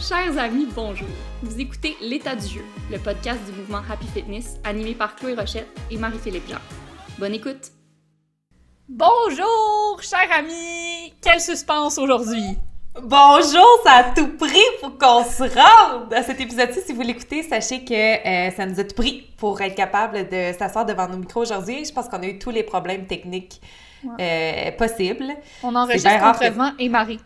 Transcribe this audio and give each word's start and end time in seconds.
Chers 0.00 0.38
amis, 0.38 0.66
bonjour. 0.74 1.08
Vous 1.42 1.60
écoutez 1.60 1.94
L'état 2.00 2.34
du 2.34 2.46
jeu, 2.46 2.64
le 2.90 2.98
podcast 2.98 3.38
du 3.44 3.52
mouvement 3.52 3.82
Happy 3.86 4.06
Fitness 4.06 4.58
animé 4.64 4.94
par 4.94 5.14
Chloé 5.14 5.34
Rochette 5.34 5.68
et 5.90 5.98
Marie-Philippe 5.98 6.48
Jean. 6.48 6.58
Bonne 7.18 7.34
écoute. 7.34 7.70
Bonjour, 8.88 10.00
chers 10.00 10.32
amis! 10.32 11.12
Quel 11.20 11.38
suspense 11.38 11.98
aujourd'hui! 11.98 12.56
Bonjour, 12.94 13.80
ça 13.84 13.92
a 13.96 14.04
tout 14.14 14.38
pris 14.38 14.56
pour 14.80 14.96
qu'on 14.96 15.22
se 15.22 15.42
rende 15.42 16.14
à 16.14 16.22
cet 16.22 16.40
épisode-ci. 16.40 16.80
Si 16.80 16.94
vous 16.94 17.02
l'écoutez, 17.02 17.42
sachez 17.42 17.84
que 17.84 17.92
euh, 17.92 18.50
ça 18.52 18.64
nous 18.64 18.80
a 18.80 18.84
tout 18.84 18.96
pris 18.96 19.30
pour 19.36 19.60
être 19.60 19.74
capable 19.74 20.30
de 20.30 20.52
s'asseoir 20.58 20.86
devant 20.86 21.08
nos 21.08 21.18
micros 21.18 21.42
aujourd'hui. 21.42 21.84
Je 21.84 21.92
pense 21.92 22.08
qu'on 22.08 22.22
a 22.22 22.26
eu 22.26 22.38
tous 22.38 22.50
les 22.50 22.62
problèmes 22.62 23.06
techniques 23.06 23.60
euh, 24.18 24.70
possibles. 24.72 25.28
On 25.62 25.74
enregistre 25.76 26.08
entre 26.22 26.50
Vent 26.52 26.72
et 26.78 26.88
Marie. 26.88 27.20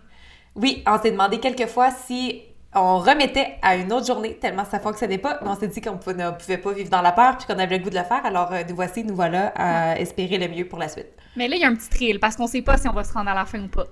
Oui, 0.56 0.82
on 0.88 1.00
s'est 1.00 1.12
demandé 1.12 1.38
quelques 1.38 1.66
fois 1.66 1.90
si 1.90 2.42
on 2.74 2.98
remettait 2.98 3.56
à 3.62 3.76
une 3.76 3.92
autre 3.92 4.06
journée 4.06 4.36
tellement 4.36 4.64
ça 4.64 4.80
fonctionnait 4.80 5.18
pas, 5.18 5.38
mais 5.42 5.48
on 5.48 5.56
s'est 5.56 5.68
dit 5.68 5.80
qu'on 5.80 5.92
ne 5.92 6.30
pouvait 6.32 6.58
pas 6.58 6.72
vivre 6.72 6.90
dans 6.90 7.02
la 7.02 7.12
peur 7.12 7.36
puis 7.38 7.46
qu'on 7.46 7.58
avait 7.58 7.78
le 7.78 7.84
goût 7.84 7.90
de 7.90 7.96
le 7.96 8.04
faire. 8.04 8.24
Alors 8.24 8.52
euh, 8.52 8.62
nous 8.68 8.74
voici, 8.74 9.04
nous 9.04 9.14
voilà 9.14 9.52
à 9.56 9.98
espérer 9.98 10.38
le 10.38 10.48
mieux 10.48 10.66
pour 10.66 10.78
la 10.78 10.88
suite. 10.88 11.08
Mais 11.36 11.48
là, 11.48 11.56
il 11.56 11.62
y 11.62 11.64
a 11.64 11.68
un 11.68 11.74
petit 11.74 11.88
thrill 11.88 12.20
parce 12.20 12.36
qu'on 12.36 12.46
sait 12.46 12.62
pas 12.62 12.76
si 12.76 12.88
on 12.88 12.92
va 12.92 13.04
se 13.04 13.12
rendre 13.12 13.30
à 13.30 13.34
la 13.34 13.44
fin 13.44 13.60
ou 13.60 13.68
pas. 13.68 13.86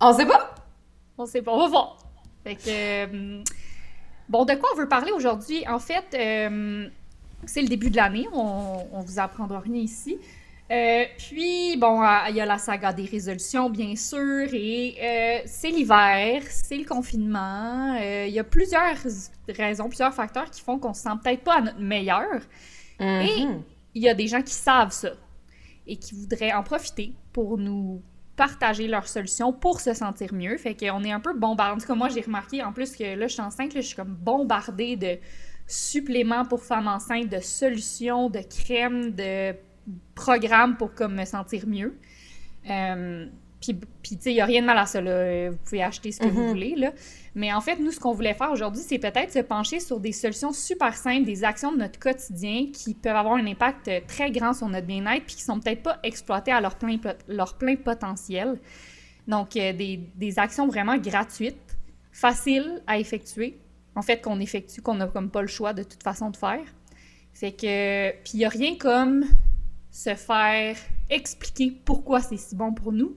On 0.00 0.12
sait 0.12 0.26
pas? 0.26 0.54
On 1.18 1.26
sait 1.26 1.42
pas, 1.42 1.52
on 1.52 1.58
va 1.58 1.68
voir. 1.68 1.96
Fait 2.44 2.56
que, 2.56 2.62
euh, 2.68 3.42
bon, 4.28 4.44
de 4.44 4.54
quoi 4.54 4.70
on 4.72 4.78
veut 4.78 4.88
parler 4.88 5.12
aujourd'hui? 5.12 5.66
En 5.68 5.78
fait, 5.78 6.04
euh, 6.14 6.88
c'est 7.44 7.60
le 7.60 7.68
début 7.68 7.90
de 7.90 7.96
l'année, 7.96 8.26
on, 8.32 8.86
on 8.92 9.00
vous 9.00 9.18
apprendra 9.18 9.60
rien 9.60 9.76
ici. 9.76 10.18
Euh, 10.70 11.04
puis, 11.18 11.76
bon, 11.76 12.00
il 12.28 12.36
y 12.36 12.40
a 12.40 12.46
la 12.46 12.58
saga 12.58 12.92
des 12.92 13.04
résolutions, 13.04 13.68
bien 13.70 13.96
sûr, 13.96 14.48
et 14.52 15.42
c'est 15.46 15.70
l'hiver, 15.70 16.42
c'est 16.48 16.76
le 16.76 16.84
confinement. 16.84 17.96
Il 17.96 18.32
y 18.32 18.38
a 18.38 18.44
plusieurs 18.44 18.96
raisons, 19.48 19.88
plusieurs 19.88 20.14
facteurs 20.14 20.50
qui 20.50 20.60
font 20.60 20.78
qu'on 20.78 20.94
se 20.94 21.02
sent 21.02 21.10
peut-être 21.22 21.42
pas 21.42 21.56
à 21.56 21.60
notre 21.62 21.80
meilleur. 21.80 22.40
Et 23.00 23.04
Mm-hmm. 23.04 23.62
il 23.94 24.02
y 24.02 24.08
a 24.08 24.14
des 24.14 24.26
gens 24.26 24.42
qui 24.42 24.52
savent 24.52 24.92
ça 24.92 25.12
et 25.86 25.96
qui 25.96 26.14
voudraient 26.14 26.52
en 26.52 26.62
profiter 26.62 27.14
pour 27.32 27.56
nous 27.58 28.02
partager 28.36 28.86
leurs 28.86 29.08
solutions 29.08 29.52
pour 29.52 29.80
se 29.80 29.94
sentir 29.94 30.32
mieux. 30.32 30.56
Fait 30.56 30.74
qu'on 30.74 31.02
est 31.04 31.12
un 31.12 31.20
peu 31.20 31.34
bombardé. 31.34 31.76
En 31.76 31.78
tout 31.78 31.86
cas, 31.86 31.94
moi, 31.94 32.08
j'ai 32.08 32.20
remarqué 32.20 32.62
en 32.62 32.72
plus 32.72 32.94
que 32.94 33.04
là, 33.16 33.26
je 33.26 33.32
suis 33.32 33.42
enceinte, 33.42 33.74
là, 33.74 33.80
je 33.80 33.86
suis 33.86 33.96
comme 33.96 34.14
bombardée 34.14 34.96
de 34.96 35.18
suppléments 35.66 36.44
pour 36.44 36.62
femmes 36.62 36.88
enceintes, 36.88 37.28
de 37.28 37.40
solutions, 37.40 38.28
de 38.28 38.40
crèmes, 38.40 39.12
de 39.12 39.54
programmes 40.14 40.76
pour 40.76 40.94
comme 40.94 41.14
me 41.14 41.24
sentir 41.24 41.66
mieux. 41.66 41.98
Euh, 42.68 43.26
puis, 43.60 43.74
puis 43.74 44.16
tu 44.16 44.22
sais, 44.22 44.30
il 44.30 44.34
n'y 44.34 44.40
a 44.40 44.46
rien 44.46 44.62
de 44.62 44.66
mal 44.66 44.78
à 44.78 44.86
ça, 44.86 45.00
là. 45.00 45.50
Vous 45.50 45.56
pouvez 45.58 45.82
acheter 45.82 46.12
ce 46.12 46.20
que 46.20 46.28
vous 46.28 46.48
voulez, 46.48 46.74
là. 46.76 46.92
Mais 47.34 47.52
en 47.52 47.60
fait, 47.60 47.76
nous, 47.76 47.92
ce 47.92 48.00
qu'on 48.00 48.12
voulait 48.12 48.34
faire 48.34 48.50
aujourd'hui, 48.50 48.82
c'est 48.82 48.98
peut-être 48.98 49.32
se 49.32 49.38
pencher 49.40 49.80
sur 49.80 50.00
des 50.00 50.12
solutions 50.12 50.52
super 50.52 50.96
simples, 50.96 51.24
des 51.24 51.44
actions 51.44 51.70
de 51.70 51.76
notre 51.76 51.98
quotidien 51.98 52.68
qui 52.72 52.94
peuvent 52.94 53.16
avoir 53.16 53.34
un 53.34 53.46
impact 53.46 53.90
très 54.06 54.30
grand 54.30 54.54
sur 54.54 54.68
notre 54.68 54.86
bien-être 54.86 55.24
puis 55.26 55.36
qui 55.36 55.42
sont 55.42 55.60
peut-être 55.60 55.82
pas 55.82 55.98
exploitées 56.02 56.52
à 56.52 56.60
leur 56.60 56.76
plein, 56.76 56.96
leur 57.28 57.54
plein 57.58 57.76
potentiel. 57.76 58.58
Donc, 59.28 59.56
euh, 59.56 59.72
des, 59.74 60.00
des, 60.16 60.38
actions 60.38 60.66
vraiment 60.66 60.96
gratuites, 60.96 61.76
faciles 62.10 62.82
à 62.86 62.98
effectuer, 62.98 63.58
en 63.94 64.02
fait, 64.02 64.22
qu'on 64.22 64.40
effectue, 64.40 64.80
qu'on 64.80 64.94
n'a 64.94 65.06
comme 65.06 65.30
pas 65.30 65.42
le 65.42 65.48
choix 65.48 65.74
de 65.74 65.82
toute 65.82 66.02
façon 66.02 66.30
de 66.30 66.36
faire. 66.36 66.64
C'est 67.34 67.52
que, 67.52 68.10
puis 68.22 68.32
il 68.34 68.38
n'y 68.38 68.44
a 68.44 68.48
rien 68.48 68.76
comme 68.76 69.24
se 69.90 70.14
faire 70.14 70.76
expliquer 71.08 71.72
pourquoi 71.84 72.20
c'est 72.20 72.36
si 72.36 72.54
bon 72.54 72.72
pour 72.72 72.92
nous, 72.92 73.16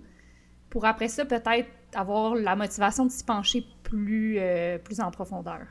pour 0.70 0.86
après 0.86 1.08
ça, 1.08 1.26
peut-être 1.26 1.70
avoir 1.94 2.36
la 2.36 2.56
motivation 2.56 3.06
de 3.06 3.12
s'y 3.12 3.24
pencher 3.24 3.66
plus, 3.84 4.38
euh, 4.40 4.78
plus 4.80 5.00
en 5.00 5.12
profondeur. 5.12 5.62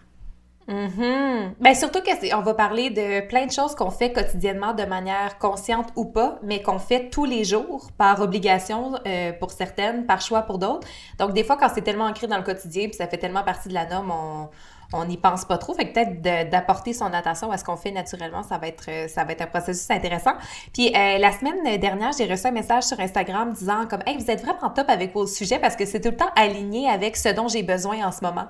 Mm. 0.69 1.55
Ben 1.61 1.75
surtout 1.75 2.01
que 2.01 2.35
on 2.37 2.41
va 2.41 2.55
parler 2.55 2.91
de 2.91 3.27
plein 3.27 3.47
de 3.47 3.51
choses 3.51 3.75
qu'on 3.75 3.91
fait 3.91 4.13
quotidiennement 4.13 4.75
de 4.75 4.85
manière 4.85 5.39
consciente 5.39 5.89
ou 5.97 6.05
pas, 6.05 6.39
mais 6.43 6.63
qu'on 6.63 6.79
fait 6.79 7.11
tous 7.11 7.25
les 7.25 7.45
jours 7.45 7.91
par 7.99 8.21
obligation 8.21 8.95
euh, 9.07 9.33
pour 9.33 9.51
certaines, 9.51 10.07
par 10.07 10.21
choix 10.21 10.43
pour 10.43 10.59
d'autres. 10.59 10.87
Donc 11.19 11.33
des 11.33 11.43
fois 11.43 11.57
quand 11.57 11.69
c'est 11.75 11.83
tellement 11.83 12.07
ancré 12.07 12.29
dans 12.29 12.37
le 12.37 12.45
quotidien 12.45 12.87
puis 12.87 12.95
ça 12.95 13.09
fait 13.09 13.19
tellement 13.19 13.43
partie 13.43 13.69
de 13.69 13.75
la 13.75 13.87
norme, 13.87 14.13
on 14.13 14.51
on 14.93 15.05
n'y 15.05 15.17
pense 15.17 15.45
pas 15.45 15.59
trop. 15.59 15.75
Fait 15.75 15.89
que 15.89 15.93
peut-être 15.93 16.51
d'apporter 16.51 16.93
son 16.93 17.07
attention 17.07 17.51
à 17.51 17.59
ce 17.59 17.65
qu'on 17.65 17.77
fait 17.77 17.91
naturellement, 17.91 18.43
ça 18.43 18.59
va 18.59 18.69
être 18.69 19.09
ça 19.09 19.25
va 19.25 19.33
être 19.33 19.43
un 19.43 19.47
processus 19.47 19.91
intéressant. 19.91 20.35
Puis 20.73 20.89
euh, 20.89 21.19
la 21.19 21.33
semaine 21.33 21.79
dernière, 21.79 22.13
j'ai 22.17 22.27
reçu 22.27 22.47
un 22.47 22.53
message 22.53 22.85
sur 22.85 22.99
Instagram 23.01 23.53
disant 23.53 23.87
comme 23.89 24.03
Hey, 24.07 24.19
vous 24.19 24.31
êtes 24.31 24.43
vraiment 24.43 24.71
top 24.71 24.89
avec 24.89 25.13
vos 25.15 25.27
sujets 25.27 25.59
parce 25.59 25.77
que 25.77 25.87
c'est 25.87 26.01
tout 26.01 26.11
le 26.11 26.17
temps 26.17 26.31
aligné 26.37 26.89
avec 26.89 27.17
ce 27.17 27.29
dont 27.29 27.49
j'ai 27.49 27.63
besoin 27.63 28.07
en 28.07 28.13
ce 28.13 28.23
moment. 28.23 28.47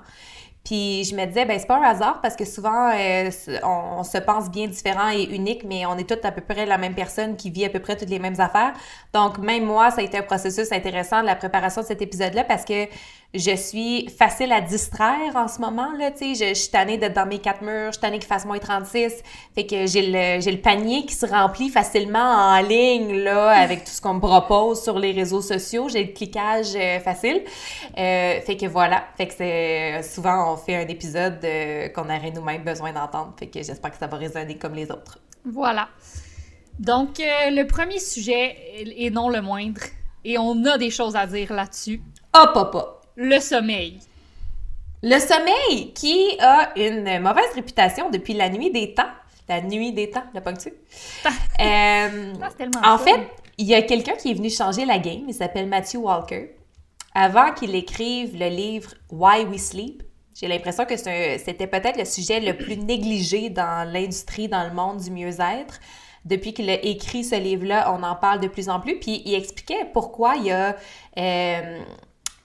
Puis 0.63 1.03
je 1.03 1.13
me 1.13 1.25
disais, 1.25 1.43
ben 1.43 1.59
c'est 1.59 1.67
pas 1.67 1.77
un 1.77 1.81
hasard 1.81 2.21
parce 2.21 2.37
que 2.37 2.45
souvent, 2.45 2.89
euh, 2.93 3.29
on, 3.63 3.99
on, 3.99 4.03
se 4.03 4.17
pense 4.17 4.49
bien 4.49 4.67
différent 4.67 5.09
et 5.09 5.23
unique, 5.23 5.65
mais 5.65 5.85
on 5.85 5.97
est 5.97 6.07
toutes 6.07 6.23
à 6.23 6.31
peu 6.31 6.39
près 6.39 6.65
la 6.65 6.77
même 6.77 6.95
personne 6.95 7.35
qui 7.35 7.49
vit 7.49 7.65
à 7.65 7.69
peu 7.69 7.79
près 7.79 7.97
toutes 7.97 8.09
les 8.09 8.19
mêmes 8.19 8.39
affaires. 8.39 8.71
Donc, 9.13 9.39
même 9.39 9.65
moi, 9.65 9.91
ça 9.91 9.99
a 9.99 10.03
été 10.03 10.17
un 10.17 10.23
processus 10.23 10.71
intéressant 10.71 11.21
de 11.21 11.25
la 11.25 11.35
préparation 11.35 11.81
de 11.81 11.87
cet 11.87 12.01
épisode-là 12.01 12.45
parce 12.45 12.63
que 12.63 12.87
je 13.33 13.55
suis 13.55 14.09
facile 14.09 14.51
à 14.51 14.61
distraire 14.61 15.35
en 15.35 15.47
ce 15.47 15.59
moment, 15.59 15.91
là, 15.97 16.11
tu 16.11 16.35
sais. 16.35 16.49
Je, 16.49 16.53
je, 16.53 16.59
suis 16.59 16.69
tannée 16.69 16.97
d'être 16.97 17.15
dans 17.15 17.25
mes 17.25 17.39
quatre 17.39 17.63
murs, 17.63 17.87
je 17.87 17.93
suis 17.93 18.01
tannée 18.01 18.19
qu'il 18.19 18.27
fasse 18.27 18.45
moins 18.45 18.59
36. 18.59 19.23
Fait 19.55 19.65
que 19.65 19.87
j'ai 19.87 20.11
le, 20.11 20.39
j'ai 20.39 20.51
le 20.51 20.61
panier 20.61 21.05
qui 21.05 21.15
se 21.15 21.25
remplit 21.25 21.69
facilement 21.69 22.19
en 22.19 22.61
ligne, 22.61 23.23
là, 23.23 23.49
avec 23.49 23.85
tout 23.85 23.91
ce 23.91 23.99
qu'on 23.99 24.15
me 24.15 24.19
propose 24.19 24.83
sur 24.83 24.99
les 24.99 25.11
réseaux 25.11 25.41
sociaux. 25.41 25.89
J'ai 25.89 26.03
le 26.03 26.13
cliquage 26.13 26.75
euh, 26.75 26.99
facile. 26.99 27.41
Euh, 27.97 28.39
fait 28.41 28.55
que 28.55 28.67
voilà. 28.67 29.05
Fait 29.17 29.27
que 29.27 29.33
c'est 29.33 30.03
souvent, 30.03 30.53
on 30.53 30.57
fait 30.57 30.75
un 30.75 30.87
épisode 30.87 31.39
euh, 31.43 31.89
qu'on 31.89 32.03
aurait 32.03 32.31
nous-mêmes 32.31 32.63
besoin 32.63 32.93
d'entendre. 32.93 33.33
Fait 33.39 33.47
que 33.47 33.63
j'espère 33.63 33.91
que 33.91 33.97
ça 33.97 34.07
va 34.07 34.17
résonner 34.17 34.57
comme 34.57 34.75
les 34.75 34.91
autres. 34.91 35.17
Voilà. 35.43 35.89
Donc, 36.79 37.19
euh, 37.19 37.49
le 37.49 37.65
premier 37.65 37.99
sujet, 37.99 38.55
et 38.75 39.09
non 39.09 39.29
le 39.29 39.41
moindre, 39.41 39.81
et 40.23 40.37
on 40.37 40.65
a 40.65 40.77
des 40.77 40.89
choses 40.89 41.15
à 41.15 41.25
dire 41.25 41.51
là-dessus. 41.53 42.01
Hop, 42.33 42.51
hop, 42.55 42.75
hop 42.75 43.02
le 43.15 43.39
sommeil. 43.39 43.99
Le 45.01 45.19
sommeil 45.19 45.91
qui 45.93 46.37
a 46.39 46.71
une 46.77 47.19
mauvaise 47.19 47.53
réputation 47.55 48.09
depuis 48.09 48.33
la 48.33 48.49
nuit 48.49 48.71
des 48.71 48.93
temps. 48.93 49.09
La 49.49 49.61
nuit 49.61 49.91
des 49.91 50.09
temps, 50.09 50.23
le 50.33 50.39
ponctu. 50.39 50.73
euh, 51.59 52.33
en 52.83 52.97
fait, 52.97 53.19
il 53.57 53.67
y 53.67 53.75
a 53.75 53.81
quelqu'un 53.81 54.13
qui 54.13 54.31
est 54.31 54.33
venu 54.33 54.49
changer 54.49 54.85
la 54.85 54.99
game. 54.99 55.23
Il 55.27 55.33
s'appelle 55.33 55.67
Matthew 55.67 55.97
Walker. 55.97 56.55
Avant 57.13 57.51
qu'il 57.53 57.75
écrive 57.75 58.37
le 58.37 58.47
livre 58.47 58.91
Why 59.11 59.45
We 59.45 59.61
Sleep, 59.61 60.03
j'ai 60.33 60.47
l'impression 60.47 60.85
que 60.85 60.97
c'était 60.97 61.67
peut-être 61.67 61.97
le 61.97 62.05
sujet 62.05 62.39
le 62.39 62.57
plus 62.57 62.77
négligé 62.77 63.49
dans 63.49 63.87
l'industrie, 63.87 64.47
dans 64.47 64.63
le 64.63 64.73
monde 64.73 64.97
du 64.97 65.11
mieux-être. 65.11 65.79
Depuis 66.25 66.53
qu'il 66.53 66.69
a 66.69 66.81
écrit 66.83 67.23
ce 67.23 67.35
livre-là, 67.35 67.93
on 67.93 68.01
en 68.01 68.15
parle 68.15 68.39
de 68.39 68.47
plus 68.47 68.69
en 68.69 68.79
plus. 68.79 68.97
Puis 68.99 69.21
il 69.25 69.35
expliquait 69.35 69.85
pourquoi 69.93 70.35
il 70.37 70.45
y 70.45 70.51
a... 70.51 70.75
Euh, 71.17 71.79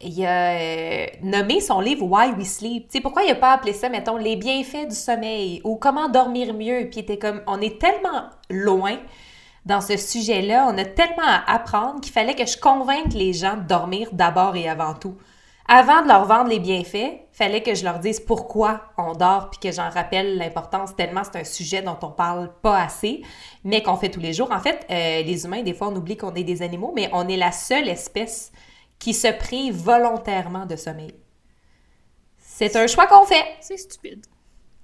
il 0.00 0.24
a 0.24 0.52
euh, 0.52 1.06
nommé 1.22 1.60
son 1.60 1.80
livre 1.80 2.06
Why 2.06 2.32
We 2.38 2.46
Sleep. 2.46 2.88
Tu 2.88 2.92
sais, 2.92 3.00
pourquoi 3.00 3.24
il 3.24 3.28
n'a 3.28 3.34
pas 3.34 3.52
appelé 3.52 3.72
ça, 3.72 3.88
mettons, 3.88 4.16
Les 4.16 4.36
bienfaits 4.36 4.88
du 4.88 4.94
sommeil 4.94 5.60
ou 5.64 5.76
Comment 5.76 6.08
dormir 6.08 6.54
mieux? 6.54 6.88
Puis 6.90 7.00
était 7.00 7.18
comme, 7.18 7.42
on 7.46 7.60
est 7.60 7.80
tellement 7.80 8.30
loin 8.48 8.98
dans 9.66 9.80
ce 9.82 9.96
sujet-là, 9.96 10.66
on 10.72 10.78
a 10.78 10.84
tellement 10.84 11.26
à 11.26 11.52
apprendre 11.52 12.00
qu'il 12.00 12.12
fallait 12.12 12.34
que 12.34 12.46
je 12.46 12.56
convainque 12.56 13.12
les 13.12 13.34
gens 13.34 13.56
de 13.56 13.62
dormir 13.62 14.08
d'abord 14.12 14.56
et 14.56 14.68
avant 14.68 14.94
tout. 14.94 15.16
Avant 15.70 16.00
de 16.00 16.08
leur 16.08 16.24
vendre 16.24 16.48
les 16.48 16.60
bienfaits, 16.60 17.20
fallait 17.32 17.62
que 17.62 17.74
je 17.74 17.84
leur 17.84 17.98
dise 17.98 18.20
pourquoi 18.20 18.80
on 18.96 19.12
dort 19.12 19.50
puis 19.50 19.60
que 19.60 19.70
j'en 19.70 19.90
rappelle 19.90 20.38
l'importance 20.38 20.96
tellement 20.96 21.20
c'est 21.22 21.38
un 21.38 21.44
sujet 21.44 21.82
dont 21.82 21.98
on 22.00 22.10
parle 22.10 22.50
pas 22.62 22.80
assez, 22.80 23.20
mais 23.64 23.82
qu'on 23.82 23.96
fait 23.96 24.08
tous 24.08 24.20
les 24.20 24.32
jours. 24.32 24.50
En 24.50 24.60
fait, 24.60 24.86
euh, 24.90 25.22
les 25.22 25.44
humains, 25.44 25.60
des 25.60 25.74
fois, 25.74 25.88
on 25.88 25.96
oublie 25.96 26.16
qu'on 26.16 26.32
est 26.34 26.44
des 26.44 26.62
animaux, 26.62 26.92
mais 26.96 27.10
on 27.12 27.28
est 27.28 27.36
la 27.36 27.52
seule 27.52 27.88
espèce 27.88 28.50
qui 28.98 29.14
se 29.14 29.28
prive 29.28 29.74
volontairement 29.74 30.66
de 30.66 30.76
sommeil. 30.76 31.14
C'est 32.38 32.74
un 32.76 32.86
choix 32.86 33.06
qu'on 33.06 33.24
fait. 33.24 33.44
C'est 33.60 33.76
stupide. 33.76 34.26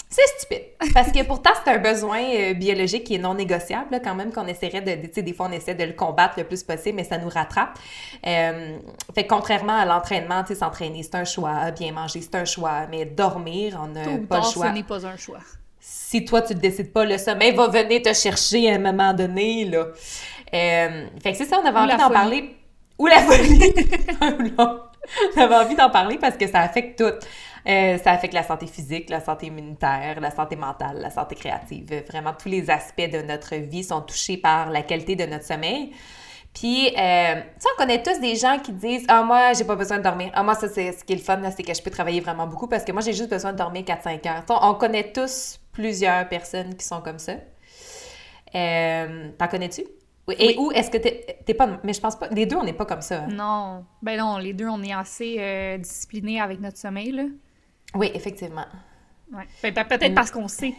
C'est 0.09 0.27
stupide. 0.39 0.63
Parce 0.95 1.11
que 1.11 1.25
pourtant, 1.25 1.51
c'est 1.65 1.73
un 1.73 1.79
besoin 1.79 2.23
euh, 2.23 2.55
biologique 2.55 3.03
qui 3.03 3.17
est 3.17 3.19
non 3.19 3.35
négociable, 3.35 3.89
là, 3.91 3.99
quand 3.99 4.15
même, 4.15 4.33
qu'on 4.33 4.47
essaierait 4.47 4.81
de. 4.81 5.09
Tu 5.09 5.13
sais, 5.13 5.23
des 5.23 5.33
fois, 5.33 5.49
on 5.51 5.53
essaie 5.53 5.75
de 5.75 5.83
le 5.83 5.93
combattre 5.93 6.35
le 6.39 6.45
plus 6.45 6.63
possible, 6.63 6.95
mais 6.95 7.05
ça 7.05 7.19
nous 7.19 7.29
rattrape. 7.29 7.77
Euh, 8.25 8.79
fait 9.13 9.27
contrairement 9.27 9.77
à 9.77 9.85
l'entraînement, 9.85 10.43
tu 10.45 10.49
sais, 10.49 10.61
s'entraîner, 10.61 11.03
c'est 11.03 11.17
un 11.17 11.25
choix. 11.25 11.73
Bien 11.73 11.91
manger, 11.91 12.21
c'est 12.21 12.37
un 12.37 12.45
choix. 12.45 12.87
Mais 12.89 13.07
dormir, 13.07 13.81
on 13.83 13.89
n'a 13.89 14.05
pas 14.29 14.37
tard, 14.37 14.47
le 14.47 14.53
choix. 14.53 14.69
ce 14.69 14.73
n'est 14.73 14.83
pas 14.85 15.05
un 15.05 15.17
choix. 15.17 15.41
Si 15.81 16.25
toi, 16.25 16.43
tu 16.43 16.55
ne 16.55 16.61
décides 16.61 16.93
pas, 16.93 17.05
le 17.05 17.19
sommeil 17.19 17.53
va 17.53 17.67
venir 17.67 18.01
te 18.01 18.13
chercher 18.15 18.71
à 18.71 18.77
un 18.77 18.79
moment 18.79 19.13
donné, 19.13 19.65
là. 19.65 19.87
Euh, 20.55 21.07
fait 21.21 21.33
que 21.33 21.39
c'est 21.39 21.45
ça, 21.45 21.59
on 21.61 21.67
avait 21.67 21.77
Ou 21.77 21.83
envie 21.83 21.97
d'en 21.97 22.11
parler. 22.11 22.57
Ou 22.99 23.07
la 23.07 23.23
folie! 23.23 23.75
J'avais 25.37 25.55
envie 25.55 25.75
d'en 25.75 25.91
parler 25.91 26.19
parce 26.19 26.37
que 26.37 26.47
ça 26.47 26.61
affecte 26.61 26.99
tout. 26.99 27.13
Euh, 27.67 27.99
ça 27.99 28.13
affecte 28.13 28.35
la 28.35 28.43
santé 28.43 28.67
physique, 28.67 29.11
la 29.11 29.21
santé 29.21 29.47
immunitaire, 29.47 30.21
la 30.21 30.31
santé 30.31 30.57
mentale, 30.57 30.99
la 31.01 31.11
santé 31.11 31.35
créative. 31.35 32.05
Vraiment, 32.09 32.33
tous 32.35 32.49
les 32.49 32.71
aspects 32.71 33.11
de 33.11 33.23
notre 33.23 33.57
vie 33.57 33.85
sont 33.85 34.03
touchés 34.03 34.37
par 34.37 34.71
la 34.71 34.83
qualité 34.83 35.17
de 35.17 35.25
notre 35.25 35.45
sommeil. 35.45 35.93
Puis, 36.53 36.89
euh, 36.89 37.35
tu 37.35 37.41
sais, 37.59 37.69
on 37.75 37.77
connaît 37.77 38.03
tous 38.03 38.21
des 38.21 38.37
gens 38.37 38.59
qui 38.61 38.73
disent 38.73 39.05
Ah, 39.09 39.23
moi, 39.23 39.55
j'ai 39.55 39.65
pas 39.65 39.77
besoin 39.77 39.99
de 39.99 40.03
dormir. 40.03 40.31
Ah, 40.35 40.43
moi, 40.43 40.55
ça, 40.55 40.69
c'est 40.69 40.93
ce 40.93 41.05
qui 41.05 41.15
est 41.15 41.17
le 41.17 41.23
fun, 41.23 41.41
c'est 41.57 41.63
que 41.63 41.75
je 41.75 41.83
peux 41.83 41.91
travailler 41.91 42.21
vraiment 42.21 42.47
beaucoup 42.47 42.69
parce 42.69 42.85
que 42.85 42.93
moi, 42.93 43.03
j'ai 43.03 43.13
juste 43.13 43.31
besoin 43.31 43.53
de 43.53 43.59
dormir 43.59 43.83
4-5 43.83 44.27
heures. 44.29 44.45
On 44.63 44.75
connaît 44.75 45.13
tous 45.13 45.59
plusieurs 45.73 46.29
personnes 46.29 46.77
qui 46.77 46.85
sont 46.87 47.01
comme 47.01 47.19
ça. 47.19 47.33
Euh, 48.55 49.31
T'en 49.37 49.49
connais-tu? 49.49 49.83
Oui. 50.27 50.35
Et 50.39 50.57
où 50.59 50.71
est-ce 50.73 50.91
que 50.91 50.97
t'es 50.97 51.39
t'es 51.45 51.53
pas. 51.55 51.81
Mais 51.85 51.93
je 51.93 52.01
pense 52.01 52.17
pas. 52.19 52.29
Les 52.29 52.47
deux, 52.47 52.57
on 52.57 52.65
n'est 52.65 52.73
pas 52.73 52.87
comme 52.87 53.03
ça. 53.03 53.25
hein. 53.25 53.29
Non. 53.31 53.85
Ben 54.03 54.19
non, 54.19 54.39
les 54.39 54.55
deux, 54.55 54.67
on 54.69 54.83
est 54.83 54.93
assez 54.95 55.37
euh, 55.39 55.77
disciplinés 55.79 56.41
avec 56.41 56.61
notre 56.61 56.79
sommeil, 56.79 57.13
là. 57.13 57.25
Oui, 57.95 58.11
effectivement. 58.15 58.65
Ouais. 59.33 59.45
Ben, 59.63 59.75
ben, 59.75 59.85
peut-être 59.85 60.13
Mm. 60.13 60.15
parce 60.15 60.31
qu'on 60.31 60.49
sait. 60.49 60.73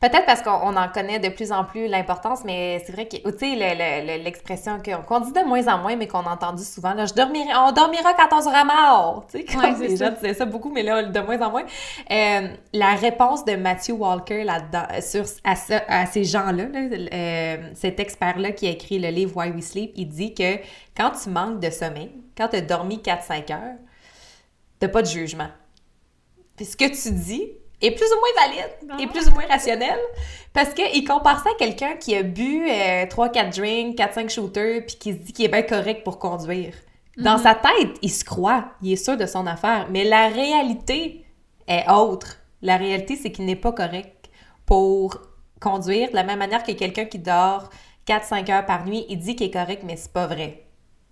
Peut-être 0.00 0.26
parce 0.26 0.42
qu'on 0.42 0.50
on 0.50 0.76
en 0.76 0.88
connaît 0.88 1.18
de 1.18 1.28
plus 1.28 1.52
en 1.52 1.64
plus 1.64 1.86
l'importance, 1.86 2.40
mais 2.44 2.82
c'est 2.84 2.92
vrai 2.92 3.06
que, 3.08 3.16
tu 3.16 3.38
sais, 3.38 3.54
le- 3.54 3.78
le- 3.78 4.18
le- 4.18 4.24
l'expression 4.24 4.78
qu'on 5.06 5.20
dit 5.20 5.32
de 5.32 5.40
moins 5.46 5.66
en 5.68 5.78
moins, 5.78 5.96
mais 5.96 6.06
qu'on 6.08 6.20
a 6.20 6.30
entendu 6.32 6.62
souvent, 6.64 6.92
là, 6.94 7.06
je 7.06 7.14
dormirai, 7.14 7.48
on 7.56 7.72
dormira 7.72 8.12
quand 8.14 8.28
on 8.36 8.40
sera 8.42 8.64
mort, 8.64 9.26
tu 9.30 9.38
sais, 9.38 9.44
comme 9.52 9.60
Ouais, 9.62 9.74
les 9.88 9.96
ça. 9.96 10.06
gens 10.10 10.14
disaient 10.14 10.34
ça 10.34 10.44
beaucoup, 10.44 10.70
mais 10.70 10.82
là, 10.82 11.02
de 11.04 11.20
moins 11.20 11.40
en 11.40 11.50
moins. 11.50 11.64
Euh, 12.10 12.48
la 12.72 12.94
réponse 12.94 13.44
de 13.44 13.56
Matthew 13.56 13.92
Walker 13.92 14.44
là-dedans, 14.44 14.82
euh, 14.92 15.00
sur, 15.00 15.24
à, 15.44 15.56
ça- 15.56 15.82
à 15.88 16.06
ces 16.06 16.24
gens-là, 16.24 16.64
là, 16.68 16.80
euh, 17.12 17.56
cet 17.74 18.00
expert-là 18.00 18.52
qui 18.52 18.66
a 18.66 18.70
écrit 18.70 18.98
le 18.98 19.08
livre 19.08 19.36
Why 19.36 19.50
We 19.50 19.64
Sleep, 19.64 19.92
il 19.96 20.08
dit 20.08 20.34
que 20.34 20.56
quand 20.96 21.12
tu 21.22 21.30
manques 21.30 21.60
de 21.60 21.70
sommeil, 21.70 22.10
quand 22.36 22.48
tu 22.48 22.56
as 22.56 22.60
dormi 22.60 23.00
4-5 23.02 23.50
heures, 23.52 23.76
t'as 24.78 24.88
pas 24.88 25.02
de 25.02 25.06
jugement. 25.06 25.48
Puis 26.56 26.66
ce 26.66 26.76
que 26.76 26.84
tu 26.86 27.12
dis 27.14 27.52
est 27.80 27.90
plus 27.92 28.06
ou 28.12 28.16
moins 28.18 28.46
valide, 28.46 28.70
Ah 28.90 28.96
est 29.02 29.06
plus 29.06 29.28
ou 29.28 29.32
moins 29.32 29.46
rationnel, 29.46 29.98
parce 30.52 30.74
qu'il 30.74 31.04
compare 31.06 31.42
ça 31.42 31.50
à 31.50 31.54
quelqu'un 31.58 31.94
qui 31.96 32.14
a 32.14 32.22
bu 32.22 32.66
3-4 33.08 33.56
drinks, 33.56 33.96
4-5 33.96 34.28
shooters, 34.28 34.82
puis 34.86 34.96
qui 34.96 35.12
se 35.12 35.18
dit 35.18 35.32
qu'il 35.32 35.44
est 35.44 35.48
bien 35.48 35.62
correct 35.62 36.04
pour 36.04 36.18
conduire. 36.18 36.74
Dans 37.16 37.36
Mhm. 37.38 37.42
sa 37.42 37.54
tête, 37.54 37.96
il 38.02 38.10
se 38.10 38.24
croit, 38.24 38.64
il 38.82 38.92
est 38.92 38.96
sûr 38.96 39.16
de 39.16 39.26
son 39.26 39.46
affaire, 39.46 39.86
mais 39.90 40.04
la 40.04 40.28
réalité 40.28 41.24
est 41.66 41.88
autre. 41.90 42.36
La 42.62 42.76
réalité, 42.76 43.16
c'est 43.16 43.32
qu'il 43.32 43.44
n'est 43.46 43.56
pas 43.56 43.72
correct 43.72 44.30
pour 44.66 45.16
conduire 45.60 46.10
de 46.10 46.14
la 46.14 46.24
même 46.24 46.38
manière 46.38 46.62
que 46.62 46.72
quelqu'un 46.72 47.04
qui 47.06 47.18
dort 47.18 47.68
4-5 48.06 48.48
heures 48.50 48.66
par 48.66 48.84
nuit, 48.86 49.04
il 49.08 49.18
dit 49.18 49.36
qu'il 49.36 49.46
est 49.48 49.52
correct, 49.52 49.82
mais 49.86 49.96
c'est 49.96 50.12
pas 50.12 50.26
vrai. 50.26 50.64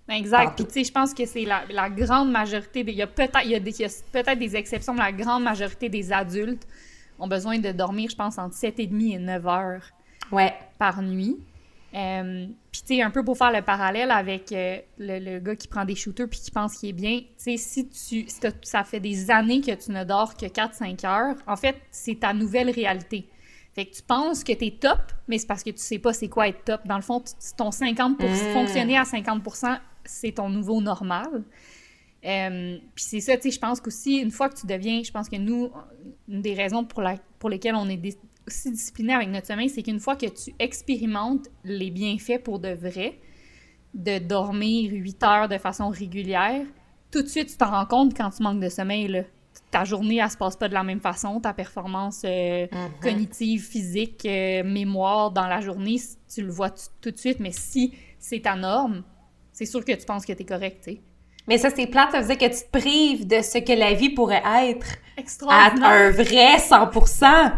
Exact. 0.09 0.55
Puis, 0.57 0.65
tu 0.67 0.73
sais, 0.73 0.85
je 0.85 0.93
pense 0.93 1.13
que 1.13 1.27
c'est 1.27 1.45
la, 1.45 1.63
la 1.71 1.91
grande 1.91 2.31
majorité. 2.31 2.83
Des, 2.85 2.93
il 2.93 2.99
y 2.99 3.03
a 3.03 3.07
peut-être 3.07 3.39
il 3.45 3.51
y 3.51 3.55
a 3.55 3.61
des- 3.61 3.73
peut-être 4.13 4.39
des 4.39 4.57
exceptions, 4.57 4.95
mais 4.95 5.03
la 5.03 5.13
grande 5.13 5.43
majorité 5.43 5.89
des 5.89 6.13
adultes 6.13 6.67
ont 7.19 7.29
besoin 7.29 7.59
de 7.59 7.73
dormir, 7.73 8.09
je 8.11 8.17
pense, 8.17 8.39
entre 8.39 8.55
7,5 8.57 9.15
et 9.15 9.19
9 9.19 9.47
heures 9.47 9.83
Ouais. 10.33 10.55
par 10.79 11.03
nuit. 11.03 11.37
Euh, 11.95 12.47
puis, 12.71 12.83
tu 12.87 12.97
sais, 12.97 13.03
un 13.03 13.11
peu 13.11 13.25
pour 13.25 13.37
faire 13.39 13.51
le 13.51 13.63
parallèle 13.63 14.11
avec 14.11 14.53
euh, 14.53 14.79
le, 14.99 15.19
le 15.19 15.39
gars 15.41 15.57
qui 15.57 15.69
prend 15.69 15.85
des 15.87 15.95
shooters 15.95 16.29
puis 16.29 16.39
qui 16.39 16.51
pense 16.51 16.77
qu'il 16.77 16.91
est 16.91 16.93
bien, 16.93 17.21
tu 17.21 17.27
sais, 17.37 17.57
si, 17.57 17.89
tu, 17.89 18.29
si 18.29 18.41
ça 18.63 18.85
fait 18.85 19.01
des 19.01 19.31
années 19.31 19.61
que 19.63 19.73
tu 19.75 19.91
ne 19.91 20.05
dors 20.05 20.37
que 20.37 20.45
4-5 20.47 21.07
heures, 21.07 21.37
en 21.47 21.57
fait, 21.57 21.77
c'est 21.91 22.21
ta 22.21 22.33
nouvelle 22.35 22.71
réalité. 22.71 23.27
Fait 23.75 23.87
que 23.87 23.95
tu 23.95 24.03
penses 24.03 24.45
que 24.45 24.53
t'es 24.53 24.73
top, 24.79 24.99
mais 25.29 25.39
c'est 25.39 25.47
parce 25.47 25.63
que 25.63 25.71
tu 25.71 25.79
sais 25.79 25.99
pas 25.99 26.13
c'est 26.13 26.29
quoi 26.29 26.49
être 26.49 26.65
top. 26.65 26.81
Dans 26.87 26.97
le 26.97 27.03
fond, 27.03 27.23
ton 27.57 27.71
50 27.71 28.19
Mm. 28.21 28.27
fonctionner 28.53 28.99
à 28.99 29.05
50 29.05 29.43
c'est 30.09 30.33
ton 30.33 30.49
nouveau 30.49 30.81
normal. 30.81 31.45
Euh, 32.25 32.79
puis 32.95 33.05
c'est 33.05 33.21
ça, 33.21 33.37
tu 33.37 33.45
sais, 33.45 33.51
je 33.53 33.61
pense 33.61 33.81
qu'aussi, 33.81 34.17
une 34.17 34.31
fois 34.33 34.49
que 34.49 34.59
tu 34.59 34.67
deviens, 34.67 35.03
je 35.05 35.11
pense 35.13 35.29
que 35.29 35.37
nous, 35.37 35.71
une 36.29 36.43
des 36.43 36.55
raisons 36.55 36.85
pour, 36.85 37.01
la, 37.01 37.17
pour 37.39 37.49
lesquelles 37.49 37.77
on 37.77 37.89
est 37.89 38.01
aussi 38.47 38.71
discipliné 38.73 39.13
avec 39.15 39.29
notre 39.29 39.47
sommeil, 39.47 39.69
c'est 39.69 39.83
qu'une 39.83 40.01
fois 40.01 40.17
que 40.17 40.27
tu 40.27 40.53
expérimentes 40.59 41.47
les 41.65 41.91
bienfaits 41.91 42.43
pour 42.43 42.59
de 42.59 42.71
vrai, 42.71 43.21
de 43.95 44.19
dormir 44.19 44.91
8 44.93 45.23
heures 45.23 45.49
de 45.49 45.59
façon 45.59 45.89
régulière, 45.91 46.67
tout 47.11 47.23
de 47.23 47.29
suite, 47.29 47.49
tu 47.51 47.57
t'en 47.57 47.71
rends 47.71 47.87
compte 47.87 48.17
quand 48.17 48.31
tu 48.31 48.43
manques 48.43 48.61
de 48.61 48.69
sommeil, 48.69 49.09
là. 49.09 49.23
Ta 49.71 49.85
journée, 49.85 50.17
elle 50.23 50.31
se 50.31 50.37
passe 50.37 50.57
pas 50.57 50.69
de 50.69 50.75
la 50.75 50.83
même 50.85 51.01
façon, 51.01 51.41
ta 51.41 51.53
performance 51.53 52.23
euh, 52.25 52.67
Mhm. 52.71 52.91
cognitive, 53.03 53.63
physique, 53.65 54.25
euh, 54.27 54.63
mémoire 54.65 55.31
dans 55.31 55.47
la 55.47 55.61
journée, 55.61 55.97
tu 56.33 56.43
le 56.43 56.51
vois 56.51 56.71
tout 57.01 57.11
de 57.11 57.17
suite, 57.17 57.41
mais 57.41 57.51
si 57.53 57.93
c'est 58.19 58.41
ta 58.41 58.57
norme, 58.57 59.03
c'est 59.59 59.67
sûr 59.67 59.85
que 59.85 59.91
tu 59.91 60.07
penses 60.07 60.25
que 60.25 60.33
tu 60.33 60.43
es 60.43 60.45
correct, 60.45 60.85
tu 60.85 60.93
sais. 60.93 61.01
Mais 61.49 61.59
ça, 61.59 61.71
c'est 61.75 61.89
plate, 61.89 62.13
ça 62.13 62.21
veut 62.21 62.29
dire 62.29 62.39
que 62.39 62.55
tu 62.55 62.63
te 62.63 62.79
prives 62.79 63.27
de 63.27 63.41
ce 63.43 63.59
que 63.59 63.73
la 63.73 63.93
vie 63.93 64.11
pourrait 64.11 64.43
être 64.69 64.87
à 65.49 65.73
un 65.83 66.11
vrai 66.11 66.59
100% 66.59 67.53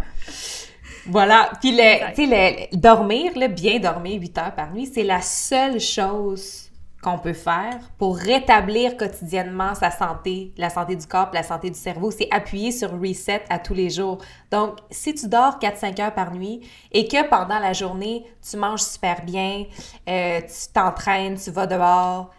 Voilà. 1.06 1.50
Puis, 1.60 1.72
le, 1.72 2.14
tu 2.14 2.26
sais, 2.26 2.68
dormir, 2.72 3.32
là, 3.36 3.48
bien 3.48 3.80
dormir 3.80 4.18
8 4.18 4.38
heures 4.38 4.54
par 4.54 4.72
nuit, 4.72 4.90
c'est 4.90 5.02
la 5.02 5.20
seule 5.20 5.78
chose 5.78 6.69
qu'on 7.02 7.18
peut 7.18 7.32
faire 7.32 7.78
pour 7.96 8.16
rétablir 8.16 8.96
quotidiennement 8.96 9.74
sa 9.74 9.90
santé, 9.90 10.52
la 10.58 10.68
santé 10.68 10.96
du 10.96 11.06
corps, 11.06 11.30
la 11.32 11.42
santé 11.42 11.70
du 11.70 11.78
cerveau. 11.78 12.10
C'est 12.10 12.28
appuyer 12.30 12.72
sur 12.72 12.90
reset 12.92 13.42
à 13.48 13.58
tous 13.58 13.74
les 13.74 13.88
jours. 13.88 14.18
Donc, 14.50 14.78
si 14.90 15.14
tu 15.14 15.28
dors 15.28 15.58
4-5 15.58 16.00
heures 16.02 16.14
par 16.14 16.32
nuit 16.32 16.60
et 16.92 17.08
que 17.08 17.28
pendant 17.28 17.58
la 17.58 17.72
journée, 17.72 18.26
tu 18.48 18.56
manges 18.56 18.82
super 18.82 19.24
bien, 19.24 19.64
euh, 20.08 20.40
tu 20.40 20.72
t'entraînes, 20.72 21.38
tu 21.38 21.50
vas 21.50 21.66
dehors, 21.66 22.30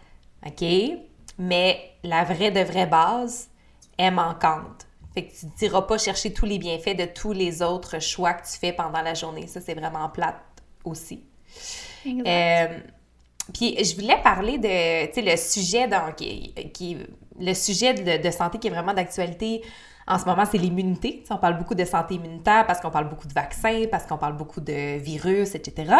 OK? 0.46 0.64
Mais 1.38 1.80
la 2.04 2.24
vraie 2.24 2.52
de 2.52 2.60
vraie 2.60 2.86
base 2.86 3.48
est 3.98 4.10
manquante. 4.10 4.86
Fait 5.14 5.26
que 5.26 5.32
tu 5.32 5.46
n'iras 5.60 5.82
pas 5.82 5.98
chercher 5.98 6.32
tous 6.32 6.46
les 6.46 6.58
bienfaits 6.58 6.96
de 6.96 7.04
tous 7.04 7.32
les 7.32 7.62
autres 7.62 8.00
choix 8.00 8.32
que 8.34 8.46
tu 8.46 8.58
fais 8.58 8.72
pendant 8.72 9.02
la 9.02 9.14
journée. 9.14 9.46
Ça, 9.46 9.60
c'est 9.60 9.74
vraiment 9.74 10.08
plate 10.08 10.40
aussi. 10.84 11.24
Exact. 12.06 12.26
Euh, 12.26 12.78
puis 13.52 13.82
je 13.84 13.94
voulais 13.94 14.20
parler 14.22 14.58
de, 14.58 15.06
tu 15.06 15.14
sais, 15.14 15.22
le 15.22 15.36
sujet 15.36 15.88
dans, 15.88 16.12
qui, 16.12 16.98
le 17.38 17.54
sujet 17.54 17.94
de, 17.94 18.30
santé 18.30 18.58
qui 18.58 18.68
est 18.68 18.70
vraiment 18.70 18.94
d'actualité 18.94 19.62
en 20.06 20.18
ce 20.18 20.24
moment, 20.24 20.44
c'est 20.50 20.58
l'immunité. 20.58 21.22
On 21.30 21.36
parle 21.36 21.58
beaucoup 21.58 21.76
de 21.76 21.84
santé 21.84 22.14
immunitaire 22.14 22.66
parce 22.66 22.80
qu'on 22.80 22.90
parle 22.90 23.08
beaucoup 23.08 23.28
de 23.28 23.32
vaccins, 23.32 23.84
parce 23.90 24.04
qu'on 24.04 24.18
parle 24.18 24.36
beaucoup 24.36 24.60
de 24.60 24.98
virus, 24.98 25.54
etc. 25.54 25.94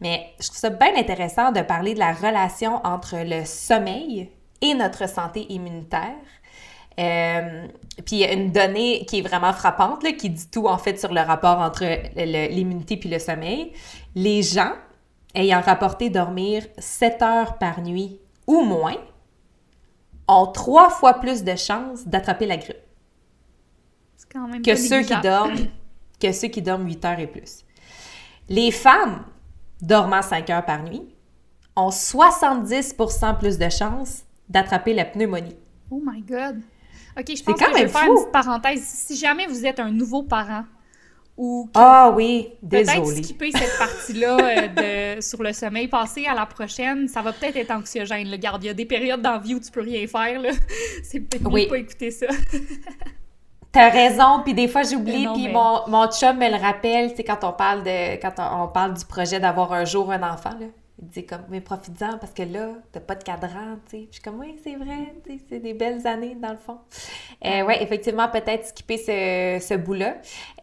Mais 0.00 0.26
je 0.40 0.48
trouve 0.48 0.58
ça 0.58 0.70
bien 0.70 0.94
intéressant 0.96 1.50
de 1.50 1.62
parler 1.62 1.94
de 1.94 2.00
la 2.00 2.12
relation 2.12 2.84
entre 2.84 3.16
le 3.24 3.44
sommeil 3.46 4.30
et 4.60 4.74
notre 4.74 5.08
santé 5.08 5.46
immunitaire. 5.50 6.14
Euh, 6.98 7.66
puis 8.04 8.16
il 8.16 8.18
y 8.18 8.24
a 8.24 8.32
une 8.32 8.52
donnée 8.52 9.04
qui 9.06 9.18
est 9.18 9.22
vraiment 9.22 9.52
frappante, 9.52 10.02
là, 10.02 10.12
qui 10.12 10.30
dit 10.30 10.48
tout 10.50 10.66
en 10.66 10.78
fait 10.78 10.98
sur 11.00 11.12
le 11.12 11.20
rapport 11.20 11.58
entre 11.58 11.84
l'immunité 12.16 12.96
puis 12.96 13.08
le 13.08 13.18
sommeil. 13.18 13.72
Les 14.14 14.42
gens 14.42 14.72
ayant 15.34 15.60
rapporté 15.60 16.10
dormir 16.10 16.64
7 16.78 17.22
heures 17.22 17.58
par 17.58 17.80
nuit 17.80 18.20
ou 18.46 18.62
moins 18.62 18.96
ont 20.28 20.46
trois 20.46 20.90
fois 20.90 21.14
plus 21.14 21.44
de 21.44 21.54
chances 21.56 22.06
d'attraper 22.06 22.46
la 22.46 22.56
grippe 22.56 22.84
c'est 24.16 24.32
quand 24.32 24.46
même 24.46 24.62
que 24.62 24.76
ceux 24.76 25.02
qui 25.02 25.20
dorment 25.20 25.68
que 26.20 26.32
ceux 26.32 26.48
qui 26.48 26.62
dorment 26.62 26.86
8 26.86 27.04
heures 27.04 27.18
et 27.18 27.26
plus. 27.26 27.64
Les 28.48 28.70
femmes 28.70 29.24
dormant 29.80 30.22
5 30.22 30.48
heures 30.50 30.64
par 30.64 30.82
nuit 30.82 31.02
ont 31.76 31.90
70% 31.90 33.38
plus 33.38 33.58
de 33.58 33.68
chances 33.68 34.22
d'attraper 34.48 34.94
la 34.94 35.04
pneumonie. 35.04 35.56
Oh 35.90 36.00
my 36.04 36.22
God! 36.22 36.60
OK, 37.18 37.36
je 37.36 37.42
pense 37.42 37.58
quand 37.58 37.66
que 37.66 37.78
je 37.78 37.82
vais 37.84 37.88
faire 37.88 38.04
une 38.04 38.14
petite 38.14 38.32
parenthèse. 38.32 38.82
Si 38.82 39.16
jamais 39.16 39.46
vous 39.46 39.64
êtes 39.66 39.80
un 39.80 39.90
nouveau 39.90 40.22
parent 40.22 40.64
ou 41.36 41.68
Ah 41.74 42.12
oui, 42.14 42.50
peut-être 42.68 43.06
skipper 43.06 43.50
cette 43.50 43.76
partie-là 43.78 44.36
euh, 44.38 45.16
de- 45.16 45.20
sur 45.22 45.42
le 45.42 45.52
sommeil, 45.52 45.88
passer 45.88 46.26
à 46.26 46.34
la 46.34 46.46
prochaine, 46.46 47.08
ça 47.08 47.22
va 47.22 47.32
peut-être 47.32 47.56
être 47.56 47.70
anxiogène. 47.72 48.28
Là. 48.28 48.36
Garde, 48.36 48.62
il 48.62 48.66
y 48.68 48.70
a 48.70 48.74
des 48.74 48.86
périodes 48.86 49.20
dans 49.20 49.32
la 49.32 49.38
vie 49.38 49.54
où 49.56 49.60
tu 49.60 49.70
peux 49.70 49.80
rien 49.82 50.06
faire. 50.06 50.40
là. 50.40 50.50
C'est 51.02 51.20
peut-être 51.20 51.50
Oui. 51.52 51.66
pas 51.66 51.78
écouter 51.78 52.10
ça. 52.12 52.26
T'as 53.72 53.90
raison, 53.90 54.40
puis 54.44 54.54
des 54.54 54.68
fois 54.68 54.84
j'oublie, 54.84 55.26
puis 55.34 55.46
mais- 55.48 55.52
mon, 55.52 55.80
mon 55.88 56.06
chum 56.08 56.38
me 56.38 56.48
le 56.48 56.56
rappelle, 56.62 57.10
sais, 57.16 57.24
quand 57.24 57.42
on 57.42 57.52
parle 57.52 57.82
de 57.82 58.14
quand 58.22 58.32
on, 58.38 58.62
on 58.64 58.68
parle 58.68 58.94
du 58.94 59.04
projet 59.04 59.40
d'avoir 59.40 59.72
un 59.72 59.84
jour 59.84 60.12
un 60.12 60.22
enfant, 60.22 60.50
là. 60.60 60.66
Il 61.04 61.10
dit 61.10 61.26
comme, 61.26 61.44
mais 61.50 61.60
profites-en 61.60 62.18
parce 62.18 62.32
que 62.32 62.42
là, 62.42 62.70
t'as 62.90 63.00
pas 63.00 63.14
de 63.14 63.22
cadran, 63.22 63.76
tu 63.88 63.90
sais. 63.90 64.06
Je 64.08 64.14
suis 64.14 64.22
comme, 64.22 64.40
oui, 64.40 64.56
c'est 64.64 64.76
vrai, 64.76 65.14
c'est 65.48 65.60
des 65.60 65.74
belles 65.74 66.06
années 66.06 66.34
dans 66.34 66.52
le 66.52 66.56
fond. 66.56 66.78
Euh, 67.44 67.62
ouais, 67.62 67.82
effectivement, 67.82 68.28
peut-être 68.28 68.66
skipper 68.66 68.96
ce, 68.96 69.66
ce 69.66 69.74
bout-là. 69.74 70.16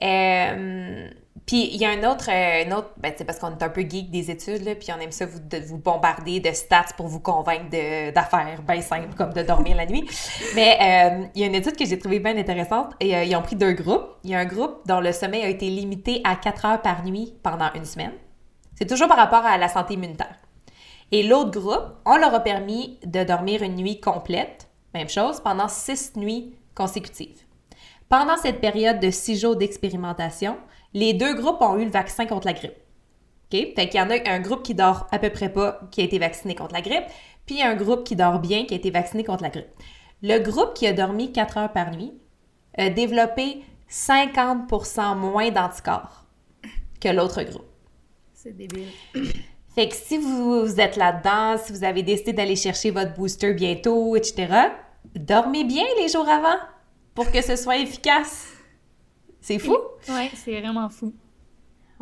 Euh, 0.04 1.10
puis 1.46 1.70
il 1.74 1.78
y 1.78 1.86
a 1.86 1.90
un 1.90 2.10
autre, 2.12 2.30
euh, 2.30 2.66
un 2.66 2.78
autre 2.78 2.92
ben, 2.98 3.14
c'est 3.16 3.26
parce 3.26 3.40
qu'on 3.40 3.52
est 3.52 3.64
un 3.64 3.70
peu 3.70 3.82
geek 3.82 4.10
des 4.10 4.32
études, 4.32 4.64
là, 4.64 4.74
puis 4.76 4.90
on 4.98 5.00
aime 5.00 5.12
ça 5.12 5.26
vous, 5.26 5.40
de 5.40 5.58
vous 5.58 5.78
bombarder 5.78 6.40
de 6.40 6.52
stats 6.52 6.94
pour 6.98 7.08
vous 7.08 7.20
convaincre 7.20 7.70
d'affaires 8.14 8.62
bien 8.68 8.82
simples 8.82 9.14
comme 9.16 9.34
de 9.34 9.42
dormir 9.42 9.76
la 9.76 9.86
nuit. 9.86 10.08
Mais 10.56 10.78
euh, 10.82 11.26
il 11.36 11.42
y 11.42 11.44
a 11.44 11.48
une 11.48 11.56
étude 11.56 11.76
que 11.78 11.86
j'ai 11.86 12.00
trouvée 12.00 12.20
bien 12.20 12.38
intéressante 12.38 12.94
et 13.00 13.16
euh, 13.16 13.24
ils 13.24 13.36
ont 13.36 13.42
pris 13.42 13.56
deux 13.56 13.74
groupes. 13.74 14.08
Il 14.24 14.32
y 14.32 14.36
a 14.36 14.40
un 14.40 14.46
groupe 14.46 14.80
dont 14.88 15.00
le 15.00 15.12
sommeil 15.12 15.44
a 15.44 15.50
été 15.50 15.70
limité 15.70 16.22
à 16.24 16.36
4 16.36 16.66
heures 16.66 16.82
par 16.82 17.04
nuit 17.06 17.34
pendant 17.44 17.72
une 17.76 17.86
semaine. 17.86 18.14
C'est 18.82 18.88
toujours 18.88 19.10
par 19.10 19.18
rapport 19.18 19.46
à 19.46 19.60
la 19.60 19.70
santé 19.70 19.94
immunitaire. 19.94 20.40
Et 21.12 21.22
l'autre 21.22 21.52
groupe, 21.52 22.00
on 22.04 22.18
leur 22.18 22.34
a 22.34 22.40
permis 22.40 22.98
de 23.06 23.24
dormir 23.24 23.62
une 23.62 23.76
nuit 23.76 24.00
complète, 24.00 24.70
même 24.96 25.08
chose, 25.08 25.40
pendant 25.40 25.68
six 25.68 26.16
nuits 26.16 26.56
consécutives. 26.74 27.42
Pendant 28.10 28.38
cette 28.38 28.60
période 28.60 29.00
de 29.00 29.12
six 29.12 29.40
jours 29.40 29.56
d'expérimentation, 29.56 30.58
les 30.96 31.14
deux 31.14 31.36
groupes 31.36 31.62
ont 31.62 31.78
eu 31.78 31.86
le 31.86 31.92
vaccin 31.92 32.26
contre 32.26 32.48
la 32.48 32.54
grippe. 32.54 32.74
OK? 32.74 33.76
Fait 33.76 33.88
qu'il 33.88 34.00
y 34.00 34.02
en 34.02 34.10
a 34.10 34.16
un 34.28 34.40
groupe 34.40 34.64
qui 34.64 34.74
dort 34.74 35.06
à 35.12 35.20
peu 35.20 35.30
près 35.30 35.50
pas, 35.50 35.80
qui 35.92 36.02
a 36.02 36.06
été 36.06 36.18
vacciné 36.18 36.56
contre 36.56 36.74
la 36.74 36.82
grippe, 36.82 37.06
puis 37.46 37.62
un 37.62 37.76
groupe 37.76 38.04
qui 38.04 38.16
dort 38.16 38.40
bien, 38.40 38.66
qui 38.66 38.74
a 38.74 38.78
été 38.78 38.90
vacciné 38.90 39.24
contre 39.24 39.44
la 39.44 39.52
grippe. 39.52 39.70
Le 40.24 40.40
groupe 40.40 40.74
qui 40.74 40.88
a 40.88 40.94
dormi 40.94 41.32
4 41.32 41.58
heures 41.60 41.72
par 41.72 41.92
nuit 41.92 42.14
a 42.80 42.90
développé 42.90 43.64
50% 43.92 45.16
moins 45.18 45.52
d'anticorps 45.52 46.26
que 47.00 47.10
l'autre 47.10 47.44
groupe. 47.44 47.71
C'est 48.44 48.58
débile. 48.58 48.88
Fait 49.76 49.88
que 49.88 49.96
si 49.96 50.18
vous, 50.18 50.80
êtes 50.80 50.96
là-dedans, 50.96 51.62
si 51.64 51.72
vous 51.72 51.84
avez 51.84 52.02
décidé 52.02 52.34
d'aller 52.34 52.56
chercher 52.56 52.90
votre 52.90 53.14
booster 53.14 53.54
bientôt, 53.54 54.16
etc., 54.16 54.48
dormez 55.14 55.64
bien 55.64 55.86
les 56.00 56.08
jours 56.08 56.28
avant 56.28 56.58
pour 57.14 57.32
que 57.32 57.40
ce 57.44 57.56
soit 57.56 57.78
efficace. 57.78 58.48
C'est 59.42 59.60
fou? 59.60 59.78
Ouais, 60.10 60.32
c'est 60.34 60.60
vraiment 60.60 60.90
fou. 60.90 61.14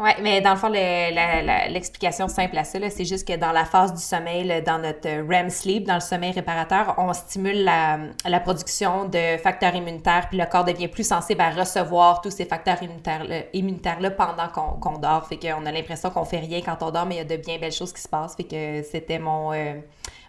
Oui, 0.02 0.12
mais 0.22 0.40
dans 0.40 0.52
le 0.52 0.56
fond, 0.56 0.70
l'explication 0.70 2.30
simple 2.30 2.58
à 2.58 2.64
ça, 2.64 2.80
c'est 2.90 3.04
juste 3.04 3.28
que 3.28 3.36
dans 3.36 3.52
la 3.52 3.66
phase 3.66 3.94
du 3.94 4.02
sommeil, 4.02 4.64
dans 4.66 4.80
notre 4.80 5.10
REM 5.28 5.50
sleep, 5.50 5.84
dans 5.84 5.96
le 5.96 6.00
sommeil 6.00 6.32
réparateur, 6.32 6.96
on 6.98 7.12
stimule 7.12 7.66
la, 7.66 8.40
production 8.40 9.10
de 9.10 9.36
facteurs 9.44 9.76
immunitaires, 9.76 10.28
puis 10.30 10.38
le 10.38 10.46
corps 10.46 10.64
devient 10.64 10.88
plus 10.88 11.06
sensible 11.06 11.42
à 11.42 11.50
recevoir 11.50 12.22
tous 12.22 12.32
ces 12.32 12.46
facteurs 12.46 12.82
immunitaires-là 12.82 13.42
immunitaires 13.52 14.00
pendant 14.16 14.48
qu'on 14.80 15.00
dort. 15.00 15.28
Fait 15.28 15.38
qu'on 15.38 15.66
a 15.66 15.72
l'impression 15.74 16.10
qu'on 16.12 16.24
fait 16.24 16.40
rien 16.40 16.62
quand 16.62 16.82
on 16.82 16.92
dort, 16.92 17.06
mais 17.06 17.16
il 17.16 17.18
y 17.18 17.22
a 17.22 17.26
de 17.26 17.36
bien 17.36 17.60
belles 17.60 17.74
choses 17.74 17.92
qui 17.92 18.02
se 18.02 18.08
passent. 18.08 18.38
Fait 18.38 18.46
que 18.46 18.82
c'était 18.90 19.20
mon, 19.20 19.52
euh, 19.52 19.74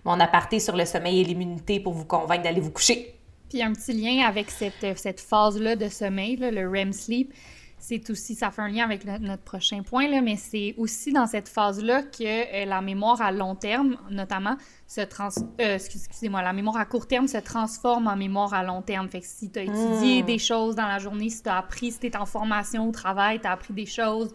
mon 0.05 0.19
aparté 0.19 0.59
sur 0.59 0.77
le 0.77 0.85
sommeil 0.85 1.21
et 1.21 1.25
l'immunité 1.25 1.79
pour 1.79 1.93
vous 1.93 2.07
convaincre 2.07 2.43
d'aller 2.43 2.61
vous 2.61 2.73
coucher. 2.73 3.15
Puis 3.49 3.63
un 3.63 3.73
petit 3.73 3.93
lien 3.93 4.27
avec 4.27 4.51
cette, 4.51 4.99
cette 4.99 5.21
phase-là 5.21 5.77
de 5.77 5.89
sommeil, 5.89 6.35
le 6.41 6.69
REM 6.69 6.93
sleep 6.93 7.33
c'est 7.81 8.11
aussi, 8.11 8.35
ça 8.35 8.51
fait 8.51 8.61
un 8.61 8.69
lien 8.69 8.85
avec 8.85 9.05
notre 9.05 9.43
prochain 9.43 9.83
point, 9.83 10.07
là, 10.07 10.21
mais 10.21 10.37
c'est 10.37 10.75
aussi 10.77 11.13
dans 11.13 11.27
cette 11.27 11.49
phase-là 11.49 12.03
que 12.03 12.63
euh, 12.63 12.67
la 12.67 12.83
mémoire 12.83 13.23
à 13.23 13.33
long 13.33 13.55
terme, 13.55 13.97
notamment, 14.11 14.57
se 14.87 15.01
trans... 15.01 15.31
Euh, 15.61 15.77
excusez-moi, 15.77 16.43
la 16.43 16.53
mémoire 16.53 16.77
à 16.77 16.85
court 16.85 17.07
terme 17.07 17.27
se 17.27 17.39
transforme 17.39 18.07
en 18.07 18.17
mémoire 18.17 18.53
à 18.53 18.63
long 18.63 18.83
terme. 18.83 19.09
Fait 19.09 19.21
que 19.21 19.27
si 19.27 19.51
tu 19.51 19.59
as 19.59 19.63
étudié 19.63 20.23
hmm. 20.23 20.27
des 20.27 20.39
choses 20.39 20.77
dans 20.77 20.87
la 20.87 20.99
journée, 20.99 21.31
si 21.31 21.43
tu 21.43 21.49
as 21.49 21.57
appris, 21.57 21.91
si 21.91 22.01
tu 22.01 22.07
es 22.09 22.17
en 22.17 22.27
formation 22.27 22.87
au 22.87 22.93
travail, 22.93 23.41
tu 23.41 23.47
as 23.47 23.53
appris 23.53 23.73
des 23.73 23.87
choses, 23.87 24.31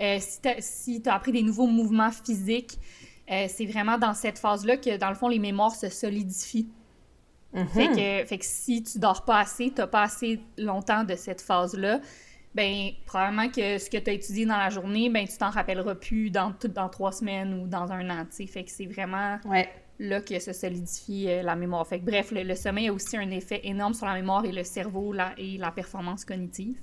euh, 0.00 0.16
si 0.58 1.02
tu 1.02 1.08
as, 1.10 1.14
appris 1.14 1.32
des 1.32 1.42
nouveaux 1.42 1.66
mouvements 1.66 2.10
physiques, 2.10 2.78
c'est 3.28 3.66
vraiment 3.66 3.98
dans 3.98 4.14
cette 4.14 4.38
phase-là 4.38 4.76
que, 4.76 4.96
dans 4.96 5.08
le 5.08 5.16
fond, 5.16 5.28
les 5.28 5.40
mémoires 5.40 5.74
se 5.74 5.88
solidifient. 5.88 6.68
fait, 7.52 7.88
mm-hmm. 7.88 8.22
que, 8.22 8.28
fait 8.28 8.38
que 8.38 8.44
si 8.44 8.84
tu 8.84 9.00
dors 9.00 9.24
pas 9.24 9.40
assez, 9.40 9.72
tu 9.74 9.86
pas 9.86 10.02
assez 10.02 10.40
longtemps 10.56 11.02
de 11.02 11.16
cette 11.16 11.40
phase-là, 11.40 12.00
ben 12.56 12.92
probablement 13.04 13.48
que 13.48 13.76
ce 13.76 13.90
que 13.90 13.98
tu 13.98 14.08
as 14.10 14.14
étudié 14.14 14.46
dans 14.46 14.56
la 14.56 14.70
journée, 14.70 15.10
ben 15.10 15.28
tu 15.28 15.36
t'en 15.36 15.50
rappelleras 15.50 15.94
plus 15.94 16.30
dans, 16.30 16.54
dans 16.74 16.88
trois 16.88 17.12
semaines 17.12 17.52
ou 17.52 17.66
dans 17.66 17.92
un 17.92 18.08
an, 18.08 18.26
tu 18.34 18.46
Fait 18.46 18.64
que 18.64 18.70
c'est 18.70 18.86
vraiment 18.86 19.38
là 19.98 20.20
que 20.22 20.38
se 20.38 20.52
solidifie 20.52 21.26
euh, 21.28 21.42
la 21.42 21.54
mémoire. 21.54 21.86
Fait 21.86 22.00
que 22.00 22.04
bref, 22.04 22.32
le, 22.32 22.54
sommeil 22.54 22.88
a 22.88 22.92
aussi 22.92 23.16
un 23.16 23.30
effet 23.30 23.60
énorme 23.64 23.94
sur 23.94 24.06
la 24.06 24.14
mémoire 24.14 24.44
et 24.44 24.52
le 24.52 24.64
cerveau 24.64 25.14
et 25.36 25.58
la 25.58 25.70
performance 25.70 26.24
cognitive. 26.24 26.80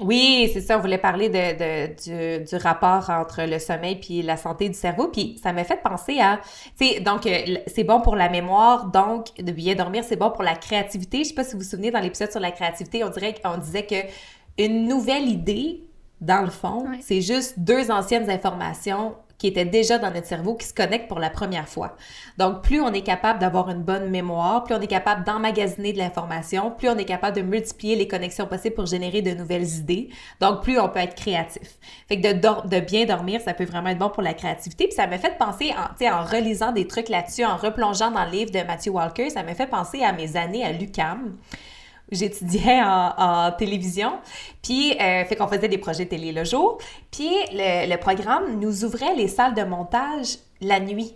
Oui, 0.00 0.50
c'est 0.52 0.60
ça, 0.60 0.76
on 0.76 0.80
voulait 0.80 0.98
parler 0.98 1.28
de, 1.28 2.44
du, 2.44 2.56
rapport 2.56 3.10
entre 3.10 3.42
le 3.42 3.60
sommeil 3.60 3.94
puis 4.00 4.22
la 4.22 4.36
santé 4.36 4.68
du 4.68 4.74
cerveau, 4.74 5.06
puis 5.06 5.38
ça 5.40 5.52
m'a 5.52 5.62
fait 5.62 5.80
penser 5.80 6.18
à, 6.18 6.40
tu 6.76 6.86
sais, 6.88 7.00
donc 7.00 7.26
euh, 7.26 7.58
c'est 7.68 7.84
bon 7.84 8.00
pour 8.00 8.16
la 8.16 8.28
mémoire, 8.28 8.86
donc 8.86 9.36
de 9.38 9.52
bien 9.52 9.76
dormir, 9.76 10.02
c'est 10.02 10.16
bon 10.16 10.30
pour 10.30 10.42
la 10.42 10.56
créativité. 10.56 11.18
Je 11.18 11.28
sais 11.28 11.34
pas 11.34 11.44
si 11.44 11.52
vous 11.52 11.60
vous 11.60 11.68
souvenez 11.68 11.92
dans 11.92 12.00
l'épisode 12.00 12.32
sur 12.32 12.40
la 12.40 12.50
créativité, 12.50 13.04
on 13.04 13.08
dirait 13.10 13.34
qu'on 13.34 13.56
disait 13.56 13.86
que 13.86 13.94
une 14.58 14.86
nouvelle 14.86 15.28
idée, 15.28 15.82
dans 16.20 16.42
le 16.42 16.50
fond, 16.50 16.86
c'est 17.00 17.20
juste 17.20 17.58
deux 17.58 17.90
anciennes 17.90 18.30
informations 18.30 19.14
qui 19.36 19.48
étaient 19.48 19.64
déjà 19.64 19.98
dans 19.98 20.10
notre 20.10 20.26
cerveau 20.26 20.54
qui 20.54 20.66
se 20.66 20.72
connectent 20.72 21.08
pour 21.08 21.18
la 21.18 21.28
première 21.28 21.68
fois. 21.68 21.96
Donc, 22.38 22.62
plus 22.62 22.80
on 22.80 22.92
est 22.92 23.02
capable 23.02 23.40
d'avoir 23.40 23.68
une 23.68 23.82
bonne 23.82 24.08
mémoire, 24.08 24.64
plus 24.64 24.74
on 24.74 24.80
est 24.80 24.86
capable 24.86 25.24
d'emmagasiner 25.24 25.92
de 25.92 25.98
l'information, 25.98 26.70
plus 26.70 26.88
on 26.88 26.96
est 26.96 27.04
capable 27.04 27.36
de 27.36 27.42
multiplier 27.42 27.96
les 27.96 28.08
connexions 28.08 28.46
possibles 28.46 28.76
pour 28.76 28.86
générer 28.86 29.22
de 29.22 29.32
nouvelles 29.32 29.68
idées. 29.74 30.08
Donc, 30.40 30.62
plus 30.62 30.78
on 30.78 30.88
peut 30.88 31.00
être 31.00 31.16
créatif. 31.16 31.78
Fait 32.08 32.20
que 32.20 32.32
de, 32.32 32.68
de 32.68 32.80
bien 32.80 33.06
dormir, 33.06 33.40
ça 33.40 33.54
peut 33.54 33.64
vraiment 33.64 33.88
être 33.90 33.98
bon 33.98 34.08
pour 34.08 34.22
la 34.22 34.34
créativité. 34.34 34.86
Puis 34.86 34.94
ça 34.94 35.06
m'a 35.06 35.18
fait 35.18 35.36
penser, 35.36 35.74
en, 35.76 36.06
en 36.06 36.24
relisant 36.24 36.72
des 36.72 36.86
trucs 36.86 37.08
là-dessus, 37.08 37.44
en 37.44 37.56
replongeant 37.56 38.12
dans 38.12 38.24
le 38.24 38.30
livre 38.30 38.50
de 38.52 38.62
Matthew 38.62 38.90
Walker, 38.90 39.30
ça 39.30 39.42
m'a 39.42 39.54
fait 39.54 39.66
penser 39.66 40.02
à 40.04 40.12
mes 40.12 40.36
années 40.36 40.64
à 40.64 40.72
l'UCAM 40.72 41.34
j'étudiais 42.10 42.80
en, 42.82 43.52
télévision. 43.52 44.12
Puis, 44.62 44.92
euh, 44.92 45.24
fait 45.24 45.36
qu'on 45.36 45.48
faisait 45.48 45.68
des 45.68 45.78
projets 45.78 46.06
télé 46.06 46.32
le 46.32 46.44
jour. 46.44 46.78
Puis, 47.10 47.30
le, 47.52 47.96
programme 47.96 48.58
nous 48.58 48.84
ouvrait 48.84 49.14
les 49.14 49.28
salles 49.28 49.54
de 49.54 49.62
montage 49.62 50.38
la 50.60 50.80
nuit. 50.80 51.14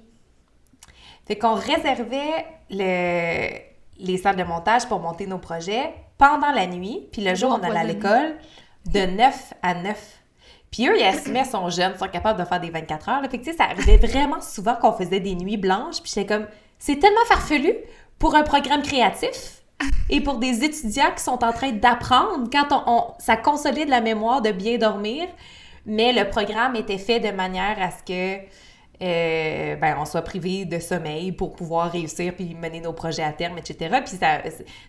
Fait 1.26 1.36
qu'on 1.36 1.54
réservait 1.54 2.46
le, 2.70 3.58
les 3.98 4.16
salles 4.16 4.36
de 4.36 4.44
montage 4.44 4.86
pour 4.86 5.00
monter 5.00 5.26
nos 5.26 5.38
projets 5.38 5.92
pendant 6.16 6.50
la 6.52 6.66
nuit. 6.66 7.08
Puis 7.12 7.22
le 7.22 7.34
jour, 7.34 7.58
on 7.58 7.62
allait 7.62 7.78
à 7.78 7.84
l'école 7.84 8.36
de 8.86 9.00
9 9.00 9.54
à 9.62 9.74
9. 9.74 10.18
Puis 10.70 10.86
eux, 10.86 10.98
ils 10.98 11.02
estimaient 11.02 11.44
sont 11.44 11.68
jeunes, 11.70 11.96
sont 11.96 12.08
capables 12.08 12.38
de 12.38 12.44
faire 12.44 12.60
des 12.60 12.70
24 12.70 13.08
heures. 13.08 13.22
Fait 13.30 13.38
que, 13.38 13.52
ça 13.54 13.64
arrivait 13.64 13.96
vraiment 13.96 14.40
souvent 14.40 14.74
qu'on 14.74 14.92
faisait 14.92 15.20
des 15.20 15.34
nuits 15.34 15.56
blanches. 15.56 16.00
Puis 16.02 16.12
j'étais 16.14 16.26
comme, 16.26 16.46
c'est 16.78 16.96
tellement 16.96 17.24
farfelu 17.26 17.74
pour 18.18 18.34
un 18.34 18.42
programme 18.42 18.82
créatif 18.82 19.57
et 20.10 20.20
pour 20.20 20.38
des 20.38 20.64
étudiants 20.64 21.12
qui 21.16 21.22
sont 21.22 21.44
en 21.44 21.52
train 21.52 21.72
d'apprendre, 21.72 22.48
quand 22.50 22.84
on, 22.86 23.14
ça 23.18 23.36
consolide 23.36 23.88
la 23.88 24.00
mémoire 24.00 24.42
de 24.42 24.50
bien 24.50 24.78
dormir, 24.78 25.26
mais 25.86 26.12
le 26.12 26.28
programme 26.28 26.76
était 26.76 26.98
fait 26.98 27.20
de 27.20 27.30
manière 27.30 27.76
à 27.80 27.90
ce 27.90 28.02
que 28.02 28.44
euh, 29.00 29.76
ben, 29.76 29.96
on 30.00 30.04
soit 30.04 30.22
privé 30.22 30.64
de 30.64 30.80
sommeil 30.80 31.30
pour 31.30 31.54
pouvoir 31.54 31.92
réussir 31.92 32.34
puis 32.34 32.56
mener 32.56 32.80
nos 32.80 32.92
projets 32.92 33.22
à 33.22 33.32
terme, 33.32 33.56
etc. 33.56 34.00
Puis 34.04 34.16
ça, 34.16 34.40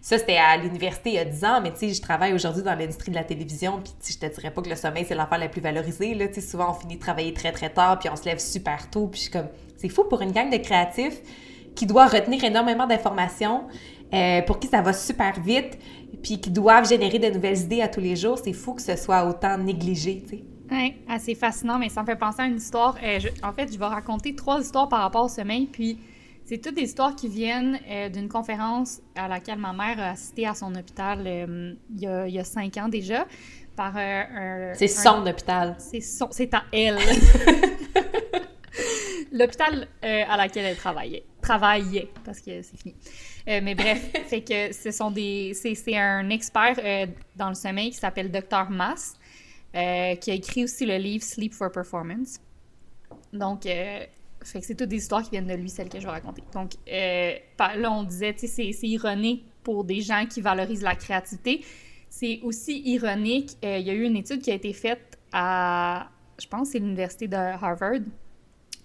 ça 0.02 0.18
c'était 0.18 0.38
à 0.38 0.58
l'université 0.58 1.12
il 1.12 1.16
y 1.16 1.20
a 1.20 1.26
10 1.26 1.46
ans, 1.46 1.62
mais 1.62 1.72
tu 1.72 1.80
sais, 1.80 1.94
je 1.94 2.02
travaille 2.02 2.34
aujourd'hui 2.34 2.64
dans 2.64 2.74
l'industrie 2.74 3.12
de 3.12 3.16
la 3.16 3.24
télévision, 3.24 3.80
puis 3.84 3.94
je 4.10 4.18
te 4.18 4.26
dirais 4.26 4.50
pas 4.50 4.64
que 4.64 4.70
le 4.70 4.76
sommeil, 4.76 5.06
c'est 5.08 5.14
l'affaire 5.14 5.38
la 5.38 5.48
plus 5.48 5.62
valorisée, 5.62 6.16
là, 6.16 6.26
souvent 6.42 6.72
on 6.72 6.74
finit 6.74 6.96
de 6.96 7.02
travailler 7.02 7.34
très 7.34 7.52
très 7.52 7.70
tard, 7.70 8.00
puis 8.00 8.10
on 8.10 8.16
se 8.16 8.26
lève 8.26 8.40
super 8.40 8.90
tôt, 8.90 9.08
puis 9.08 9.20
je 9.20 9.24
suis 9.26 9.32
comme, 9.32 9.50
c'est 9.78 9.90
fou 9.90 10.06
pour 10.06 10.22
une 10.22 10.32
gang 10.32 10.50
de 10.50 10.58
créatifs 10.58 11.22
qui 11.76 11.86
doit 11.86 12.08
retenir 12.08 12.44
énormément 12.44 12.88
d'informations, 12.88 13.68
euh, 14.14 14.42
pour 14.42 14.60
qui 14.60 14.68
ça 14.68 14.82
va 14.82 14.92
super 14.92 15.40
vite, 15.40 15.78
puis 16.24 16.42
qui 16.42 16.50
doivent 16.50 16.88
générer 16.88 17.20
de 17.20 17.30
nouvelles 17.30 17.60
idées 17.60 17.82
à 17.82 17.88
tous 17.88 18.00
les 18.00 18.16
jours. 18.16 18.40
C'est 18.44 18.54
fou 18.54 18.74
que 18.74 18.82
ce 18.82 18.96
soit 18.96 19.24
autant 19.26 19.58
négligé, 19.58 20.24
tu 20.24 20.38
sais. 20.38 20.44
Oui, 20.72 20.96
assez 21.08 21.36
fascinant, 21.36 21.80
mais 21.80 21.90
ça 21.90 22.02
me 22.02 22.08
fait 22.08 22.16
penser 22.16 22.42
à 22.42 22.46
une 22.46 22.58
histoire. 22.58 22.96
Euh, 23.04 23.20
en 23.44 23.54
fait, 23.54 23.72
je 23.72 23.78
vais 23.78 23.86
raconter 23.86 24.36
trois 24.36 24.62
histoires 24.62 24.90
par 24.90 25.02
rapport 25.02 25.26
au 25.26 25.28
sommeil, 25.28 25.68
puis 25.68 26.00
c'est 26.46 26.60
toutes 26.60 26.76
des 26.76 26.84
histoires 26.84 27.16
qui 27.16 27.28
viennent 27.28 27.80
euh, 27.90 28.10
d'une 28.10 28.30
conférence 28.30 29.02
à 29.16 29.28
laquelle 29.28 29.60
ma 29.60 29.74
mère 29.74 30.00
a 30.00 30.12
assisté 30.12 30.48
à 30.48 30.56
son 30.56 30.74
hôpital 30.76 31.22
il, 31.26 31.78
y 32.02 32.08
a, 32.08 32.28
il, 32.28 32.34
y 32.34 32.40
a, 32.40 32.44
cinq 32.44 32.78
ans 32.78 32.88
déjà, 32.88 33.26
par 33.76 33.98
un... 33.98 34.74
c'est 34.74 34.88
son 34.88 35.26
hôpital. 35.26 35.76
C'est 35.78 36.02
son... 36.02 36.28
C'est 36.32 36.54
à 36.54 36.64
elle. 36.72 36.98
L'hôpital 39.32 39.88
à 40.02 40.38
laquelle 40.38 40.66
elle 40.66 40.78
travaillait. 40.78 41.24
Travaillait, 41.42 42.10
parce 42.26 42.40
que 42.40 42.64
c'est 42.64 42.78
fini. 42.78 42.96
Euh, 43.50 43.62
mais 43.64 43.76
bref, 43.76 44.12
fait 44.28 44.42
que 44.42 44.74
ce 44.74 44.92
sont 44.92 45.12
des. 45.12 45.54
C'est 45.54 45.98
un 45.98 46.30
expert 46.30 46.76
euh, 46.84 47.08
dans 47.36 47.50
le 47.50 47.56
sommeil 47.56 47.90
qui 47.90 47.98
s'appelle 47.98 48.32
Dr. 48.32 48.70
Mass, 48.70 49.16
euh, 49.76 50.16
qui 50.16 50.32
a 50.32 50.34
écrit 50.36 50.66
aussi 50.66 50.86
le 50.86 50.98
livre 50.98 51.24
Sleep 51.24 51.54
for 51.54 51.72
Performance. 51.72 52.40
Donc, 53.34 53.64
fait 53.64 54.10
que 54.60 54.66
c'est 54.66 54.76
toutes 54.76 54.90
des 54.90 54.98
histoires 54.98 55.24
qui 55.24 55.32
viennent 55.32 55.48
de 55.48 55.54
lui, 55.54 55.70
celles 55.70 55.90
que 55.90 56.00
je 56.00 56.06
vais 56.06 56.12
raconter. 56.12 56.44
Donc, 56.54 56.72
là, 56.88 57.92
on 57.92 58.04
disait, 58.04 58.34
tu 58.34 58.48
sais, 58.48 58.72
c'est 58.72 58.88
ironique 58.88 59.46
pour 59.64 59.84
des 59.84 60.02
gens 60.02 60.26
qui 60.28 60.42
valorisent 60.42 60.82
la 60.82 60.96
créativité. 60.96 61.64
C'est 62.10 62.40
aussi 62.44 62.82
ironique. 62.86 63.52
Il 63.62 63.82
y 63.82 63.90
a 63.90 63.94
eu 63.94 64.04
une 64.04 64.16
étude 64.18 64.42
qui 64.42 64.52
a 64.52 64.56
été 64.56 64.74
faite 64.74 65.20
à, 65.32 66.10
je 66.42 66.48
pense, 66.48 66.70
c'est 66.70 66.80
l'université 66.80 67.28
de 67.28 67.36
Harvard, 67.36 68.02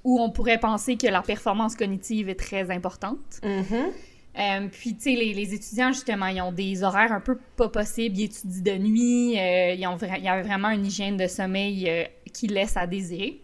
où 0.02 0.20
on 0.20 0.30
pourrait 0.30 0.60
penser 0.60 0.96
que 0.96 1.06
la 1.06 1.22
performance 1.22 1.74
cognitive 1.74 2.28
est 2.28 2.38
très 2.38 2.70
importante. 2.70 3.40
Mm-hmm. 3.42 3.92
Euh, 4.36 4.68
puis, 4.70 4.96
tu 4.96 5.02
sais, 5.02 5.10
les, 5.14 5.54
étudiants, 5.54 5.92
justement, 5.92 6.26
ils 6.26 6.40
ont 6.42 6.52
des 6.52 6.82
horaires 6.82 7.12
un 7.12 7.20
peu 7.20 7.38
pas 7.56 7.68
possibles. 7.68 8.18
Ils 8.18 8.24
étudient 8.24 8.74
de 8.74 8.78
nuit. 8.78 9.38
Euh, 9.38 9.74
ils 9.74 9.86
ont 9.86 9.96
il 9.96 10.24
y 10.24 10.28
a 10.28 10.42
vraiment 10.42 10.70
une 10.70 10.86
hygiène 10.86 11.16
de 11.16 11.26
sommeil 11.26 11.88
euh, 11.88 12.04
qui 12.32 12.48
laisse 12.48 12.76
à 12.76 12.86
désirer. 12.86 13.40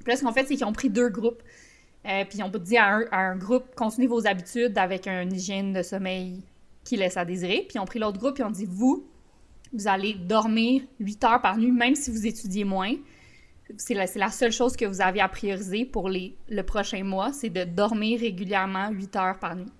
Puis 0.00 0.12
là, 0.12 0.16
ce 0.16 0.24
qu'on 0.24 0.32
fait, 0.32 0.46
c'est 0.46 0.56
qu'ils 0.56 0.64
ont 0.64 0.72
pris 0.72 0.90
deux 0.90 1.08
groupes. 1.08 1.42
puis 2.04 2.38
ils 2.38 2.42
ont 2.42 2.48
dit 2.48 2.76
à 2.76 3.00
un, 3.12 3.36
groupe, 3.36 3.74
continuez 3.76 4.08
vos 4.08 4.26
habitudes 4.26 4.76
avec 4.78 5.06
une 5.06 5.32
hygiène 5.32 5.72
de 5.72 5.82
sommeil 5.82 6.42
qui 6.84 6.96
laisse 6.96 7.16
à 7.16 7.24
désirer. 7.24 7.64
Puis 7.68 7.76
ils 7.76 7.80
ont 7.80 7.84
pris 7.84 7.98
l'autre 7.98 8.18
groupe, 8.18 8.38
et 8.38 8.44
ont 8.44 8.50
dit, 8.50 8.66
vous, 8.68 9.06
vous 9.72 9.88
allez 9.88 10.14
dormir 10.14 10.82
8 11.00 11.24
heures 11.24 11.40
par 11.40 11.56
nuit, 11.56 11.72
même 11.72 11.94
si 11.94 12.10
vous 12.10 12.26
étudiez 12.26 12.64
moins. 12.64 12.94
C'est 13.78 13.94
la, 13.94 14.30
seule 14.30 14.52
chose 14.52 14.76
que 14.76 14.84
vous 14.84 15.00
avez 15.00 15.20
à 15.20 15.28
prioriser 15.28 15.84
pour 15.84 16.08
le 16.08 16.62
prochain 16.62 17.02
mois, 17.02 17.32
c'est 17.32 17.50
de 17.50 17.64
dormir 17.64 18.20
régulièrement 18.20 18.90
8 18.90 19.16
heures 19.16 19.38
par 19.40 19.56
nuit. 19.56 19.72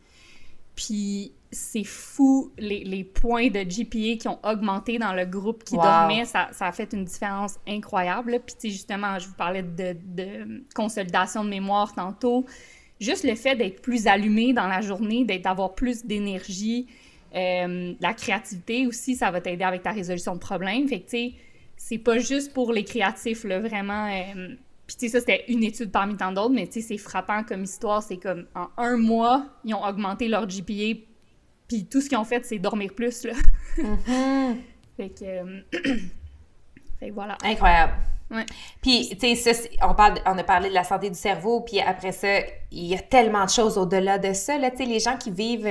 Puis 0.76 1.32
c'est 1.50 1.84
fou 1.84 2.52
les, 2.58 3.02
points 3.02 3.48
de 3.48 3.60
GPA 3.60 4.18
qui 4.20 4.28
ont 4.28 4.38
augmenté 4.44 4.98
dans 4.98 5.14
le 5.14 5.24
groupe 5.24 5.64
qui 5.64 5.74
dormait. 5.74 6.26
Ça, 6.26 6.50
a 6.60 6.72
fait 6.72 6.92
une 6.92 7.04
différence 7.04 7.58
incroyable. 7.66 8.40
Puis 8.46 8.70
justement, 8.70 9.18
je 9.18 9.26
vous 9.26 9.34
parlais 9.34 9.62
de, 9.62 9.96
de, 10.04 10.64
consolidation 10.74 11.44
de 11.44 11.48
mémoire 11.48 11.94
tantôt. 11.94 12.44
Juste 13.00 13.24
le 13.24 13.34
fait 13.34 13.56
d'être 13.56 13.82
plus 13.82 14.06
allumé 14.06 14.52
dans 14.52 14.68
la 14.68 14.80
journée, 14.80 15.24
d'avoir 15.24 15.74
plus 15.74 16.04
d'énergie, 16.04 16.86
euh, 17.34 17.94
la 18.00 18.14
créativité 18.14 18.86
aussi, 18.86 19.16
ça 19.16 19.30
va 19.30 19.40
t'aider 19.40 19.64
avec 19.64 19.82
ta 19.82 19.92
résolution 19.92 20.34
de 20.34 20.40
problèmes. 20.40 20.88
Fait 20.88 21.00
que, 21.00 21.10
tu 21.10 21.16
sais, 21.16 21.32
c'est 21.76 21.98
pas 21.98 22.18
juste 22.18 22.52
pour 22.52 22.72
les 22.72 22.84
créatifs, 22.84 23.44
là, 23.44 23.60
vraiment. 23.60 24.08
Euh, 24.08 24.54
puis, 24.86 24.96
tu 24.96 25.08
sais, 25.08 25.12
ça, 25.12 25.20
c'était 25.20 25.44
une 25.48 25.64
étude 25.64 25.90
parmi 25.90 26.16
tant 26.16 26.30
d'autres, 26.32 26.54
mais 26.54 26.66
tu 26.66 26.80
sais, 26.80 26.88
c'est 26.88 26.98
frappant 26.98 27.42
comme 27.42 27.64
histoire. 27.64 28.02
C'est 28.02 28.18
comme 28.18 28.46
en 28.54 28.68
un 28.76 28.96
mois, 28.96 29.46
ils 29.64 29.74
ont 29.74 29.84
augmenté 29.84 30.28
leur 30.28 30.46
GPA, 30.46 31.00
puis 31.68 31.86
tout 31.86 32.00
ce 32.00 32.08
qu'ils 32.08 32.18
ont 32.18 32.24
fait, 32.24 32.44
c'est 32.44 32.58
dormir 32.58 32.92
plus, 32.94 33.24
là. 33.24 33.32
Mm-hmm. 33.78 34.56
fait 34.96 35.08
que. 35.10 35.24
Euh, 35.24 35.60
fait 37.00 37.08
que 37.08 37.14
voilà. 37.14 37.36
Incroyable. 37.42 37.94
Ouais. 38.30 38.46
Puis, 38.80 39.16
tu 39.20 39.36
sais, 39.36 39.70
on, 39.82 39.94
parle, 39.94 40.20
on 40.24 40.38
a 40.38 40.44
parlé 40.44 40.68
de 40.68 40.74
la 40.74 40.84
santé 40.84 41.10
du 41.10 41.18
cerveau, 41.18 41.60
puis 41.60 41.80
après 41.80 42.12
ça, 42.12 42.40
il 42.70 42.86
y 42.86 42.94
a 42.94 42.98
tellement 42.98 43.44
de 43.44 43.50
choses 43.50 43.78
au-delà 43.78 44.18
de 44.18 44.32
ça. 44.32 44.56
Là, 44.58 44.70
tu 44.70 44.78
sais, 44.78 44.84
les 44.84 45.00
gens 45.00 45.16
qui 45.16 45.30
vivent 45.30 45.66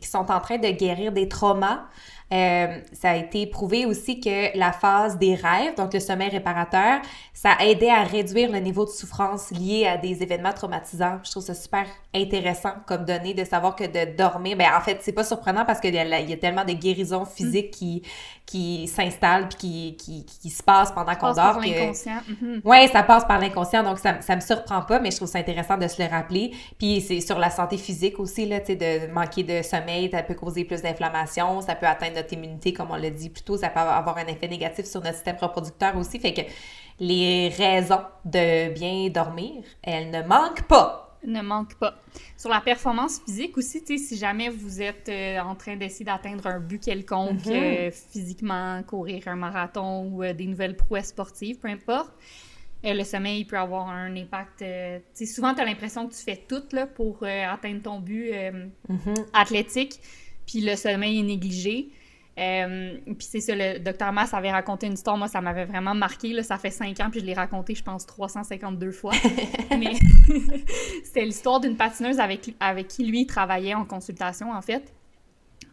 qui 0.00 0.08
sont 0.08 0.30
en 0.30 0.40
train 0.40 0.58
de 0.58 0.68
guérir 0.70 1.12
des 1.12 1.28
traumas. 1.28 1.86
Euh, 2.32 2.80
ça 2.92 3.10
a 3.10 3.16
été 3.16 3.46
prouvé 3.46 3.86
aussi 3.86 4.18
que 4.18 4.56
la 4.58 4.72
phase 4.72 5.16
des 5.16 5.36
rêves, 5.36 5.76
donc 5.76 5.94
le 5.94 6.00
sommeil 6.00 6.28
réparateur, 6.28 7.00
ça 7.32 7.52
a 7.52 7.64
aidé 7.64 7.88
à 7.88 8.02
réduire 8.02 8.50
le 8.50 8.58
niveau 8.58 8.84
de 8.84 8.90
souffrance 8.90 9.50
lié 9.52 9.86
à 9.86 9.96
des 9.96 10.24
événements 10.24 10.52
traumatisants. 10.52 11.20
Je 11.22 11.30
trouve 11.30 11.44
ça 11.44 11.54
super 11.54 11.86
intéressant 12.12 12.72
comme 12.86 13.04
donnée 13.04 13.34
de 13.34 13.44
savoir 13.44 13.76
que 13.76 13.84
de 13.84 14.16
dormir, 14.16 14.56
ben 14.56 14.68
en 14.76 14.80
fait, 14.80 14.98
c'est 15.02 15.12
pas 15.12 15.22
surprenant 15.22 15.64
parce 15.64 15.78
qu'il 15.78 15.94
y, 15.94 15.98
y, 15.98 16.32
a 16.32 16.36
tellement 16.36 16.64
de 16.64 16.72
guérisons 16.72 17.26
physiques 17.26 17.70
qui, 17.70 18.02
qui 18.44 18.88
s'installent 18.88 19.48
puis 19.48 19.58
qui, 19.58 19.96
qui, 19.96 20.24
qui, 20.24 20.50
se 20.50 20.62
passent 20.62 20.92
pendant 20.92 21.14
qu'on 21.14 21.32
dort. 21.32 21.52
Par 21.52 21.60
l'inconscient. 21.60 22.20
Mm-hmm. 22.28 22.60
Oui, 22.64 22.88
ça 22.88 23.02
passe 23.02 23.24
par 23.24 23.38
l'inconscient, 23.38 23.82
donc 23.82 23.98
ça, 23.98 24.20
ça 24.20 24.34
me 24.34 24.40
surprend 24.40 24.82
pas, 24.82 24.98
mais 24.98 25.10
je 25.10 25.16
trouve 25.16 25.28
ça 25.28 25.38
intéressant 25.38 25.76
de 25.76 25.86
se 25.86 26.02
le 26.02 26.08
rappeler. 26.08 26.52
Puis 26.78 27.00
c'est 27.00 27.20
sur 27.20 27.38
la 27.38 27.50
santé 27.50 27.76
physique 27.76 28.18
aussi, 28.18 28.46
là, 28.46 28.60
tu 28.60 28.66
sais, 28.66 28.76
de 28.76 29.12
manquer 29.12 29.42
de 29.42 29.62
sommeil, 29.62 30.10
ça 30.10 30.22
peut 30.22 30.34
causer 30.34 30.64
plus 30.64 30.82
d'inflammation, 30.82 31.60
ça 31.60 31.74
peut 31.74 31.86
atteindre 31.86 32.15
notre 32.16 32.32
immunité, 32.32 32.72
comme 32.72 32.90
on 32.90 32.96
l'a 32.96 33.10
dit 33.10 33.30
plus 33.30 33.42
tôt, 33.42 33.56
ça 33.56 33.68
peut 33.68 33.80
avoir 33.80 34.18
un 34.18 34.26
effet 34.26 34.48
négatif 34.48 34.86
sur 34.86 35.00
notre 35.00 35.14
système 35.14 35.36
reproducteur 35.40 35.96
aussi. 35.96 36.18
Fait 36.18 36.34
que 36.34 36.42
les 36.98 37.48
raisons 37.48 38.02
de 38.24 38.72
bien 38.72 39.08
dormir, 39.10 39.62
elles 39.82 40.10
ne 40.10 40.22
manquent 40.22 40.66
pas 40.66 41.06
ne 41.26 41.42
manquent 41.42 41.74
pas. 41.74 41.98
Sur 42.36 42.50
la 42.50 42.60
performance 42.60 43.20
physique 43.20 43.56
aussi, 43.58 43.82
si 43.98 44.16
jamais 44.16 44.48
vous 44.48 44.80
êtes 44.80 45.08
euh, 45.08 45.38
en 45.40 45.54
train 45.54 45.76
d'essayer 45.76 46.04
d'atteindre 46.04 46.46
un 46.46 46.60
but 46.60 46.82
quelconque, 46.82 47.44
mm-hmm. 47.44 47.88
euh, 47.88 47.90
physiquement, 47.90 48.82
courir 48.84 49.26
un 49.28 49.36
marathon 49.36 50.04
ou 50.06 50.22
euh, 50.22 50.32
des 50.32 50.46
nouvelles 50.46 50.76
prouesses 50.76 51.08
sportives, 51.08 51.58
peu 51.58 51.68
importe, 51.68 52.12
le 52.84 53.02
sommeil 53.02 53.44
peut 53.44 53.58
avoir 53.58 53.88
un 53.88 54.14
impact. 54.14 54.64
souvent, 55.24 55.54
tu 55.54 55.60
as 55.60 55.64
l'impression 55.64 56.06
que 56.06 56.14
tu 56.14 56.22
fais 56.22 56.44
tout 56.48 56.62
là, 56.70 56.86
pour 56.86 57.24
atteindre 57.24 57.82
ton 57.82 57.98
but 57.98 58.30
mm-hmm. 58.30 59.26
athlétique, 59.32 59.98
puis 60.46 60.60
le 60.60 60.76
sommeil 60.76 61.18
est 61.18 61.24
négligé. 61.24 61.88
Euh, 62.38 62.98
puis 63.06 63.26
c'est 63.30 63.40
ça, 63.40 63.54
le 63.56 63.78
docteur 63.78 64.12
Mass 64.12 64.34
avait 64.34 64.50
raconté 64.50 64.86
une 64.86 64.92
histoire, 64.92 65.16
moi 65.16 65.26
ça 65.26 65.40
m'avait 65.40 65.64
vraiment 65.64 65.94
marqué, 65.94 66.34
là, 66.34 66.42
ça 66.42 66.58
fait 66.58 66.70
cinq 66.70 67.00
ans, 67.00 67.08
puis 67.10 67.20
je 67.20 67.24
l'ai 67.24 67.32
raconté, 67.32 67.74
je 67.74 67.82
pense, 67.82 68.04
352 68.04 68.90
fois. 68.90 69.14
Mais 69.70 69.94
c'était 71.04 71.24
l'histoire 71.24 71.60
d'une 71.60 71.76
patineuse 71.76 72.20
avec, 72.20 72.54
avec 72.60 72.88
qui 72.88 73.06
lui 73.06 73.26
travaillait 73.26 73.74
en 73.74 73.86
consultation, 73.86 74.52
en 74.52 74.60
fait. 74.60 74.92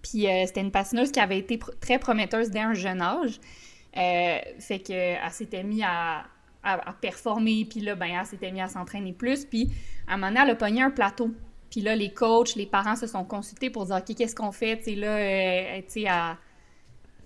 Puis 0.01 0.27
euh, 0.27 0.45
c'était 0.45 0.61
une 0.61 0.71
patineuse 0.71 1.11
qui 1.11 1.19
avait 1.19 1.37
été 1.37 1.59
très 1.81 1.99
prometteuse 1.99 2.49
dès 2.49 2.59
un 2.59 2.73
jeune 2.73 3.01
âge. 3.01 3.39
Euh, 3.97 4.37
fait 4.59 4.79
qu'elle 4.79 5.19
s'était 5.31 5.63
mise 5.63 5.83
à, 5.85 6.23
à, 6.63 6.93
performer, 6.93 7.65
puis 7.69 7.81
là, 7.81 7.95
ben, 7.95 8.07
elle 8.19 8.25
s'était 8.25 8.51
mise 8.51 8.63
à 8.63 8.67
s'entraîner 8.69 9.11
plus. 9.11 9.43
Puis 9.43 9.69
à 10.07 10.13
un 10.13 10.17
moment 10.17 10.27
donné, 10.29 10.41
elle 10.43 10.51
a 10.51 10.55
pogné 10.55 10.81
un 10.81 10.91
plateau. 10.91 11.31
Puis 11.69 11.81
là, 11.81 11.95
les 11.95 12.13
coachs, 12.13 12.55
les 12.55 12.67
parents 12.67 12.95
se 12.95 13.07
sont 13.07 13.25
consultés 13.25 13.69
pour 13.69 13.85
dire, 13.85 13.97
OK, 13.97 14.15
qu'est-ce 14.15 14.35
qu'on 14.35 14.51
fait? 14.51 14.77
Tu 14.77 14.83
sais, 14.83 14.95
là, 14.95 15.81
tu 15.81 15.89
sais, 15.89 16.07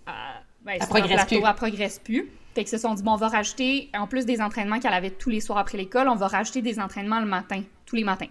à 0.07 0.41
elle, 0.65 0.79
progresse 0.79 1.25
plus. 1.25 1.41
progresse 1.55 1.99
plus. 1.99 2.29
Fait 2.55 2.63
qu'ils 2.63 2.69
se 2.69 2.77
sont 2.77 2.93
dit, 2.93 3.03
bon, 3.03 3.13
on 3.13 3.17
va 3.17 3.27
rajouter, 3.27 3.89
en 3.97 4.07
plus 4.07 4.25
des 4.25 4.41
entraînements 4.41 4.79
qu'elle 4.79 4.93
avait 4.93 5.11
tous 5.11 5.29
les 5.29 5.39
soirs 5.39 5.59
après 5.59 5.77
l'école, 5.77 6.09
on 6.09 6.15
va 6.15 6.27
rajouter 6.27 6.61
des 6.61 6.79
entraînements 6.79 7.19
le 7.19 7.27
matin, 7.27 7.61
tous 7.85 7.95
les 7.95 8.03
matins. 8.03 8.27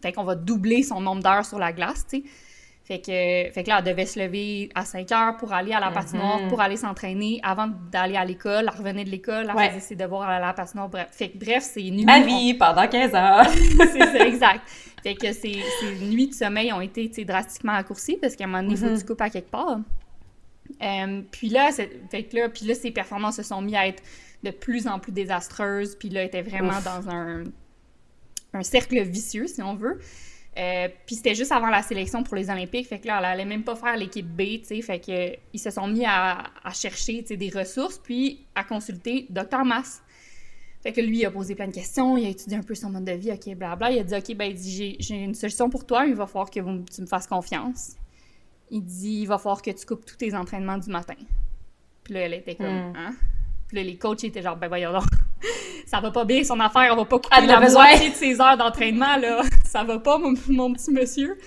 Fait 0.00 0.12
qu'on 0.12 0.24
va 0.24 0.34
doubler 0.34 0.82
son 0.82 1.00
nombre 1.00 1.22
d'heures 1.22 1.44
sur 1.44 1.58
la 1.58 1.72
glace, 1.72 2.06
tu 2.08 2.18
sais. 2.18 2.24
Fait 2.84 2.98
que, 2.98 3.52
fait 3.52 3.62
que 3.62 3.68
là, 3.68 3.78
elle 3.78 3.84
devait 3.84 4.06
se 4.06 4.18
lever 4.18 4.68
à 4.74 4.84
5 4.84 5.12
heures 5.12 5.36
pour 5.36 5.52
aller 5.52 5.72
à 5.72 5.78
la 5.78 5.92
patinoire, 5.92 6.40
mm-hmm. 6.40 6.48
pour 6.48 6.60
aller 6.60 6.76
s'entraîner 6.76 7.38
avant 7.44 7.68
d'aller 7.92 8.16
à 8.16 8.24
l'école. 8.24 8.68
Elle 8.68 8.76
revenait 8.76 9.04
de 9.04 9.10
l'école, 9.10 9.48
elle 9.48 9.68
faisait 9.68 9.80
ses 9.80 9.94
devoirs 9.94 10.28
à 10.28 10.40
la 10.40 10.52
patinoire. 10.52 10.88
Bref, 10.88 11.06
fait 11.12 11.28
que, 11.28 11.38
bref 11.38 11.62
c'est 11.62 11.82
nuit. 11.82 12.04
Ma 12.04 12.20
vie 12.20 12.54
pendant 12.54 12.88
15 12.88 13.14
heures. 13.14 13.46
c'est 13.48 14.06
ça, 14.06 14.26
exact. 14.26 14.68
Fait 15.04 15.14
que 15.14 15.32
ces, 15.32 15.62
nuits 16.00 16.28
de 16.28 16.34
sommeil 16.34 16.72
ont 16.72 16.80
été 16.80 17.24
drastiquement 17.24 17.72
raccourcies 17.72 18.16
parce 18.20 18.34
qu'à 18.34 18.44
un 18.44 18.48
moment 18.48 18.62
donné, 18.64 18.74
il 18.74 18.78
faut 18.78 18.86
que 18.86 18.90
tu 18.90 19.04
mm-hmm. 19.04 19.06
coupes 19.06 19.20
à 19.20 19.30
quelque 19.30 19.50
part. 19.50 19.78
Euh, 20.82 21.22
puis 21.30 21.48
là, 21.48 21.70
fait 21.72 22.24
que 22.24 22.36
là, 22.36 22.48
puis 22.48 22.66
là, 22.66 22.74
ses 22.74 22.90
performances 22.90 23.36
se 23.36 23.42
sont 23.42 23.60
mis 23.60 23.76
à 23.76 23.86
être 23.86 24.02
de 24.42 24.50
plus 24.50 24.86
en 24.86 24.98
plus 24.98 25.12
désastreuses. 25.12 25.96
Puis 25.96 26.08
là, 26.08 26.20
elle 26.20 26.26
était 26.28 26.42
vraiment 26.42 26.80
dans 26.80 27.08
un, 27.10 27.44
un 28.52 28.62
cercle 28.62 29.00
vicieux, 29.02 29.46
si 29.46 29.62
on 29.62 29.74
veut. 29.74 30.00
Euh, 30.58 30.88
puis 31.06 31.14
c'était 31.14 31.34
juste 31.34 31.52
avant 31.52 31.68
la 31.68 31.82
sélection 31.82 32.24
pour 32.24 32.34
les 32.34 32.50
Olympiques, 32.50 32.88
fait 32.88 32.98
que 32.98 33.06
là, 33.06 33.18
elle 33.20 33.24
allait 33.24 33.44
même 33.44 33.62
pas 33.62 33.76
faire 33.76 33.96
l'équipe 33.96 34.26
B, 34.26 34.58
tu 34.58 34.64
sais, 34.64 34.82
fait 34.82 34.98
que 34.98 35.36
ils 35.52 35.60
se 35.60 35.70
sont 35.70 35.86
mis 35.86 36.04
à, 36.04 36.42
à 36.64 36.72
chercher, 36.72 37.22
tu 37.22 37.28
sais, 37.28 37.36
des 37.36 37.50
ressources, 37.50 37.98
puis 37.98 38.44
à 38.56 38.64
consulter 38.64 39.26
Dr 39.30 39.64
Mass. 39.64 40.02
Fait 40.82 40.92
que 40.92 41.00
lui, 41.00 41.18
il 41.18 41.26
a 41.26 41.30
posé 41.30 41.54
plein 41.54 41.68
de 41.68 41.72
questions, 41.74 42.16
il 42.16 42.26
a 42.26 42.28
étudié 42.30 42.56
un 42.56 42.62
peu 42.62 42.74
son 42.74 42.90
mode 42.90 43.04
de 43.04 43.12
vie, 43.12 43.30
ok, 43.30 43.54
blabla. 43.54 43.92
Il 43.92 44.00
a 44.00 44.02
dit, 44.02 44.14
ok, 44.14 44.34
ben, 44.34 44.56
j'ai 44.56 45.14
une 45.14 45.34
solution 45.34 45.70
pour 45.70 45.86
toi, 45.86 46.06
il 46.06 46.14
va 46.14 46.26
falloir 46.26 46.50
que 46.50 46.58
tu 46.58 47.00
me 47.02 47.06
fasses 47.06 47.28
confiance 47.28 47.96
il 48.70 48.82
dit 48.82 49.20
il 49.22 49.26
va 49.26 49.38
falloir 49.38 49.62
que 49.62 49.70
tu 49.70 49.86
coupes 49.86 50.04
tous 50.04 50.16
tes 50.16 50.34
entraînements 50.34 50.78
du 50.78 50.90
matin. 50.90 51.14
Puis 52.04 52.14
là, 52.14 52.20
elle 52.20 52.34
était 52.34 52.54
comme, 52.54 52.90
hmm. 52.90 52.96
hein? 52.96 53.14
Puis 53.68 53.76
là, 53.76 53.82
les 53.84 53.96
coachs 53.96 54.24
étaient 54.24 54.42
genre, 54.42 54.56
ben 54.56 54.68
voyons 54.68 54.92
donc, 54.92 55.04
ça 55.86 56.00
va 56.00 56.10
pas 56.10 56.24
bien 56.24 56.42
son 56.42 56.58
affaire, 56.60 56.92
on 56.92 56.96
va 56.96 57.04
pas 57.04 57.18
couper 57.18 57.46
la 57.46 57.60
moitié 57.60 58.10
de 58.10 58.14
ses 58.14 58.40
heures 58.40 58.56
d'entraînement, 58.56 59.16
là. 59.16 59.42
ça 59.64 59.84
va 59.84 59.98
pas, 59.98 60.18
mon, 60.18 60.72
petit 60.72 60.90
monsieur. 60.90 61.38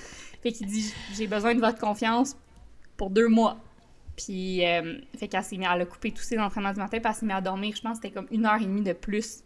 Fait 0.41 0.51
qu'il 0.51 0.67
dit, 0.67 0.93
j'ai 1.13 1.27
besoin 1.27 1.55
de 1.55 1.59
votre 1.59 1.79
confiance 1.79 2.35
pour 2.97 3.09
deux 3.09 3.27
mois. 3.27 3.57
Puis, 4.15 4.65
euh, 4.65 4.99
fait 5.17 5.27
qu'elle 5.27 5.43
s'est 5.43 5.57
mise 5.57 5.67
à 5.67 5.85
couper 5.85 6.11
tous 6.11 6.21
ses 6.21 6.37
entraînements 6.37 6.73
du 6.73 6.79
matin, 6.79 6.99
puis 6.99 7.09
elle 7.09 7.15
s'est 7.15 7.25
mise 7.25 7.35
à 7.35 7.41
dormir, 7.41 7.75
je 7.75 7.81
pense 7.81 7.99
que 7.99 8.07
c'était 8.07 8.13
comme 8.13 8.27
une 8.31 8.45
heure 8.45 8.61
et 8.61 8.65
demie 8.65 8.83
de 8.83 8.93
plus 8.93 9.43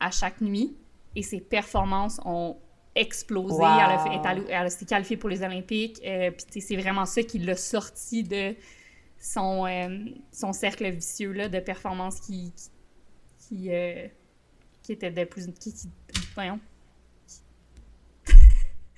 à 0.00 0.10
chaque 0.10 0.40
nuit. 0.40 0.76
Et 1.16 1.22
ses 1.22 1.40
performances 1.40 2.20
ont 2.24 2.56
explosé. 2.96 3.62
Elle, 4.48 4.70
s'est 4.70 4.84
qualifiée 4.84 5.16
pour 5.16 5.28
les 5.28 5.42
Olympiques. 5.42 6.00
Euh, 6.04 6.30
puis 6.30 6.60
c'est 6.60 6.76
vraiment 6.76 7.04
ça 7.04 7.22
qui 7.22 7.38
l'a 7.38 7.56
sorti 7.56 8.24
de 8.24 8.54
son, 9.20 9.66
euh, 9.66 9.98
son 10.32 10.52
cercle 10.52 10.88
vicieux 10.90 11.32
là, 11.32 11.48
de 11.48 11.60
performance 11.60 12.20
qui, 12.20 12.52
qui, 13.38 13.68
euh, 13.70 14.06
qui, 14.82 14.92
était 14.92 15.10
de 15.10 15.24
plus... 15.24 15.46
Qui, 15.60 15.72
qui, 15.72 15.88
voyons. 16.34 16.58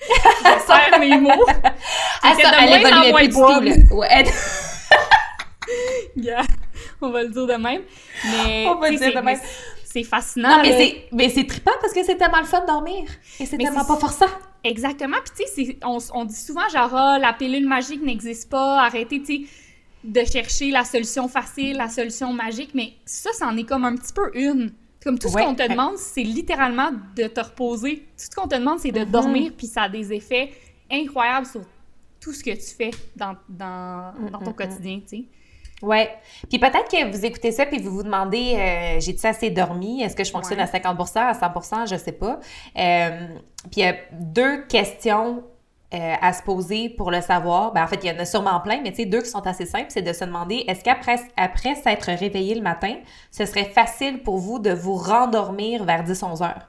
Je 0.01 0.61
serre 0.67 0.99
mes 1.01 1.19
mots. 1.19 1.45
Ah, 2.23 2.35
ça, 2.41 2.53
elle 2.61 2.81
évoluait 2.81 3.13
plus 3.13 3.29
du 3.29 3.89
tout, 3.89 3.95
Ouais. 3.97 4.25
yeah. 6.17 6.43
On 7.01 7.11
va 7.11 7.23
le 7.23 7.31
dire 7.31 7.47
de 7.47 7.55
même. 7.55 7.83
Mais, 8.25 8.67
On 8.69 8.77
va 8.77 8.91
le 8.91 8.99
dire 8.99 9.13
de 9.15 9.21
même 9.21 9.39
c'est 9.99 10.09
fascinant. 10.09 10.63
Non, 10.63 10.63
mais 11.13 11.29
c'est 11.29 11.47
trippant 11.47 11.73
parce 11.81 11.93
que 11.93 12.05
c'est 12.05 12.17
tellement 12.17 12.41
le 12.41 12.47
fun 12.47 12.61
de 12.61 12.67
dormir. 12.67 13.05
Et 13.41 13.47
c'est 13.47 13.59
tellement 13.59 13.85
pas 13.85 13.97
forçant. 13.97 14.27
Exactement. 14.65 15.17
Puis, 15.25 15.47
tu 15.47 15.65
sais, 15.67 15.79
on, 15.85 15.99
on, 16.15 16.25
dit 16.25 16.35
souvent, 16.35 16.69
genre, 16.69 16.95
ah, 16.95 17.19
la 17.19 17.33
pilule 17.33 17.67
magique 17.67 18.03
n'existe 18.03 18.51
pas, 18.51 18.83
arrêtez, 18.83 19.23
tu 19.23 19.45
sais, 19.45 19.51
de 20.05 20.25
chercher 20.25 20.71
la 20.71 20.85
solution 20.85 21.29
facile, 21.29 21.77
la 21.77 21.89
solution 21.89 22.33
magique. 22.33 22.71
Mais 22.75 22.93
ça, 23.05 23.31
c'en 23.39 23.57
est 23.57 23.65
comme 23.65 23.85
un 23.85 23.97
petit 23.97 24.13
peu 24.13 24.31
une. 24.35 24.73
Comme 25.03 25.19
tout 25.19 25.29
ce 25.29 25.35
qu'on 25.35 25.55
te 25.55 25.67
demande, 25.69 25.97
c'est 25.97 26.25
littéralement 26.25 26.91
de 27.15 27.29
te 27.29 27.41
reposer. 27.41 27.99
Tout 27.99 28.05
ce 28.17 28.31
qu'on 28.31 28.49
te 28.49 28.57
demande, 28.57 28.81
c'est 28.81 28.91
de 28.91 29.01
mm-hmm. 29.01 29.11
dormir, 29.11 29.53
puis 29.57 29.69
ça 29.69 29.83
a 29.83 29.89
des 29.89 30.13
effets 30.13 30.51
incroyables 30.91 31.47
sur 31.47 31.63
tout 32.21 32.33
ce 32.33 32.43
que 32.43 32.51
tu 32.51 32.75
fais 32.77 32.91
dans, 33.15 33.37
dans, 33.49 34.13
dans 34.33 34.41
ton 34.41 34.53
quotidien, 34.53 35.01
tu 35.01 35.19
sais. 35.19 35.25
Ouais. 35.83 36.11
Puis 36.49 36.59
peut-être 36.59 36.91
que 36.91 37.11
vous 37.11 37.25
écoutez 37.25 37.53
ça 37.53 37.67
puis 37.67 37.79
vous 37.81 37.91
vous 37.91 38.03
demandez, 38.03 38.57
euh, 38.57 39.01
j'ai-tu 39.01 39.27
assez 39.27 39.51
dormi? 39.51 40.03
Est-ce 40.03 40.17
que 40.17 40.25
je 40.25 40.31
fonctionne 40.31 40.61
à 40.61 40.67
50% 40.67 41.19
à 41.19 41.33
100% 41.33 41.89
Je 41.89 41.97
sais 41.97 42.13
pas. 42.13 42.41
Euh, 42.77 43.29
puis 43.71 43.81
il 43.81 43.85
y 43.85 43.87
a 43.87 43.95
deux 44.13 44.63
questions 44.67 45.45
euh, 45.95 46.15
à 46.21 46.33
se 46.33 46.43
poser 46.43 46.89
pour 46.89 47.11
le 47.11 47.21
savoir. 47.21 47.73
Ben, 47.73 47.85
en 47.85 47.87
fait, 47.87 48.01
il 48.03 48.09
y 48.09 48.11
en 48.11 48.19
a 48.19 48.25
sûrement 48.25 48.61
plein, 48.61 48.81
mais 48.83 48.91
tu 48.91 48.97
sais, 48.97 49.05
deux 49.07 49.23
qui 49.23 49.31
sont 49.31 49.47
assez 49.47 49.67
simples, 49.67 49.87
c'est 49.89 50.03
de 50.03 50.13
se 50.13 50.25
demander, 50.25 50.65
est-ce 50.67 50.83
qu'après 50.85 51.17
après 51.37 51.77
s'être 51.77 52.11
réveillé 52.13 52.55
le 52.55 52.61
matin, 52.61 52.95
ce 53.31 53.47
serait 53.47 53.65
facile 53.65 54.23
pour 54.23 54.39
vous 54.39 54.59
de 54.59 54.71
vous 54.71 54.97
rendormir 54.97 55.85
vers 55.85 56.05
10-11 56.05 56.43
heures? 56.43 56.69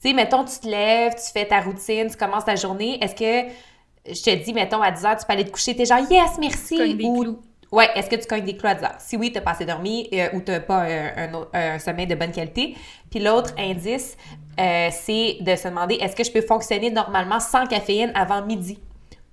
Tu 0.00 0.10
sais, 0.10 0.14
mettons, 0.14 0.44
tu 0.44 0.58
te 0.58 0.68
lèves, 0.68 1.14
tu 1.14 1.32
fais 1.32 1.46
ta 1.46 1.62
routine, 1.62 2.08
tu 2.08 2.16
commences 2.16 2.44
ta 2.44 2.56
journée. 2.56 3.02
Est-ce 3.02 3.14
que 3.14 3.50
je 4.06 4.22
te 4.22 4.44
dis, 4.44 4.52
mettons, 4.52 4.82
à 4.82 4.90
10 4.90 5.04
heures, 5.04 5.16
tu 5.16 5.26
peux 5.26 5.32
aller 5.32 5.44
te 5.44 5.50
coucher, 5.50 5.74
t'es 5.74 5.86
genre, 5.86 6.06
yes, 6.10 6.38
merci. 6.38 6.96
Ou. 7.02 7.38
Ouais, 7.74 7.88
est-ce 7.96 8.08
que 8.08 8.16
tu 8.16 8.26
cognes 8.26 8.44
des 8.44 8.56
clous 8.56 8.68
à 8.70 8.74
10 8.74 8.84
heures? 8.84 8.94
Si 8.98 9.16
oui, 9.16 9.32
t'as 9.32 9.40
pas 9.40 9.50
assez 9.52 9.64
dormi 9.64 10.08
euh, 10.12 10.28
ou 10.34 10.40
pas 10.40 10.82
un, 10.82 11.12
un 11.16 11.34
autre- 11.34 11.50
un 11.54 11.78
sommeil 11.78 12.06
de 12.06 12.14
bonne 12.14 12.30
qualité. 12.30 12.76
Puis 13.10 13.20
l'autre 13.20 13.52
indice, 13.58 14.16
euh, 14.60 14.88
c'est 14.92 15.38
de 15.40 15.56
se 15.56 15.68
demander, 15.68 15.94
est-ce 15.96 16.14
que 16.14 16.22
je 16.22 16.30
peux 16.30 16.42
fonctionner 16.42 16.90
normalement 16.90 17.40
sans 17.40 17.66
caféine 17.66 18.12
avant 18.14 18.42
midi? 18.46 18.78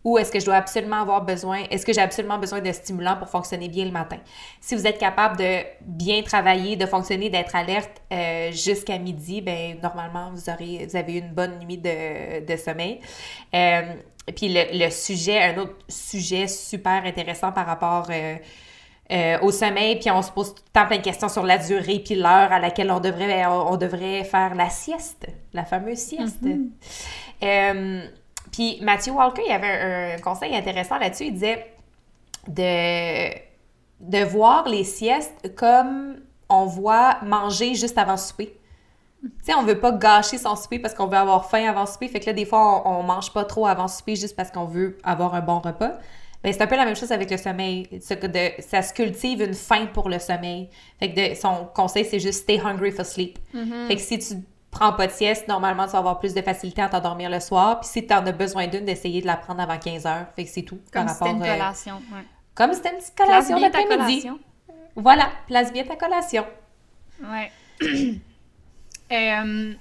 Ou 0.04 0.18
est-ce 0.18 0.32
que 0.32 0.40
je 0.40 0.46
dois 0.46 0.56
absolument 0.56 1.02
avoir 1.02 1.24
besoin, 1.24 1.60
est-ce 1.70 1.86
que 1.86 1.94
j'ai 1.94 2.02
absolument 2.02 2.40
besoin 2.40 2.62
de 2.62 2.72
stimulants 2.72 3.18
pour 3.18 3.30
fonctionner 3.30 3.70
bien 3.70 3.86
le 3.86 3.92
matin? 3.92 4.18
Si 4.60 4.76
vous 4.76 4.88
êtes 4.88 4.98
capable 4.98 5.38
de 5.38 5.60
bien 5.82 6.24
travailler, 6.24 6.76
de 6.76 6.88
fonctionner, 6.88 7.30
d'être 7.30 7.56
alerte 7.56 8.02
euh, 8.12 8.52
jusqu'à 8.52 8.98
midi, 8.98 9.42
ben 9.42 9.78
normalement, 9.84 10.32
vous, 10.34 10.50
aurez, 10.50 10.88
vous 10.90 10.96
avez 10.98 11.18
une 11.20 11.32
bonne 11.32 11.60
nuit 11.60 11.78
de, 11.78 12.44
de 12.44 12.58
sommeil. 12.58 13.00
Puis 14.36 14.50
le, 14.50 14.78
le 14.86 14.90
sujet, 14.92 15.42
un 15.42 15.58
autre 15.58 15.76
sujet 15.88 16.48
super 16.48 17.04
intéressant 17.06 17.52
par 17.52 17.66
rapport 17.66 18.08
euh, 18.10 18.36
euh, 19.12 19.40
au 19.42 19.52
sommeil, 19.52 20.00
puis 20.00 20.12
on 20.12 20.22
se 20.22 20.32
pose 20.32 20.54
tout 20.54 20.62
le 20.66 20.72
temps 20.72 20.88
plein 20.88 20.98
de 20.98 21.04
questions 21.04 21.28
sur 21.28 21.44
la 21.44 21.58
durée 21.58 22.00
puis 22.00 22.16
l'heure 22.16 22.52
à 22.52 22.60
laquelle 22.60 22.92
on 22.92 23.00
devrait, 23.00 23.46
on, 23.46 23.74
on 23.74 23.78
devrait 23.78 24.24
faire 24.24 24.56
la 24.56 24.70
sieste, 24.70 25.28
la 25.54 25.66
fameuse 25.66 25.98
sieste. 25.98 26.46
Euh, 27.44 28.06
puis 28.52 28.78
Matthew 28.82 29.10
Walker, 29.10 29.42
il 29.46 29.52
avait 29.52 29.68
un, 29.68 30.16
un 30.16 30.20
conseil 30.20 30.56
intéressant 30.56 30.98
là-dessus. 31.00 31.26
Il 31.26 31.34
disait 31.34 31.74
de, 32.48 33.34
de 34.00 34.24
voir 34.24 34.70
les 34.70 34.84
siestes 34.84 35.56
comme 35.56 36.22
on 36.48 36.66
voit 36.66 37.18
manger 37.24 37.74
juste 37.74 37.98
avant 37.98 38.18
souper. 38.18 38.56
Tu 39.24 39.30
sais, 39.44 39.54
on 39.54 39.64
veut 39.64 39.80
pas 39.80 39.92
gâcher 39.92 40.38
son 40.38 40.56
souper 40.56 40.80
parce 40.80 40.94
qu'on 40.96 41.06
veut 41.08 41.18
avoir 41.18 41.50
faim 41.50 41.68
avant 41.70 41.86
souper. 41.86 42.08
Fait 42.08 42.20
que 42.20 42.26
là, 42.26 42.34
des 42.34 42.46
fois, 42.46 42.82
on, 42.88 43.00
on 43.00 43.04
mange 43.04 43.32
pas 43.32 43.44
trop 43.46 43.68
avant 43.68 43.88
souper 43.88 44.16
juste 44.16 44.36
parce 44.36 44.50
qu'on 44.52 44.66
veut 44.66 44.98
avoir 45.04 45.36
un 45.36 45.42
bon 45.42 45.60
repas. 45.60 45.92
Ben, 46.44 46.52
c'est 46.52 46.62
un 46.64 46.66
peu 46.68 46.76
la 46.76 46.86
même 46.86 46.96
chose 46.96 47.12
avec 47.12 47.30
le 47.30 47.38
sommeil. 47.38 47.84
De, 47.92 48.62
ça 48.64 48.82
se 48.82 48.94
cultive 48.94 49.44
une 49.44 49.54
faim 49.54 49.88
pour 49.94 50.10
le 50.10 50.18
sommeil. 50.18 50.70
Fait 51.00 51.14
que 51.14 51.34
de- 51.34 51.36
son 51.36 51.68
conseil, 51.76 52.04
c'est 52.04 52.20
juste 52.20 52.44
stay 52.44 52.60
hungry 52.60 52.92
for 52.92 53.06
sleep. 53.06 53.38
Fait 53.88 53.96
que 53.96 54.02
si 54.02 54.18
tu 54.18 54.34
prends 54.72 54.94
pas 54.94 55.06
de 55.06 55.12
sieste, 55.12 55.48
normalement, 55.48 55.86
tu 55.86 55.92
vas 55.92 56.00
avoir 56.00 56.18
plus 56.18 56.34
de 56.34 56.42
facilité 56.42 56.82
à 56.82 56.90
t'endormir 56.90 57.30
le 57.30 57.40
soir. 57.40 57.80
Puis 57.80 57.90
si 57.90 58.08
tu 58.08 58.14
en 58.16 58.26
as 58.26 58.32
besoin 58.32 58.66
d'une, 58.66 58.86
d'essayer 58.86 59.22
de 59.22 59.28
la 59.28 59.38
prendre 59.38 59.62
avant 59.62 59.78
15 59.78 60.06
heures. 60.08 60.26
Fait 60.36 60.46
que 60.46 60.50
c'est 60.50 60.64
tout. 60.64 60.80
Comme 60.92 61.06
par 61.06 61.10
si 61.10 61.16
c'était 61.20 61.30
une 61.30 61.36
rapport, 61.42 61.48
euh, 61.54 61.58
collation. 61.58 61.96
ouais. 62.12 62.26
comme 62.56 62.72
si 62.72 62.78
c'était 62.78 62.90
une 62.90 62.98
petite 62.98 63.16
collation 63.16 63.56
d'après-midi. 63.70 64.22
Voilà, 64.96 65.30
place 65.46 65.72
bien 65.72 65.84
ta 65.84 65.96
collation. 65.96 66.46
Ouais. 67.24 67.52
Euh, 69.12 69.74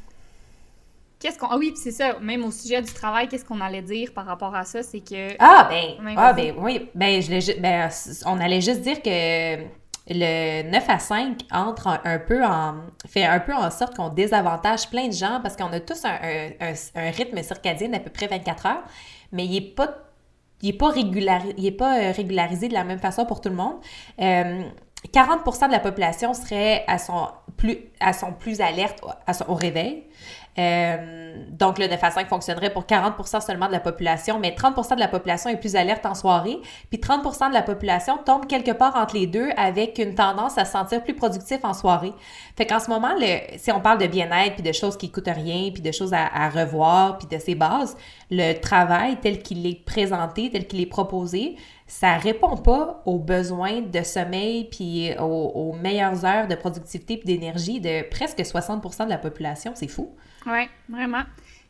qu'est-ce 1.19 1.39
qu'on. 1.39 1.47
Ah 1.49 1.57
oui, 1.59 1.73
c'est 1.77 1.91
ça, 1.91 2.19
même 2.21 2.45
au 2.45 2.51
sujet 2.51 2.83
du 2.83 2.93
travail, 2.93 3.29
qu'est-ce 3.29 3.45
qu'on 3.45 3.61
allait 3.61 3.83
dire 3.83 4.13
par 4.15 4.27
rapport 4.27 4.55
à 4.55 4.65
ça, 4.65 4.83
c'est 4.83 5.01
que. 5.01 5.35
Ah, 5.39 5.69
ben, 5.71 6.15
ah, 6.17 6.33
ben 6.33 6.55
oui. 6.59 6.89
Ben, 6.95 7.23
je 7.23 7.61
ben, 7.61 7.89
on 8.27 8.41
allait 8.41 8.61
juste 8.61 8.81
dire 8.83 9.03
que 9.03 9.57
le 10.13 10.63
9 10.71 10.85
à 10.89 10.99
5 10.99 11.39
entre 11.53 11.87
un, 11.89 12.01
un 12.05 12.19
peu 12.19 12.45
en. 12.45 12.77
fait 13.09 13.25
un 13.25 13.39
peu 13.41 13.55
en 13.55 13.71
sorte 13.71 13.95
qu'on 13.97 14.09
désavantage 14.09 14.89
plein 14.91 15.07
de 15.09 15.13
gens 15.13 15.41
parce 15.43 15.57
qu'on 15.57 15.73
a 15.73 15.81
tous 15.81 16.05
un, 16.05 16.19
un- 16.61 17.11
rythme 17.11 17.43
circadien 17.43 17.89
d'à 17.91 18.01
peu 18.01 18.11
près 18.11 18.27
24 18.27 18.67
heures, 18.67 18.83
mais 19.33 19.45
il 19.47 19.53
n'est 19.53 19.71
pas. 19.75 19.95
Il 20.63 20.73
n'est 20.73 20.77
pas, 20.77 20.91
régulari- 20.91 21.55
il 21.57 21.65
est 21.65 21.71
pas 21.71 21.99
euh, 21.99 22.13
régularisé 22.13 22.69
de 22.69 22.75
la 22.75 22.85
même 22.85 22.99
façon 22.99 23.25
pour 23.25 23.41
tout 23.41 23.49
le 23.49 23.55
monde. 23.55 23.77
Euh, 24.21 24.61
40% 25.09 25.69
de 25.69 25.73
la 25.73 25.81
population 25.81 26.35
serait 26.35 26.85
à 26.87 26.99
son 26.99 27.29
plus, 27.57 28.61
alerte 28.61 29.03
au 29.49 29.55
réveil. 29.55 30.05
Euh, 30.61 31.35
donc, 31.51 31.79
le 31.79 31.87
9 31.87 32.03
à 32.03 32.11
5 32.11 32.29
fonctionnerait 32.29 32.71
pour 32.71 32.85
40% 32.85 33.41
seulement 33.41 33.67
de 33.67 33.73
la 33.73 33.81
population, 33.81 34.39
mais 34.39 34.51
30% 34.51 34.95
de 34.95 35.01
la 35.01 35.09
population 35.09 35.51
est 35.51 35.57
plus 35.57 35.77
alerte 35.77 36.05
en 36.07 36.15
soirée, 36.15 36.59
puis 36.91 36.99
30% 36.99 37.49
de 37.49 37.55
la 37.55 37.63
population 37.63 38.19
tombe 38.19 38.47
quelque 38.47 38.71
part 38.73 38.97
entre 38.97 39.15
les 39.15 39.27
deux 39.27 39.51
avec 39.57 39.99
une 39.99 40.15
tendance 40.15 40.59
à 40.59 40.65
se 40.65 40.73
sentir 40.73 41.03
plus 41.03 41.15
productif 41.15 41.59
en 41.63 41.73
soirée. 41.75 42.13
Fait 42.57 42.67
qu'en 42.67 42.81
ce 42.81 42.91
moment, 42.91 43.15
si 43.57 43.73
on 43.73 43.81
parle 43.81 43.99
de 43.99 44.07
bien-être, 44.07 44.55
puis 44.55 44.63
de 44.63 44.73
choses 44.73 44.97
qui 44.97 45.11
coûtent 45.11 45.29
rien, 45.29 45.71
puis 45.73 45.83
de 45.83 45.93
choses 45.93 46.13
à, 46.13 46.49
revoir, 46.49 47.19
puis 47.19 47.29
de 47.29 47.41
ses 47.41 47.55
bases, 47.55 47.97
le 48.31 48.55
travail 48.55 49.17
tel 49.21 49.43
qu'il 49.43 49.67
est 49.67 49.85
présenté, 49.85 50.51
tel 50.51 50.67
qu'il 50.67 50.81
est 50.81 50.87
proposé, 50.87 51.57
ça 51.87 52.17
répond 52.17 52.57
pas 52.57 53.03
aux 53.05 53.19
besoins 53.19 53.81
de 53.81 54.03
sommeil 54.03 54.65
puis 54.65 55.11
aux 55.19 55.73
meilleures 55.73 56.25
heures 56.25 56.47
de 56.47 56.55
productivité 56.55 57.17
puis 57.17 57.27
d'énergie 57.27 57.81
de 57.81 58.09
presque 58.09 58.39
60% 58.39 59.05
de 59.05 59.11
la 59.11 59.19
population. 59.19 59.73
C'est 59.75 59.89
fou. 59.89 60.15
Oui, 60.47 60.69
vraiment. 60.89 61.23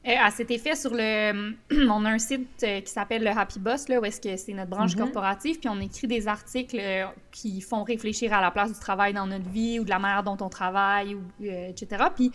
Euh, 0.06 0.14
à 0.18 0.30
cet 0.30 0.50
effet, 0.50 0.74
sur 0.76 0.92
le, 0.94 1.54
on 1.90 2.04
a 2.06 2.10
un 2.10 2.18
site 2.18 2.48
euh, 2.62 2.80
qui 2.80 2.90
s'appelle 2.90 3.22
le 3.22 3.30
Happy 3.30 3.58
Boss, 3.58 3.86
là, 3.88 4.00
où 4.00 4.04
est-ce 4.06 4.18
que 4.20 4.34
c'est 4.36 4.54
notre 4.54 4.70
branche 4.70 4.94
Mhm. 4.96 5.02
corporative, 5.02 5.58
puis 5.58 5.68
on 5.68 5.78
écrit 5.78 6.06
des 6.06 6.26
articles 6.26 6.78
euh, 6.80 7.04
qui 7.30 7.60
font 7.60 7.82
réfléchir 7.82 8.32
à 8.32 8.40
la 8.40 8.50
place 8.50 8.72
du 8.72 8.78
travail 8.80 9.12
dans 9.12 9.26
notre 9.26 9.48
vie 9.50 9.78
ou 9.78 9.84
de 9.84 9.90
la 9.90 9.98
manière 9.98 10.22
dont 10.22 10.38
on 10.40 10.48
travaille, 10.48 11.14
ou, 11.14 11.22
euh, 11.42 11.68
etc. 11.68 12.04
Puis 12.14 12.30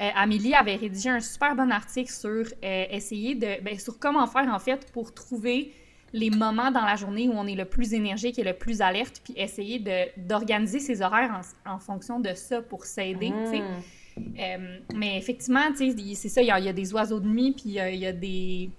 euh, 0.00 0.08
Amélie 0.16 0.54
avait 0.54 0.76
rédigé 0.76 1.10
un 1.10 1.20
super 1.20 1.54
bon 1.54 1.70
article 1.70 2.10
sur 2.10 2.46
essayer 2.62 3.34
de, 3.34 3.62
ben, 3.62 3.78
sur 3.78 3.98
comment 3.98 4.26
faire 4.26 4.48
en 4.48 4.58
fait 4.58 4.90
pour 4.92 5.12
trouver 5.12 5.70
les 6.14 6.30
moments 6.30 6.70
dans 6.70 6.84
la 6.84 6.96
journée 6.96 7.28
où 7.28 7.32
on 7.32 7.46
est 7.46 7.54
le 7.54 7.66
plus 7.66 7.92
énergique 7.92 8.38
et 8.38 8.44
le 8.44 8.54
plus 8.54 8.80
alerte, 8.80 9.20
puis 9.22 9.34
essayer 9.36 9.82
d'organiser 10.16 10.78
ses 10.78 11.02
horaires 11.02 11.42
en, 11.66 11.74
en 11.74 11.78
fonction 11.78 12.20
de 12.20 12.32
ça 12.34 12.62
pour 12.62 12.86
s'aider. 12.86 13.30
Mm. 13.30 13.82
Euh, 14.18 14.78
mais 14.94 15.18
effectivement, 15.18 15.64
c'est 15.74 16.14
ça, 16.28 16.42
il 16.42 16.46
y, 16.48 16.50
a- 16.50 16.72
des 16.72 16.92
oiseaux 16.92 17.20
de 17.20 17.28
nuit, 17.28 17.52
puis 17.52 17.78
euh, 17.80 17.90
il 17.90 18.00
y 18.00 18.06
a 18.06 18.12
des, 18.12 18.70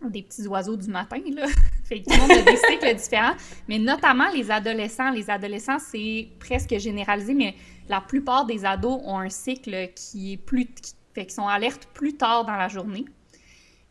petits 0.00 0.46
oiseaux 0.46 0.76
du 0.76 0.88
matin, 0.88 1.20
là. 1.32 1.46
fait 1.84 2.00
que 2.00 2.10
a 2.10 2.42
des 2.42 2.56
cycles 2.56 2.94
différents. 2.96 3.34
Mais 3.68 3.78
notamment 3.78 4.30
les 4.30 4.50
adolescents. 4.50 5.10
Les 5.10 5.28
adolescents, 5.30 5.78
c'est 5.78 6.28
presque 6.38 6.76
généralisé, 6.78 7.34
mais 7.34 7.54
la 7.88 8.00
plupart 8.00 8.46
des 8.46 8.64
ados 8.64 9.00
ont 9.04 9.18
un 9.18 9.28
cycle 9.28 9.90
qui 9.94 10.32
est 10.32 10.36
plus... 10.36 10.66
qui- 10.66 10.94
fait 11.14 11.26
qu'ils 11.26 11.34
sont 11.34 11.46
alertes 11.46 11.86
plus 11.94 12.16
tard 12.16 12.44
dans 12.44 12.56
la 12.56 12.66
journée. 12.66 13.04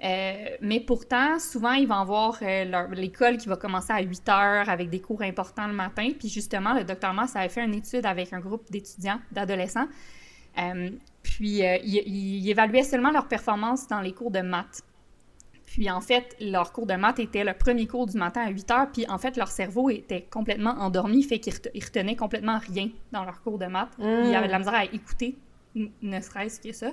Euh, 0.04 0.58
mais 0.60 0.82
pourtant, 0.82 1.40
souvent, 1.40 1.72
ils 1.72 1.88
vont 1.88 1.96
avoir 1.96 2.38
l'école 2.92 3.38
qui 3.38 3.48
va 3.48 3.56
commencer 3.56 3.94
à 3.94 4.02
8 4.02 4.28
heures 4.30 4.70
avec 4.70 4.90
des 4.90 5.00
cours 5.00 5.22
importants 5.22 5.68
le 5.68 5.74
matin. 5.74 6.10
Puis 6.20 6.28
justement, 6.28 6.74
le 6.74 6.84
docteur 6.84 7.14
Mass 7.14 7.36
avait 7.38 7.48
fait 7.48 7.64
une 7.64 7.76
étude 7.76 8.06
avec 8.06 8.34
un 8.34 8.40
groupe 8.42 8.70
d'étudiants, 8.70 9.20
d'adolescents. 9.32 9.88
Euh, 10.58 10.90
puis 11.24 11.66
euh, 11.66 11.78
il, 11.84 12.04
il 12.06 12.50
évaluait 12.50 12.84
seulement 12.84 13.12
leur 13.12 13.28
performance 13.28 13.88
dans 13.88 14.02
les 14.02 14.12
cours 14.14 14.32
de 14.32 14.42
maths. 14.42 14.82
Puis 15.66 15.90
en 15.90 16.02
fait, 16.02 16.36
leur 16.40 16.72
cours 16.72 16.86
de 16.86 16.94
maths 16.94 17.18
était 17.20 17.44
le 17.44 17.54
premier 17.54 17.88
cours 17.88 18.06
du 18.06 18.18
matin 18.18 18.42
à 18.42 18.50
8 18.50 18.72
heures. 18.72 18.92
Puis 18.92 19.06
en 19.10 19.18
fait, 19.18 19.36
leur 19.38 19.48
cerveau 19.48 19.90
était 19.90 20.22
complètement 20.30 20.76
endormi, 20.80 21.24
fait 21.24 21.40
qu'ils 21.40 21.54
rete- 21.54 21.72
ils 21.74 21.84
retenaient 21.84 22.16
complètement 22.16 22.60
rien 22.60 22.90
dans 23.12 23.24
leur 23.24 23.42
cours 23.42 23.58
de 23.58 23.66
maths. 23.66 23.98
Mm. 23.98 24.04
Ils 24.26 24.36
avaient 24.36 24.48
de 24.48 24.52
la 24.52 24.60
misère 24.60 24.76
à 24.76 24.86
écouter, 24.86 25.36
ne 25.76 26.22
serait-ce 26.22 26.60
que 26.60 26.72
ça. 26.72 26.92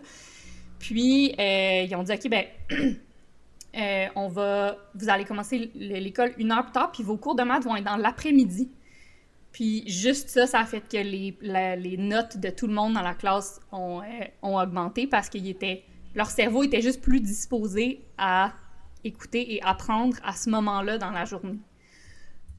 Puis, 0.78 1.34
euh, 1.38 1.82
ils 1.86 1.94
ont 1.94 2.02
dit, 2.02 2.12
OK, 2.12 2.28
ben, 2.30 2.44
euh, 3.76 4.06
on 4.16 4.28
va, 4.28 4.76
vous 4.94 5.10
allez 5.10 5.24
commencer 5.24 5.70
l'école 5.74 6.32
une 6.38 6.50
heure 6.52 6.64
plus 6.64 6.72
tard, 6.72 6.90
puis 6.90 7.02
vos 7.02 7.18
cours 7.18 7.34
de 7.34 7.42
maths 7.42 7.64
vont 7.64 7.76
être 7.76 7.84
dans 7.84 7.96
l'après-midi. 7.96 8.70
Puis, 9.52 9.88
juste 9.88 10.28
ça, 10.28 10.46
ça 10.46 10.60
a 10.60 10.64
fait 10.64 10.80
que 10.80 10.96
les, 10.96 11.36
les 11.42 11.96
notes 11.96 12.38
de 12.38 12.50
tout 12.50 12.66
le 12.66 12.74
monde 12.74 12.94
dans 12.94 13.02
la 13.02 13.14
classe 13.14 13.60
ont, 13.72 14.00
euh, 14.00 14.24
augmenté 14.42 15.06
parce 15.06 15.28
qu'ils 15.28 15.48
étaient, 15.48 15.84
leur 16.14 16.30
cerveau 16.30 16.62
était 16.62 16.82
juste 16.82 17.00
plus 17.00 17.20
disposé 17.20 18.04
à 18.16 18.52
écouter 19.02 19.54
et 19.54 19.62
apprendre 19.62 20.16
à 20.22 20.34
ce 20.34 20.50
moment-là 20.50 20.98
dans 20.98 21.10
la 21.10 21.24
journée. 21.24 21.58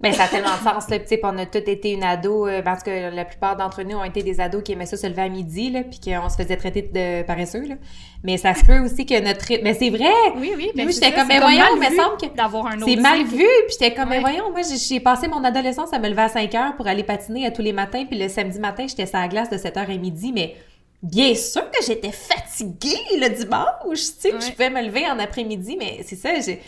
Ben, 0.02 0.12
ça 0.14 0.24
a 0.24 0.28
tellement 0.28 0.50
de 0.58 0.64
sens, 0.64 0.90
là. 0.90 0.98
Tu 1.00 1.08
sais, 1.08 1.18
puis 1.18 1.26
on 1.32 1.38
a 1.38 1.46
tous 1.46 1.60
été 1.60 1.92
une 1.92 2.04
ado, 2.04 2.48
euh, 2.48 2.62
parce 2.64 2.82
que 2.82 3.14
la 3.16 3.24
plupart 3.24 3.56
d'entre 3.56 3.84
nous 3.84 3.98
ont 3.98 4.04
été 4.04 4.24
des 4.24 4.40
ados 4.40 4.64
qui 4.64 4.72
aimaient 4.72 4.86
ça 4.88 4.98
se 4.98 5.06
lever 5.06 5.22
à 5.22 5.30
midi, 5.30 5.70
là, 5.70 5.84
puis 5.84 6.00
qu'on 6.00 6.28
se 6.28 6.36
faisait 6.36 6.58
traiter 6.58 6.82
de 6.82 7.24
paresseux, 7.24 7.68
là. 7.68 7.76
Mais 8.24 8.38
ça 8.38 8.54
se 8.56 8.66
peut 8.66 8.80
aussi 8.80 9.06
que 9.06 9.20
notre 9.22 9.46
rythme... 9.46 9.64
Mais 9.64 9.74
c'est 9.76 9.90
vrai! 9.90 10.10
Oui, 10.38 10.54
oui. 10.56 10.72
Moi, 10.76 10.86
ben, 10.86 10.92
j'étais 10.92 11.06
c'est 11.08 11.12
ça, 11.12 11.18
comme, 11.20 11.28
ben 11.28 11.40
voyons, 11.40 11.64
mais 11.80 11.90
vu 11.90 11.96
semble 11.96 12.18
que 12.18 12.36
d'avoir 12.36 12.66
un 12.68 12.78
autre 12.78 12.86
C'est 12.88 12.96
mal 12.96 13.24
vu, 13.24 13.38
puis 13.38 13.76
j'étais 13.80 13.94
comme, 13.94 14.10
mais 14.10 14.20
voyons, 14.20 14.52
moi, 14.52 14.62
j'ai- 14.64 15.00
passé 15.00 15.28
mon 15.28 15.44
adolescence 15.44 15.94
à 15.94 16.00
me 16.00 16.10
lever 16.10 16.22
à 16.24 16.30
5 16.30 16.54
heures 16.56 16.76
pour 16.76 16.88
aller 16.88 17.04
patiner 17.04 17.46
à 17.46 17.52
tous 17.52 17.62
les 17.62 17.74
matins, 17.74 18.06
puis 18.10 18.18
le 18.18 18.28
samedi 18.28 18.60
matin, 18.60 18.86
j'étais 18.88 19.06
sur 19.06 19.20
la 19.20 19.28
glace 19.28 19.50
de 19.50 19.58
7 19.58 19.76
h 19.76 19.80
à 19.92 19.98
midi, 19.98 20.32
mais 20.34 20.56
bien 21.04 21.34
sûr 21.36 21.70
que 21.72 21.84
j'étais 21.86 22.12
fatiguée 22.12 22.98
le 23.20 23.30
dimanche, 23.30 23.66
tu 24.00 24.00
sais, 24.20 24.32
que 24.32 24.42
je 24.42 24.52
pouvais 24.52 24.70
me 24.70 24.82
lever 24.82 25.06
en 25.08 25.20
après-midi, 25.20 25.76
mais 25.80 26.00
c'est 26.06 26.16
ça, 26.16 26.30
j'ai... 26.40 26.60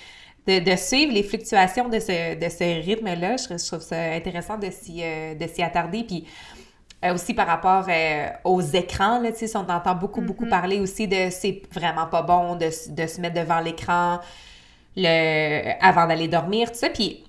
De, 0.47 0.59
de 0.59 0.75
suivre 0.75 1.13
les 1.13 1.23
fluctuations 1.23 1.87
de 1.89 1.99
ce, 1.99 2.35
de 2.35 2.49
ce 2.49 2.85
rythme-là, 2.85 3.37
je, 3.37 3.45
trouve- 3.45 3.59
je 3.59 3.65
trouve 3.67 3.81
ça 3.81 3.97
intéressant 4.13 4.57
de 4.57 4.69
s'y, 4.71 5.01
euh, 5.01 5.35
de 5.35 5.47
s'y 5.47 5.63
attarder, 5.63 6.03
puis 6.03 6.27
euh, 7.05 7.13
aussi 7.13 7.33
par 7.33 7.47
rapport 7.47 7.85
euh, 7.89 8.27
aux 8.43 8.61
écrans, 8.61 9.19
là, 9.19 9.31
tu 9.31 9.47
sais, 9.47 9.57
on 9.57 9.69
entend 9.69 9.95
beaucoup, 9.95 10.21
beaucoup 10.21 10.45
parler 10.47 10.79
aussi 10.79 11.07
de 11.07 11.29
c'est 11.31 11.61
vraiment 11.71 12.07
pas 12.07 12.21
bon 12.23 12.55
de, 12.55 12.65
de 12.91 13.07
se 13.07 13.21
mettre 13.21 13.35
devant 13.41 13.59
l'écran 13.61 14.19
le, 14.97 15.73
avant 15.81 16.07
d'aller 16.07 16.27
dormir, 16.27 16.71
tout 16.71 16.77
ça. 16.79 16.89
Puis, 16.89 17.23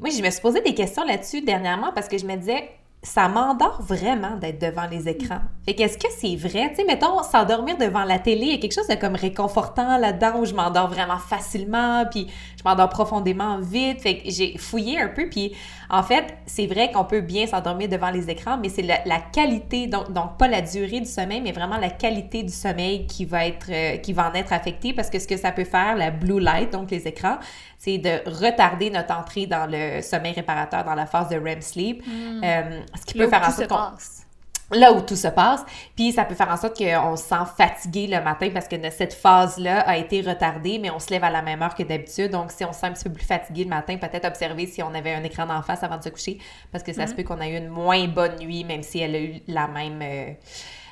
moi, 0.00 0.10
je 0.10 0.22
me 0.22 0.30
suis 0.30 0.40
posé 0.40 0.60
des 0.60 0.74
questions 0.74 1.04
là-dessus 1.04 1.42
dernièrement 1.42 1.92
parce 1.94 2.08
que 2.08 2.18
je 2.18 2.26
me 2.26 2.36
disais, 2.36 2.70
ça 3.04 3.28
m'endort 3.28 3.82
vraiment 3.82 4.36
d'être 4.36 4.58
devant 4.58 4.86
les 4.90 5.08
écrans. 5.08 5.40
Fait 5.66 5.74
qu'est-ce 5.74 5.98
que 5.98 6.08
c'est 6.18 6.36
vrai? 6.36 6.70
Tu 6.70 6.76
sais, 6.76 6.84
mettons, 6.84 7.22
s'endormir 7.22 7.76
devant 7.76 8.02
la 8.02 8.18
télé, 8.18 8.46
il 8.46 8.52
y 8.52 8.54
a 8.54 8.58
quelque 8.58 8.74
chose 8.74 8.88
de 8.88 8.94
comme 8.94 9.14
réconfortant 9.14 9.98
là-dedans 9.98 10.40
où 10.40 10.46
je 10.46 10.54
m'endors 10.54 10.88
vraiment 10.88 11.18
facilement, 11.18 12.06
puis 12.10 12.28
je 12.56 12.62
m'endors 12.64 12.88
profondément 12.88 13.58
vite. 13.58 14.00
Fait 14.00 14.18
que 14.18 14.30
j'ai 14.30 14.56
fouillé 14.56 14.98
un 14.98 15.08
peu, 15.08 15.28
puis 15.28 15.52
en 15.90 16.02
fait, 16.02 16.24
c'est 16.46 16.66
vrai 16.66 16.90
qu'on 16.90 17.04
peut 17.04 17.20
bien 17.20 17.46
s'endormir 17.46 17.88
devant 17.88 18.10
les 18.10 18.30
écrans, 18.30 18.58
mais 18.58 18.68
c'est 18.68 18.82
la, 18.82 19.18
qualité, 19.32 19.86
donc, 19.86 20.12
donc 20.12 20.36
pas 20.38 20.48
la 20.48 20.60
durée 20.60 21.00
du 21.00 21.06
sommeil, 21.06 21.40
mais 21.40 21.52
vraiment 21.52 21.76
la 21.76 21.90
qualité 21.90 22.42
du 22.42 22.52
sommeil 22.52 23.06
qui 23.06 23.24
va 23.24 23.46
être, 23.46 23.66
euh, 23.70 23.96
qui 23.98 24.12
va 24.12 24.30
en 24.30 24.34
être 24.34 24.52
affectée, 24.52 24.92
parce 24.92 25.10
que 25.10 25.18
ce 25.18 25.26
que 25.26 25.36
ça 25.36 25.52
peut 25.52 25.64
faire, 25.64 25.96
la 25.96 26.10
blue 26.10 26.40
light, 26.40 26.72
donc 26.72 26.90
les 26.90 27.06
écrans, 27.06 27.38
c'est 27.78 27.98
de 27.98 28.20
retarder 28.26 28.90
notre 28.90 29.14
entrée 29.14 29.46
dans 29.46 29.66
le 29.70 30.00
sommeil 30.00 30.32
réparateur, 30.32 30.84
dans 30.84 30.94
la 30.94 31.06
phase 31.06 31.28
de 31.28 31.36
REM 31.36 31.60
sleep. 31.60 32.02
Hmm. 32.06 32.40
Euh, 32.42 32.80
ce 32.98 33.04
qui 33.04 33.18
peut 33.18 33.28
faire 33.28 33.46
en 33.46 33.50
sorte 33.50 33.68
qu'on 33.68 34.13
là 34.72 34.92
où 34.92 35.00
tout 35.00 35.16
se 35.16 35.28
passe. 35.28 35.64
Puis 35.96 36.12
ça 36.12 36.24
peut 36.24 36.34
faire 36.34 36.50
en 36.50 36.56
sorte 36.56 36.78
qu'on 36.78 37.16
se 37.16 37.24
sent 37.24 37.34
fatigué 37.56 38.06
le 38.06 38.20
matin 38.22 38.50
parce 38.52 38.68
que 38.68 38.76
cette 38.90 39.14
phase-là 39.14 39.80
a 39.80 39.96
été 39.96 40.20
retardée, 40.20 40.78
mais 40.78 40.90
on 40.90 40.98
se 40.98 41.10
lève 41.10 41.24
à 41.24 41.30
la 41.30 41.42
même 41.42 41.62
heure 41.62 41.74
que 41.74 41.82
d'habitude. 41.82 42.30
Donc, 42.30 42.50
si 42.50 42.64
on 42.64 42.72
se 42.72 42.80
sent 42.80 42.86
un 42.86 42.92
petit 42.92 43.04
peu 43.04 43.12
plus 43.12 43.26
fatigué 43.26 43.64
le 43.64 43.70
matin, 43.70 43.96
peut-être 43.96 44.26
observer 44.26 44.66
si 44.66 44.82
on 44.82 44.94
avait 44.94 45.14
un 45.14 45.24
écran 45.24 45.46
d'en 45.46 45.62
face 45.62 45.82
avant 45.82 45.98
de 45.98 46.02
se 46.02 46.08
coucher 46.08 46.38
parce 46.72 46.84
que 46.84 46.92
ça 46.92 47.06
se 47.06 47.12
hmm. 47.12 47.16
peut 47.16 47.22
qu'on 47.24 47.40
ait 47.40 47.50
eu 47.50 47.56
une 47.56 47.68
moins 47.68 48.06
bonne 48.08 48.38
nuit, 48.38 48.64
même 48.64 48.82
si 48.82 49.00
elle 49.00 49.14
a 49.14 49.20
eu 49.20 49.34
la 49.46 49.68
même. 49.68 50.00
Euh, 50.02 50.32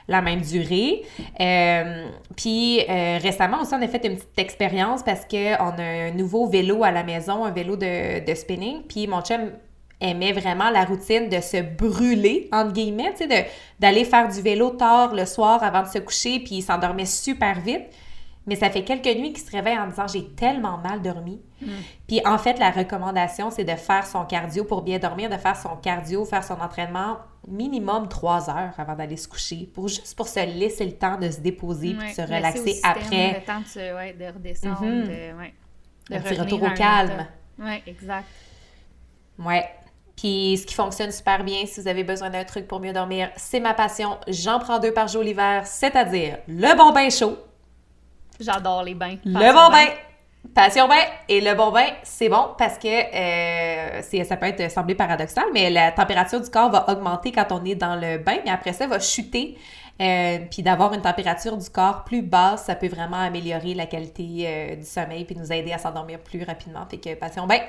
la 0.09 0.21
même 0.21 0.41
durée. 0.41 1.03
Euh, 1.41 2.09
puis 2.37 2.81
euh, 2.89 3.19
récemment 3.23 3.63
aussi, 3.63 3.73
on 3.73 3.81
a 3.81 3.87
fait 3.87 4.05
une 4.05 4.17
petite 4.17 4.39
expérience 4.39 5.03
parce 5.05 5.25
qu'on 5.25 5.39
a 5.79 5.83
un 5.83 6.11
nouveau 6.11 6.49
vélo 6.49 6.83
à 6.83 6.91
la 6.91 7.05
maison, 7.05 7.45
un 7.45 7.53
vélo 7.53 7.77
de, 7.77 8.25
de 8.25 8.35
spinning. 8.35 8.83
Puis 8.83 9.07
mon 9.07 9.21
chum 9.23 9.53
aimait 10.03 10.33
vraiment 10.33 10.71
la 10.71 10.85
routine 10.85 11.29
de 11.29 11.41
se 11.41 11.63
brûler, 11.63 12.49
entre 12.53 12.73
guillemets, 12.73 13.15
tu 13.17 13.29
sais, 13.29 13.49
d'aller 13.79 14.05
faire 14.05 14.29
du 14.29 14.41
vélo 14.43 14.71
tard 14.71 15.15
le 15.15 15.25
soir 15.25 15.63
avant 15.63 15.83
de 15.83 15.89
se 15.89 15.99
coucher, 15.99 16.41
puis 16.41 16.57
il 16.57 16.63
s'endormait 16.63 17.07
super 17.07 17.61
vite. 17.61 17.85
Mais 18.45 18.57
ça 18.57 18.71
fait 18.71 18.83
quelques 18.83 19.17
nuits 19.17 19.33
qu'il 19.33 19.45
se 19.45 19.53
réveille 19.53 19.79
en 19.79 19.87
disant 19.87 20.09
j'ai 20.09 20.27
tellement 20.31 20.77
mal 20.77 21.01
dormi. 21.01 21.41
Mm. 21.61 21.67
Puis 22.09 22.21
en 22.27 22.39
fait, 22.39 22.59
la 22.59 22.73
recommandation, 22.73 23.53
c'est 23.53 23.63
de 23.63 23.77
faire 23.77 24.05
son 24.05 24.25
cardio 24.25 24.65
pour 24.65 24.83
bien 24.83 24.99
dormir, 24.99 25.31
de 25.31 25.37
faire 25.37 25.57
son 25.57 25.77
cardio, 25.77 26.25
faire 26.25 26.43
son 26.43 26.55
entraînement 26.61 27.19
minimum 27.47 28.09
trois 28.09 28.51
heures 28.51 28.73
avant 28.79 28.97
d'aller 28.97 29.17
se 29.17 29.29
coucher, 29.29 29.71
pour 29.73 29.87
juste 29.87 30.17
pour 30.17 30.27
se 30.27 30.41
laisser 30.41 30.85
le 30.85 30.93
temps 30.93 31.19
de 31.19 31.31
se 31.31 31.41
déposer 31.41 31.95
puis 31.95 32.09
de 32.09 32.15
se 32.15 32.23
relaxer 32.23 32.81
après. 32.83 33.41
Le 33.41 33.47
temps 33.47 33.61
de, 33.61 33.95
ouais, 33.95 34.13
de 34.13 34.25
redescendre, 34.35 34.83
mm-hmm. 34.83 35.07
de, 35.07 35.39
ouais, 35.39 35.55
de 36.11 36.17
Un 36.17 36.21
petit 36.21 36.41
retour 36.41 36.63
au 36.63 36.71
calme. 36.71 37.27
Oui, 37.61 37.83
exact. 37.87 38.27
Ouais. 39.39 39.69
Puis 40.17 40.59
ce 40.59 40.67
qui 40.67 40.75
fonctionne 40.75 41.11
super 41.11 41.43
bien, 41.43 41.65
si 41.67 41.81
vous 41.81 41.89
avez 41.89 42.05
besoin 42.05 42.31
d'un 42.31 42.45
truc 42.45 42.69
pour 42.69 42.81
mieux 42.81 42.93
dormir, 42.93 43.31
c'est 43.37 43.61
ma 43.61 43.75
passion. 43.75 44.19
J'en 44.29 44.59
prends 44.59 44.79
deux 44.79 44.93
par 44.93 45.09
jour 45.09 45.23
l'hiver, 45.23 45.67
c'est-à-dire 45.67 46.39
le 46.47 46.77
bon 46.77 46.93
bain 46.93 47.09
chaud. 47.11 47.37
J'adore 48.39 48.83
les 48.83 48.95
bains. 48.95 49.17
Le 49.25 49.53
bon 49.53 49.71
bain. 49.71 49.87
Passion 50.55 50.89
bain 50.89 51.01
et 51.29 51.41
le 51.41 51.55
bon 51.55 51.71
bain, 51.71 51.87
c'est 52.03 52.29
bon 52.29 52.49
parce 52.59 52.77
que 52.77 52.89
euh, 52.89 54.25
ça 54.25 54.37
peut 54.37 54.47
être 54.47 54.71
semblé 54.71 54.97
paradoxal, 54.97 55.45
mais 55.55 55.71
la 55.71 55.93
température 55.93 56.41
du 56.41 56.51
corps 56.51 56.69
va 56.69 56.91
augmenter 56.91 57.31
quand 57.31 57.47
on 57.53 57.65
est 57.65 57.77
dans 57.77 57.95
le 57.95 58.19
bain, 58.19 58.39
mais 58.45 58.51
après 58.51 58.73
ça, 58.73 58.89
va 58.89 58.99
chuter. 58.99 59.57
Euh, 60.01 60.39
puis 60.51 60.63
d'avoir 60.63 60.93
une 60.95 61.01
température 61.01 61.57
du 61.57 61.71
corps 61.71 62.03
plus 62.05 62.23
basse, 62.23 62.65
ça 62.65 62.75
peut 62.75 62.89
vraiment 62.89 63.19
améliorer 63.19 63.75
la 63.75 63.87
qualité 63.87 64.45
euh, 64.47 64.77
du 64.77 64.85
sommeil 64.85 65.25
puis 65.25 65.37
nous 65.37 65.53
aider 65.53 65.73
à 65.73 65.79
s'endormir 65.79 66.19
plus 66.19 66.43
rapidement. 66.43 66.85
Fait 66.91 66.99
que 66.99 67.15
passion 67.15 67.47
bain, 67.47 67.61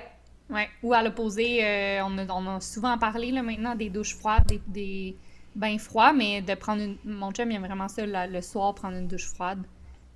Ouais. 0.49 0.67
Ou 0.83 0.93
à 0.93 1.01
l'opposé, 1.01 1.63
euh, 1.63 2.03
on, 2.05 2.17
a, 2.17 2.25
on, 2.29 2.55
a, 2.55 2.59
souvent 2.59 2.97
parlé 2.97 3.31
là, 3.31 3.41
maintenant 3.41 3.75
des 3.75 3.89
douches 3.89 4.15
froides, 4.15 4.45
des, 4.45 4.61
des 4.67 5.15
bains 5.55 5.77
froids, 5.77 6.13
mais 6.13 6.41
de 6.41 6.53
prendre 6.55 6.81
une. 6.81 6.97
Mon 7.05 7.31
chum, 7.31 7.49
il 7.49 7.55
aime 7.55 7.65
vraiment 7.65 7.87
ça 7.87 8.05
le 8.05 8.41
soir, 8.41 8.75
prendre 8.75 8.97
une 8.97 9.07
douche 9.07 9.27
froide. 9.27 9.63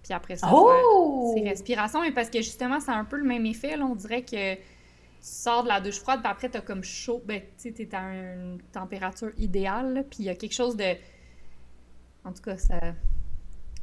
Puis 0.03 0.13
après 0.13 0.37
ça, 0.37 0.49
oh! 0.51 1.33
c'est 1.35 1.47
respiration. 1.47 2.01
Mais 2.01 2.11
parce 2.11 2.29
que 2.29 2.39
justement, 2.39 2.79
c'est 2.79 2.91
un 2.91 3.05
peu 3.05 3.17
le 3.17 3.25
même 3.25 3.45
effet. 3.45 3.75
Là. 3.77 3.85
On 3.85 3.95
dirait 3.95 4.21
que 4.21 4.55
tu 4.55 4.61
sors 5.21 5.63
de 5.63 5.67
la 5.67 5.81
douche 5.81 5.99
froide, 5.99 6.21
puis 6.21 6.31
après, 6.31 6.49
t'as 6.49 6.61
comme 6.61 6.83
chaud. 6.83 7.21
Ben, 7.25 7.41
tu 7.41 7.47
sais, 7.57 7.71
t'es 7.71 7.93
à 7.95 8.01
une 8.01 8.59
température 8.71 9.31
idéale. 9.37 10.05
puis 10.09 10.19
il 10.19 10.25
y 10.25 10.29
a 10.29 10.35
quelque 10.35 10.53
chose 10.53 10.75
de. 10.77 10.95
En 12.23 12.33
tout 12.33 12.41
cas, 12.41 12.57
ça, 12.57 12.79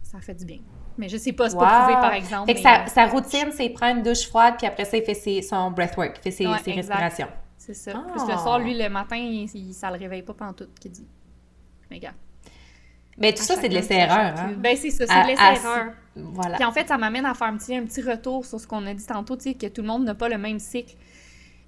ça 0.03 0.21
fait 0.21 0.35
du 0.35 0.45
bien. 0.45 0.61
Mais 0.97 1.09
je 1.09 1.17
sais 1.17 1.33
pas, 1.33 1.51
c'est 1.51 1.57
pas 1.57 1.81
prouvé, 1.81 1.95
par 1.95 2.13
exemple. 2.13 2.47
Fait 2.47 2.55
que 2.55 2.61
sa, 2.61 2.83
euh, 2.83 2.87
sa, 2.87 3.07
routine, 3.07 3.51
c'est 3.53 3.69
prendre 3.71 3.99
une 3.99 4.03
douche 4.03 4.29
froide, 4.29 4.55
puis 4.59 4.67
après 4.67 4.85
ça, 4.85 4.97
il 4.97 5.03
fait 5.03 5.15
ses, 5.15 5.43
son 5.43 5.71
breathwork, 5.71 6.17
il 6.19 6.23
fait 6.23 6.31
ses, 6.31 6.47
ses 6.65 6.73
respirations. 6.73 7.29
C'est 7.59 7.75
ça. 7.75 7.93
Plus 7.93 8.27
le 8.27 8.39
soir, 8.39 8.59
lui, 8.59 8.77
le 8.77 8.89
matin, 8.89 9.17
il, 9.17 9.75
ça 9.75 9.91
le 9.91 9.99
réveille 9.99 10.23
pas 10.23 10.35
pendant 10.35 10.53
tout, 10.53 10.69
qu'il 10.81 10.93
dit. 10.93 11.07
Mais 11.91 11.99
gars. 11.99 12.13
Mais 13.17 13.33
tout 13.33 13.43
ça, 13.43 13.55
c'est 13.61 13.69
de 13.69 13.75
laisser-erreur. 13.75 14.35
Hein? 14.37 14.53
Ben, 14.59 14.77
c'est 14.77 14.91
ça, 14.91 15.07
c'est 15.07 15.23
de 15.23 15.29
laisser-erreur. 15.29 15.93
Voilà. 16.17 16.57
Puis 16.57 16.65
en 16.65 16.73
fait, 16.73 16.89
ça 16.89 16.99
m'amène 16.99 17.27
à 17.27 17.35
faire 17.35 17.49
un 17.49 17.57
petit, 17.57 17.77
un 17.77 17.85
petit 17.85 18.03
retour 18.03 18.45
sur 18.45 18.61
ce 18.61 18.67
qu'on 18.67 18.85
a 18.87 18.95
dit 18.95 19.07
tantôt, 19.07 19.37
tu 19.37 19.45
sais, 19.45 19.55
que 19.55 19.67
tout 19.67 19.83
le 19.83 19.89
monde 19.89 20.05
n'a 20.05 20.15
pas 20.15 20.29
le 20.29 20.39
même 20.39 20.59
cycle. 20.59 20.95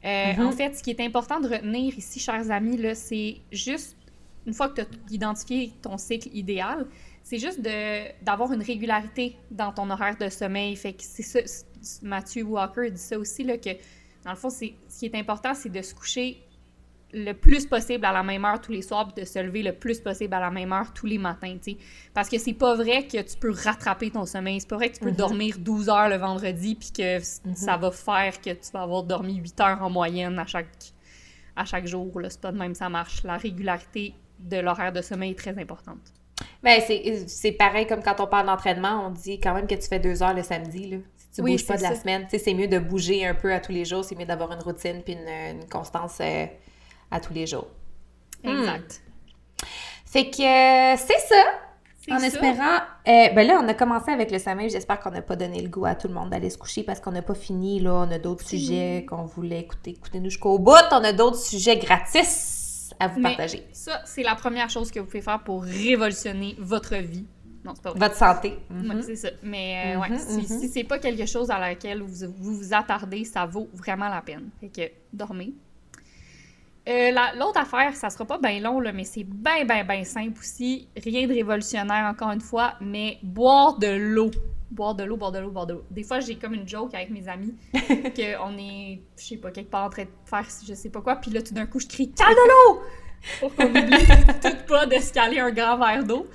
Euh, 0.05 0.33
mm-hmm. 0.33 0.45
En 0.45 0.53
fait, 0.53 0.77
ce 0.77 0.83
qui 0.83 0.91
est 0.91 1.01
important 1.01 1.41
de 1.41 1.49
retenir 1.49 1.97
ici, 1.97 2.21
chers 2.21 2.51
amis, 2.51 2.79
c'est 2.95 3.39
juste, 3.51 3.97
une 4.47 4.53
fois 4.53 4.69
que 4.69 4.75
tu 4.75 4.81
as 4.83 5.13
identifié 5.13 5.73
ton 5.83 5.99
cycle 5.99 6.29
idéal, 6.33 6.87
c'est 7.27 7.39
juste 7.39 7.61
d'avoir 8.23 8.53
une 8.53 8.63
régularité 8.63 9.37
dans 9.51 9.73
ton 9.73 9.91
horaire 9.91 10.17
de 10.17 10.29
sommeil. 10.29 10.77
Fait 10.77 10.93
que 10.93 11.03
c'est 11.03 11.25
ça, 11.25 11.41
Matthew 12.01 12.45
Walker 12.45 12.89
dit 12.89 13.01
ça 13.01 13.19
aussi, 13.19 13.43
là, 13.43 13.59
que 13.59 13.71
dans 14.25 14.31
le 14.31 14.37
fond, 14.37 14.49
ce 14.49 14.61
qui 14.61 15.07
est 15.07 15.15
important, 15.17 15.53
c'est 15.53 15.69
de 15.69 15.83
se 15.83 15.93
coucher 15.93 16.41
le 17.13 17.33
plus 17.33 17.67
possible 17.67 18.05
à 18.05 18.13
la 18.13 18.23
même 18.23 18.45
heure 18.45 18.61
tous 18.61 18.71
les 18.71 18.83
soirs, 18.83 19.13
puis 19.13 19.25
de 19.25 19.27
se 19.27 19.41
lever 19.41 19.65
le 19.65 19.73
plus 19.73 19.99
possible 19.99 20.35
à 20.35 20.41
la 20.41 20.53
même 20.53 20.73
heure 20.73 20.93
tous 20.95 21.07
les 21.07 21.19
matins, 21.19 21.57
tu 21.61 21.73
sais. 21.73 21.79
Parce 22.15 22.29
que 22.29 22.39
c'est 22.39 22.53
pas 22.53 22.77
vrai 22.77 23.09
que 23.09 23.21
tu 23.21 23.37
peux 23.39 23.51
rattraper 23.51 24.13
ton 24.13 24.25
sommeil. 24.25 24.61
C'est 24.61 24.69
pas 24.69 24.77
vrai 24.77 24.91
que 24.91 24.95
tu 24.99 25.01
peux 25.01 25.11
mm-hmm. 25.11 25.17
dormir 25.17 25.59
12 25.59 25.89
heures 25.89 26.09
le 26.09 26.19
vendredi, 26.19 26.77
puis 26.77 26.93
que 26.93 27.19
mm-hmm. 27.19 27.57
ça 27.57 27.77
va 27.77 27.91
faire 27.91 28.41
que 28.41 28.51
tu 28.51 28.71
vas 28.73 28.83
avoir 28.83 29.03
dormi 29.03 29.35
8 29.35 29.61
heures 29.63 29.83
en 29.83 29.91
moyenne 29.91 30.39
à 30.39 30.47
chaque, 30.47 30.93
à 31.57 31.65
chaque 31.65 31.89
jour. 31.89 32.09
C'est 32.29 32.41
pas 32.41 32.53
de 32.53 32.59
même 32.59 32.77
ça 32.77 32.89
marche. 32.89 33.25
La 33.25 33.37
régularité 33.37 34.15
de 34.39 34.59
l'horaire 34.59 34.93
de 34.93 35.03
sommeil 35.03 35.33
est 35.33 35.39
très 35.39 35.59
importante. 35.59 36.13
Ben, 36.63 36.81
c'est 37.27 37.53
pareil 37.53 37.87
comme 37.87 38.03
quand 38.03 38.21
on 38.21 38.27
parle 38.27 38.47
d'entraînement, 38.47 39.07
on 39.07 39.11
dit 39.11 39.39
quand 39.41 39.55
même 39.55 39.67
que 39.67 39.75
tu 39.75 39.87
fais 39.89 39.99
deux 39.99 40.23
heures 40.23 40.35
le 40.35 40.43
samedi, 40.43 40.91
là. 40.91 40.97
Si 41.17 41.43
tu 41.43 41.43
bouges 41.43 41.67
pas 41.67 41.77
de 41.77 41.83
la 41.83 41.95
semaine, 41.95 42.27
c'est 42.31 42.55
mieux 42.55 42.69
de 42.69 42.79
bouger 42.79 43.27
un 43.27 43.35
peu 43.35 43.53
à 43.53 43.61
tous 43.61 43.73
les 43.73 43.85
jours, 43.85 44.05
c'est 44.05 44.17
mieux 44.17 44.25
d'avoir 44.25 44.53
une 44.53 44.63
routine 44.63 45.03
puis 45.03 45.15
une, 45.15 45.69
constance 45.69 46.19
euh, 46.21 46.47
à 47.11 47.21
tous 47.21 47.35
les 47.35 47.47
jours. 47.47 47.69
Exact. 48.43 49.03
Hmm. 49.63 49.67
Fait 50.07 50.31
que 50.31 50.43
euh, 50.43 50.97
c'est 50.97 51.21
ça. 51.29 51.45
En 52.09 52.19
espérant. 52.19 52.79
Euh, 53.09 53.29
ben 53.35 53.47
là, 53.47 53.61
on 53.63 53.69
a 53.69 53.75
commencé 53.75 54.13
avec 54.13 54.31
le 54.31 54.39
sommeil. 54.39 54.71
J'espère 54.71 55.01
qu'on 55.01 55.11
n'a 55.11 55.23
pas 55.23 55.35
donné 55.35 55.61
le 55.61 55.69
goût 55.69 55.87
à 55.87 55.97
tout 55.97 56.07
le 56.07 56.15
monde 56.15 56.31
d'aller 56.31 56.51
se 56.51 56.57
coucher 56.57 56.85
parce 56.85 57.01
qu'on 57.01 57.11
n'a 57.11 57.23
pas 57.23 57.35
fini. 57.35 57.81
Là, 57.81 57.95
on 57.95 58.11
a 58.13 58.19
d'autres 58.19 58.47
sujets 58.47 59.05
qu'on 59.09 59.25
voulait 59.25 59.61
écouter. 59.61 59.91
Écoutez-nous 59.91 60.31
jusqu'au 60.31 60.59
bout. 60.59 60.73
On 60.93 61.03
a 61.03 61.13
d'autres 61.13 61.39
sujets 61.39 61.77
gratis 61.77 62.56
à 62.99 63.09
vous 63.09 63.21
partager. 63.21 63.67
Ça, 63.73 64.03
c'est 64.05 64.23
la 64.23 64.35
première 64.35 64.71
chose 64.71 64.91
que 64.91 65.01
vous 65.01 65.07
pouvez 65.07 65.23
faire 65.23 65.43
pour 65.43 65.63
révolutionner 65.63 66.57
votre 66.59 66.97
vie. 66.97 67.27
Non, 67.65 67.73
c'est 67.75 67.83
pas 67.83 67.91
vrai. 67.91 67.99
Votre 67.99 68.15
santé. 68.15 68.59
Mm-hmm. 68.73 69.03
c'est 69.03 69.17
ça. 69.17 69.29
Mais 69.43 69.95
euh, 69.97 70.01
ouais, 70.01 70.09
mm-hmm, 70.11 70.47
si, 70.47 70.55
mm-hmm. 70.55 70.71
c'est 70.73 70.85
pas 70.85 70.99
quelque 70.99 71.27
chose 71.27 71.51
à 71.51 71.59
laquelle 71.59 72.01
vous, 72.01 72.33
vous, 72.39 72.73
attardez, 72.73 73.25
ça 73.25 73.45
vaut 73.45 73.69
vraiment 73.75 74.09
la 74.09 74.23
peine. 74.23 74.51
Fait 74.61 74.69
que 74.69 74.93
dormez. 75.13 75.53
Euh, 76.89 77.11
l'autre 77.37 77.59
affaire, 77.59 77.97
ça 77.97 78.11
sera 78.11 78.25
pas 78.25 78.39
bien 78.39 78.61
long, 78.61 78.79
là, 78.79 78.93
mais 78.93 79.03
c'est 79.03 79.25
bien, 79.25 79.65
bien, 79.65 79.83
bien 79.83 80.05
simple 80.05 80.39
aussi. 80.39 80.89
Rien 80.97 81.27
de 81.27 81.35
révolutionnaire, 81.35 82.07
encore 82.09 82.31
une 82.31 82.41
fois, 82.41 82.75
mais 82.81 83.19
boire 83.25 83.79
de 83.79 83.89
l'eau 83.89 84.31
boire 84.71 84.95
de 84.95 85.05
l'eau, 85.05 85.17
boire 85.17 85.33
de 85.33 85.39
l'eau, 85.39 85.51
boire 85.51 85.67
de 85.67 85.75
l'eau. 85.75 85.85
Des 85.91 86.03
fois, 86.03 86.21
j'ai 86.21 86.37
comme 86.37 86.55
une 86.55 86.69
joke 86.69 86.95
avec 86.95 87.11
mes 87.11 87.29
amis 87.29 87.55
qu'on 87.73 88.59
est, 88.59 89.01
je 89.17 89.23
sais 89.23 89.37
pas, 89.37 89.51
quelque 89.51 89.71
part 89.71 89.85
en 89.85 89.91
train 89.91 90.05
de 90.05 90.11
faire 90.25 90.47
je 90.67 90.75
sais 90.75 90.91
pas 90.91 91.01
quoi, 91.01 91.17
puis 91.17 91.31
là, 91.31 91.43
tout 91.43 91.55
d'un 91.55 91.67
coup, 91.67 91.81
je 91.81 91.87
crie 91.87 92.11
«Cale 92.15 92.35
de 92.35 92.73
l'eau!» 92.75 92.83
pour 93.41 93.55
qu'on 93.55 93.69
oublie 93.69 94.07
tout 94.43 94.67
pas 94.69 94.87
de 94.87 94.97
se 94.97 95.13
caler 95.13 95.41
un 95.41 95.51
grand 95.51 95.79
verre 95.79 96.05
d'eau. 96.05 96.27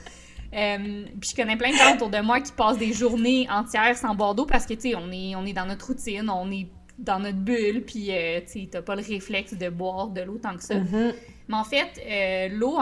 Euh, 0.53 1.05
puis 1.19 1.29
je 1.29 1.35
connais 1.35 1.55
plein 1.55 1.71
de 1.71 1.75
gens 1.75 1.95
autour 1.95 2.09
de 2.09 2.19
moi 2.19 2.41
qui 2.41 2.51
passent 2.51 2.77
des 2.77 2.91
journées 2.91 3.47
entières 3.49 3.95
sans 3.95 4.15
boire 4.15 4.35
d'eau 4.35 4.45
parce 4.45 4.65
que, 4.65 4.73
tu 4.73 4.89
sais, 4.91 4.95
on 4.95 5.09
est, 5.11 5.35
on 5.35 5.45
est 5.45 5.53
dans 5.53 5.65
notre 5.65 5.87
routine, 5.87 6.29
on 6.29 6.51
est 6.51 6.67
dans 6.99 7.19
notre 7.19 7.37
bulle, 7.37 7.83
puis, 7.85 8.11
euh, 8.11 8.41
tu 8.41 8.61
sais, 8.61 8.69
t'as 8.69 8.81
pas 8.81 8.95
le 8.95 9.01
réflexe 9.01 9.53
de 9.53 9.69
boire 9.69 10.09
de 10.09 10.21
l'eau 10.21 10.37
tant 10.37 10.55
que 10.55 10.63
ça. 10.63 10.75
Mm-hmm. 10.75 11.13
Mais 11.47 11.55
en 11.55 11.63
fait, 11.63 11.99
euh, 12.05 12.55
l'eau 12.55 12.77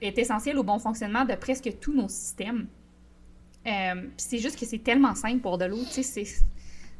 est 0.00 0.18
essentielle 0.18 0.58
au 0.58 0.62
bon 0.62 0.78
fonctionnement 0.78 1.24
de 1.24 1.34
presque 1.34 1.70
tous 1.80 1.94
nos 1.94 2.08
systèmes. 2.08 2.66
Euh, 3.66 4.02
c'est 4.16 4.38
juste 4.38 4.58
que 4.58 4.66
c'est 4.66 4.78
tellement 4.78 5.14
simple 5.14 5.40
pour 5.40 5.58
de 5.58 5.64
l'eau, 5.64 5.82
tu 5.92 6.02
sais, 6.02 6.24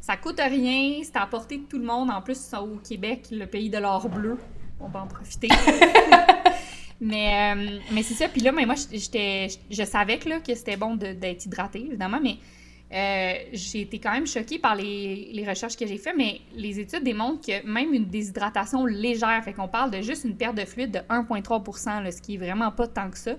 ça 0.01 0.17
coûte 0.17 0.41
rien, 0.41 1.01
c'est 1.03 1.17
à 1.17 1.27
portée 1.27 1.59
de 1.59 1.65
tout 1.65 1.79
le 1.79 1.85
monde. 1.85 2.11
En 2.11 2.23
plus, 2.23 2.53
au 2.55 2.77
Québec, 2.77 3.29
le 3.31 3.47
pays 3.47 3.71
de 3.71 3.79
l'or 3.79 4.09
bleu, 4.09 4.39
on 4.81 4.89
va 4.89 5.03
en 5.03 5.07
profiter. 5.07 5.49
mais 7.01 7.55
euh, 7.55 7.79
mais 7.93 8.03
c'est 8.03 8.15
ça. 8.15 8.29
Puis 8.29 8.41
là, 8.41 8.53
mais 8.53 8.67
moi, 8.67 8.75
j'étais, 8.93 9.49
je 9.71 9.85
savais 9.85 10.19
que, 10.19 10.29
là, 10.29 10.41
que 10.41 10.55
c'était 10.55 10.77
bon 10.77 10.97
d'être 10.97 11.47
hydraté, 11.47 11.81
évidemment, 11.81 12.21
mais 12.23 12.37
euh, 12.93 13.49
j'ai 13.53 13.81
été 13.81 13.99
quand 13.99 14.13
même 14.13 14.27
choquée 14.27 14.61
par 14.61 14.77
les, 14.77 15.31
les 15.33 15.49
recherches 15.49 15.77
que 15.77 15.87
j'ai 15.87 15.99
faites, 15.99 16.17
mais 16.17 16.41
les 16.55 16.79
études 16.79 17.03
démontrent 17.03 17.45
que 17.45 17.67
même 17.67 17.93
une 17.93 18.07
déshydratation 18.07 18.87
légère, 18.87 19.43
fait 19.45 19.53
qu'on 19.53 19.67
parle 19.67 19.91
de 19.91 20.03
juste 20.03 20.25
une 20.25 20.37
perte 20.37 20.57
de 20.57 20.65
fluide 20.65 20.93
de 20.93 20.99
1,3% 21.13 22.11
ce 22.13 22.23
qui 22.23 22.35
est 22.35 22.39
vraiment 22.39 22.71
pas 22.71 22.87
tant 22.87 23.11
que 23.11 23.19
ça, 23.19 23.33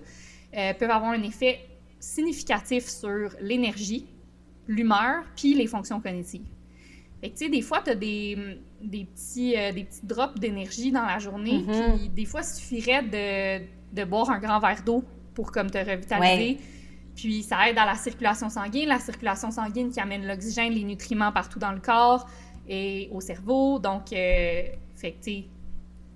euh, 0.57 0.73
peut 0.73 0.89
avoir 0.89 1.11
un 1.11 1.23
effet 1.23 1.59
significatif 1.99 2.87
sur 2.87 3.31
l'énergie, 3.41 4.05
l'humeur, 4.67 5.23
puis 5.35 5.53
les 5.53 5.67
fonctions 5.67 5.99
cognitives. 6.01 6.45
Fait 7.21 7.29
que, 7.29 7.37
tu 7.37 7.45
sais, 7.45 7.49
des 7.49 7.61
fois, 7.61 7.81
tu 7.83 7.89
as 7.91 7.95
des, 7.95 8.37
des, 8.81 9.05
petits, 9.05 9.55
euh, 9.57 9.71
des 9.71 9.85
petits 9.85 10.05
drops 10.05 10.39
d'énergie 10.39 10.91
dans 10.91 11.05
la 11.05 11.17
journée, 11.19 11.59
Mhm. 11.63 11.97
puis 11.97 12.09
des 12.09 12.25
fois, 12.25 12.41
il 12.41 12.45
suffirait 12.45 13.03
de, 13.03 13.65
de 13.95 14.03
boire 14.05 14.29
un 14.29 14.39
grand 14.39 14.59
verre 14.59 14.83
d'eau 14.85 15.03
pour 15.33 15.51
comme 15.51 15.69
te 15.71 15.77
revitaliser. 15.79 16.57
Puis 17.15 17.41
ça 17.41 17.67
aide 17.67 17.77
à 17.79 17.85
la 17.85 17.95
circulation 17.95 18.49
sanguine, 18.49 18.87
la 18.89 18.99
circulation 18.99 19.49
sanguine 19.49 19.89
qui 19.89 19.99
amène 19.99 20.27
l'oxygène, 20.27 20.71
les 20.73 20.83
nutriments 20.83 21.31
partout 21.31 21.57
dans 21.57 21.71
le 21.71 21.79
corps 21.79 22.27
et 22.69 23.09
au 23.11 23.21
cerveau. 23.21 23.79
Donc, 23.79 24.13
euh, 24.13 24.61
fait 24.95 25.13
que, 25.13 25.27
il 25.29 25.45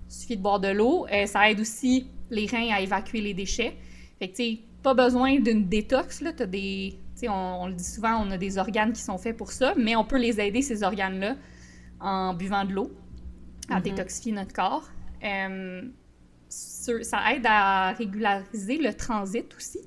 suffit 0.08 0.36
de 0.36 0.42
boire 0.42 0.60
de 0.60 0.68
l'eau. 0.68 1.06
Euh, 1.12 1.26
ça 1.26 1.50
aide 1.50 1.58
aussi 1.58 2.06
les 2.30 2.46
reins 2.46 2.68
à 2.72 2.80
évacuer 2.80 3.20
les 3.20 3.34
déchets. 3.34 3.74
Fait 4.20 4.28
que, 4.28 4.40
pas 4.82 4.94
besoin 4.94 5.38
d'une 5.38 5.68
détox, 5.68 6.20
là. 6.20 6.32
T'as 6.32 6.46
des... 6.46 6.98
On, 7.28 7.30
on 7.30 7.66
le 7.68 7.74
dit 7.74 7.84
souvent, 7.84 8.16
on 8.26 8.30
a 8.32 8.38
des 8.38 8.58
organes 8.58 8.92
qui 8.92 9.00
sont 9.00 9.16
faits 9.18 9.36
pour 9.36 9.52
ça, 9.52 9.74
mais 9.76 9.94
on 9.94 10.04
peut 10.04 10.18
les 10.18 10.40
aider, 10.40 10.60
ces 10.60 10.82
organes-là, 10.82 11.36
en 12.00 12.34
buvant 12.34 12.64
de 12.64 12.72
l'eau, 12.72 12.90
à 13.70 13.76
Mhm. 13.76 13.82
détoxifier 13.82 14.32
notre 14.32 14.52
corps. 14.52 14.88
Euh, 15.22 15.82
ça 16.48 17.32
aide 17.32 17.46
à 17.46 17.92
régulariser 17.92 18.78
le 18.78 18.92
transit 18.92 19.46
aussi. 19.56 19.78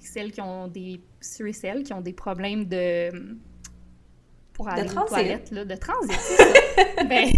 Celles 0.00 0.32
qui 0.32 0.40
ont 0.40 0.68
des... 0.68 1.00
Ceux 1.20 1.48
et 1.48 1.52
celles 1.52 1.82
qui 1.82 1.92
ont 1.92 2.00
des 2.00 2.12
problèmes 2.12 2.64
de... 2.66 3.36
Pour 4.54 4.68
aller 4.68 4.82
aux 4.82 4.86
transit. 4.86 5.08
toilettes, 5.08 5.50
là, 5.50 5.64
de 5.64 5.74
transit, 5.74 6.12
ça. 6.12 7.04
ben, 7.08 7.28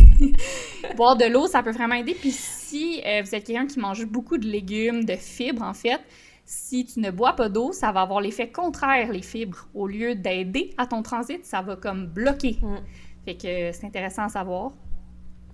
boire 0.96 1.16
de 1.16 1.24
l'eau, 1.24 1.46
ça 1.46 1.62
peut 1.62 1.70
vraiment 1.72 1.94
aider. 1.94 2.14
Puis 2.14 2.30
si 2.30 3.00
euh, 3.06 3.22
vous 3.22 3.34
êtes 3.34 3.44
quelqu'un 3.44 3.66
qui 3.66 3.78
mange 3.80 4.04
beaucoup 4.04 4.36
de 4.36 4.46
légumes, 4.46 5.04
de 5.04 5.14
fibres, 5.16 5.62
en 5.62 5.72
fait, 5.74 5.98
si 6.46 6.86
tu 6.86 7.00
ne 7.00 7.10
bois 7.10 7.34
pas 7.34 7.48
d'eau, 7.48 7.72
ça 7.72 7.90
va 7.92 8.02
avoir 8.02 8.20
l'effet 8.20 8.50
contraire, 8.50 9.12
les 9.12 9.22
fibres. 9.22 9.68
Au 9.74 9.86
lieu 9.86 10.14
d'aider 10.14 10.72
à 10.78 10.86
ton 10.86 11.02
transit, 11.02 11.44
ça 11.44 11.60
va 11.60 11.76
comme 11.76 12.06
bloquer. 12.06 12.58
Mm. 12.62 12.76
Fait 13.24 13.34
que 13.34 13.46
euh, 13.48 13.72
c'est 13.72 13.84
intéressant 13.86 14.22
à 14.22 14.28
savoir. 14.28 14.72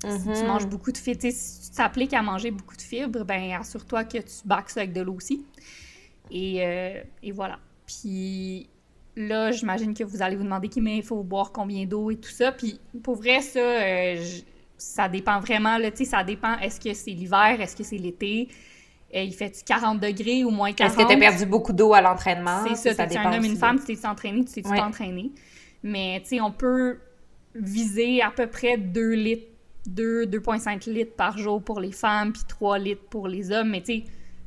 Si 0.06 0.22
tu 0.24 0.28
Mhm. 0.42 0.46
manges 0.46 0.66
beaucoup 0.66 0.90
de 0.92 0.98
fibres, 0.98 1.20
si 1.30 1.70
tu 1.70 1.76
t'appliques 1.76 2.12
à 2.12 2.22
manger 2.22 2.50
beaucoup 2.50 2.76
de 2.76 2.82
fibres, 2.82 3.24
ben 3.24 3.52
assure-toi 3.52 4.04
que 4.04 4.18
tu 4.18 4.34
bacs 4.44 4.68
ça 4.70 4.80
avec 4.80 4.92
de 4.92 5.00
l'eau 5.00 5.14
aussi. 5.14 5.44
Et, 6.30 6.66
euh, 6.66 7.02
et 7.22 7.30
voilà. 7.32 7.58
Puis 7.86 8.68
là, 9.16 9.52
j'imagine 9.52 9.94
que 9.94 10.02
vous 10.04 10.20
allez 10.22 10.36
vous 10.36 10.42
demander 10.44 10.68
mais 10.80 10.96
il 10.98 11.02
faut 11.02 11.22
boire 11.22 11.52
combien 11.52 11.84
d'eau 11.86 12.10
et 12.10 12.16
tout 12.16 12.30
ça. 12.30 12.52
Puis 12.52 12.80
pour 13.02 13.14
vrai, 13.16 13.40
ça, 13.40 13.60
euh, 13.60 14.16
je- 14.22 14.42
ça 14.76 15.08
dépend 15.08 15.38
vraiment. 15.40 15.78
Là, 15.78 15.90
ça 15.94 16.24
dépend. 16.24 16.58
Est-ce 16.58 16.80
que 16.80 16.92
c'est 16.94 17.12
l'hiver? 17.12 17.60
Est-ce 17.60 17.76
que 17.76 17.84
c'est 17.84 17.98
l'été? 17.98 18.48
Euh, 19.14 19.22
il 19.22 19.34
fait-tu 19.34 19.62
40 19.64 20.00
degrés 20.00 20.42
ou 20.44 20.50
moins 20.50 20.72
40? 20.72 20.90
Est-ce 20.98 21.02
que 21.04 21.08
tu 21.08 21.14
as 21.16 21.20
perdu 21.30 21.44
beaucoup 21.46 21.72
d'eau 21.72 21.92
à 21.92 22.00
l'entraînement? 22.00 22.64
C'est 22.66 22.76
ça, 22.76 22.94
t'es-tu 22.94 23.14
dépend 23.18 23.28
un 23.28 23.36
homme, 23.38 23.44
une 23.44 23.56
femme, 23.56 23.78
tu 23.78 23.84
t'es-tu 23.86 24.06
entraîné, 24.06 24.44
tu 24.44 24.52
t'es-tu 24.54 24.68
Ouais. 24.68 24.78
pas 24.78 24.86
entraîné? 24.86 25.30
Mais, 25.82 26.20
tu 26.22 26.28
sais, 26.36 26.40
on 26.40 26.50
peut 26.52 26.98
viser 27.54 28.22
à 28.22 28.30
peu 28.30 28.46
près 28.46 28.78
2 28.78 29.10
litres, 29.12 29.48
2, 29.86 30.24
2,5 30.26 30.86
litres 30.88 31.14
par 31.16 31.36
jour 31.36 31.62
pour 31.62 31.80
les 31.80 31.92
femmes, 31.92 32.32
puis 32.32 32.42
3 32.48 32.78
litres 32.78 33.04
pour 33.10 33.28
les 33.28 33.50
hommes. 33.52 33.70
Mais, 33.70 33.82
tu 33.82 33.96
sais, 33.98 34.04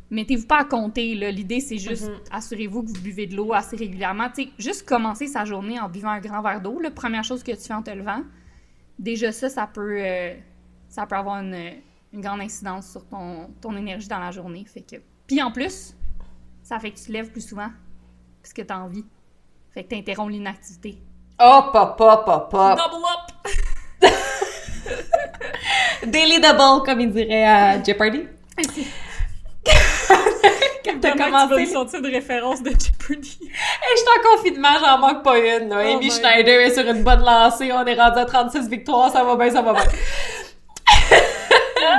mettez-vous 0.10 0.48
pas 0.48 0.62
à 0.62 0.66
compter. 0.66 1.14
L'idée, 1.14 1.60
c'est 1.60 1.78
juste, 1.78 2.10
Mhm. 2.10 2.16
assurez-vous 2.32 2.84
que 2.84 2.88
vous 2.88 3.02
buvez 3.02 3.28
de 3.28 3.36
l'eau 3.36 3.54
assez 3.54 3.76
régulièrement. 3.76 4.30
Tu 4.34 4.44
sais, 4.46 4.50
juste 4.58 4.88
commencer 4.88 5.28
sa 5.28 5.46
journée 5.46 5.80
en 5.80 5.90
buvant 5.90 6.10
un 6.10 6.20
grand 6.22 6.42
verre 6.42 6.62
d'eau, 6.62 6.80
la 6.80 6.90
première 6.92 7.24
chose 7.24 7.44
que 7.44 7.52
tu 7.52 7.62
fais 7.62 7.74
en 7.74 7.84
te 7.84 7.92
levant, 7.92 8.24
déjà 8.98 9.32
ça, 9.32 9.50
ça 9.50 9.68
peut, 9.72 9.98
euh, 10.00 10.34
ça 10.90 11.06
peut 11.06 11.16
avoir 11.18 11.42
une, 11.44 11.54
une 12.16 12.22
grande 12.22 12.42
incidence 12.42 12.90
sur 12.90 13.06
ton, 13.08 13.50
ton 13.62 13.76
énergie 13.76 14.08
dans 14.08 14.20
la 14.20 14.32
journée. 14.32 14.66
Fait 14.66 14.82
que... 14.82 14.96
Puis 15.28 15.42
en 15.42 15.52
plus, 15.52 15.96
ça 16.64 16.80
fait 16.80 16.92
que 16.92 16.98
tu 16.98 17.06
te 17.06 17.12
lèves 17.12 17.32
plus 17.32 17.48
souvent 17.48 17.70
parce 18.42 18.54
que 18.54 18.62
tu 18.62 18.74
as 18.74 18.80
envie. 18.80 19.06
Fait 19.72 19.84
que 19.84 19.90
tu 19.90 19.96
interromps 19.96 20.32
l'inactivité. 20.32 21.02
Hop, 21.38 21.72
hop, 21.74 22.00
hop, 22.00 22.24
hop, 22.28 22.54
hop. 22.54 22.78
Double 22.78 23.04
up! 23.06 23.32
Daily 26.08 26.40
double, 26.40 26.84
comme 26.86 27.02
il 27.02 27.12
dirait 27.12 27.44
à 27.44 27.84
Jeopardy. 27.84 28.26
Quand 30.86 30.94
t'as 31.02 31.12
commencé, 31.12 31.66
sortir 31.66 32.02
de 32.02 32.10
référence 32.10 32.64
de 32.64 32.70
Jeopardy. 32.70 33.38
Hey, 33.42 33.96
je 33.96 33.98
suis 33.98 34.08
en 34.08 34.22
confinement, 34.36 34.80
j'en 34.80 34.98
manque 35.00 35.24
pas 35.24 35.38
une. 35.38 35.68
Là. 35.70 35.82
Oh 35.84 35.98
Amy 35.98 36.06
my 36.06 36.12
Schneider 36.12 36.62
est 36.62 36.74
sur 36.74 36.88
une 36.88 37.04
bonne 37.04 37.26
lancée, 37.26 37.74
on 37.74 37.86
est 37.86 38.00
rendu 38.00 38.20
à 38.20 38.26
36 38.26 38.70
victoires, 38.70 39.12
ça 39.12 39.22
va 39.24 39.36
bien, 39.36 39.50
ça 39.50 39.62
va 39.62 39.74
bien. 39.74 39.84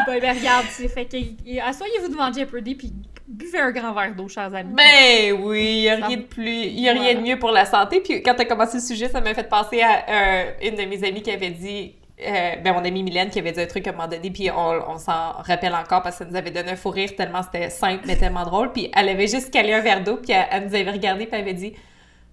Ben, 0.06 0.20
ben, 0.20 0.36
regarde, 0.36 0.66
c'est 0.70 0.88
fait 0.88 1.04
que 1.04 1.16
asseyez-vous 1.60 2.08
devant 2.08 2.32
Jeopardy 2.32 2.74
puis 2.74 2.92
buvez 3.26 3.58
un 3.58 3.70
grand 3.70 3.92
verre 3.92 4.14
d'eau, 4.14 4.28
chers 4.28 4.54
amis. 4.54 4.74
Ben 4.74 5.32
oui, 5.42 5.64
il 5.64 5.82
y 5.82 5.88
a 5.88 5.96
rien 5.96 6.16
de 6.16 6.22
plus, 6.22 6.64
il 6.64 6.80
y 6.80 6.88
a 6.88 6.92
rien 6.92 7.14
de 7.14 7.20
mieux 7.20 7.38
pour 7.38 7.50
la 7.50 7.64
santé. 7.64 8.00
Puis 8.00 8.22
quand 8.22 8.34
t'as 8.34 8.44
commencé 8.44 8.76
le 8.76 8.82
sujet, 8.82 9.08
ça 9.08 9.20
m'a 9.20 9.34
fait 9.34 9.48
penser 9.48 9.82
à 9.82 10.04
euh, 10.08 10.50
une 10.62 10.76
de 10.76 10.82
mes 10.82 11.06
amies 11.06 11.22
qui 11.22 11.30
avait 11.30 11.50
dit, 11.50 11.94
euh, 12.20 12.56
ben 12.56 12.72
mon 12.72 12.84
amie 12.84 13.02
Mylène 13.02 13.30
qui 13.30 13.38
avait 13.38 13.52
dit 13.52 13.60
un 13.60 13.66
truc 13.66 13.86
à 13.86 13.90
un 13.90 13.92
moment 13.94 14.08
donné, 14.08 14.30
puis 14.30 14.50
on, 14.50 14.90
on 14.90 14.98
s'en 14.98 15.32
rappelle 15.42 15.74
encore 15.74 16.02
parce 16.02 16.18
que 16.18 16.24
ça 16.24 16.30
nous 16.30 16.36
avait 16.36 16.50
donné 16.50 16.70
un 16.70 16.76
fou 16.76 16.90
rire 16.90 17.14
tellement 17.14 17.42
c'était 17.42 17.68
simple 17.68 18.04
mais 18.06 18.16
tellement 18.16 18.44
drôle. 18.44 18.72
Puis 18.72 18.90
elle 18.94 19.08
avait 19.08 19.26
juste 19.26 19.50
calé 19.50 19.72
un 19.72 19.80
verre 19.80 20.02
d'eau, 20.02 20.16
puis 20.16 20.32
elle, 20.32 20.46
elle 20.50 20.68
nous 20.68 20.74
avait 20.74 20.90
regardé, 20.90 21.26
puis 21.26 21.34
elle 21.34 21.42
avait 21.42 21.54
dit, 21.54 21.74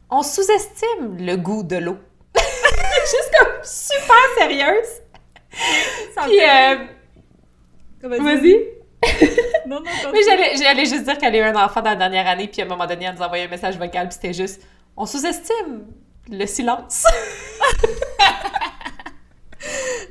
on 0.09 0.21
sous-estime 0.21 1.17
le 1.19 1.35
goût 1.37 1.63
de 1.63 1.77
l'eau. 1.77 1.97
juste 2.35 3.31
comme 3.37 3.53
super 3.63 4.15
sérieuse. 4.37 5.01
Puis 6.23 6.39
euh, 6.39 6.75
Vas-y. 8.03 8.55
Non, 9.65 9.79
non, 9.79 10.11
Mais 10.11 10.19
j'allais, 10.57 10.85
juste 10.85 11.03
dire 11.05 11.17
qu'elle 11.17 11.35
a 11.35 11.37
eu 11.37 11.41
un 11.41 11.55
enfant 11.55 11.81
dans 11.81 11.91
la 11.91 11.95
dernière 11.95 12.27
année, 12.27 12.47
puis 12.49 12.61
à 12.61 12.65
un 12.65 12.67
moment 12.67 12.85
donné, 12.85 13.05
elle 13.05 13.15
nous 13.15 13.21
envoyait 13.21 13.45
un 13.45 13.49
message 13.49 13.77
vocal, 13.77 14.09
puis 14.09 14.15
c'était 14.15 14.33
juste 14.33 14.61
On 14.97 15.05
sous-estime 15.05 15.85
le 16.29 16.45
silence. 16.45 17.05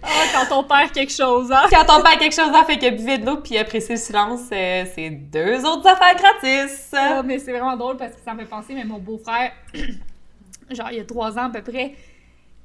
Ah, 0.05 0.25
quand 0.49 0.59
on 0.59 0.65
perd 0.65 0.91
quelque 0.93 1.13
chose, 1.13 1.53
hein? 1.53 1.63
Quand 1.71 1.85
on 1.89 2.03
perd 2.03 2.19
quelque 2.19 2.35
chose 2.35 2.53
à 2.55 2.65
fait 2.65 2.79
que 2.79 2.91
buvez 2.91 3.19
de 3.19 3.27
l'eau, 3.27 3.37
puis 3.37 3.57
apprécier 3.59 3.95
le 3.95 4.01
silence, 4.01 4.41
euh, 4.51 4.85
c'est 4.95 5.11
deux 5.11 5.65
autres 5.65 5.87
affaires 5.87 6.17
gratis. 6.17 6.91
Ah, 6.93 7.23
mais 7.23 7.39
c'est 7.39 7.53
vraiment 7.53 7.77
drôle 7.77 7.97
parce 7.99 8.15
que 8.15 8.21
ça 8.25 8.35
me 8.35 8.41
fait 8.41 8.47
penser, 8.47 8.75
mais 8.75 8.85
mon 8.85 8.99
beau-frère, 8.99 9.53
genre 10.71 10.89
il 10.91 10.97
y 10.97 11.01
a 11.01 11.05
trois 11.05 11.39
ans 11.39 11.45
à 11.45 11.51
peu 11.51 11.63
près, 11.63 11.93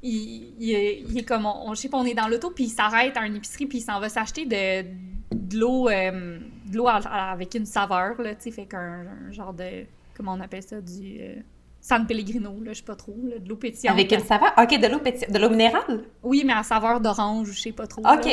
il, 0.02 0.54
il 0.60 0.74
est, 0.74 1.04
il 1.08 1.18
est 1.20 1.24
comme, 1.24 1.46
on, 1.46 1.70
on- 1.70 1.74
je 1.76 1.82
sais 1.82 1.90
pas, 1.90 1.98
on 1.98 2.06
est 2.06 2.14
dans 2.16 2.28
l'auto, 2.28 2.50
puis 2.52 2.66
il 2.66 2.70
s'arrête 2.70 3.16
à 3.18 3.26
une 3.26 3.36
épicerie, 3.36 3.66
puis 3.68 3.80
il 3.80 3.82
s'en 3.82 4.00
va 4.00 4.10
s'acheter 4.10 4.46
de, 4.46 4.88
de 5.34 5.58
l'eau 5.58 5.90
euh, 5.90 6.40
de 6.66 6.78
l'eau 6.78 6.88
avec 6.88 7.56
une 7.56 7.66
saveur, 7.66 8.22
là, 8.22 8.36
tu 8.36 8.44
sais, 8.44 8.52
fait 8.52 8.66
qu'un 8.66 9.06
un 9.28 9.32
genre 9.32 9.54
de, 9.54 9.86
comment 10.16 10.34
on 10.34 10.42
appelle 10.42 10.64
ça, 10.64 10.82
du 10.82 11.18
euh, 11.22 11.36
San 11.82 12.06
Pellegrino, 12.06 12.52
là, 12.64 12.74
je 12.74 12.80
sais 12.80 12.84
pas 12.84 12.96
trop, 12.96 13.16
là, 13.24 13.40
de 13.40 13.48
l'eau 13.48 13.56
pétillante. 13.56 13.98
Avec 13.98 14.12
une 14.12 14.20
saveur? 14.20 14.54
Ok, 14.58 14.80
de 14.80 14.88
l'eau 14.88 15.00
pétillante. 15.00 15.32
De 15.32 15.40
l'eau 15.40 15.50
minérale? 15.50 16.04
Oui, 16.24 16.44
mais 16.46 16.54
à 16.54 16.64
saveur 16.64 17.00
d'orange, 17.00 17.52
je 17.52 17.60
sais 17.60 17.72
pas 17.72 17.88
trop. 17.88 18.02
Ok. 18.02 18.26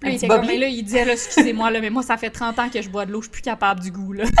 Là, 0.00 0.10
Un 0.10 0.28
comme, 0.28 0.46
mais 0.46 0.58
là, 0.58 0.68
il 0.68 0.84
disait, 0.84 1.10
excusez-moi, 1.10 1.72
mais 1.72 1.90
moi, 1.90 2.02
ça 2.04 2.16
fait 2.16 2.30
30 2.30 2.58
ans 2.60 2.68
que 2.68 2.80
je 2.80 2.88
bois 2.88 3.04
de 3.04 3.10
l'eau, 3.10 3.20
je 3.20 3.24
suis 3.26 3.32
plus 3.32 3.42
capable 3.42 3.80
du 3.80 3.90
goût, 3.90 4.12
là. 4.12 4.24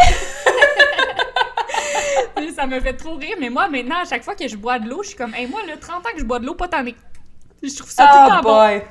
Ça 2.54 2.66
me 2.66 2.80
fait 2.80 2.94
trop 2.94 3.14
rire, 3.14 3.36
mais 3.38 3.50
moi, 3.50 3.68
maintenant, 3.68 4.00
à 4.02 4.04
chaque 4.04 4.24
fois 4.24 4.34
que 4.34 4.48
je 4.48 4.56
bois 4.56 4.80
de 4.80 4.88
l'eau, 4.88 5.04
je 5.04 5.10
suis 5.10 5.16
comme, 5.16 5.32
hey, 5.32 5.46
moi, 5.46 5.60
là, 5.64 5.76
30 5.76 5.98
ans 5.98 6.08
que 6.12 6.18
je 6.18 6.24
bois 6.24 6.40
de 6.40 6.46
l'eau, 6.46 6.54
pas 6.54 6.66
tant 6.66 6.84
Je 6.84 7.76
trouve 7.76 7.88
ça 7.88 8.04
tout 8.06 8.10
Oh 8.14 8.24
le 8.24 8.28
temps 8.30 8.42
boy! 8.42 8.78
bon. 8.80 8.84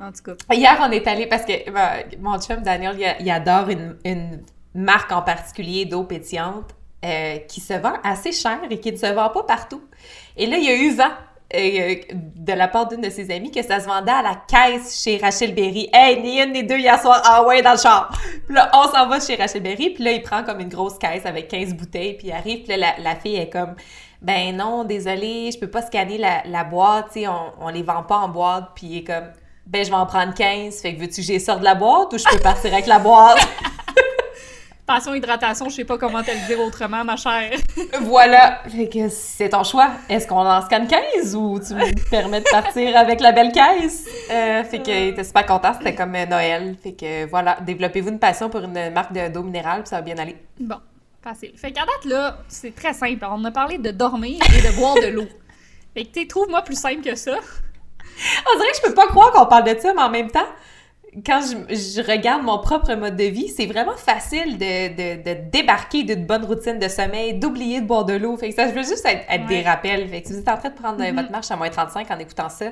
En 0.00 0.12
tout 0.12 0.22
cas. 0.22 0.54
Hier, 0.54 0.78
on 0.80 0.90
est 0.92 1.06
allé 1.08 1.26
parce 1.26 1.44
que 1.44 1.70
ben, 1.70 2.04
mon 2.20 2.38
chum 2.40 2.62
Daniel, 2.62 2.96
il, 3.18 3.30
adore 3.30 3.68
une, 3.68 4.42
marque 4.74 5.10
en 5.10 5.22
particulier 5.22 5.86
d'eau 5.86 6.04
pétillante 6.04 6.74
euh, 7.04 7.38
qui 7.48 7.60
se 7.60 7.74
vend 7.74 7.94
assez 8.04 8.32
cher 8.32 8.60
et 8.70 8.78
qui 8.78 8.92
ne 8.92 8.96
se 8.96 9.06
vend 9.06 9.30
pas 9.30 9.42
partout. 9.42 9.82
Et 10.36 10.46
là, 10.46 10.56
il 10.56 10.64
y 10.64 10.68
a 10.68 10.76
eu 10.76 10.94
vent 10.94 11.10
euh, 11.54 11.94
de 12.12 12.52
la 12.52 12.68
part 12.68 12.86
d'une 12.88 13.00
de 13.00 13.10
ses 13.10 13.30
amies 13.34 13.50
que 13.50 13.62
ça 13.62 13.80
se 13.80 13.86
vendait 13.86 14.12
à 14.12 14.22
la 14.22 14.34
caisse 14.46 15.02
chez 15.02 15.16
Rachel 15.16 15.54
Berry. 15.54 15.88
Hey, 15.92 16.22
ni 16.22 16.40
une 16.40 16.52
ni 16.52 16.62
deux 16.62 16.78
hier 16.78 17.00
soir, 17.00 17.20
ah 17.24 17.44
ouais, 17.44 17.62
dans 17.62 17.72
le 17.72 17.78
char. 17.78 18.12
Puis 18.46 18.54
là, 18.54 18.70
on 18.74 18.84
s'en 18.84 19.08
va 19.08 19.18
chez 19.18 19.34
Rachel 19.34 19.62
Berry, 19.62 19.90
puis 19.90 20.04
là, 20.04 20.12
il 20.12 20.22
prend 20.22 20.44
comme 20.44 20.60
une 20.60 20.68
grosse 20.68 20.98
caisse 20.98 21.26
avec 21.26 21.48
15 21.48 21.74
bouteilles, 21.74 22.18
puis 22.18 22.28
il 22.28 22.32
arrive, 22.32 22.64
puis 22.64 22.76
là, 22.76 22.94
la, 22.98 23.16
fille 23.16 23.36
est 23.36 23.48
comme... 23.48 23.74
Ben 24.20 24.54
non, 24.54 24.84
désolé, 24.84 25.50
je 25.52 25.58
peux 25.58 25.70
pas 25.70 25.80
scanner 25.82 26.18
la, 26.18 26.42
la 26.44 26.64
boîte, 26.64 27.06
tu 27.12 27.20
sais, 27.20 27.28
on, 27.28 27.52
on 27.60 27.68
les 27.68 27.82
vend 27.82 28.02
pas 28.02 28.18
en 28.18 28.28
boîte, 28.28 28.70
puis 28.74 28.86
il 28.86 28.98
est 28.98 29.04
comme... 29.04 29.30
Ben, 29.70 29.84
je 29.84 29.90
vais 29.90 29.96
en 29.96 30.06
prendre 30.06 30.32
15. 30.34 30.80
Fait 30.80 30.94
que 30.94 31.00
veux-tu 31.00 31.16
que 31.16 31.22
j'y 31.22 31.38
sorte 31.38 31.58
de 31.60 31.64
la 31.64 31.74
boîte 31.74 32.12
ou 32.14 32.18
je 32.18 32.24
peux 32.24 32.38
partir 32.42 32.72
avec 32.72 32.86
la 32.86 32.98
boîte? 32.98 33.38
Passion, 34.86 35.14
hydratation, 35.14 35.68
je 35.68 35.74
sais 35.74 35.84
pas 35.84 35.98
comment 35.98 36.22
te 36.22 36.30
le 36.30 36.46
dire 36.46 36.58
autrement, 36.60 37.04
ma 37.04 37.16
chère. 37.16 37.50
voilà. 38.00 38.62
Fait 38.74 38.88
que 38.88 39.10
c'est 39.10 39.50
ton 39.50 39.62
choix. 39.62 39.90
Est-ce 40.08 40.26
qu'on 40.26 40.46
en 40.46 40.62
scanne 40.64 40.88
15 40.88 41.34
ou 41.34 41.60
tu 41.60 41.74
me 41.74 42.08
permets 42.08 42.40
de 42.40 42.46
partir 42.50 42.96
avec 42.96 43.20
la 43.20 43.32
belle 43.32 43.52
caisse? 43.52 44.06
Euh, 44.30 44.64
fait 44.64 44.78
que 44.78 44.90
il 44.90 45.08
était 45.08 45.24
super 45.24 45.44
content. 45.44 45.74
C'était 45.76 45.94
comme 45.94 46.14
euh, 46.14 46.24
Noël. 46.24 46.74
Fait 46.82 46.92
que 46.94 47.26
voilà. 47.28 47.58
Développez-vous 47.60 48.08
une 48.08 48.18
passion 48.18 48.48
pour 48.48 48.60
une 48.60 48.90
marque 48.94 49.12
de- 49.12 49.28
d'eau 49.28 49.42
minérale 49.42 49.82
puis 49.82 49.90
ça 49.90 49.96
va 49.96 50.02
bien 50.02 50.16
aller. 50.16 50.36
Bon. 50.58 50.76
Facile. 51.22 51.52
Fait 51.56 51.70
qu'à 51.72 51.82
date, 51.84 52.06
là, 52.06 52.38
c'est 52.48 52.74
très 52.74 52.94
simple. 52.94 53.26
On 53.30 53.44
a 53.44 53.50
parlé 53.50 53.76
de 53.76 53.90
dormir 53.90 54.40
et 54.56 54.62
de 54.72 54.74
boire 54.74 54.94
de 54.94 55.08
l'eau. 55.08 55.26
Fait 55.94 56.04
que, 56.04 56.12
tu 56.12 56.20
sais, 56.22 56.26
trouve-moi 56.26 56.62
plus 56.62 56.78
simple 56.80 57.02
que 57.02 57.14
ça. 57.14 57.32
On 58.52 58.58
dirait 58.58 58.70
que 58.72 58.76
je 58.78 58.82
peux 58.88 58.94
pas 58.94 59.06
croire 59.06 59.32
qu'on 59.32 59.46
parle 59.46 59.64
de 59.74 59.78
ça, 59.78 59.92
mais 59.94 60.02
en 60.02 60.10
même 60.10 60.30
temps, 60.30 60.46
quand 61.26 61.40
je, 61.40 61.74
je 61.74 62.02
regarde 62.10 62.42
mon 62.42 62.58
propre 62.58 62.94
mode 62.94 63.16
de 63.16 63.24
vie, 63.24 63.48
c'est 63.48 63.66
vraiment 63.66 63.96
facile 63.96 64.58
de, 64.58 64.88
de, 64.88 65.22
de 65.22 65.50
débarquer 65.50 66.02
d'une 66.02 66.26
bonne 66.26 66.44
routine 66.44 66.78
de 66.78 66.88
sommeil, 66.88 67.34
d'oublier 67.38 67.80
de 67.80 67.86
boire 67.86 68.04
de 68.04 68.12
l'eau. 68.14 68.36
Fait 68.36 68.50
que 68.50 68.54
ça, 68.54 68.68
je 68.68 68.74
veux 68.74 68.82
juste 68.84 69.06
être, 69.06 69.24
être 69.30 69.46
des 69.46 69.62
rappels. 69.62 70.06
Fait 70.08 70.20
que 70.22 70.28
si 70.28 70.34
vous 70.34 70.40
êtes 70.40 70.48
en 70.48 70.58
train 70.58 70.68
de 70.68 70.74
prendre 70.74 71.02
euh, 71.02 71.10
Mhm. 71.10 71.16
votre 71.16 71.30
marche 71.30 71.50
à 71.50 71.56
moins 71.56 71.70
35 71.70 72.10
en 72.10 72.18
écoutant 72.18 72.48
ça, 72.50 72.66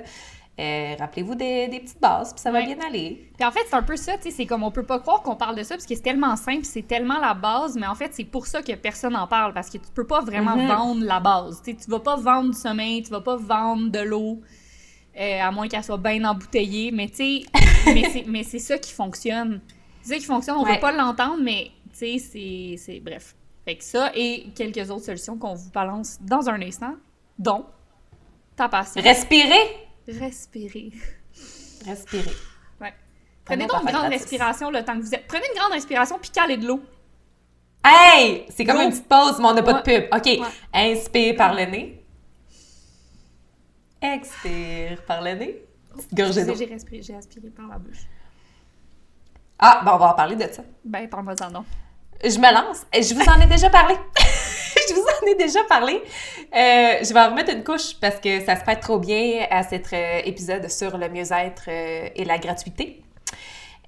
euh, 0.59 0.95
rappelez-vous 0.99 1.35
des, 1.35 1.69
des 1.69 1.81
petites 1.81 2.01
bases, 2.01 2.33
puis 2.33 2.41
ça 2.41 2.51
va 2.51 2.59
Ouais. 2.61 2.67
bien 2.67 2.77
aller. 2.87 3.31
Puis 3.37 3.47
en 3.47 3.51
fait, 3.51 3.61
c'est 3.69 3.75
un 3.77 3.83
peu 3.83 3.97
ça, 3.97 4.17
tu 4.17 4.25
sais, 4.25 4.31
c'est 4.31 4.47
comme 4.47 4.63
on 4.63 4.71
peut 4.71 4.85
pas 4.85 4.99
croire 5.01 5.23
qu'on 5.23 5.37
parle 5.37 5.55
de 5.57 5.63
ça 5.63 5.75
parce 5.75 5.87
que 5.87 5.95
c'est 5.95 6.01
tellement 6.03 6.35
simple, 6.37 6.65
c'est 6.65 6.87
tellement 6.87 7.19
la 7.21 7.35
base, 7.35 7.77
mais 7.77 7.87
en 7.87 7.95
fait, 7.95 8.11
c'est 8.13 8.25
pour 8.25 8.47
ça 8.47 8.63
que 8.63 8.73
personne 8.73 9.13
n'en 9.15 9.27
parle 9.27 9.53
parce 9.55 9.69
que 9.69 9.79
tu 9.79 9.89
peux 9.95 10.07
pas 10.07 10.21
vraiment 10.21 10.57
Mhm. 10.57 10.67
vendre 10.69 11.05
la 11.05 11.21
base. 11.21 11.61
Tu 11.65 11.73
sais, 11.73 11.77
tu 11.85 11.91
vas 11.91 12.01
pas 12.01 12.17
vendre 12.17 12.51
du 12.53 12.59
sommeil, 12.59 13.03
tu 13.03 13.11
vas 13.11 13.21
pas 13.21 13.37
vendre 13.37 13.91
de 13.91 13.99
l'eau, 14.01 14.41
euh, 15.19 15.41
à 15.41 15.51
moins 15.51 15.69
qu'elle 15.69 15.85
soit 15.85 15.97
bien 15.99 16.25
embouteillée, 16.25 16.91
mais 16.91 17.09
tu 17.09 17.17
sais, 17.17 17.43
mais 18.27 18.43
c'est- 18.43 18.59
ça 18.59 18.79
qui 18.79 18.93
fonctionne. 18.93 19.61
C'est 20.03 20.15
ça 20.15 20.19
qui 20.19 20.25
fonctionne, 20.27 20.57
on 20.59 20.65
Ouais. 20.65 20.75
veut 20.75 20.81
pas 20.81 20.93
l'entendre, 20.93 21.43
mais 21.43 21.71
tu 21.99 22.19
sais, 22.19 22.77
c'est- 22.77 23.01
bref. 23.01 23.35
Fait 23.65 23.77
que 23.77 23.83
ça 23.85 24.13
et 24.15 24.47
quelques 24.55 24.91
autres 24.91 25.05
solutions 25.07 25.37
qu'on 25.37 25.55
vous 25.55 25.71
balance 25.71 26.19
dans 26.21 26.49
un 26.49 26.61
instant, 26.63 26.95
dont 27.39 27.67
ta 28.57 28.69
patience. 28.69 29.03
Respirez! 29.05 29.77
Respirer. 30.09 30.93
Respirez. 31.85 32.31
Ouais. 32.81 32.95
Prenez 33.45 33.67
donc 33.67 33.83
une 33.83 33.89
grande 33.91 34.11
respiration 34.11 34.71
le 34.71 34.85
temps 34.85 34.97
que 34.97 35.03
vous 35.03 35.15
êtes. 35.15 35.27
Prenez 35.27 35.45
une 35.53 35.59
grande 35.59 35.73
respiration 35.73 36.17
puis 36.21 36.31
calez 36.31 36.57
de 36.57 36.67
l'eau. 36.67 36.81
Hey! 37.85 38.47
C'est 38.51 38.65
comme 38.65 38.81
une 38.81 38.91
petite 38.91 39.09
pause, 39.09 39.37
mais 39.39 39.47
on 39.47 39.55
n'a 39.55 39.63
pas 39.63 39.75
de 39.75 39.83
pub. 39.83 40.05
OK. 40.13 40.25
Ouais. 40.27 40.41
Inspire 40.73 41.37
par 41.37 41.55
le 41.55 41.65
nez. 41.65 42.03
Expire 44.01 45.03
par 45.07 45.23
le 45.23 45.35
nez. 45.35 45.63
Petite 45.95 46.15
gorgée 46.15 46.45
d'eau. 46.45 46.55
J'ai 46.55 46.67
respiré, 46.67 47.03
j'ai 47.03 47.15
aspiré 47.15 47.49
par 47.49 47.67
la 47.69 47.79
bouche. 47.79 48.07
Ah, 49.59 49.81
ben 49.85 49.93
on 49.95 49.99
va 49.99 50.11
en 50.11 50.15
parler 50.15 50.37
de 50.37 50.53
ça. 50.53 50.63
Ben, 50.85 51.09
parle-moi-en 51.09 51.51
donc. 51.51 51.65
Je 52.23 52.39
me 52.39 52.53
lance. 52.53 52.85
Je 52.93 53.15
vous 53.15 53.29
en 53.29 53.41
ai 53.41 53.47
déjà 53.47 53.71
parlé. 53.71 53.95
je 54.89 54.95
vous 54.95 55.01
en 55.01 55.27
ai 55.27 55.35
déjà 55.35 55.65
parlé. 55.65 55.95
Euh, 55.95 56.99
je 57.03 57.13
vais 57.13 57.21
en 57.21 57.31
remettre 57.31 57.53
une 57.53 57.65
couche 57.65 57.99
parce 58.01 58.21
que 58.21 58.45
ça 58.45 58.57
se 58.57 58.63
prête 58.63 58.81
trop 58.81 58.99
bien 58.99 59.47
à 59.51 59.63
cet 59.63 59.93
euh, 59.93 60.21
épisode 60.25 60.69
sur 60.71 60.97
le 60.99 61.09
mieux-être 61.09 61.65
euh, 61.69 62.09
et 62.15 62.25
la 62.25 62.39
gratuité. 62.39 63.03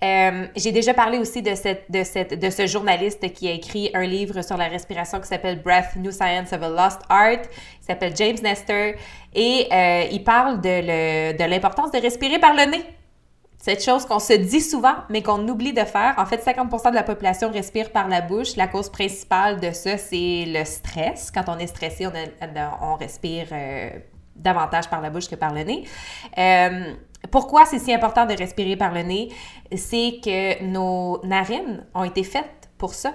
Euh, 0.03 0.47
J'ai 0.55 0.71
déjà 0.71 0.95
parlé 0.95 1.19
aussi 1.19 1.43
de, 1.43 1.55
ce 1.55 2.67
journaliste 2.67 3.33
qui 3.33 3.49
a 3.49 3.53
écrit 3.53 3.91
un 3.95 4.05
livre 4.05 4.43
sur 4.43 4.57
la 4.57 4.69
respiration 4.69 5.21
qui 5.21 5.27
s'appelle 5.27 5.61
Breath, 5.61 5.97
New 5.97 6.13
Science 6.13 6.53
of 6.53 6.63
a 6.63 6.69
Lost 6.69 7.01
Art. 7.09 7.43
Il 7.81 7.85
s'appelle 7.85 8.15
James 8.17 8.37
Nestor 8.43 8.95
et 9.35 9.67
euh, 9.73 10.05
il 10.13 10.23
parle 10.23 10.61
de 10.61 11.49
l'importance 11.49 11.91
de 11.91 11.99
respirer 11.99 12.39
par 12.39 12.55
le 12.55 12.71
nez. 12.71 12.85
Cette 13.61 13.83
chose 13.83 14.07
qu'on 14.07 14.21
se 14.21 14.35
dit 14.35 14.61
souvent, 14.61 14.95
mais 15.09 15.21
qu'on 15.21 15.47
oublie 15.49 15.73
de 15.73 15.83
faire. 15.83 16.15
En 16.17 16.27
fait, 16.27 16.45
50% 16.45 16.91
de 16.91 16.95
la 16.95 17.03
population 17.03 17.51
respire 17.51 17.91
par 17.91 18.07
la 18.07 18.21
bouche. 18.21 18.55
La 18.55 18.69
cause 18.69 18.89
principale 18.89 19.59
de 19.59 19.73
ça, 19.73 19.99
c'est 19.99 20.45
le 20.47 20.65
stress. 20.65 21.33
Quand 21.33 21.45
on 21.49 21.59
est 21.59 21.67
stressé, 21.67 22.07
on 22.07 22.95
respire 22.95 23.49
euh, 23.51 23.91
davantage 24.37 24.89
par 24.89 25.01
la 25.01 25.11
bouche 25.11 25.29
que 25.29 25.35
par 25.35 25.53
le 25.53 25.65
nez. 25.65 25.85
Pourquoi 27.31 27.67
c'est 27.67 27.79
si 27.79 27.93
important 27.93 28.27
de 28.27 28.35
respirer 28.35 28.77
par 28.77 28.93
le 28.93 29.03
nez? 29.03 29.29
C'est 29.77 30.21
que 30.23 30.63
nos 30.65 31.21
narines 31.25 31.87
ont 31.95 32.05
été 32.05 32.25
faites 32.25 32.71
pour 32.79 32.95
ça. 32.95 33.15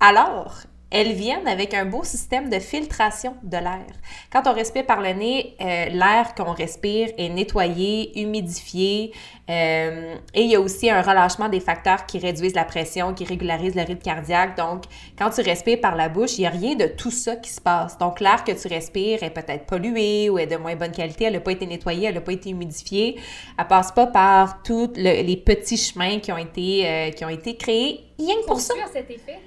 Alors, 0.00 0.58
elles 0.90 1.12
viennent 1.12 1.48
avec 1.48 1.74
un 1.74 1.84
beau 1.84 2.04
système 2.04 2.48
de 2.48 2.58
filtration 2.60 3.34
de 3.42 3.56
l'air. 3.56 3.86
Quand 4.32 4.42
on 4.46 4.52
respire 4.52 4.86
par 4.86 5.00
le 5.00 5.12
nez, 5.14 5.56
euh, 5.60 5.86
l'air 5.86 6.34
qu'on 6.36 6.52
respire 6.52 7.08
est 7.18 7.28
nettoyé, 7.28 8.20
humidifié, 8.20 9.12
euh, 9.50 10.14
et 10.34 10.42
il 10.42 10.50
y 10.50 10.54
a 10.54 10.60
aussi 10.60 10.88
un 10.88 11.02
relâchement 11.02 11.48
des 11.48 11.60
facteurs 11.60 12.06
qui 12.06 12.18
réduisent 12.18 12.54
la 12.54 12.64
pression, 12.64 13.14
qui 13.14 13.24
régularisent 13.24 13.74
le 13.74 13.82
rythme 13.82 14.00
cardiaque. 14.02 14.56
Donc, 14.56 14.84
quand 15.18 15.30
tu 15.30 15.40
respires 15.40 15.80
par 15.80 15.96
la 15.96 16.08
bouche, 16.08 16.38
il 16.38 16.42
n'y 16.42 16.46
a 16.46 16.50
rien 16.50 16.74
de 16.76 16.86
tout 16.86 17.10
ça 17.10 17.36
qui 17.36 17.50
se 17.50 17.60
passe. 17.60 17.98
Donc, 17.98 18.20
l'air 18.20 18.44
que 18.44 18.52
tu 18.52 18.68
respires 18.68 19.22
est 19.22 19.30
peut-être 19.30 19.66
pollué 19.66 20.30
ou 20.30 20.38
est 20.38 20.46
de 20.46 20.56
moins 20.56 20.76
bonne 20.76 20.92
qualité, 20.92 21.24
elle 21.24 21.34
n'a 21.34 21.40
pas 21.40 21.52
été 21.52 21.66
nettoyée, 21.66 22.06
elle 22.08 22.14
n'a 22.14 22.20
pas 22.20 22.32
été 22.32 22.50
humidifiée, 22.50 23.16
elle 23.58 23.66
passe 23.66 23.90
pas 23.92 24.06
par 24.06 24.62
tous 24.62 24.92
le- 24.96 25.22
les 25.22 25.36
petits 25.36 25.76
chemins 25.76 26.20
qui 26.20 26.30
ont 26.30 26.38
été, 26.38 26.88
euh, 26.88 27.10
qui 27.10 27.24
ont 27.24 27.28
été 27.28 27.56
créés 27.56 28.04
rien 28.18 28.36
que 28.40 28.46
pour 28.46 28.60
ça. 28.60 28.74
cet 28.92 29.10
effet? 29.10 29.38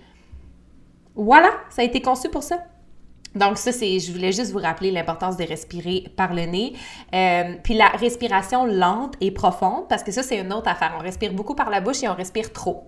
Voilà, 1.21 1.51
ça 1.69 1.81
a 1.81 1.85
été 1.85 2.01
conçu 2.01 2.29
pour 2.29 2.43
ça. 2.43 2.59
Donc 3.35 3.57
ça, 3.57 3.73
c'est, 3.73 3.99
je 3.99 4.11
voulais 4.13 4.31
juste 4.31 4.53
vous 4.53 4.59
rappeler 4.59 4.89
l'importance 4.89 5.35
de 5.35 5.43
respirer 5.43 6.05
par 6.15 6.33
le 6.33 6.45
nez. 6.45 6.73
Euh, 7.13 7.55
puis 7.61 7.73
la 7.73 7.89
respiration 7.89 8.65
lente 8.65 9.15
et 9.19 9.29
profonde, 9.29 9.89
parce 9.89 10.01
que 10.01 10.13
ça, 10.13 10.23
c'est 10.23 10.39
une 10.39 10.53
autre 10.53 10.69
affaire. 10.69 10.93
On 10.97 11.03
respire 11.03 11.33
beaucoup 11.33 11.55
par 11.55 11.69
la 11.69 11.81
bouche 11.81 12.01
et 12.03 12.07
on 12.07 12.15
respire 12.15 12.53
trop. 12.53 12.85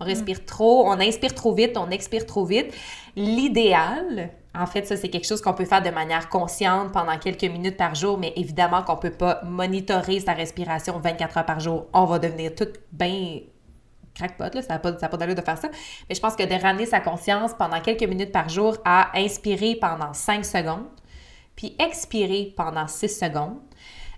On 0.00 0.04
respire 0.04 0.46
trop, 0.46 0.86
on 0.86 0.98
inspire 0.98 1.34
trop 1.34 1.54
vite, 1.54 1.76
on 1.76 1.90
expire 1.90 2.24
trop 2.24 2.46
vite. 2.46 2.74
L'idéal, 3.16 4.30
en 4.54 4.66
fait, 4.66 4.86
ça, 4.86 4.96
c'est 4.96 5.10
quelque 5.10 5.26
chose 5.26 5.42
qu'on 5.42 5.52
peut 5.52 5.66
faire 5.66 5.82
de 5.82 5.90
manière 5.90 6.30
consciente 6.30 6.90
pendant 6.90 7.18
quelques 7.18 7.44
minutes 7.44 7.76
par 7.76 7.94
jour, 7.94 8.16
mais 8.16 8.32
évidemment 8.34 8.82
qu'on 8.82 8.96
peut 8.96 9.10
pas 9.10 9.42
monitorer 9.44 10.20
sa 10.20 10.32
respiration 10.32 10.98
24 11.00 11.36
heures 11.36 11.46
par 11.46 11.60
jour. 11.60 11.84
On 11.92 12.06
va 12.06 12.18
devenir 12.18 12.54
tout 12.54 12.68
bien 12.92 13.40
crackpot, 14.14 14.54
là, 14.54 14.62
ça 14.62 14.74
n'a 14.74 14.78
pas, 14.78 14.92
pas 14.92 15.16
d'allure 15.16 15.34
de 15.34 15.42
faire 15.42 15.58
ça. 15.58 15.68
Mais 16.08 16.14
je 16.14 16.20
pense 16.20 16.36
que 16.36 16.42
de 16.42 16.62
ramener 16.62 16.86
sa 16.86 17.00
conscience 17.00 17.52
pendant 17.54 17.80
quelques 17.80 18.04
minutes 18.04 18.32
par 18.32 18.48
jour 18.48 18.76
à 18.84 19.16
inspirer 19.18 19.76
pendant 19.76 20.12
5 20.12 20.44
secondes, 20.44 20.86
puis 21.56 21.76
expirer 21.78 22.52
pendant 22.56 22.86
6 22.86 23.08
secondes, 23.08 23.58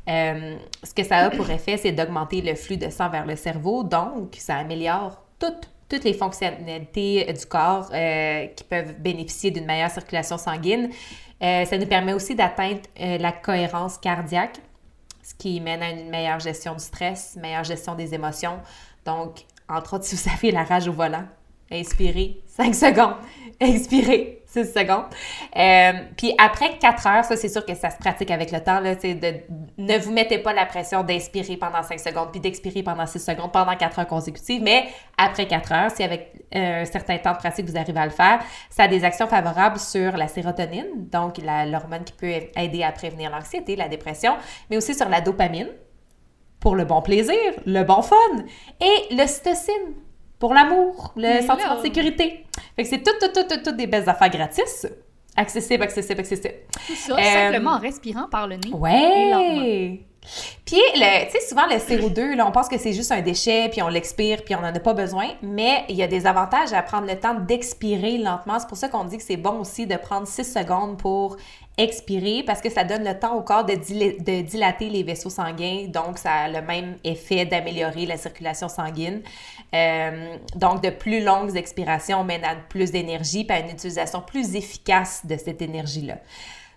euh, 0.09 0.57
ce 0.83 0.95
que 0.95 1.03
ça 1.03 1.17
a 1.17 1.31
pour 1.31 1.51
effet, 1.51 1.77
c'est 1.77 1.93
d'augmenter 1.93 2.41
le 2.41 2.55
flux 2.55 2.77
de 2.77 2.91
sang 2.91 3.09
vers 3.09 3.27
le 3.27 3.35
cerveau. 3.37 3.83
Donc, 3.83 4.37
ça 4.39 4.57
améliore 4.57 5.23
toutes, 5.39 5.69
toutes 5.89 6.05
les 6.05 6.15
fonctionnalités 6.15 7.33
du 7.33 7.47
corps 7.47 7.91
euh, 7.93 8.47
qui 8.47 8.65
peuvent 8.65 8.95
bénéficier 9.01 9.51
d'une 9.51 9.67
meilleure 9.67 9.91
circulation 9.91 10.39
sanguine. 10.39 10.91
Euh, 11.43 11.65
ça 11.67 11.77
nous 11.77 11.87
permet 11.87 12.15
aussi 12.15 12.35
d'atteindre 12.35 12.81
euh, 13.01 13.19
la 13.19 13.33
cohérence 13.33 13.99
cardiaque, 13.99 14.59
ce 15.23 15.35
qui 15.35 15.61
mène 15.61 15.83
à 15.83 15.91
une 15.91 16.09
meilleure 16.09 16.41
gestion 16.41 16.73
du 16.73 16.83
stress, 16.83 17.37
meilleure 17.37 17.65
gestion 17.65 17.95
des 17.95 18.15
émotions. 18.15 18.59
Donc, 19.05 19.45
entre 19.69 19.95
autres, 19.95 20.05
si 20.05 20.17
vous 20.17 20.31
avez 20.33 20.51
la 20.51 20.65
rage 20.65 20.89
au 20.89 20.93
volant, 20.93 21.25
inspirez 21.71 22.43
5 22.47 22.75
secondes, 22.75 23.17
expirez 23.61 24.43
6 24.47 24.73
secondes. 24.73 25.07
Euh, 25.57 25.93
puis 26.17 26.33
après 26.39 26.79
4 26.79 27.07
heures, 27.07 27.25
ça 27.25 27.37
c'est 27.37 27.49
sûr 27.49 27.65
que 27.67 27.75
ça 27.75 27.91
se 27.91 27.99
pratique 27.99 28.31
avec 28.31 28.53
le 28.53 28.61
temps, 28.61 28.81
ne 28.81 29.99
vous 29.99 30.13
mettez 30.13 30.39
pas 30.39 30.53
la 30.53 30.65
pression 30.65 31.03
d'inspirer 31.03 31.57
pendant 31.57 31.83
5 31.83 31.99
secondes 31.99 32.31
puis 32.31 32.41
d'expirer 32.41 32.83
pendant 32.83 33.07
6 33.07 33.19
secondes 33.19 33.53
pendant 33.53 33.77
4 33.77 33.99
heures 33.99 34.07
consécutives, 34.07 34.63
mais 34.63 34.87
après 35.19 35.47
4 35.47 35.73
heures, 35.73 35.91
si 35.91 36.03
avec 36.03 36.33
euh, 36.55 36.83
un 36.83 36.85
certain 36.85 37.19
temps 37.19 37.33
de 37.33 37.39
pratique 37.39 37.69
vous 37.69 37.77
arrivez 37.77 38.01
à 38.01 38.07
le 38.07 38.13
faire, 38.13 38.41
ça 38.71 38.85
a 38.85 38.89
des 38.89 39.05
actions 39.05 39.27
favorables 39.27 39.79
sur 39.79 40.17
la 40.17 40.29
sérotonine, 40.29 41.09
donc 41.11 41.39
l'hormone 41.39 42.05
qui 42.05 42.13
peut 42.13 42.33
aider 42.57 42.83
à 42.83 42.93
prévenir 42.93 43.31
l'anxiété, 43.31 43.75
la 43.75 43.89
dépression, 43.89 44.37
mais 44.71 44.77
aussi 44.77 44.95
sur 44.95 45.09
la 45.09 45.21
dopamine, 45.21 45.69
pour 46.67 46.75
le 46.75 46.85
bon 46.85 47.01
plaisir, 47.01 47.37
le 47.65 47.85
bon 47.85 48.03
fun, 48.03 48.17
et 48.81 49.15
l'ocytocine 49.15 49.95
pour 50.41 50.53
l'amour, 50.53 51.13
le 51.15 51.23
Mais 51.23 51.43
sentiment 51.43 51.75
là- 51.75 51.77
de 51.77 51.83
sécurité. 51.83 52.45
Fait 52.75 52.83
que 52.83 52.89
c'est 52.89 53.05
tout, 53.05 53.13
tout, 53.21 53.29
tout, 53.33 53.47
tout, 53.49 53.63
tout 53.65 53.71
des 53.77 53.87
belles 53.87 54.09
affaires 54.09 54.31
gratis. 54.31 54.85
Accessible, 55.37 55.85
accessible, 55.85 56.19
accessible. 56.19 56.55
Tout 56.89 56.97
ça, 56.97 57.17
Euh, 57.17 57.23
simplement 57.23 57.71
en 57.75 57.79
respirant 57.79 58.27
par 58.29 58.49
le 58.49 58.57
nez. 58.57 58.73
Ouais! 58.73 60.01
Puis, 60.65 60.81
le- 60.97 61.27
tu 61.27 61.39
sais, 61.39 61.49
souvent, 61.49 61.67
le 61.71 61.77
CO2, 61.79 62.35
là, 62.35 62.45
on 62.49 62.51
pense 62.51 62.69
que 62.69 62.79
c'est 62.79 62.93
juste 62.93 63.13
un 63.13 63.21
déchet, 63.21 63.69
puis 63.71 63.81
on 63.81 63.87
l'expire, 63.89 64.43
puis 64.45 64.57
on 64.57 64.61
n'en 64.61 64.75
a 64.75 64.81
pas 64.81 64.93
besoin, 64.93 65.29
mais 65.43 65.85
il 65.89 65.95
y 65.95 66.03
a 66.03 66.09
des 66.09 66.27
avantages 66.27 66.73
à 66.73 66.83
prendre 66.83 67.07
le 67.07 67.17
temps 67.17 67.35
d'expirer 67.35 68.19
lentement. 68.19 68.59
C'est 68.59 68.67
pour 68.69 68.77
ça 68.77 68.89
qu'on 68.89 69.05
dit 69.05 69.19
que 69.19 69.23
c'est 69.23 69.37
bon 69.37 69.61
aussi 69.61 69.87
de 69.87 69.95
prendre 69.97 70.27
6 70.27 70.53
secondes 70.53 70.99
pour 70.99 71.37
expirer, 71.79 72.43
parce 72.47 72.61
que 72.61 72.71
ça 72.71 72.85
donne 72.85 73.05
le 73.05 73.19
temps 73.19 73.35
au 73.35 73.43
corps 73.43 73.65
de, 73.65 73.75
dila- 73.75 74.23
de 74.23 74.41
dilater 74.43 74.89
les 74.89 75.03
vaisseaux 75.03 75.31
sanguins, 75.31 75.87
donc 75.89 76.17
ça 76.17 76.33
a 76.33 76.49
le 76.49 76.63
même 76.63 76.97
effet 77.05 77.45
d'améliorer 77.45 78.07
la 78.07 78.17
circulation 78.17 78.69
sanguine. 78.69 79.23
Euh, 79.75 80.37
donc, 80.55 80.83
de 80.83 80.91
plus 80.91 81.23
longues 81.23 81.55
expirations 81.57 82.25
mènent 82.25 82.45
à 82.45 82.55
plus 82.55 82.93
d'énergie, 82.93 83.45
puis 83.45 83.57
à 83.57 83.61
une 83.61 83.71
utilisation 83.71 84.23
plus 84.23 84.55
efficace 84.55 85.27
de 85.27 85.37
cette 85.37 85.61
énergie-là. 85.61 86.19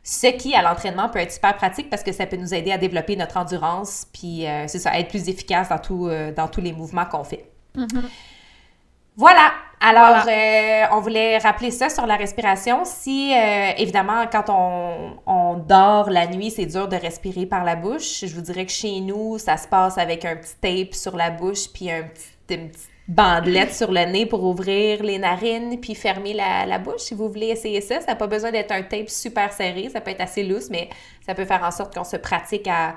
Ce 0.03 0.27
qui, 0.27 0.55
à 0.55 0.61
l'entraînement, 0.61 1.07
peut 1.07 1.19
être 1.19 1.31
super 1.31 1.55
pratique 1.55 1.89
parce 1.89 2.03
que 2.03 2.11
ça 2.11 2.25
peut 2.25 2.37
nous 2.37 2.53
aider 2.53 2.71
à 2.71 2.77
développer 2.77 3.15
notre 3.15 3.37
endurance, 3.37 4.07
puis 4.11 4.45
euh, 4.47 4.67
c'est 4.67 4.79
ça, 4.79 4.97
être 4.99 5.09
plus 5.09 5.29
efficace 5.29 5.69
dans, 5.69 5.79
tout, 5.79 6.07
euh, 6.07 6.33
dans 6.33 6.47
tous 6.47 6.61
les 6.61 6.73
mouvements 6.73 7.05
qu'on 7.05 7.23
fait. 7.23 7.45
Voilà. 9.19 9.51
Alors, 9.81 10.25
euh, 10.29 10.95
on 10.95 11.01
voulait 11.01 11.39
rappeler 11.39 11.71
ça 11.71 11.89
sur 11.89 12.05
la 12.05 12.15
respiration. 12.15 12.85
Si, 12.85 13.33
euh, 13.33 13.71
évidemment, 13.77 14.25
quand 14.31 14.45
on, 14.47 15.19
on 15.25 15.55
dort 15.55 16.09
la 16.09 16.25
nuit, 16.25 16.51
c'est 16.51 16.65
dur 16.65 16.87
de 16.87 16.95
respirer 16.95 17.45
par 17.45 17.65
la 17.65 17.75
bouche. 17.75 18.23
Je 18.25 18.33
vous 18.33 18.39
dirais 18.39 18.65
que 18.65 18.71
chez 18.71 19.01
nous, 19.01 19.37
ça 19.37 19.57
se 19.57 19.67
passe 19.67 19.97
avec 19.97 20.23
un 20.23 20.37
petit 20.37 20.55
tape 20.61 20.93
sur 20.93 21.17
la 21.17 21.31
bouche, 21.31 21.67
puis 21.73 21.91
un 21.91 22.03
petit, 22.03 22.55
une 22.55 22.69
petite 22.69 22.89
bandelette 23.09 23.73
sur 23.73 23.91
le 23.91 24.05
nez 24.05 24.27
pour 24.27 24.43
ouvrir 24.43 25.01
les 25.01 25.17
narines 25.17 25.79
puis 25.81 25.95
fermer 25.95 26.33
la, 26.33 26.77
bouche. 26.77 27.01
Si 27.01 27.15
vous 27.15 27.27
voulez 27.27 27.47
essayer 27.47 27.81
ça, 27.81 27.99
ça 27.99 28.07
n'a 28.07 28.15
pas 28.15 28.27
besoin 28.27 28.51
d'être 28.51 28.71
un 28.71 28.83
tape 28.83 29.09
super 29.09 29.51
serré. 29.51 29.89
Ça 29.89 29.99
peut 29.99 30.11
être 30.11 30.21
assez 30.21 30.43
lousse, 30.43 30.69
mais 30.69 30.89
ça 31.29 31.35
peut 31.35 31.45
faire 31.45 31.63
en 31.63 31.69
sorte 31.69 31.93
qu'on 31.93 32.03
se 32.03 32.17
pratique 32.17 32.67
à, 32.67 32.95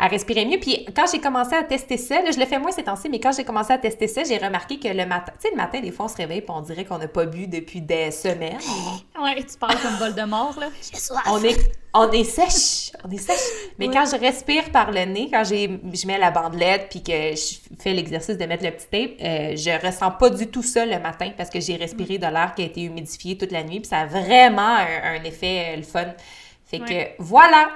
respirer 0.00 0.46
mieux. 0.46 0.58
Puis 0.58 0.86
quand 0.96 1.04
j'ai 1.10 1.20
commencé 1.20 1.54
à 1.54 1.62
tester 1.62 1.98
ça, 1.98 2.16
je 2.32 2.38
le 2.38 2.46
fais 2.46 2.58
moins 2.58 2.72
ces 2.72 2.82
temps-ci, 2.82 3.10
mais 3.10 3.20
quand 3.20 3.32
j'ai 3.32 3.44
commencé 3.44 3.74
à 3.74 3.78
tester 3.78 4.08
ça, 4.08 4.24
j'ai 4.24 4.38
remarqué 4.38 4.78
que 4.78 4.88
le 4.88 5.04
matin, 5.04 5.32
tu 5.38 5.42
sais, 5.42 5.50
le 5.50 5.56
matin, 5.56 5.80
des 5.80 5.92
fois, 5.92 6.06
on 6.06 6.08
se 6.08 6.16
réveille 6.16 6.38
et 6.38 6.46
on 6.48 6.62
dirait 6.62 6.86
qu'on 6.86 6.96
n'a 6.96 7.08
pas 7.08 7.26
bu 7.26 7.46
depuis 7.46 7.82
des 7.82 8.10
semaines. 8.10 8.58
Ouais, 9.22 9.36
tu 9.36 9.56
parles 9.58 9.80
comme 9.80 9.94
Voldemort, 9.94 10.54
là. 10.58 10.66
J'ai 10.82 10.98
soif. 10.98 11.22
On 11.30 11.42
est, 11.42 11.56
on 11.94 12.10
est 12.10 12.24
sèche. 12.24 12.92
On 13.04 13.10
est 13.10 13.16
sèche. 13.16 13.38
Mais 13.78 13.88
quand 13.88 14.04
je 14.04 14.18
respire 14.18 14.70
par 14.70 14.90
le 14.90 15.04
nez, 15.04 15.28
quand 15.32 15.44
je 15.44 16.06
mets 16.06 16.18
la 16.18 16.30
bandelette 16.30 16.88
puis 16.90 17.02
que 17.02 17.12
je 17.34 17.56
fais 17.80 17.94
l'exercice 17.94 18.36
de 18.36 18.44
mettre 18.44 18.64
le 18.64 18.72
petit 18.72 18.88
tape, 18.90 19.12
euh, 19.22 19.56
je 19.56 19.86
ressens 19.86 20.10
pas 20.10 20.28
du 20.28 20.48
tout 20.48 20.62
ça 20.62 20.84
le 20.84 20.98
matin 20.98 21.30
parce 21.36 21.48
que 21.48 21.60
j'ai 21.60 21.76
respiré 21.76 22.18
de 22.18 22.26
l'air 22.26 22.52
qui 22.54 22.62
a 22.62 22.66
été 22.66 22.82
humidifié 22.82 23.38
toute 23.38 23.52
la 23.52 23.62
nuit. 23.62 23.80
Puis 23.80 23.88
ça 23.88 24.00
a 24.00 24.06
vraiment 24.06 24.76
un, 24.76 25.22
effet 25.24 25.74
euh, 25.74 25.76
le 25.76 25.82
fun. 25.82 26.12
Fait 26.78 27.16
que 27.16 27.22
voilà! 27.22 27.70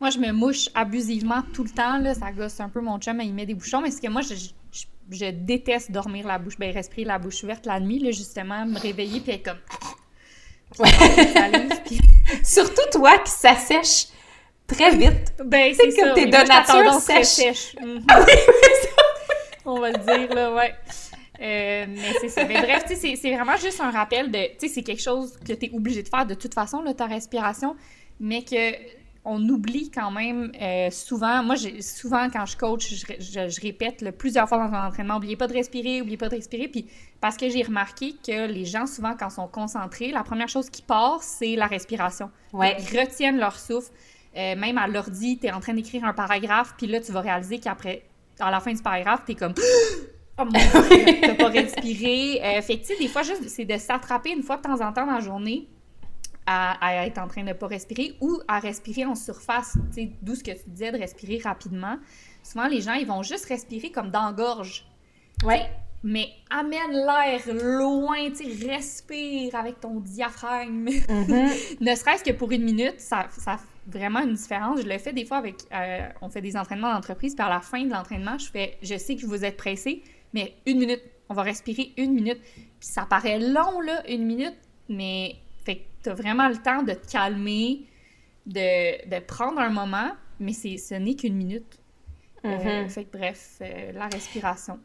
Moi, 0.00 0.10
je 0.10 0.18
me 0.18 0.32
mouche 0.32 0.70
abusivement 0.74 1.42
tout 1.52 1.62
le 1.62 1.70
temps. 1.70 1.98
Là. 1.98 2.14
Ça 2.14 2.32
gosse 2.32 2.58
un 2.60 2.70
peu 2.70 2.80
mon 2.80 2.98
chum, 2.98 3.20
il 3.20 3.34
met 3.34 3.46
des 3.46 3.54
bouchons. 3.54 3.82
Mais 3.82 3.90
c'est 3.90 4.00
que 4.00 4.08
moi, 4.08 4.22
je, 4.22 4.34
je, 5.10 5.30
déteste 5.30 5.90
dormir 5.90 6.26
la 6.26 6.38
bouche, 6.38 6.56
ben, 6.58 6.72
respirer 6.72 7.04
la 7.04 7.18
bouche 7.18 7.42
ouverte 7.44 7.66
la 7.66 7.80
nuit, 7.80 7.98
là, 7.98 8.10
justement, 8.10 8.64
me 8.64 8.78
réveiller 8.78 9.20
puis 9.20 9.32
être 9.32 9.44
comme. 9.44 9.58
Ouais. 10.78 10.88
Surtout 12.44 12.88
toi 12.92 13.18
qui 13.18 13.32
s'assèche 13.32 14.06
très 14.68 14.94
vite. 14.94 15.34
Ben, 15.44 15.74
c'est 15.74 15.92
comme 16.00 16.14
t'es 16.14 16.26
de 16.26 16.30
nature 16.30 16.92
sèche. 17.00 17.26
sèche. 17.26 17.76
On 19.64 19.80
va 19.80 19.90
le 19.90 19.98
dire, 19.98 20.32
là, 20.32 20.54
ouais. 20.54 20.72
Euh, 21.40 21.86
mais 21.88 22.12
c'est 22.20 22.28
ça. 22.28 22.44
Mais 22.44 22.60
bref, 22.60 22.84
c'est 22.86 23.34
vraiment 23.34 23.56
juste 23.56 23.80
un 23.80 23.90
rappel 23.90 24.30
de. 24.30 24.38
Tu 24.58 24.68
sais, 24.68 24.68
c'est 24.68 24.82
quelque 24.82 25.02
chose 25.02 25.38
que 25.46 25.52
tu 25.54 25.66
es 25.66 25.70
obligé 25.72 26.02
de 26.02 26.08
faire 26.08 26.26
de 26.26 26.34
toute 26.34 26.54
façon, 26.54 26.82
là, 26.82 26.92
ta 26.92 27.06
respiration, 27.06 27.76
mais 28.20 28.42
que 28.44 29.00
on 29.24 29.48
oublie 29.48 29.90
quand 29.90 30.10
même 30.10 30.50
euh, 30.60 30.90
souvent. 30.90 31.42
Moi, 31.42 31.56
souvent, 31.80 32.28
quand 32.30 32.46
je 32.46 32.56
coach, 32.56 32.94
je, 33.18 33.60
répète 33.60 34.16
plusieurs 34.16 34.48
fois 34.48 34.58
dans 34.58 34.74
un 34.74 34.88
entraînement 34.88 35.16
oubliez 35.16 35.36
pas 35.36 35.46
de 35.46 35.52
respirer, 35.52 36.00
oubliez 36.00 36.16
pas 36.16 36.28
de 36.28 36.36
respirer. 36.36 36.68
Puis, 36.68 36.86
parce 37.20 37.36
que 37.36 37.48
j'ai 37.50 37.62
remarqué 37.62 38.14
que 38.26 38.46
les 38.46 38.64
gens, 38.64 38.86
souvent, 38.86 39.14
quand 39.18 39.28
ils 39.28 39.34
sont 39.34 39.48
concentrés, 39.48 40.10
la 40.10 40.22
première 40.22 40.48
chose 40.48 40.70
qui 40.70 40.82
part, 40.82 41.22
c'est 41.22 41.54
la 41.54 41.66
respiration. 41.66 42.30
Ouais. 42.52 42.76
Ils 42.78 42.98
retiennent 42.98 43.38
leur 43.38 43.58
souffle. 43.58 43.90
Euh, 44.36 44.56
même 44.56 44.78
à 44.78 44.86
l'ordi, 44.86 45.38
tu 45.38 45.48
es 45.48 45.52
en 45.52 45.60
train 45.60 45.74
d'écrire 45.74 46.04
un 46.04 46.12
paragraphe, 46.12 46.74
puis 46.78 46.86
là, 46.86 47.00
tu 47.00 47.10
vas 47.10 47.20
réaliser 47.20 47.58
qu'après, 47.58 48.04
à 48.38 48.50
la 48.50 48.60
fin 48.60 48.72
du 48.72 48.80
paragraphe, 48.80 49.24
tu 49.26 49.32
es 49.32 49.34
comme. 49.34 49.54
Oh 50.42 50.44
mon 50.46 50.52
Dieu, 50.52 51.20
t'as 51.20 51.34
pas 51.34 51.48
respiré. 51.50 52.40
Euh, 52.42 52.62
fait 52.62 52.78
que, 52.78 52.86
tu 52.86 52.94
sais, 52.94 52.98
des 52.98 53.08
fois, 53.08 53.22
juste, 53.22 53.46
c'est 53.48 53.66
de 53.66 53.76
s'attraper 53.76 54.30
une 54.30 54.42
fois 54.42 54.56
de 54.56 54.62
temps 54.62 54.80
en 54.80 54.90
temps 54.90 55.04
dans 55.04 55.12
la 55.12 55.20
journée 55.20 55.68
à, 56.50 57.06
être 57.06 57.18
en 57.18 57.28
train 57.28 57.42
de 57.42 57.48
ne 57.48 57.52
pas 57.52 57.68
respirer 57.68 58.16
ou 58.20 58.40
à 58.48 58.58
respirer 58.58 59.04
en 59.04 59.14
surface, 59.14 59.76
d'où 60.22 60.34
ce 60.34 60.42
que 60.42 60.50
tu 60.50 60.68
disais 60.70 60.90
de 60.90 60.98
respirer 60.98 61.40
rapidement. 61.42 61.96
Souvent, 62.42 62.66
les 62.66 62.80
gens, 62.80 62.94
ils 62.94 63.06
vont 63.06 63.22
juste 63.22 63.46
respirer 63.46 63.90
comme 63.90 64.10
dans 64.10 64.26
la 64.26 64.32
gorge. 64.32 64.86
Ouais. 65.44 65.70
Mais 66.02 66.28
amène 66.48 66.92
l'air 66.92 67.40
loin, 67.54 68.30
tu 68.30 68.44
sais, 68.50 68.66
respire 68.66 69.54
avec 69.54 69.80
ton 69.80 70.00
diaphragme. 70.00 70.88
Mm-hmm. 70.88 71.76
ne 71.80 71.94
serait-ce 71.94 72.24
que 72.24 72.32
pour 72.32 72.50
une 72.50 72.64
minute, 72.64 72.98
ça, 72.98 73.26
ça 73.30 73.58
fait 73.58 73.98
vraiment 73.98 74.20
une 74.20 74.32
différence. 74.32 74.80
Je 74.80 74.88
le 74.88 74.98
fais 74.98 75.12
des 75.12 75.26
fois 75.26 75.36
avec... 75.36 75.56
Euh, 75.72 76.08
on 76.22 76.30
fait 76.30 76.40
des 76.40 76.56
entraînements 76.56 76.92
d'entreprise, 76.92 77.34
puis 77.34 77.44
à 77.44 77.50
la 77.50 77.60
fin 77.60 77.84
de 77.84 77.90
l'entraînement, 77.90 78.38
je 78.38 78.50
fais... 78.50 78.78
Je 78.82 78.96
sais 78.96 79.14
que 79.14 79.26
vous 79.26 79.44
êtes 79.44 79.58
pressé, 79.58 80.02
mais 80.32 80.54
une 80.66 80.78
minute. 80.78 81.02
On 81.28 81.34
va 81.34 81.42
respirer 81.42 81.92
une 81.98 82.14
minute. 82.14 82.40
Puis 82.42 82.88
ça 82.88 83.06
paraît 83.08 83.38
long, 83.38 83.80
là, 83.80 84.02
une 84.08 84.24
minute, 84.24 84.56
mais 84.88 85.36
fait 86.02 86.02
que 86.02 86.04
tu 86.04 86.08
as 86.10 86.14
vraiment 86.14 86.48
le 86.48 86.56
temps 86.56 86.82
de 86.82 86.92
te 86.92 87.10
calmer, 87.10 87.86
de, 88.46 89.20
prendre 89.20 89.60
un 89.60 89.70
moment, 89.70 90.10
mais 90.38 90.52
ce 90.52 90.94
n'est 90.94 91.14
qu'une 91.14 91.36
minute. 91.36 91.78
Euh, 92.44 92.56
mm-hmm. 92.56 92.88
fait 92.88 93.04
que 93.04 93.18
bref, 93.18 93.58
euh, 93.60 93.92
la 93.92 94.06
respiration. 94.06 94.78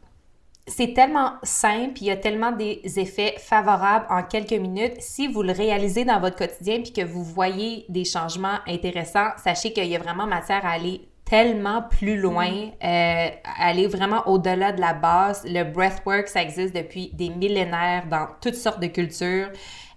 C'est 0.68 0.94
tellement 0.94 1.34
simple, 1.44 1.92
il 2.00 2.08
y 2.08 2.10
a 2.10 2.16
tellement 2.16 2.50
des 2.50 2.80
effets 2.96 3.36
favorables 3.38 4.06
en 4.10 4.24
quelques 4.24 4.52
minutes. 4.52 4.96
Si 4.98 5.28
vous 5.28 5.42
le 5.42 5.52
réalisez 5.52 6.04
dans 6.04 6.18
votre 6.18 6.36
quotidien 6.36 6.82
puis 6.82 6.92
que 6.92 7.02
vous 7.02 7.22
voyez 7.22 7.86
des 7.88 8.04
changements 8.04 8.58
intéressants, 8.66 9.30
sachez 9.36 9.72
qu'il 9.72 9.86
y 9.86 9.94
a 9.94 9.98
vraiment 10.00 10.26
matière 10.26 10.66
à 10.66 10.70
aller 10.70 11.08
tellement 11.26 11.82
plus 11.82 12.16
loin, 12.16 12.48
mm-hmm. 12.48 12.72
euh, 12.84 13.36
aller 13.58 13.86
vraiment 13.88 14.26
au-delà 14.28 14.72
de 14.72 14.80
la 14.80 14.94
base. 14.94 15.44
Le 15.44 15.64
breathwork, 15.64 16.28
ça 16.28 16.40
existe 16.40 16.74
depuis 16.74 17.10
des 17.12 17.28
millénaires 17.28 18.06
dans 18.08 18.28
toutes 18.40 18.54
sortes 18.54 18.80
de 18.80 18.86
cultures. 18.86 19.50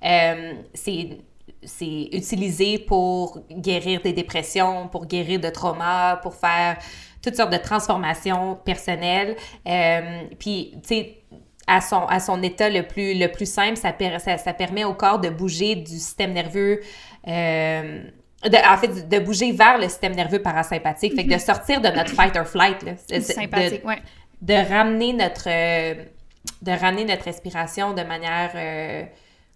Euh, 0.04 0.54
c'est 0.74 1.20
c'est 1.64 2.10
utilisé 2.14 2.80
pour 2.80 3.40
guérir 3.52 4.02
des 4.02 4.14
dépressions, 4.14 4.88
pour 4.88 5.06
guérir 5.06 5.40
de 5.40 5.50
traumas, 5.50 6.16
pour 6.18 6.34
faire 6.34 6.78
toutes 7.22 7.36
sortes 7.36 7.52
de 7.52 7.58
transformations 7.58 8.56
personnelles. 8.64 9.36
Euh, 9.68 10.24
puis, 10.40 10.72
tu 10.84 10.88
sais, 10.88 11.24
à 11.68 11.82
son, 11.82 12.06
à 12.08 12.20
son 12.20 12.42
état 12.42 12.70
le 12.70 12.84
plus, 12.88 13.14
le 13.14 13.28
plus 13.28 13.50
simple, 13.52 13.78
ça, 13.78 13.94
ça, 14.38 14.54
permet 14.54 14.86
au 14.86 14.94
corps 14.94 15.20
de 15.20 15.30
bouger 15.30 15.76
du 15.76 16.00
système 16.00 16.34
nerveux, 16.34 16.80
euh, 17.28 18.04
de, 18.44 18.72
en 18.72 18.78
fait, 18.78 19.08
de 19.10 19.20
bouger 19.20 19.52
vers 19.52 19.78
le 19.78 19.90
système 19.90 20.16
nerveux 20.16 20.42
parasympathique, 20.42 21.16
fait 21.16 21.24
que 21.26 21.30
de 21.30 21.34
mhm. 21.34 21.40
sortir 21.40 21.82
de 21.82 21.90
notre 21.90 22.12
fight 22.12 22.36
or 22.38 22.46
flight. 22.46 22.84
Là, 22.84 22.94
Sympathique, 23.22 23.84
de, 24.42 24.54
de 24.54 24.70
ramener 24.70 25.14
notre, 25.14 25.50
de 25.50 26.72
ramener 26.72 27.06
notre 27.06 27.26
respiration 27.26 27.94
de 27.94 28.04
manière 28.04 28.52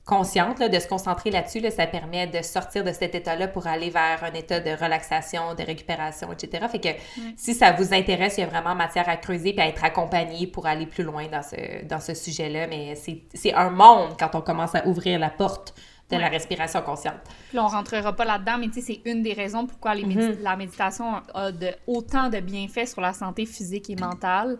consciente, 0.05 0.59
de 0.59 0.79
se 0.79 0.87
concentrer 0.87 1.31
là-dessus, 1.31 1.61
ça 1.71 1.87
permet 1.87 2.27
de 2.27 2.41
sortir 2.41 2.83
de 2.83 2.91
cet 2.91 3.15
état-là 3.15 3.47
pour 3.47 3.67
aller 3.67 3.89
vers 3.89 4.21
un 4.23 4.33
état 4.33 4.59
de 4.59 4.71
relaxation, 4.71 5.55
de 5.55 5.63
récupération, 5.63 6.31
etc. 6.33 6.65
Fait 6.69 6.79
que 6.79 6.89
si 7.37 7.53
ça 7.53 7.71
vous 7.71 7.93
intéresse, 7.93 8.37
il 8.37 8.41
y 8.41 8.43
a 8.43 8.47
vraiment 8.47 8.75
matière 8.75 9.07
à 9.07 9.15
creuser 9.15 9.55
et 9.55 9.61
à 9.61 9.67
être 9.67 9.83
accompagné 9.83 10.47
pour 10.47 10.65
aller 10.65 10.87
plus 10.87 11.03
loin 11.03 11.27
dans 11.27 11.41
ce, 11.41 11.85
dans 11.85 12.01
ce 12.01 12.13
sujet-là. 12.13 12.67
Mais 12.67 12.95
c'est 12.95 13.53
un 13.53 13.69
monde 13.69 14.15
quand 14.19 14.35
on 14.35 14.41
commence 14.41 14.75
à 14.75 14.85
ouvrir 14.85 15.19
la 15.19 15.29
porte 15.29 15.73
de 16.15 16.21
la 16.21 16.29
respiration 16.29 16.81
consciente. 16.81 17.19
Puis 17.49 17.57
là, 17.57 17.65
on 17.65 17.67
rentrera 17.67 18.13
pas 18.13 18.25
là-dedans, 18.25 18.57
mais 18.59 18.67
tu 18.67 18.81
sais, 18.81 18.93
c'est 18.93 19.09
une 19.09 19.21
des 19.21 19.33
raisons 19.33 19.65
pourquoi 19.65 19.95
mm-hmm. 19.95 20.41
la 20.41 20.55
méditation 20.55 21.21
a 21.33 21.51
de, 21.51 21.69
autant 21.87 22.29
de 22.29 22.39
bienfaits 22.39 22.87
sur 22.87 23.01
la 23.01 23.13
santé 23.13 23.45
physique 23.45 23.89
et 23.89 23.95
mentale 23.95 24.57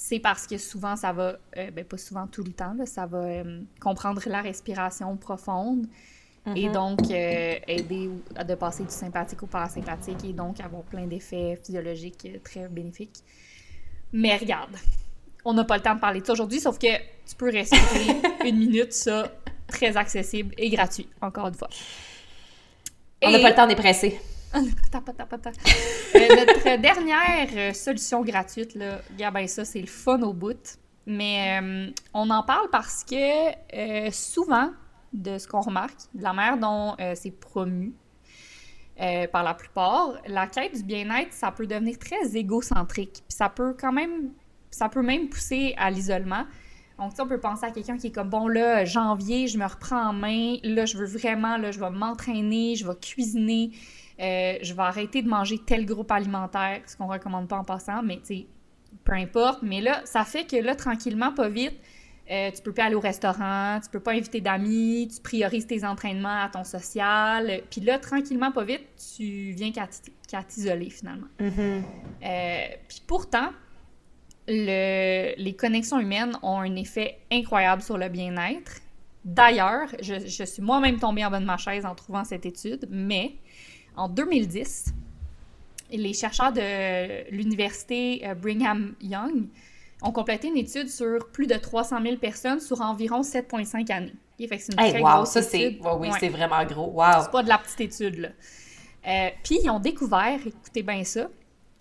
c'est 0.00 0.20
parce 0.20 0.46
que 0.46 0.58
souvent, 0.58 0.94
ça 0.94 1.12
va, 1.12 1.38
euh, 1.56 1.72
ben 1.72 1.84
pas 1.84 1.98
souvent 1.98 2.28
tout 2.28 2.44
le 2.44 2.52
temps, 2.52 2.72
ça 2.84 3.04
va 3.06 3.18
euh, 3.18 3.60
comprendre 3.80 4.22
la 4.26 4.40
respiration 4.40 5.16
profonde 5.16 5.86
et 6.54 6.68
mm-hmm. 6.68 6.72
donc 6.72 7.00
euh, 7.10 7.58
aider 7.66 8.08
à 8.36 8.44
de 8.44 8.54
passer 8.54 8.84
du 8.84 8.92
sympathique 8.92 9.42
au 9.42 9.46
parasympathique 9.46 10.24
et 10.24 10.32
donc 10.32 10.60
avoir 10.60 10.84
plein 10.84 11.04
d'effets 11.08 11.58
physiologiques 11.60 12.28
très 12.44 12.68
bénéfiques. 12.68 13.24
Mais 14.12 14.36
regarde, 14.36 14.76
on 15.44 15.52
n'a 15.52 15.64
pas 15.64 15.76
le 15.76 15.82
temps 15.82 15.96
de 15.96 16.00
parler 16.00 16.20
de 16.20 16.26
ça 16.26 16.32
aujourd'hui, 16.32 16.60
sauf 16.60 16.78
que 16.78 16.96
tu 16.96 17.34
peux 17.36 17.50
respirer 17.50 18.22
une 18.46 18.56
minute, 18.56 18.92
ça, 18.92 19.32
très 19.68 19.96
accessible 19.96 20.54
et 20.58 20.70
gratuit, 20.70 21.08
encore 21.20 21.48
une 21.48 21.54
fois. 21.54 21.68
On 23.22 23.30
n'a 23.30 23.38
pas 23.38 23.50
le 23.50 23.54
temps 23.54 23.66
d'être 23.66 23.78
pressé. 23.78 24.20
Euh, 26.14 26.20
notre 26.20 26.80
dernière 26.80 27.48
euh, 27.54 27.72
solution 27.74 28.22
gratuite, 28.22 28.74
là, 28.74 29.00
ben 29.30 29.46
ça, 29.46 29.64
c'est 29.64 29.80
le 29.80 29.86
fun 29.86 30.22
au 30.22 30.32
bout. 30.32 30.78
Mais 31.06 31.60
euh, 31.60 31.90
on 32.14 32.30
en 32.30 32.42
parle 32.42 32.68
parce 32.70 33.04
que 33.04 34.10
souvent, 34.10 34.70
de 35.12 35.36
ce 35.36 35.46
qu'on 35.46 35.60
remarque, 35.60 35.98
de 36.14 36.22
la 36.22 36.32
manière 36.32 36.56
dont 36.56 36.96
c'est 37.14 37.30
promu 37.30 37.92
par 38.96 39.42
la 39.44 39.54
plupart, 39.54 40.14
la 40.26 40.46
quête 40.46 40.76
du 40.76 40.82
bien-être, 40.82 41.32
ça 41.32 41.52
peut 41.52 41.66
devenir 41.66 41.98
très 41.98 42.36
égocentrique. 42.36 43.22
Puis 43.28 43.36
ça 43.36 43.50
peut 43.50 43.76
quand 43.78 43.92
même, 43.92 44.32
ça 44.70 44.88
peut 44.88 45.02
même 45.02 45.28
pousser 45.28 45.74
à 45.76 45.90
l'isolement. 45.90 46.46
Donc, 46.98 47.12
on 47.18 47.26
peut 47.26 47.38
penser 47.38 47.64
à 47.64 47.70
quelqu'un 47.70 47.96
qui 47.96 48.08
est 48.08 48.12
comme, 48.12 48.28
bon, 48.28 48.48
là, 48.48 48.84
janvier, 48.84 49.46
je 49.46 49.56
me 49.56 49.64
reprends 49.66 50.08
en 50.08 50.12
main, 50.12 50.56
là, 50.64 50.84
je 50.84 50.96
veux 50.96 51.06
vraiment, 51.06 51.56
là, 51.56 51.70
je 51.70 51.78
vais 51.78 51.90
m'entraîner, 51.90 52.74
je 52.74 52.86
vais 52.86 52.96
cuisiner, 53.00 53.70
euh, 54.20 54.58
je 54.60 54.74
vais 54.74 54.82
arrêter 54.82 55.22
de 55.22 55.28
manger 55.28 55.58
tel 55.58 55.86
groupe 55.86 56.10
alimentaire, 56.10 56.80
ce 56.86 56.96
qu'on 56.96 57.06
recommande 57.06 57.46
pas 57.46 57.58
en 57.58 57.64
passant, 57.64 58.02
mais 58.02 58.16
tu 58.16 58.26
sais, 58.26 58.46
peu 59.04 59.12
importe. 59.12 59.62
Mais 59.62 59.80
là, 59.80 60.00
ça 60.04 60.24
fait 60.24 60.44
que 60.44 60.56
là, 60.56 60.74
tranquillement, 60.74 61.32
pas 61.32 61.48
vite, 61.48 61.78
euh, 62.30 62.50
tu 62.50 62.62
peux 62.62 62.72
plus 62.72 62.82
aller 62.82 62.94
au 62.94 63.00
restaurant, 63.00 63.78
tu 63.82 63.88
peux 63.90 64.00
pas 64.00 64.12
inviter 64.12 64.40
d'amis, 64.40 65.08
tu 65.14 65.20
priorises 65.22 65.66
tes 65.66 65.84
entraînements 65.84 66.42
à 66.42 66.48
ton 66.48 66.64
social. 66.64 67.62
Puis 67.70 67.80
là, 67.80 67.98
tranquillement, 67.98 68.52
pas 68.52 68.64
vite, 68.64 68.82
tu 69.16 69.52
viens 69.52 69.70
qu'à 69.72 70.42
t'isoler 70.42 70.90
finalement. 70.90 71.28
Mm-hmm. 71.40 71.82
Euh, 72.24 72.66
puis 72.86 73.02
pourtant, 73.06 73.50
le, 74.48 75.34
les 75.36 75.54
connexions 75.54 76.00
humaines 76.00 76.36
ont 76.42 76.58
un 76.58 76.74
effet 76.76 77.18
incroyable 77.30 77.82
sur 77.82 77.98
le 77.98 78.08
bien-être. 78.08 78.80
D'ailleurs, 79.24 79.88
je, 80.00 80.26
je, 80.26 80.44
suis 80.44 80.62
moi-même 80.62 80.98
tombée 80.98 81.24
en 81.24 81.30
bas 81.30 81.40
de 81.40 81.44
ma 81.44 81.58
chaise 81.58 81.84
en 81.84 81.94
trouvant 81.94 82.24
cette 82.24 82.46
étude, 82.46 82.88
mais 82.90 83.34
en 83.96 84.08
2010, 84.08 84.94
les 85.90 86.14
chercheurs 86.14 86.52
de 86.52 87.30
l'université 87.30 88.22
euh, 88.26 88.34
Brigham 88.34 88.94
Young 89.00 89.48
ont 90.02 90.12
complété 90.12 90.48
une 90.48 90.56
étude 90.56 90.88
sur 90.88 91.28
plus 91.30 91.46
de 91.46 91.54
300 91.54 92.02
000 92.02 92.16
personnes 92.16 92.60
sur 92.60 92.80
environ 92.80 93.22
7,5 93.22 93.92
années. 93.92 94.12
fait 94.38 94.48
que 94.48 94.62
c'est 94.62 94.72
une 94.72 94.78
très 94.78 95.00
wow, 95.02 95.24
ça 95.24 95.42
c'est 95.42 95.78
oui, 95.98 96.08
c'est 96.20 96.28
vraiment 96.28 96.64
gros. 96.64 96.92
Wow. 96.92 97.22
C'est 97.22 97.30
pas 97.30 97.42
de 97.42 97.48
la 97.48 97.58
petite 97.58 97.80
étude 97.80 98.18
là. 98.18 98.28
Euh, 99.06 99.30
puis 99.42 99.58
ils 99.62 99.70
ont 99.70 99.80
découvert, 99.80 100.38
écoutez 100.46 100.82
bien 100.82 101.02
ça, 101.04 101.28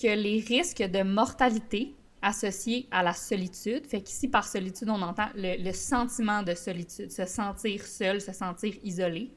que 0.01 0.07
les 0.07 0.39
risques 0.39 0.82
de 0.82 1.03
mortalité 1.03 1.93
associés 2.28 2.88
à 2.91 3.03
la 3.03 3.13
solitude, 3.13 3.88
fait 3.88 4.01
qu'ici 4.01 4.28
par 4.28 4.45
solitude 4.45 4.89
on 4.89 5.01
entend 5.01 5.30
le, 5.36 5.71
sentiment 5.71 6.43
de 6.43 6.53
solitude, 6.53 7.09
se 7.09 7.25
sentir 7.25 7.86
seul, 7.86 8.19
se 8.19 8.34
sentir 8.34 8.73
isolé, 8.84 9.32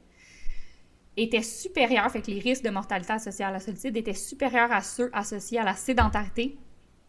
étaient 1.15 1.41
supérieurs, 1.41 2.11
fait 2.11 2.21
que 2.21 2.31
les 2.31 2.39
risques 2.39 2.63
de 2.63 2.69
mortalité 2.69 3.13
associés 3.13 3.45
à 3.45 3.51
la 3.51 3.59
solitude 3.59 3.95
étaient 3.95 4.13
supérieurs 4.13 4.71
à 4.71 4.81
ceux 4.81 5.09
associés 5.13 5.59
à 5.59 5.63
la 5.63 5.75
sédentarité 5.75 6.57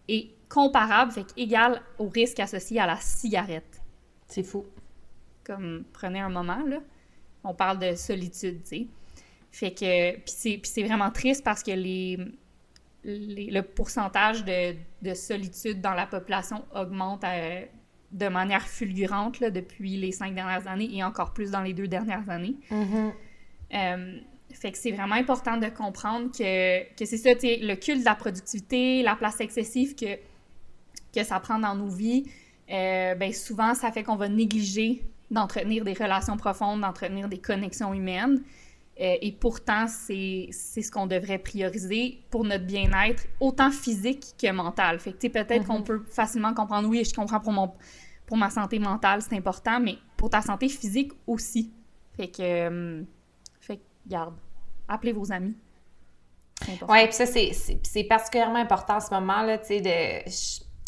et 0.09 0.35
comparables, 0.49 1.13
fait 1.13 1.35
qu'égal 1.35 1.83
aux 1.99 2.09
risques 2.09 2.41
associés 2.41 2.81
à 2.81 2.87
la 2.87 2.97
cigarette. 2.97 3.83
C'est 4.29 4.43
fou. 4.45 4.65
Comme, 5.45 5.85
prenez 5.93 6.21
un 6.21 6.29
moment, 6.29 6.63
là, 6.65 6.79
on 7.43 7.55
parle 7.55 7.79
de 7.81 7.95
solitude, 7.97 8.63
tu 8.63 8.69
sais. 8.69 8.87
Fait 9.51 9.73
que, 9.73 10.15
puis 10.15 10.61
c'est 10.65 10.83
vraiment 10.83 11.11
triste 11.11 11.45
parce 11.45 11.63
que 11.63 11.73
les, 11.73 12.19
le 13.05 13.61
pourcentage 13.63 14.45
de, 14.45 14.75
de, 15.03 15.15
solitude 15.15 15.81
dans 15.81 15.95
la 15.95 16.07
population 16.07 16.65
augmente 16.75 17.25
euh, 17.25 17.65
de 18.13 18.29
manière 18.29 18.67
fulgurante 18.69 19.41
là, 19.41 19.51
depuis 19.51 19.97
les 19.97 20.13
cinq 20.13 20.35
dernières 20.35 20.69
années 20.69 20.89
et 20.93 21.03
encore 21.03 21.33
plus 21.33 21.51
dans 21.51 21.63
les 21.63 21.73
deux 21.73 21.89
dernières 21.89 22.29
années. 22.31 22.57
Mm-hmm. 22.71 23.13
Euh, 23.75 24.21
fait 24.53 24.71
que 24.71 24.79
c'est 24.79 24.93
vraiment 24.93 25.15
important 25.15 25.57
de 25.57 25.67
comprendre 25.69 26.31
que, 26.31 26.95
que 26.95 27.05
c'est 27.05 27.17
ça, 27.17 27.31
le 27.33 27.75
culte 27.75 28.01
de 28.01 28.05
la 28.05 28.15
productivité, 28.15 29.03
la 29.03 29.17
place 29.17 29.41
excessive 29.41 29.95
que, 29.95 30.17
que 31.15 31.25
ça 31.25 31.41
prend 31.41 31.59
dans 31.59 31.75
nos 31.75 31.89
vies, 31.89 32.25
euh, 32.71 33.15
ben 33.15 33.33
souvent, 33.33 33.75
ça 33.75 33.91
fait 33.91 34.03
qu'on 34.03 34.17
va 34.17 34.29
négliger 34.29 35.03
d'entretenir 35.31 35.85
des 35.85 35.95
relations 35.95 36.37
profondes, 36.37 36.81
d'entretenir 36.83 37.29
des 37.29 37.39
connexions 37.39 37.93
humaines. 37.93 38.43
Euh, 39.01 39.17
et 39.23 39.33
pourtant, 39.33 39.87
c'est 39.87 40.51
ce 40.53 40.91
qu'on 40.91 41.07
devrait 41.07 41.39
prioriser 41.39 42.23
pour 42.31 42.45
notre 42.45 42.65
bien-être, 42.67 43.27
autant 43.41 43.71
physique 43.71 44.35
que 44.39 44.53
mental. 44.53 45.01
Fait 45.01 45.13
que, 45.13 45.29
peut-être 45.29 45.67
qu'on 45.67 45.81
mm-hmm. 45.81 45.85
peut 45.85 46.03
facilement 46.11 46.53
comprendre, 46.53 46.89
oui, 46.89 47.03
je 47.05 47.15
comprends 47.15 47.41
pour, 47.41 47.53
mon, 47.53 47.73
pour 48.27 48.37
ma 48.37 48.51
santé 48.51 48.79
mentale, 48.79 49.23
c'est 49.23 49.37
important, 49.37 49.81
mais 49.81 49.97
pour 50.17 50.29
ta 50.31 50.43
santé 50.43 50.69
physique 50.69 51.13
aussi. 51.27 51.73
Fait 52.17 52.29
que, 52.29 52.43
euh, 52.43 53.03
fait 53.61 53.81
garde, 54.07 54.35
appelez 54.89 55.13
vos 55.13 55.33
amis. 55.33 55.55
Oui, 56.89 57.05
puis 57.07 57.13
ça, 57.13 57.27
c'est 57.27 58.05
particulièrement 58.05 58.59
important 58.59 58.97
en 58.97 59.01
ce 59.01 59.13
moment, 59.13 59.43
là, 59.43 59.59
tu 59.59 59.67
sais, 59.67 59.81
de 59.81 60.31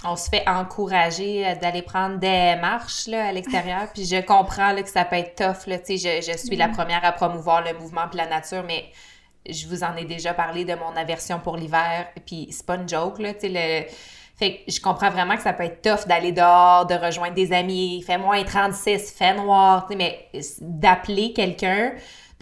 on 0.04 0.16
se 0.16 0.28
fait 0.28 0.46
encourager 0.48 1.46
euh, 1.46 1.54
d'aller 1.54 1.82
prendre 1.82 2.18
des 2.18 2.56
marches 2.60 3.06
là, 3.06 3.28
à 3.28 3.32
l'extérieur. 3.32 3.88
puis 3.92 4.04
je 4.04 4.20
comprends 4.20 4.72
là, 4.72 4.82
que 4.82 4.90
ça 4.90 5.04
peut 5.04 5.16
être 5.16 5.34
tough. 5.36 5.66
Là, 5.66 5.78
je, 5.88 5.94
je 5.96 6.38
suis 6.38 6.56
la 6.56 6.68
mm-hmm. 6.68 6.72
première 6.72 7.04
à 7.04 7.12
promouvoir 7.12 7.62
le 7.62 7.78
mouvement 7.78 8.02
et 8.12 8.16
la 8.16 8.26
nature, 8.26 8.64
mais 8.66 8.86
je 9.48 9.66
vous 9.66 9.84
en 9.84 9.96
ai 9.96 10.04
déjà 10.04 10.34
parlé 10.34 10.64
de 10.64 10.74
mon 10.74 10.96
aversion 10.96 11.38
pour 11.38 11.56
l'hiver. 11.56 12.08
Puis 12.26 12.48
c'est 12.50 12.66
pas 12.66 12.76
une 12.76 12.88
joke. 12.88 13.18
Là, 13.18 13.32
le... 13.42 13.84
Fait 14.36 14.56
que 14.56 14.72
je 14.72 14.80
comprends 14.80 15.10
vraiment 15.10 15.36
que 15.36 15.42
ça 15.42 15.52
peut 15.52 15.62
être 15.62 15.80
tough 15.80 16.08
d'aller 16.08 16.32
dehors, 16.32 16.86
de 16.86 16.94
rejoindre 16.94 17.34
des 17.34 17.52
amis. 17.52 18.02
Fait 18.02 18.18
moins 18.18 18.42
36, 18.42 19.12
fait 19.12 19.34
noir. 19.34 19.86
Mais 19.96 20.28
d'appeler 20.60 21.32
quelqu'un 21.32 21.92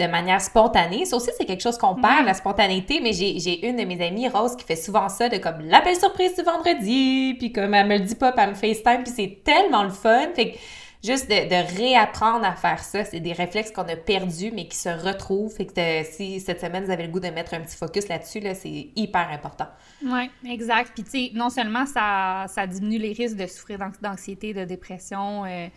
de 0.02 0.10
manière 0.10 0.40
spontanée. 0.40 1.04
Ça 1.04 1.16
aussi, 1.16 1.30
c'est 1.38 1.44
quelque 1.44 1.62
chose 1.62 1.78
qu'on 1.78 1.94
perd, 1.94 2.26
la 2.26 2.34
spontanéité, 2.34 3.00
mais 3.00 3.12
j'ai 3.12 3.66
une 3.66 3.76
de 3.76 3.84
mes 3.84 4.04
amies, 4.04 4.28
Rose, 4.28 4.56
qui 4.56 4.64
fait 4.64 4.76
souvent 4.76 5.08
ça, 5.08 5.28
de 5.28 5.38
comme 5.38 5.60
l'appel 5.60 5.96
surprise 5.96 6.34
du 6.36 6.42
vendredi, 6.42 7.34
puis 7.38 7.52
comme 7.52 7.74
elle 7.74 7.86
me 7.86 7.98
le 7.98 8.04
dit 8.04 8.14
pas, 8.14 8.32
puis 8.32 8.42
elle 8.42 8.50
me 8.50 8.54
FaceTime, 8.54 9.04
puis 9.04 9.12
c'est 9.14 9.42
tellement 9.44 9.84
le 9.84 9.90
fun. 9.90 10.28
Fait 10.34 10.52
que 10.52 10.58
juste 11.04 11.28
de, 11.28 11.76
réapprendre 11.78 12.44
à 12.44 12.54
faire 12.54 12.82
ça, 12.82 13.04
c'est 13.04 13.20
des 13.20 13.32
réflexes 13.32 13.70
qu'on 13.70 13.88
a 13.88 13.96
perdus, 13.96 14.50
mais 14.52 14.66
qui 14.66 14.76
se 14.76 14.88
retrouvent. 14.88 15.52
Fait 15.52 15.66
que 15.66 15.72
si 16.04 16.40
cette 16.40 16.60
semaine, 16.60 16.84
vous 16.84 16.90
avez 16.90 17.04
le 17.04 17.12
goût 17.12 17.20
de 17.20 17.28
mettre 17.28 17.54
un 17.54 17.60
petit 17.60 17.76
focus 17.76 18.08
là-dessus, 18.08 18.40
là, 18.40 18.54
c'est 18.54 18.90
hyper 18.96 19.28
important. 19.30 19.68
Oui, 20.04 20.30
exact. 20.48 20.92
Puis, 20.94 21.04
tu 21.04 21.10
sais, 21.10 21.30
non 21.34 21.50
seulement 21.50 21.86
ça, 21.86 22.46
ça 22.48 22.66
diminue 22.66 22.98
les 22.98 23.12
risques 23.12 23.36
de 23.36 23.46
souffrir 23.46 23.78
d'anxiété, 24.00 24.52
de 24.52 24.64
dépression, 24.64 25.44
euh, 25.44 25.68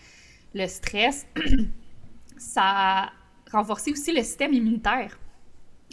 le 0.54 0.68
stress, 0.68 1.26
ça 2.38 3.12
renforcer 3.52 3.92
aussi 3.92 4.14
le 4.14 4.24
système 4.24 4.54
immunitaire. 4.54 5.18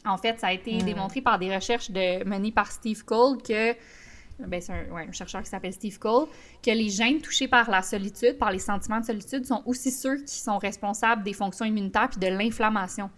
En 0.04 0.18
fait, 0.18 0.40
ça 0.40 0.48
a 0.48 0.52
été 0.52 0.74
hmm. 0.74 0.84
démontré 0.84 1.20
par 1.20 1.38
des 1.38 1.54
recherches 1.54 1.90
de, 1.90 2.24
menées 2.24 2.52
par 2.52 2.70
Steve 2.72 3.04
Cole 3.04 3.40
que 3.42 3.74
ben, 4.38 4.60
c'est 4.60 4.72
un, 4.72 5.12
chercheur 5.12 5.42
qui 5.42 5.48
s'appelle 5.48 5.72
Steve 5.72 5.98
Cole, 5.98 6.26
que 6.62 6.70
les 6.70 6.88
gènes 6.88 7.20
touchés 7.20 7.48
par 7.48 7.70
la 7.70 7.82
solitude, 7.82 8.38
par 8.38 8.50
les 8.50 8.58
sentiments 8.58 9.00
de 9.00 9.04
solitude, 9.04 9.46
sont 9.46 9.62
aussi 9.66 9.90
ceux 9.90 10.16
qui 10.16 10.38
sont 10.38 10.58
responsables 10.58 11.22
des 11.22 11.32
fonctions 11.32 11.64
immunitaires 11.64 12.08
puis 12.08 12.18
de 12.18 12.26
l'inflammation. 12.26 13.10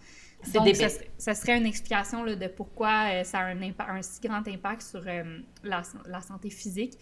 Donc, 0.53 0.75
ça, 1.17 1.33
serait 1.33 1.57
une 1.57 1.65
explication 1.65 2.23
là, 2.23 2.35
de 2.35 2.47
pourquoi 2.47 3.09
euh, 3.09 3.23
ça 3.23 3.39
a 3.39 3.45
un, 3.45 3.61
un, 3.61 4.01
si 4.03 4.19
grand 4.21 4.47
impact 4.47 4.83
sur 4.83 5.01
euh, 5.07 5.39
la, 5.63 5.81
la, 6.05 6.21
santé 6.21 6.51
physique. 6.51 6.93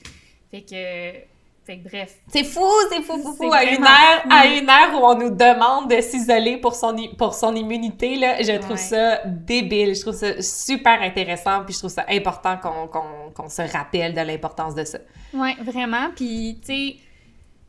Fait 0.50 0.62
que 0.62 1.33
fait 1.66 1.78
que 1.78 1.88
bref. 1.88 2.16
C'est 2.28 2.44
fou, 2.44 2.68
c'est 2.92 3.02
fou, 3.02 3.18
fou, 3.22 3.34
fou. 3.34 3.54
À 3.54 3.64
une, 3.64 3.84
heure, 3.84 4.24
à 4.30 4.48
une 4.48 4.70
heure 4.70 4.94
où 4.94 5.06
on 5.06 5.18
nous 5.18 5.30
demande 5.30 5.90
de 5.90 6.02
s'isoler 6.02 6.58
pour 6.58 6.76
son, 6.76 6.96
pour 7.18 7.34
son 7.34 7.56
immunité, 7.56 8.18
là, 8.18 8.42
je 8.42 8.60
trouve 8.60 8.78
ça 8.78 9.22
débile. 9.26 9.96
Je 9.96 10.02
trouve 10.02 10.16
ça 10.16 10.42
super 10.42 11.02
intéressant. 11.02 11.64
Puis 11.64 11.74
je 11.74 11.80
trouve 11.80 11.92
ça 11.92 12.06
important 12.10 12.58
qu'on 12.58 13.50
se 13.50 13.62
rappelle 13.62 14.14
de 14.14 14.22
l'importance 14.22 14.76
de 14.76 14.84
ça. 14.84 14.98
Oui, 15.34 15.56
vraiment. 15.62 16.10
Puis, 16.14 16.60
tu 16.62 16.68
sais, 16.68 16.96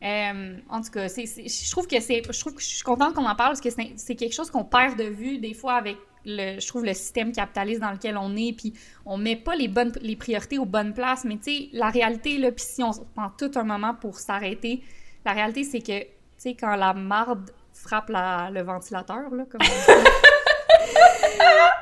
euh, 0.02 0.56
en 0.68 0.82
tout 0.82 0.90
cas, 0.90 1.06
je 1.06 1.70
trouve 1.70 1.86
que 1.86 2.00
c'est. 2.00 2.22
Je 2.28 2.40
trouve 2.40 2.54
que 2.54 2.62
je 2.62 2.66
suis 2.66 2.82
contente 2.82 3.14
qu'on 3.14 3.26
en 3.26 3.36
parle 3.36 3.56
parce 3.56 3.60
que 3.60 3.70
c'est 3.96 4.16
quelque 4.16 4.34
chose 4.34 4.50
qu'on 4.50 4.64
perd 4.64 4.98
de 4.98 5.04
vue 5.04 5.38
des 5.38 5.54
fois 5.54 5.74
avec 5.74 5.96
je 6.24 6.66
trouve, 6.66 6.84
le 6.84 6.94
système 6.94 7.32
capitaliste 7.32 7.80
dans 7.80 7.90
lequel 7.90 8.16
on 8.16 8.36
est, 8.36 8.52
puis 8.56 8.72
on 9.04 9.16
met 9.16 9.36
pas 9.36 9.54
les 9.56 9.68
bonnes 9.68 9.92
les 10.00 10.16
priorités 10.16 10.58
aux 10.58 10.64
bonnes 10.64 10.94
places. 10.94 11.24
Mais 11.24 11.36
tu 11.36 11.52
sais, 11.52 11.68
la 11.72 11.90
réalité, 11.90 12.38
là, 12.38 12.50
puis 12.52 12.64
si 12.66 12.82
on 12.82 12.92
prend 12.92 13.30
tout 13.38 13.50
un 13.56 13.64
moment 13.64 13.94
pour 13.94 14.18
s'arrêter, 14.18 14.82
la 15.24 15.32
réalité, 15.32 15.64
c'est 15.64 15.80
que, 15.80 16.00
tu 16.00 16.08
sais, 16.36 16.54
quand 16.54 16.76
la 16.76 16.94
marde 16.94 17.50
frappe 17.72 18.10
le 18.10 18.62
ventilateur, 18.62 19.30
là, 19.30 19.44
comme 19.50 19.60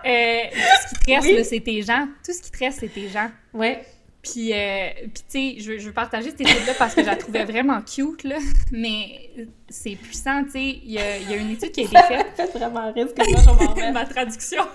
euh, 0.07 0.41
tout 0.51 0.59
ce 0.83 0.89
qui 0.89 1.05
te 1.05 1.11
reste, 1.11 1.51
c'est 1.51 1.61
tes 1.61 1.83
gens. 1.83 2.09
Tout 2.25 2.33
ce 2.33 2.43
qui 2.43 2.51
te 2.51 2.59
reste, 2.59 2.81
c'est 2.81 2.89
tes 2.89 3.09
gens. 3.09 3.31
Ouais. 3.53 3.85
Puis, 4.23 4.53
euh, 4.53 4.89
puis 5.03 5.11
tu 5.15 5.23
sais, 5.27 5.55
je, 5.59 5.79
je, 5.79 5.87
veux 5.87 5.93
partager 5.93 6.31
cette 6.31 6.43
étude-là 6.43 6.75
parce 6.79 6.95
que 6.95 7.03
je 7.03 7.07
la 7.07 7.17
trouvais 7.17 7.45
vraiment 7.45 7.81
cute, 7.83 8.23
là. 8.23 8.39
Mais 8.71 9.31
c'est 9.69 9.97
puissant, 9.97 10.45
tu 10.45 10.51
sais. 10.53 10.81
Il 10.85 10.93
y 10.93 10.99
a, 10.99 11.19
y 11.19 11.35
a, 11.35 11.37
une 11.37 11.51
étude 11.51 11.73
qui 11.73 11.81
a 11.81 11.85
été 11.85 11.97
faite. 11.97 12.27
Ça 12.37 12.47
fait 12.47 12.59
vraiment 12.59 12.93
risque 12.93 13.15
que 13.17 13.31
moi, 13.31 13.75
je 13.77 13.93
Ma 13.93 14.07
traduction. 14.07 14.63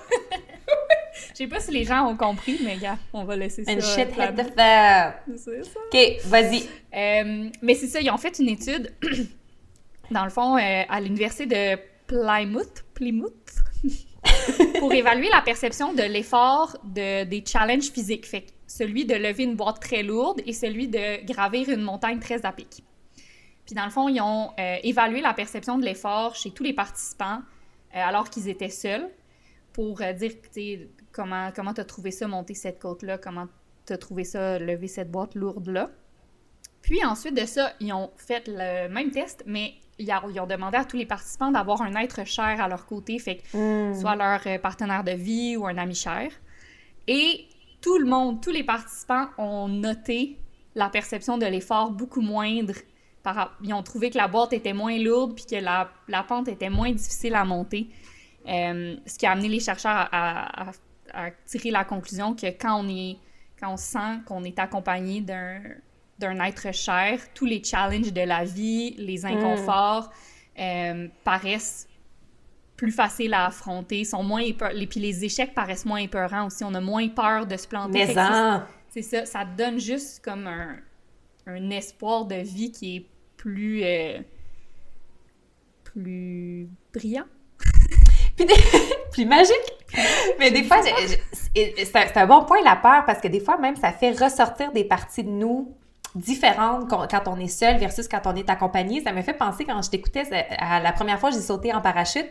Je 1.31 1.37
sais 1.43 1.47
pas 1.47 1.59
si 1.59 1.71
les 1.71 1.83
gens 1.83 2.07
ont 2.07 2.17
compris, 2.17 2.59
mais 2.63 2.77
gars, 2.77 2.97
on 3.13 3.23
va 3.23 3.35
laisser 3.35 3.63
ça. 3.63 3.71
Une 3.71 3.81
shit 3.81 4.09
hit 4.09 4.35
the 4.35 4.53
fan. 4.55 5.13
C'est 5.35 5.63
ça. 5.63 5.79
OK, 5.91 6.25
vas-y. 6.25 6.63
Euh, 6.95 7.49
mais 7.61 7.73
c'est 7.75 7.87
ça, 7.87 8.01
ils 8.01 8.09
ont 8.11 8.17
fait 8.17 8.37
une 8.39 8.49
étude, 8.49 8.93
dans 10.11 10.23
le 10.23 10.29
fond, 10.29 10.57
euh, 10.57 10.83
à 10.87 10.99
l'université 10.99 11.45
de 11.45 11.79
Plymouth, 12.07 12.83
Plymouth, 12.93 13.33
pour 14.79 14.93
évaluer 14.93 15.29
la 15.29 15.41
perception 15.41 15.93
de 15.93 16.03
l'effort 16.03 16.77
de, 16.83 17.23
des 17.23 17.43
challenges 17.45 17.91
physiques. 17.91 18.25
Fait 18.25 18.45
celui 18.67 19.05
de 19.05 19.15
lever 19.15 19.43
une 19.43 19.55
boîte 19.55 19.79
très 19.79 20.03
lourde 20.03 20.41
et 20.45 20.53
celui 20.53 20.87
de 20.87 21.25
gravir 21.25 21.69
une 21.69 21.81
montagne 21.81 22.19
très 22.19 22.45
à 22.45 22.51
pic. 22.51 22.83
Puis 23.65 23.75
dans 23.75 23.85
le 23.85 23.91
fond, 23.91 24.07
ils 24.07 24.21
ont 24.21 24.51
euh, 24.59 24.77
évalué 24.83 25.21
la 25.21 25.33
perception 25.33 25.77
de 25.77 25.83
l'effort 25.83 26.35
chez 26.35 26.51
tous 26.51 26.63
les 26.63 26.73
participants 26.73 27.41
euh, 27.95 27.99
alors 27.99 28.29
qu'ils 28.29 28.47
étaient 28.47 28.69
seuls 28.69 29.09
pour 29.73 30.01
euh, 30.01 30.13
dire 30.13 30.31
comment 31.11 31.51
comment 31.55 31.73
tu 31.73 31.81
as 31.81 31.85
trouvé 31.85 32.11
ça 32.11 32.27
monter 32.27 32.53
cette 32.53 32.79
côte-là, 32.79 33.17
comment 33.17 33.47
tu 33.85 33.93
as 33.93 33.97
trouvé 33.97 34.23
ça 34.23 34.59
lever 34.59 34.87
cette 34.87 35.11
boîte 35.11 35.35
lourde-là. 35.35 35.89
Puis 36.81 37.03
ensuite 37.03 37.35
de 37.35 37.45
ça, 37.45 37.73
ils 37.81 37.91
ont 37.91 38.11
fait 38.15 38.47
le 38.47 38.87
même 38.87 39.11
test, 39.11 39.43
mais 39.45 39.73
ils 39.99 40.13
ont 40.13 40.47
demandé 40.47 40.77
à 40.77 40.85
tous 40.85 40.95
les 40.95 41.05
participants 41.05 41.51
d'avoir 41.51 41.81
un 41.81 41.93
être 41.95 42.25
cher 42.25 42.61
à 42.61 42.69
leur 42.69 42.85
côté, 42.85 43.19
fait 43.19 43.37
que 43.37 43.57
hmm. 43.91 43.99
soit 43.99 44.15
leur 44.15 44.61
partenaire 44.61 45.03
de 45.03 45.11
vie 45.11 45.57
ou 45.57 45.65
un 45.65 45.77
ami 45.77 45.95
cher. 45.95 46.31
Et 47.07 47.47
tout 47.81 47.97
le 47.97 48.05
monde, 48.05 48.41
tous 48.41 48.51
les 48.51 48.63
participants 48.63 49.27
ont 49.37 49.67
noté 49.67 50.37
la 50.75 50.89
perception 50.89 51.37
de 51.37 51.45
l'effort 51.45 51.91
beaucoup 51.91 52.21
moindre. 52.21 52.75
ils 53.63 53.73
ont 53.73 53.83
trouvé 53.83 54.09
que 54.09 54.17
la 54.17 54.27
boîte 54.27 54.53
était 54.53 54.73
moins 54.73 54.97
lourde 54.97 55.35
puis 55.35 55.45
que 55.45 55.55
la, 55.55 56.23
pente 56.23 56.47
était 56.47 56.69
moins 56.69 56.91
difficile 56.91 57.35
à 57.35 57.43
monter. 57.43 57.89
Euh, 58.47 58.95
ce 59.05 59.17
qui 59.17 59.25
a 59.25 59.31
amené 59.31 59.49
les 59.49 59.59
chercheurs 59.59 60.07
à, 60.11 60.71
tirer 61.45 61.71
la 61.71 61.83
conclusion 61.83 62.35
que 62.35 62.47
quand 62.47 62.83
on, 62.83 62.89
est, 62.89 63.17
quand 63.59 63.73
on 63.73 63.77
sent 63.77 64.19
qu'on 64.25 64.43
est 64.43 64.59
accompagné 64.59 65.21
d'un 65.21 66.39
être 66.45 66.73
cher, 66.73 67.19
tous 67.33 67.45
les 67.45 67.63
challenges 67.63 68.13
de 68.13 68.21
la 68.21 68.43
vie, 68.43 68.93
les 68.97 69.21
mm. 69.21 69.25
inconforts 69.25 70.11
euh, 70.59 71.07
paraissent 71.23 71.87
plus 72.77 72.91
faciles 72.91 73.33
à 73.33 73.47
affronter, 73.47 74.05
sont 74.05 74.23
moins 74.23 74.41
et 74.41 74.53
puis 74.53 74.99
les 74.99 75.25
échecs 75.25 75.53
paraissent 75.53 75.85
moins 75.85 75.97
épeurants 75.99 76.45
aussi, 76.45 76.63
on 76.63 76.73
a 76.75 76.79
moins 76.81 77.07
peur 77.09 77.45
de 77.45 77.57
se 77.57 77.67
planter. 77.67 78.05
Mais 78.05 78.13
C'est 78.89 79.01
ça, 79.01 79.25
ça 79.25 79.43
donne 79.45 79.79
juste 79.79 80.23
comme 80.23 80.47
un, 80.47 80.77
un 81.47 81.69
espoir 81.71 82.25
de 82.25 82.35
vie 82.35 82.71
qui 82.71 82.97
est 82.97 83.05
plus. 83.35 83.83
euh, 83.83 84.19
plus 85.83 86.69
brillant. 86.93 87.25
Puis 88.37 88.45
des- 88.45 89.25
magique. 89.25 89.55
Mais 90.37 90.51
des 90.51 90.63
fois, 90.63 90.77
c'est 90.83 92.17
un, 92.17 92.27
bon 92.27 92.43
point 92.45 92.61
la 92.63 92.75
peur 92.75 93.03
parce 93.05 93.19
que 93.19 93.27
des 93.27 93.39
fois 93.39 93.57
même 93.57 93.75
ça 93.75 93.91
fait 93.91 94.11
ressortir 94.11 94.71
des 94.71 94.83
parties 94.83 95.23
de 95.23 95.29
nous 95.29 95.75
différentes 96.13 96.87
quand 96.89 97.27
on 97.27 97.39
est 97.39 97.47
seul 97.47 97.77
versus 97.77 98.07
quand 98.07 98.21
on 98.25 98.35
est 98.35 98.49
accompagné. 98.49 99.01
Ça 99.01 99.11
me 99.11 99.23
fait 99.23 99.33
penser 99.33 99.65
quand 99.65 99.81
je 99.81 99.89
t'écoutais 99.89 100.23
la 100.59 100.91
première 100.91 101.19
fois 101.19 101.31
j'ai 101.31 101.41
sauté 101.41 101.73
en 101.73 101.81
parachute. 101.81 102.27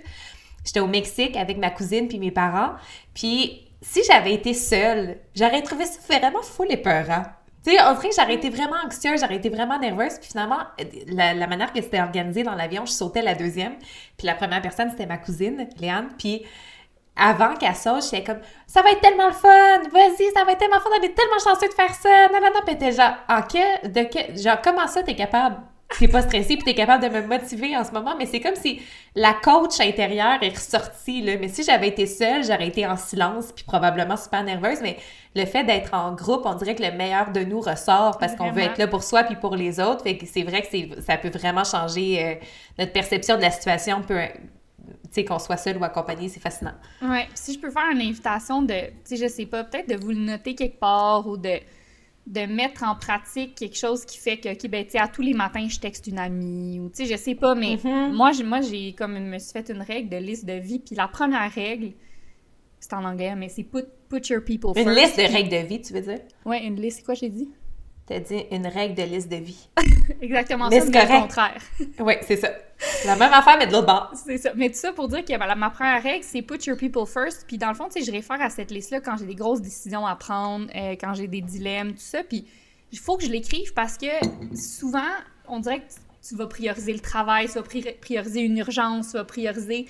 J'étais 0.67 0.81
au 0.81 0.89
Mexique 0.89 1.37
avec 1.37 1.57
ma 1.57 1.71
cousine 1.71 2.09
puis 2.09 2.19
mes 2.19 2.33
parents. 2.33 2.73
Puis 3.15 3.67
si 3.81 4.03
j'avais 4.05 4.35
été 4.35 4.53
seule, 4.53 5.17
j'aurais 5.35 5.63
trouvé 5.63 5.87
ça 5.87 6.01
vraiment 6.09 6.43
full 6.43 6.71
épeurant. 6.71 7.23
Tu 7.65 7.73
sais, 7.73 7.79
on 7.83 7.95
dirait 7.95 8.09
que 8.11 8.15
j'aurais 8.15 8.35
été 8.35 8.51
vraiment 8.51 8.77
anxieuse, 8.85 9.21
j'aurais 9.21 9.37
été 9.37 9.49
vraiment 9.49 9.79
nerveuse. 9.79 10.19
Puis 10.19 10.31
finalement, 10.31 10.59
la, 11.07 11.47
manière 11.47 11.73
que 11.73 11.81
c'était 11.81 12.01
organisé 12.01 12.43
dans 12.43 12.55
l'avion, 12.55 12.85
je 12.85 12.93
sautais 12.93 13.23
la 13.23 13.35
deuxième. 13.35 13.77
Puis 14.17 14.27
la 14.27 14.35
première 14.35 14.61
personne, 14.61 14.91
c'était 14.91 15.07
ma 15.07 15.19
cousine, 15.19 15.69
Léane. 15.81 16.09
Puis 16.19 16.45
avant 17.17 17.55
qu'elle 17.55 17.75
saute, 17.75 18.05
j'étais 18.05 18.25
comme 18.25 18.41
ça 18.67 18.83
va 18.83 18.91
être 18.91 19.01
tellement 19.01 19.29
le 19.29 19.33
fun, 19.33 19.89
vas-y, 19.93 20.31
ça 20.35 20.45
va 20.45 20.53
être 20.53 20.59
tellement 20.59 20.81
fun, 20.81 20.91
on 20.99 21.03
est 21.03 21.15
tellement 21.15 21.39
chanceux 21.43 21.69
de 21.69 21.75
faire 21.75 21.95
ça. 21.95 22.29
Non, 22.29 22.41
non, 22.41 22.51
non, 22.55 22.61
puis 22.67 22.93
genre, 22.93 23.15
en 23.29 23.43
que, 23.43 23.89
de 23.89 24.03
que, 24.03 24.41
genre, 24.41 24.61
comment 24.63 24.87
ça 24.87 25.03
t'es 25.03 25.15
capable, 25.15 25.57
t'es 25.99 26.09
pas 26.09 26.23
stressé 26.23 26.57
puis 26.57 26.65
t'es 26.65 26.75
capable 26.75 27.03
de 27.03 27.09
me 27.09 27.27
motiver 27.27 27.77
en 27.77 27.85
ce 27.85 27.93
moment, 27.93 28.15
mais 28.19 28.27
c'est 28.27 28.41
comme 28.41 28.57
si 28.57 28.83
la 29.15 29.33
coach 29.33 29.81
intérieure 29.81 30.43
est 30.43 30.57
ressortie, 30.57 31.23
là. 31.23 31.35
Mais 31.41 31.49
si 31.49 31.63
j'avais 31.63 31.89
été 31.89 32.07
seule, 32.07 32.45
j'aurais 32.45 32.69
été 32.69 32.87
en 32.87 32.97
silence 32.97 33.53
puis 33.53 33.65
probablement 33.65 34.17
super 34.17 34.43
nerveuse, 34.43 34.79
mais 34.83 34.97
le 35.35 35.45
fait 35.45 35.65
d'être 35.65 35.95
en 35.95 36.13
groupe, 36.15 36.43
on 36.45 36.55
dirait 36.55 36.75
que 36.75 36.83
le 36.83 36.93
meilleur 36.93 37.31
de 37.31 37.41
nous 37.41 37.61
ressort 37.61 38.19
parce 38.19 38.35
qu'on 38.35 38.51
veut 38.51 38.63
être 38.63 38.79
là 38.79 38.87
pour 38.87 39.03
soi 39.03 39.23
puis 39.25 39.37
pour 39.37 39.55
les 39.55 39.81
autres. 39.81 40.03
Fait 40.03 40.17
que 40.17 40.27
c'est 40.27 40.43
vrai 40.43 40.63
que 40.63 41.01
ça 41.03 41.17
peut 41.17 41.31
vraiment 41.31 41.65
changer 41.65 42.25
euh, 42.25 42.35
notre 42.79 42.93
perception 42.93 43.37
de 43.37 43.43
la 43.43 43.51
situation, 43.51 44.03
peu, 44.03 44.19
tu 44.25 44.93
sais, 45.11 45.25
qu'on 45.25 45.39
soit 45.39 45.57
seul 45.57 45.77
ou 45.79 45.85
accompagné, 45.85 46.29
c'est 46.29 46.41
fascinant. 46.41 46.75
Ouais, 47.03 47.29
si 47.35 47.55
je 47.55 47.59
peux 47.59 47.71
faire 47.71 47.91
une 47.93 48.01
invitation 48.01 48.63
de, 48.63 48.75
tu 48.75 48.95
sais, 49.05 49.17
je 49.17 49.29
sais 49.29 49.47
pas, 49.47 49.65
peut-être 49.65 49.89
de 49.89 49.97
vous 49.97 50.11
le 50.11 50.17
noter 50.17 50.55
quelque 50.55 50.81
part 50.81 51.27
ou 51.27 51.37
de, 51.37 51.59
de 52.27 52.41
mettre 52.47 52.83
en 52.83 52.97
pratique 52.97 53.55
quelque 53.55 53.77
chose 53.77 54.05
qui 54.05 54.19
fait 54.19 54.39
que, 54.39 54.49
OK, 54.53 54.69
ben, 54.69 54.85
tu 54.85 54.93
sais, 54.93 54.99
à 54.99 55.07
tous 55.09 55.23
les 55.23 55.33
matins, 55.35 55.69
je 55.69 55.79
texte 55.79 56.07
une 56.09 56.19
amie 56.19 56.81
ou, 56.81 56.89
tu 56.91 57.05
sais, 57.07 57.13
je 57.13 57.17
sais 57.17 57.35
pas, 57.37 57.55
mais 57.55 57.79
Mhm. 57.85 58.13
moi, 58.15 58.33
j'ai, 58.33 58.43
moi, 58.45 58.61
j'ai 58.61 58.95
comme, 58.95 59.17
me 59.19 59.39
suis 59.39 59.53
fait 59.53 59.69
une 59.71 59.81
règle 59.83 60.09
de 60.09 60.17
liste 60.17 60.45
de 60.45 60.55
vie, 60.55 60.81
puis 60.81 60.97
la 60.97 61.07
première 61.09 61.51
règle, 61.53 61.93
c'est 62.81 62.93
en 62.95 63.05
anglais, 63.05 63.35
mais 63.37 63.49
c'est 63.49 63.63
put, 63.65 63.85
put 64.09 64.29
your 64.29 64.43
people 64.45 64.71
Une 64.77 64.85
first. 64.85 64.99
liste 64.99 65.17
de 65.19 65.33
règles 65.33 65.51
de 65.51 65.67
vie, 65.69 65.81
tu 65.81 65.93
veux 65.93 66.01
dire? 66.01 66.21
Ouais, 66.45 66.65
une 66.67 66.77
liste, 66.81 66.99
c'est 66.99 67.05
quoi 67.05 67.15
j'ai 67.15 67.29
dit? 67.31 67.49
T'as 68.07 68.21
dit 68.21 68.45
une 68.53 68.67
règle 68.69 68.95
de 68.95 69.03
liste 69.03 69.29
de 69.29 69.37
vie. 69.37 69.69
Exactement 70.21 70.69
Mais 70.69 70.81
ça, 70.81 70.87
mais 70.87 71.03
le 71.05 71.21
contraire. 71.23 71.61
Oui, 71.99 72.15
c'est 72.23 72.37
ça. 72.37 72.51
La 73.05 73.17
même 73.17 73.33
affaire, 73.33 73.57
mais 73.59 73.67
de 73.67 73.73
l'autre 73.73 73.87
bord. 73.87 74.13
C'est 74.15 74.39
ça. 74.39 74.51
Mais 74.55 74.69
tout 74.69 74.77
ça 74.77 74.93
pour 74.93 75.09
dire 75.09 75.25
que 75.25 75.37
ben, 75.37 75.47
la- 75.47 75.57
ma 75.57 75.71
première 75.71 76.01
règle, 76.03 76.23
c'est 76.25 76.43
put 76.43 76.59
your 76.67 76.77
people 76.77 77.05
first. 77.07 77.45
Puis 77.49 77.59
dans 77.59 77.69
le 77.69 77.75
fond, 77.75 77.87
tu 77.89 77.99
sais, 77.99 78.07
je 78.07 78.13
réfère 78.13 78.41
à 78.41 78.49
cette 78.51 78.71
liste-là 78.71 79.01
quand 79.01 79.17
j'ai 79.17 79.27
des 79.27 79.35
grosses 79.35 79.61
décisions 79.61 80.07
à 80.07 80.15
prendre, 80.15 80.67
euh, 80.77 80.93
quand 81.01 81.15
j'ai 81.15 81.27
des 81.27 81.41
dilemmes, 81.41 81.93
tout 81.95 81.99
ça. 82.01 82.23
Puis 82.23 82.47
il 82.93 82.99
faut 82.99 83.17
que 83.17 83.25
je 83.25 83.31
l'écrive 83.31 83.73
parce 83.75 83.97
que 83.99 84.07
souvent, 84.55 85.01
on 85.49 85.59
dirait 85.61 85.81
que 85.81 85.87
tu- 86.29 86.35
vas 86.37 86.47
prioriser 86.47 86.93
le 86.93 87.01
travail, 87.01 87.47
tu 87.47 87.55
vas 87.55 87.63
pri- 87.63 87.97
prioriser 88.01 88.41
une 88.43 88.59
urgence, 88.59 89.11
tu 89.11 89.17
vas 89.17 89.25
prioriser. 89.25 89.87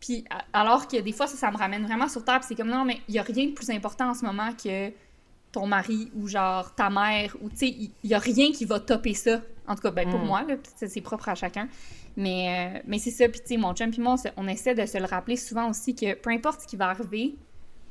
Puis 0.00 0.24
alors 0.52 0.88
que 0.88 0.98
des 1.00 1.12
fois, 1.12 1.26
ça, 1.26 1.36
ça 1.36 1.50
me 1.50 1.56
ramène 1.56 1.84
vraiment 1.86 2.08
sur 2.08 2.22
terre. 2.24 2.38
Puis 2.40 2.48
c'est 2.48 2.54
comme 2.54 2.68
non, 2.70 2.84
mais 2.84 2.98
il 3.08 3.12
n'y 3.12 3.18
a 3.18 3.22
rien 3.22 3.46
de 3.46 3.52
plus 3.52 3.70
important 3.70 4.10
en 4.10 4.14
ce 4.14 4.24
moment 4.26 4.50
que 4.52 4.90
ton 5.56 5.66
mari 5.66 6.10
ou 6.14 6.28
genre 6.28 6.74
ta 6.74 6.90
mère 6.90 7.34
ou 7.40 7.48
tu 7.48 7.56
sais, 7.56 7.68
il 7.68 7.90
n'y 8.04 8.12
a 8.12 8.18
rien 8.18 8.52
qui 8.52 8.66
va 8.66 8.78
topper 8.78 9.14
ça. 9.14 9.40
En 9.66 9.74
tout 9.74 9.80
cas, 9.80 9.90
ben, 9.90 10.08
pour 10.08 10.20
Mm. 10.20 10.26
moi, 10.26 10.44
c'est 10.76 11.00
propre 11.00 11.30
à 11.30 11.34
chacun. 11.34 11.66
Mais, 12.16 12.76
euh, 12.76 12.80
mais 12.86 12.98
c'est 12.98 13.10
ça, 13.10 13.26
puis 13.28 13.40
tu 13.40 13.48
sais, 13.48 13.56
mon 13.56 13.74
chum 13.74 13.90
puis 13.90 14.02
moi, 14.02 14.16
on, 14.36 14.46
essaie 14.48 14.74
de 14.74 14.84
se 14.84 14.98
le 14.98 15.06
rappeler 15.06 15.36
souvent 15.36 15.70
aussi 15.70 15.94
que 15.94 16.14
peu 16.14 16.30
importe 16.30 16.62
ce 16.62 16.66
qui 16.66 16.76
va 16.76 16.88
arriver, 16.90 17.34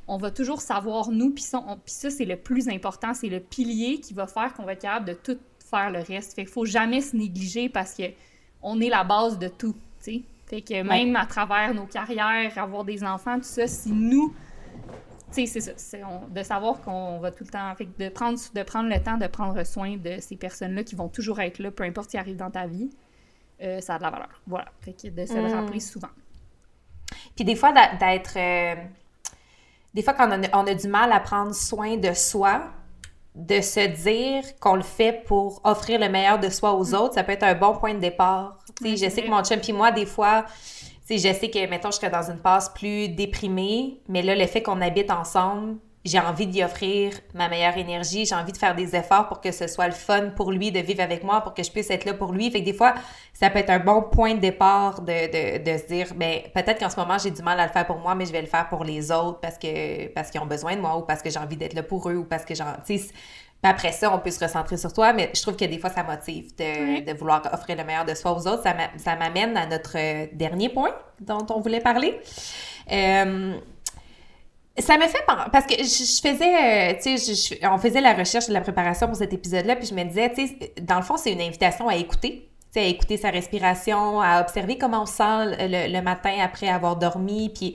on 0.06 0.16
va 0.16 0.30
toujours 0.30 0.60
savoir 0.60 1.10
nous, 1.10 1.30
puis 1.30 1.42
ça, 1.42 1.60
c'est 1.86 2.24
le 2.24 2.36
plus 2.36 2.68
important, 2.68 3.12
c'est 3.14 3.28
le 3.28 3.40
pilier 3.40 3.98
qui 3.98 4.14
va 4.14 4.28
faire 4.28 4.54
qu'on 4.54 4.62
va 4.62 4.74
être 4.74 4.82
capable 4.82 5.06
de 5.06 5.14
tout 5.14 5.38
faire 5.68 5.90
le 5.90 5.98
reste. 5.98 6.34
Fait 6.34 6.44
qu'il 6.44 6.52
faut 6.52 6.64
jamais 6.64 7.00
se 7.00 7.16
négliger 7.16 7.68
parce 7.68 7.94
que 7.94 8.04
on 8.62 8.80
est 8.80 8.88
la 8.88 9.02
base 9.02 9.38
de 9.40 9.48
tout, 9.48 9.74
tu 10.02 10.04
sais. 10.04 10.22
Fait 10.46 10.62
que 10.62 10.82
même 10.82 11.16
à 11.16 11.26
travers 11.26 11.74
nos 11.74 11.86
carrières, 11.86 12.56
avoir 12.56 12.84
des 12.84 13.02
enfants, 13.02 13.36
tout 13.36 13.42
ça, 13.42 13.66
si 13.66 13.90
nous, 13.90 14.32
tu 15.44 15.46
sais, 15.46 15.60
c'est 15.60 15.78
ça, 15.78 15.98
on- 16.08 16.28
de 16.28 16.42
savoir 16.42 16.80
qu'on 16.80 17.18
va 17.18 17.30
tout 17.30 17.44
le 17.44 17.50
temps, 17.50 17.74
fait 17.76 17.86
que 17.86 18.04
de 18.04 18.08
prendre, 18.08 18.38
de 18.54 18.62
prendre 18.62 18.88
le 18.88 19.00
temps 19.02 19.16
de 19.18 19.26
prendre 19.26 19.62
soin 19.64 19.96
de 19.96 20.18
ces 20.20 20.36
personnes-là 20.36 20.82
qui 20.84 20.94
vont 20.94 21.08
toujours 21.08 21.40
être 21.40 21.58
là, 21.58 21.70
peu 21.70 21.84
importe 21.84 22.06
ce 22.06 22.10
qui 22.12 22.18
arrive 22.18 22.36
dans 22.36 22.50
ta 22.50 22.66
vie, 22.66 22.90
euh, 23.62 23.80
ça 23.80 23.94
a 23.94 23.98
de 23.98 24.02
la 24.02 24.10
valeur. 24.10 24.40
Voilà, 24.46 24.66
fait 24.80 24.92
que 24.92 25.08
de 25.08 25.26
se 25.26 25.38
le 25.38 25.48
Mm. 25.48 25.54
rappeler 25.54 25.80
souvent. 25.80 26.08
Puis 27.34 27.44
des 27.44 27.56
fois, 27.56 27.72
d'être. 27.72 28.36
euh, 28.36 28.74
des 29.94 30.02
fois, 30.02 30.14
quand 30.14 30.28
on 30.28 30.42
a, 30.42 30.48
on 30.52 30.66
a 30.66 30.74
du 30.74 30.88
mal 30.88 31.12
à 31.12 31.20
prendre 31.20 31.54
soin 31.54 31.96
de 31.96 32.12
soi, 32.12 32.62
de 33.34 33.60
se 33.60 33.86
dire 34.02 34.58
qu'on 34.60 34.76
le 34.76 34.82
fait 34.82 35.24
pour 35.26 35.60
offrir 35.64 36.00
le 36.00 36.08
meilleur 36.08 36.38
de 36.38 36.48
soi 36.48 36.74
aux 36.74 36.94
autres, 36.94 37.14
ça 37.14 37.24
peut 37.24 37.32
être 37.32 37.42
un 37.42 37.54
bon 37.54 37.74
point 37.76 37.94
de 37.94 37.98
départ. 38.00 38.58
Ouais, 38.82 38.96
je 38.96 39.08
sais 39.08 39.22
que 39.22 39.28
mon 39.30 39.42
chum 39.44 39.60
puis 39.60 39.72
moi, 39.72 39.92
des 39.92 40.06
fois, 40.06 40.46
sais, 41.06 41.18
je 41.18 41.38
sais 41.38 41.50
que, 41.50 41.66
mettons, 41.68 41.90
je 41.90 41.96
serais 41.96 42.10
dans 42.10 42.30
une 42.30 42.40
passe 42.40 42.68
plus 42.68 43.08
déprimée, 43.08 44.00
mais 44.08 44.22
là, 44.22 44.34
le 44.34 44.46
fait 44.46 44.62
qu'on 44.62 44.80
habite 44.80 45.10
ensemble, 45.10 45.76
j'ai 46.06 46.20
envie 46.20 46.46
d'y 46.46 46.62
offrir 46.62 47.12
ma 47.34 47.48
meilleure 47.48 47.76
énergie, 47.76 48.24
j'ai 48.26 48.34
envie 48.34 48.52
de 48.52 48.56
faire 48.56 48.76
des 48.76 48.94
efforts 48.94 49.26
pour 49.26 49.40
que 49.40 49.50
ce 49.50 49.66
soit 49.66 49.88
le 49.88 49.92
fun 49.92 50.30
pour 50.36 50.52
lui 50.52 50.70
de 50.70 50.78
vivre 50.78 51.02
avec 51.02 51.24
moi, 51.24 51.40
pour 51.40 51.52
que 51.52 51.64
je 51.64 51.70
puisse 51.70 51.90
être 51.90 52.04
là 52.04 52.14
pour 52.14 52.32
lui. 52.32 52.48
Fait 52.50 52.60
que 52.60 52.64
des 52.64 52.72
fois, 52.72 52.94
ça 53.32 53.50
peut 53.50 53.58
être 53.58 53.70
un 53.70 53.80
bon 53.80 54.02
point 54.02 54.34
de 54.34 54.40
départ 54.40 55.02
de, 55.02 55.58
de, 55.58 55.64
de 55.64 55.78
se 55.78 55.86
dire, 55.86 56.14
ben 56.14 56.42
peut-être 56.54 56.78
qu'en 56.78 56.90
ce 56.90 56.96
moment, 56.96 57.18
j'ai 57.18 57.32
du 57.32 57.42
mal 57.42 57.58
à 57.58 57.66
le 57.66 57.72
faire 57.72 57.86
pour 57.86 57.98
moi, 57.98 58.14
mais 58.14 58.24
je 58.24 58.32
vais 58.32 58.40
le 58.40 58.46
faire 58.46 58.68
pour 58.68 58.84
les 58.84 59.10
autres 59.10 59.40
parce 59.40 59.58
que 59.58 60.06
parce 60.08 60.30
qu'ils 60.30 60.40
ont 60.40 60.46
besoin 60.46 60.76
de 60.76 60.80
moi 60.80 60.96
ou 60.96 61.02
parce 61.02 61.22
que 61.22 61.30
j'ai 61.30 61.40
envie 61.40 61.56
d'être 61.56 61.74
là 61.74 61.82
pour 61.82 62.08
eux 62.08 62.16
ou 62.16 62.24
parce 62.24 62.44
que 62.44 62.54
j'ai... 62.54 62.64
tu 62.86 62.98
sais, 62.98 63.08
puis 63.62 63.70
après 63.70 63.92
ça, 63.92 64.14
on 64.14 64.18
peut 64.18 64.30
se 64.30 64.38
recentrer 64.44 64.76
sur 64.76 64.92
toi, 64.92 65.12
mais 65.12 65.30
je 65.34 65.42
trouve 65.42 65.56
que 65.56 65.64
des 65.64 65.78
fois, 65.78 65.90
ça 65.90 66.02
motive 66.02 66.54
de, 66.56 67.12
vouloir 67.18 67.42
offrir 67.52 67.76
le 67.76 67.84
meilleur 67.84 68.04
de 68.04 68.14
soi 68.14 68.32
aux 68.32 68.46
autres. 68.46 68.62
Ça 68.62 68.74
m'a- 68.74 68.96
Ça 68.98 69.16
m'amène 69.16 69.56
à 69.56 69.66
notre 69.66 69.96
euh, 69.96 70.26
dernier 70.32 70.68
point 70.68 70.94
dont 71.20 71.44
on 71.50 71.60
voulait 71.60 71.80
parler. 71.80 72.20
Euh, 72.92 73.54
ça 74.78 74.98
me 74.98 75.04
fait 75.04 75.24
pen- 75.26 75.48
parce 75.50 75.64
que 75.66 75.74
je, 75.74 76.20
faisais, 76.20 76.92
euh, 76.92 76.94
tu 77.02 77.16
sais, 77.16 77.58
on 77.66 77.78
faisait 77.78 78.02
la 78.02 78.12
recherche 78.12 78.46
de 78.48 78.52
la 78.52 78.60
préparation 78.60 79.06
pour 79.06 79.16
cet 79.16 79.32
épisode-là, 79.32 79.74
puis 79.76 79.86
je 79.86 79.94
me 79.94 80.04
disais, 80.04 80.30
tu 80.34 80.46
sais, 80.46 80.74
dans 80.82 80.96
le 80.96 81.02
fond, 81.02 81.16
c'est 81.16 81.32
une 81.32 81.40
invitation 81.40 81.88
à 81.88 81.96
écouter, 81.96 82.50
tu 82.72 82.80
sais, 82.80 82.80
à 82.80 82.88
écouter 82.88 83.16
sa 83.16 83.30
respiration, 83.30 84.20
à 84.20 84.40
observer 84.42 84.76
comment 84.76 85.02
on 85.02 85.06
se 85.06 85.14
sent 85.14 85.56
le, 85.66 85.92
le 85.92 86.02
matin 86.02 86.34
après 86.42 86.68
avoir 86.68 86.96
dormi, 86.96 87.48
puis 87.48 87.74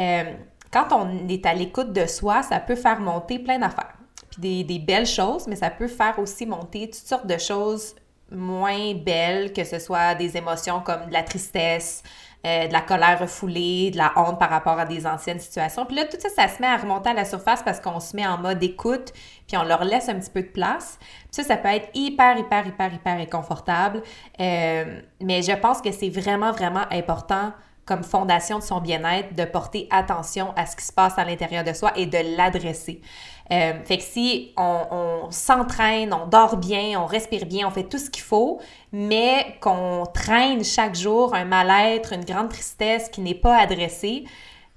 euh, 0.00 0.24
quand 0.72 0.88
on 0.90 1.28
est 1.28 1.46
à 1.46 1.54
l'écoute 1.54 1.92
de 1.92 2.04
soi, 2.06 2.42
ça 2.42 2.58
peut 2.58 2.74
faire 2.74 2.98
monter 2.98 3.38
plein 3.38 3.60
d'affaires, 3.60 3.94
des 4.38 4.78
belles 4.78 5.06
choses, 5.06 5.46
mais 5.46 5.56
ça 5.56 5.70
peut 5.70 5.88
faire 5.88 6.18
aussi 6.18 6.46
monter 6.46 6.86
toutes 6.86 7.06
sortes 7.06 7.26
de 7.26 7.38
choses 7.38 7.94
moins 8.30 8.94
belles, 8.94 9.52
que 9.52 9.64
ce 9.64 9.78
soit 9.78 10.14
des 10.14 10.36
émotions 10.36 10.80
comme 10.80 11.06
de 11.06 11.12
la 11.12 11.22
tristesse, 11.22 12.02
euh, 12.46 12.66
de 12.66 12.72
la 12.72 12.80
colère 12.80 13.20
refoulée, 13.20 13.90
de 13.90 13.96
la 13.96 14.12
honte 14.16 14.38
par 14.38 14.50
rapport 14.50 14.78
à 14.78 14.84
des 14.84 15.06
anciennes 15.06 15.40
situations. 15.40 15.86
Puis 15.86 15.96
là, 15.96 16.04
tout 16.04 16.18
ça, 16.18 16.28
ça 16.28 16.48
se 16.48 16.60
met 16.60 16.68
à 16.68 16.76
remonter 16.76 17.10
à 17.10 17.14
la 17.14 17.24
surface 17.24 17.62
parce 17.62 17.80
qu'on 17.80 18.00
se 18.00 18.14
met 18.16 18.26
en 18.26 18.38
mode 18.38 18.62
écoute, 18.62 19.12
puis 19.46 19.56
on 19.56 19.62
leur 19.62 19.84
laisse 19.84 20.08
un 20.08 20.14
petit 20.14 20.30
peu 20.30 20.42
de 20.42 20.48
place. 20.48 20.98
Puis 21.00 21.28
ça, 21.30 21.42
ça 21.42 21.56
peut 21.56 21.68
être 21.68 21.88
hyper, 21.94 22.38
hyper, 22.38 22.66
hyper, 22.66 22.92
hyper 22.92 23.18
inconfortable. 23.18 24.02
Euh, 24.40 25.00
mais 25.20 25.42
je 25.42 25.52
pense 25.52 25.80
que 25.80 25.92
c'est 25.92 26.10
vraiment, 26.10 26.52
vraiment 26.52 26.84
important 26.90 27.52
comme 27.86 28.02
fondation 28.02 28.58
de 28.58 28.64
son 28.64 28.80
bien-être 28.80 29.34
de 29.34 29.44
porter 29.44 29.88
attention 29.90 30.52
à 30.56 30.66
ce 30.66 30.76
qui 30.76 30.84
se 30.84 30.92
passe 30.92 31.18
à 31.18 31.24
l'intérieur 31.24 31.64
de 31.64 31.72
soi 31.72 31.92
et 31.96 32.06
de 32.06 32.36
l'adresser. 32.36 33.00
Euh, 33.52 33.72
fait 33.84 33.98
que 33.98 34.02
si 34.02 34.52
on, 34.56 34.80
on 34.90 35.30
s'entraîne, 35.30 36.14
on 36.14 36.26
dort 36.26 36.56
bien, 36.56 36.98
on 37.00 37.04
respire 37.06 37.44
bien, 37.44 37.66
on 37.68 37.70
fait 37.70 37.84
tout 37.84 37.98
ce 37.98 38.08
qu'il 38.08 38.22
faut, 38.22 38.58
mais 38.92 39.56
qu'on 39.60 40.04
traîne 40.12 40.64
chaque 40.64 40.94
jour 40.94 41.34
un 41.34 41.44
mal-être, 41.44 42.14
une 42.14 42.24
grande 42.24 42.48
tristesse 42.48 43.08
qui 43.10 43.20
n'est 43.20 43.34
pas 43.34 43.58
adressée, 43.58 44.24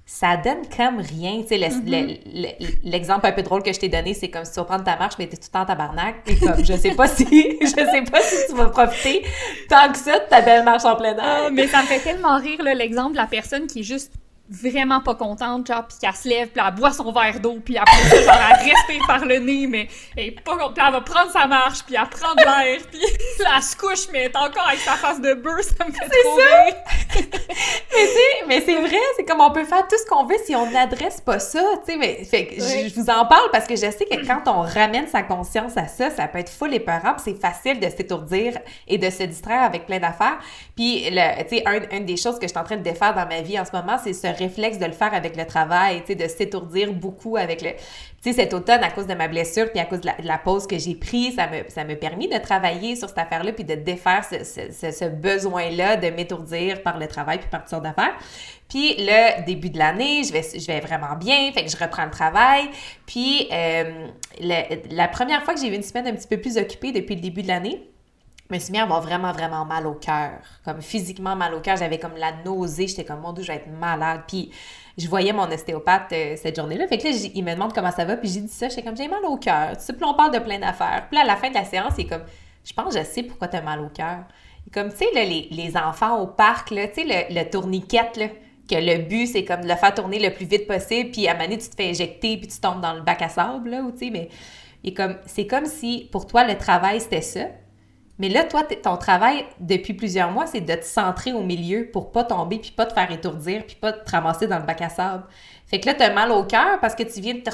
ça 0.04 0.36
donne 0.38 0.62
comme 0.74 0.98
rien. 1.00 1.42
Tu 1.42 1.48
sais, 1.48 1.58
le- 1.58 2.14
le- 2.26 2.90
l'exemple 2.90 3.26
un 3.26 3.32
peu 3.32 3.42
drôle 3.42 3.62
que 3.62 3.72
je 3.72 3.78
t'ai 3.80 3.88
donné, 3.88 4.12
c'est 4.14 4.28
comme 4.30 4.44
si 4.44 4.52
tu 4.52 4.58
vas 4.58 4.64
prendre 4.64 4.84
ta 4.84 4.96
marche, 4.96 5.14
mais 5.18 5.26
t'es 5.26 5.36
tout 5.36 5.44
le 5.48 5.52
temps 5.52 5.60
en 5.62 5.66
tabarnak. 5.66 6.16
Et 6.26 6.36
comme, 6.36 6.64
je 6.64 6.72
sais 6.76 6.92
pas 6.94 7.08
si, 7.08 7.24
je 7.60 7.66
sais 7.66 8.02
pas 8.10 8.20
si 8.22 8.36
tu 8.50 8.54
vas 8.54 8.66
profiter 8.66 9.24
tant 9.68 9.90
que 9.92 9.98
ça 9.98 10.18
de 10.18 10.24
ta 10.28 10.40
belle 10.42 10.64
marche 10.64 10.84
en 10.84 10.96
plein 10.96 11.14
air. 11.16 11.44
Ah, 11.46 11.48
mais 11.50 11.66
ça 11.68 11.78
me 11.82 11.86
fait 11.86 12.00
tellement 12.00 12.38
rire, 12.38 12.62
l'exemple 12.62 13.12
de 13.12 13.16
la 13.18 13.26
personne 13.26 13.66
qui 13.66 13.80
est 13.80 13.82
juste 13.82 14.12
vraiment 14.50 15.00
pas 15.00 15.14
contente, 15.14 15.66
genre, 15.66 15.86
puis 15.86 15.98
qu'elle 16.00 16.14
se 16.14 16.28
lève, 16.28 16.48
puis 16.48 16.62
elle 16.66 16.74
boit 16.74 16.90
son 16.90 17.12
verre 17.12 17.38
d'eau, 17.40 17.58
puis 17.62 17.76
après 17.76 18.02
ça, 18.08 18.22
genre, 18.22 18.40
elle 18.50 18.70
respire 18.70 19.06
par 19.06 19.24
le 19.24 19.38
nez, 19.38 19.66
mais 19.66 19.88
elle 20.16 20.28
est 20.28 20.40
pas 20.40 20.52
contente, 20.52 20.74
puis 20.74 20.84
elle 20.86 20.92
va 20.92 21.00
prendre 21.02 21.30
sa 21.30 21.46
marche, 21.46 21.84
puis 21.84 21.96
elle 21.96 22.08
prend 22.08 22.34
de 22.34 22.42
l'air, 22.42 22.80
puis 22.90 23.00
là, 23.40 23.50
elle 23.56 23.62
se 23.62 23.76
couche, 23.76 24.08
mais 24.12 24.20
elle 24.20 24.30
est 24.30 24.36
encore 24.36 24.66
avec 24.66 24.80
sa 24.80 24.92
face 24.92 25.20
de 25.20 25.34
beurre, 25.34 25.62
ça 25.62 25.84
me 25.84 25.92
fait 25.92 26.08
trop 26.08 26.34
rire. 26.34 26.74
mais 28.48 28.62
c'est 28.62 28.80
vrai, 28.80 29.00
c'est 29.16 29.24
comme 29.24 29.40
on 29.40 29.50
peut 29.50 29.64
faire 29.64 29.86
tout 29.86 29.96
ce 29.98 30.06
qu'on 30.08 30.24
veut 30.24 30.36
si 30.44 30.56
on 30.56 30.70
n'adresse 30.70 31.20
pas 31.20 31.38
ça, 31.38 31.62
tu 31.84 31.92
sais. 31.92 31.98
Mais 31.98 32.24
fait, 32.24 32.48
je, 32.56 32.94
vous 32.94 33.10
en 33.10 33.26
parle 33.26 33.50
parce 33.52 33.66
que 33.66 33.76
je 33.76 33.90
sais 33.90 34.06
que 34.10 34.26
quand 34.26 34.42
on 34.46 34.62
ramène 34.62 35.08
sa 35.08 35.22
conscience 35.22 35.76
à 35.76 35.88
ça, 35.88 36.10
ça 36.10 36.26
peut 36.26 36.38
être 36.38 36.50
full 36.50 36.72
épeurant, 36.72 37.14
puis 37.14 37.22
c'est 37.24 37.40
facile 37.40 37.80
de 37.80 37.88
s'étourdir 37.88 38.58
et 38.86 38.96
de 38.96 39.10
se 39.10 39.24
distraire 39.24 39.62
avec 39.62 39.86
plein 39.86 39.98
d'affaires. 39.98 40.38
Puis, 40.74 41.04
tu 41.06 41.14
sais, 41.14 41.64
une 41.92 42.06
des 42.06 42.16
choses 42.16 42.38
que 42.38 42.46
je 42.46 42.48
suis 42.48 42.58
en 42.58 42.64
train 42.64 42.76
de 42.76 42.82
défaire 42.82 43.14
dans 43.14 43.26
ma 43.26 43.42
vie 43.42 43.58
en 43.58 43.64
ce 43.64 43.72
moment, 43.72 43.98
c'est 44.02 44.12
ce 44.12 44.37
réflexe 44.38 44.78
de 44.78 44.86
le 44.86 44.92
faire 44.92 45.12
avec 45.12 45.36
le 45.36 45.44
travail, 45.44 46.00
tu 46.00 46.08
sais, 46.08 46.14
de 46.14 46.28
s'étourdir 46.28 46.92
beaucoup 46.92 47.36
avec 47.36 47.62
le... 47.62 47.70
Tu 48.22 48.32
sais, 48.32 48.32
cet 48.32 48.54
automne, 48.54 48.82
à 48.82 48.90
cause 48.90 49.06
de 49.06 49.14
ma 49.14 49.28
blessure, 49.28 49.70
puis 49.70 49.80
à 49.80 49.84
cause 49.84 50.00
de 50.00 50.08
la, 50.22 50.38
pause 50.38 50.66
que 50.66 50.78
j'ai 50.78 50.94
prise, 50.94 51.36
ça 51.36 51.46
me, 51.48 51.68
ça 51.68 51.84
permis 51.96 52.28
de 52.28 52.38
travailler 52.38 52.96
sur 52.96 53.08
cette 53.08 53.18
affaire-là, 53.18 53.52
puis 53.52 53.64
de 53.64 53.74
défaire 53.74 54.24
ce, 54.24 54.44
ce, 54.44 54.90
ce 54.90 55.04
besoin-là 55.04 55.96
de 55.96 56.10
m'étourdir 56.10 56.82
par 56.82 56.98
le 56.98 57.06
travail, 57.06 57.38
puis 57.38 57.48
par 57.48 57.60
toutes 57.60 57.70
sortes 57.70 57.84
d'affaires. 57.84 58.16
Puis 58.68 58.96
le 58.98 59.44
début 59.46 59.70
de 59.70 59.78
l'année, 59.78 60.24
je 60.24 60.32
vais, 60.32 60.42
je 60.42 60.66
vais 60.66 60.80
vraiment 60.80 61.16
bien, 61.16 61.50
fait 61.52 61.64
que 61.64 61.70
je 61.70 61.76
reprends 61.76 62.04
le 62.04 62.10
travail. 62.10 62.68
Puis 63.06 63.48
euh, 63.52 64.08
la 64.40 65.08
première 65.08 65.42
fois 65.42 65.54
que 65.54 65.60
j'ai 65.60 65.68
eu 65.68 65.74
une 65.74 65.82
semaine 65.82 66.06
un 66.06 66.12
petit 66.12 66.28
peu 66.28 66.38
plus 66.38 66.58
occupée 66.58 66.92
depuis 66.92 67.14
le 67.14 67.20
début 67.20 67.42
de 67.42 67.48
l'année, 67.48 67.88
je 68.50 68.54
me 68.72 68.78
à 68.78 68.82
avoir 68.82 69.02
vraiment, 69.02 69.32
vraiment 69.32 69.64
mal 69.64 69.86
au 69.86 69.94
cœur. 69.94 70.40
Comme 70.64 70.80
physiquement 70.80 71.36
mal 71.36 71.54
au 71.54 71.60
cœur, 71.60 71.76
j'avais 71.76 71.98
comme 71.98 72.16
la 72.16 72.32
nausée, 72.44 72.86
j'étais 72.88 73.04
comme, 73.04 73.20
mon 73.20 73.32
Dieu, 73.32 73.42
je 73.44 73.48
vais 73.48 73.58
être 73.58 73.68
malade. 73.68 74.22
Puis 74.26 74.50
je 74.96 75.06
voyais 75.06 75.32
mon 75.32 75.50
ostéopathe 75.50 76.12
euh, 76.12 76.36
cette 76.36 76.56
journée-là. 76.56 76.88
Fait 76.88 76.98
que 76.98 77.08
là, 77.08 77.10
il 77.34 77.44
me 77.44 77.52
demande 77.52 77.72
comment 77.74 77.90
ça 77.92 78.04
va, 78.04 78.16
puis 78.16 78.28
j'ai 78.28 78.40
dit 78.40 78.48
ça, 78.48 78.68
j'étais 78.68 78.82
comme, 78.82 78.96
j'ai 78.96 79.08
mal 79.08 79.24
au 79.24 79.36
cœur. 79.36 79.76
Tu 79.76 79.84
sais, 79.84 79.92
puis 79.92 80.04
on 80.04 80.14
parle 80.14 80.32
de 80.32 80.38
plein 80.38 80.58
d'affaires. 80.58 81.06
Puis 81.08 81.16
là, 81.16 81.24
à 81.24 81.26
la 81.26 81.36
fin 81.36 81.50
de 81.50 81.54
la 81.54 81.64
séance, 81.64 81.94
il 81.98 82.06
est 82.06 82.08
comme, 82.08 82.24
je 82.64 82.72
pense, 82.72 82.94
je 82.94 83.04
sais 83.04 83.22
pourquoi 83.22 83.48
tu 83.48 83.56
as 83.56 83.62
mal 83.62 83.80
au 83.80 83.88
cœur. 83.88 84.24
Comme, 84.72 84.90
tu 84.90 84.98
sais, 84.98 85.06
les, 85.14 85.48
les, 85.50 85.76
enfants 85.76 86.20
au 86.20 86.26
parc, 86.26 86.68
tu 86.68 86.74
sais, 86.74 87.04
le, 87.04 87.34
le 87.34 87.50
tourniquet, 87.50 88.10
là, 88.16 88.26
que 88.68 88.74
le 88.74 88.98
but, 88.98 89.26
c'est 89.26 89.44
comme 89.44 89.62
de 89.62 89.68
le 89.68 89.76
faire 89.76 89.94
tourner 89.94 90.18
le 90.18 90.30
plus 90.32 90.44
vite 90.44 90.66
possible, 90.66 91.10
puis 91.10 91.26
à 91.26 91.34
moment 91.34 91.56
tu 91.56 91.68
te 91.68 91.74
fais 91.74 91.88
éjecter, 91.88 92.36
puis 92.36 92.48
tu 92.48 92.60
tombes 92.60 92.80
dans 92.80 92.92
le 92.92 93.00
bac 93.00 93.22
à 93.22 93.28
sable, 93.28 93.70
là, 93.70 93.80
ou 93.82 93.92
tu 93.92 93.98
sais, 93.98 94.10
mais 94.10 94.28
comme, 94.92 95.16
c'est 95.26 95.46
comme 95.46 95.66
si, 95.66 96.08
pour 96.12 96.26
toi, 96.26 96.44
le 96.44 96.56
travail, 96.56 97.00
c'était 97.00 97.22
ça. 97.22 97.46
Mais 98.18 98.28
là, 98.28 98.44
toi, 98.44 98.64
ton 98.64 98.96
travail, 98.96 99.44
depuis 99.60 99.94
plusieurs 99.94 100.30
mois, 100.30 100.46
c'est 100.46 100.60
de 100.60 100.74
te 100.74 100.84
centrer 100.84 101.32
au 101.32 101.42
milieu 101.42 101.88
pour 101.92 102.10
pas 102.10 102.24
tomber, 102.24 102.58
puis 102.58 102.72
pas 102.72 102.86
te 102.86 102.92
faire 102.92 103.10
étourdir, 103.10 103.64
puis 103.64 103.76
pas 103.76 103.92
te 103.92 104.10
ramasser 104.10 104.46
dans 104.46 104.58
le 104.58 104.64
bac 104.64 104.82
à 104.82 104.88
sable. 104.88 105.24
Fait 105.66 105.78
que 105.80 105.86
là, 105.86 105.94
t'as 105.94 106.12
mal 106.12 106.32
au 106.32 106.44
cœur 106.44 106.80
parce 106.80 106.94
que 106.94 107.02
tu 107.02 107.20
viens 107.20 107.34
de 107.34 107.40
te 107.40 107.50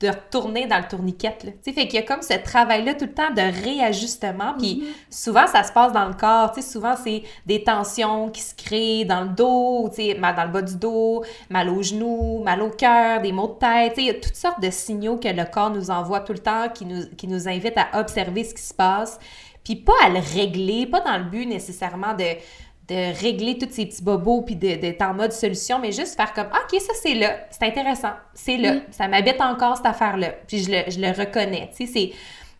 de 0.00 0.08
retourner 0.08 0.66
dans 0.66 0.78
le 0.78 0.84
tourniquet. 0.84 1.36
Là. 1.42 1.50
Fait 1.64 1.72
qu'il 1.72 1.94
y 1.94 1.98
a 1.98 2.02
comme 2.02 2.22
ce 2.22 2.34
travail-là 2.34 2.94
tout 2.94 3.06
le 3.06 3.12
temps 3.12 3.30
de 3.30 3.64
réajustement. 3.64 4.54
Puis 4.56 4.84
mm-hmm. 4.84 4.94
souvent, 5.10 5.46
ça 5.48 5.64
se 5.64 5.72
passe 5.72 5.92
dans 5.92 6.06
le 6.06 6.14
corps. 6.14 6.54
sais 6.54 6.62
souvent, 6.62 6.94
c'est 7.02 7.22
des 7.46 7.64
tensions 7.64 8.30
qui 8.30 8.40
se 8.40 8.54
créent 8.54 9.04
dans 9.04 9.22
le 9.22 9.30
dos, 9.30 9.90
mal 10.18 10.36
dans 10.36 10.44
le 10.44 10.50
bas 10.50 10.62
du 10.62 10.76
dos, 10.76 11.24
mal 11.50 11.68
aux 11.68 11.82
genoux, 11.82 12.42
mal 12.44 12.62
au 12.62 12.70
cœur, 12.70 13.20
des 13.22 13.32
maux 13.32 13.48
de 13.48 13.58
tête. 13.58 13.94
Il 13.96 14.04
y 14.04 14.10
a 14.10 14.14
toutes 14.14 14.36
sortes 14.36 14.62
de 14.62 14.70
signaux 14.70 15.16
que 15.16 15.28
le 15.28 15.44
corps 15.44 15.70
nous 15.70 15.90
envoie 15.90 16.20
tout 16.20 16.32
le 16.32 16.38
temps 16.38 16.68
qui 16.72 16.84
nous, 16.84 17.06
qui 17.16 17.26
nous 17.26 17.48
invitent 17.48 17.78
à 17.78 17.98
observer 17.98 18.44
ce 18.44 18.54
qui 18.54 18.62
se 18.62 18.74
passe. 18.74 19.18
Puis 19.68 19.76
pas 19.76 19.92
à 20.02 20.08
le 20.08 20.18
régler, 20.18 20.86
pas 20.86 21.00
dans 21.00 21.18
le 21.18 21.24
but 21.24 21.44
nécessairement 21.44 22.14
de 22.14 22.24
de 22.88 23.20
régler 23.20 23.58
tous 23.58 23.68
ces 23.70 23.84
petits 23.84 24.02
bobos 24.02 24.40
puis 24.40 24.56
d'être 24.56 25.02
en 25.02 25.12
mode 25.12 25.30
solution, 25.32 25.78
mais 25.78 25.92
juste 25.92 26.16
faire 26.16 26.32
comme 26.32 26.46
OK, 26.46 26.80
ça 26.80 26.94
c'est 26.94 27.14
là, 27.14 27.36
c'est 27.50 27.64
intéressant, 27.64 28.12
c'est 28.32 28.56
là, 28.56 28.76
mm. 28.76 28.82
ça 28.90 29.08
m'habite 29.08 29.42
encore 29.42 29.76
cette 29.76 29.84
affaire-là, 29.84 30.30
puis 30.46 30.64
je 30.64 30.70
le, 30.70 30.90
je 30.90 30.98
le 30.98 31.08
reconnais. 31.08 31.68
Tu 31.76 31.86
sais, 31.86 32.14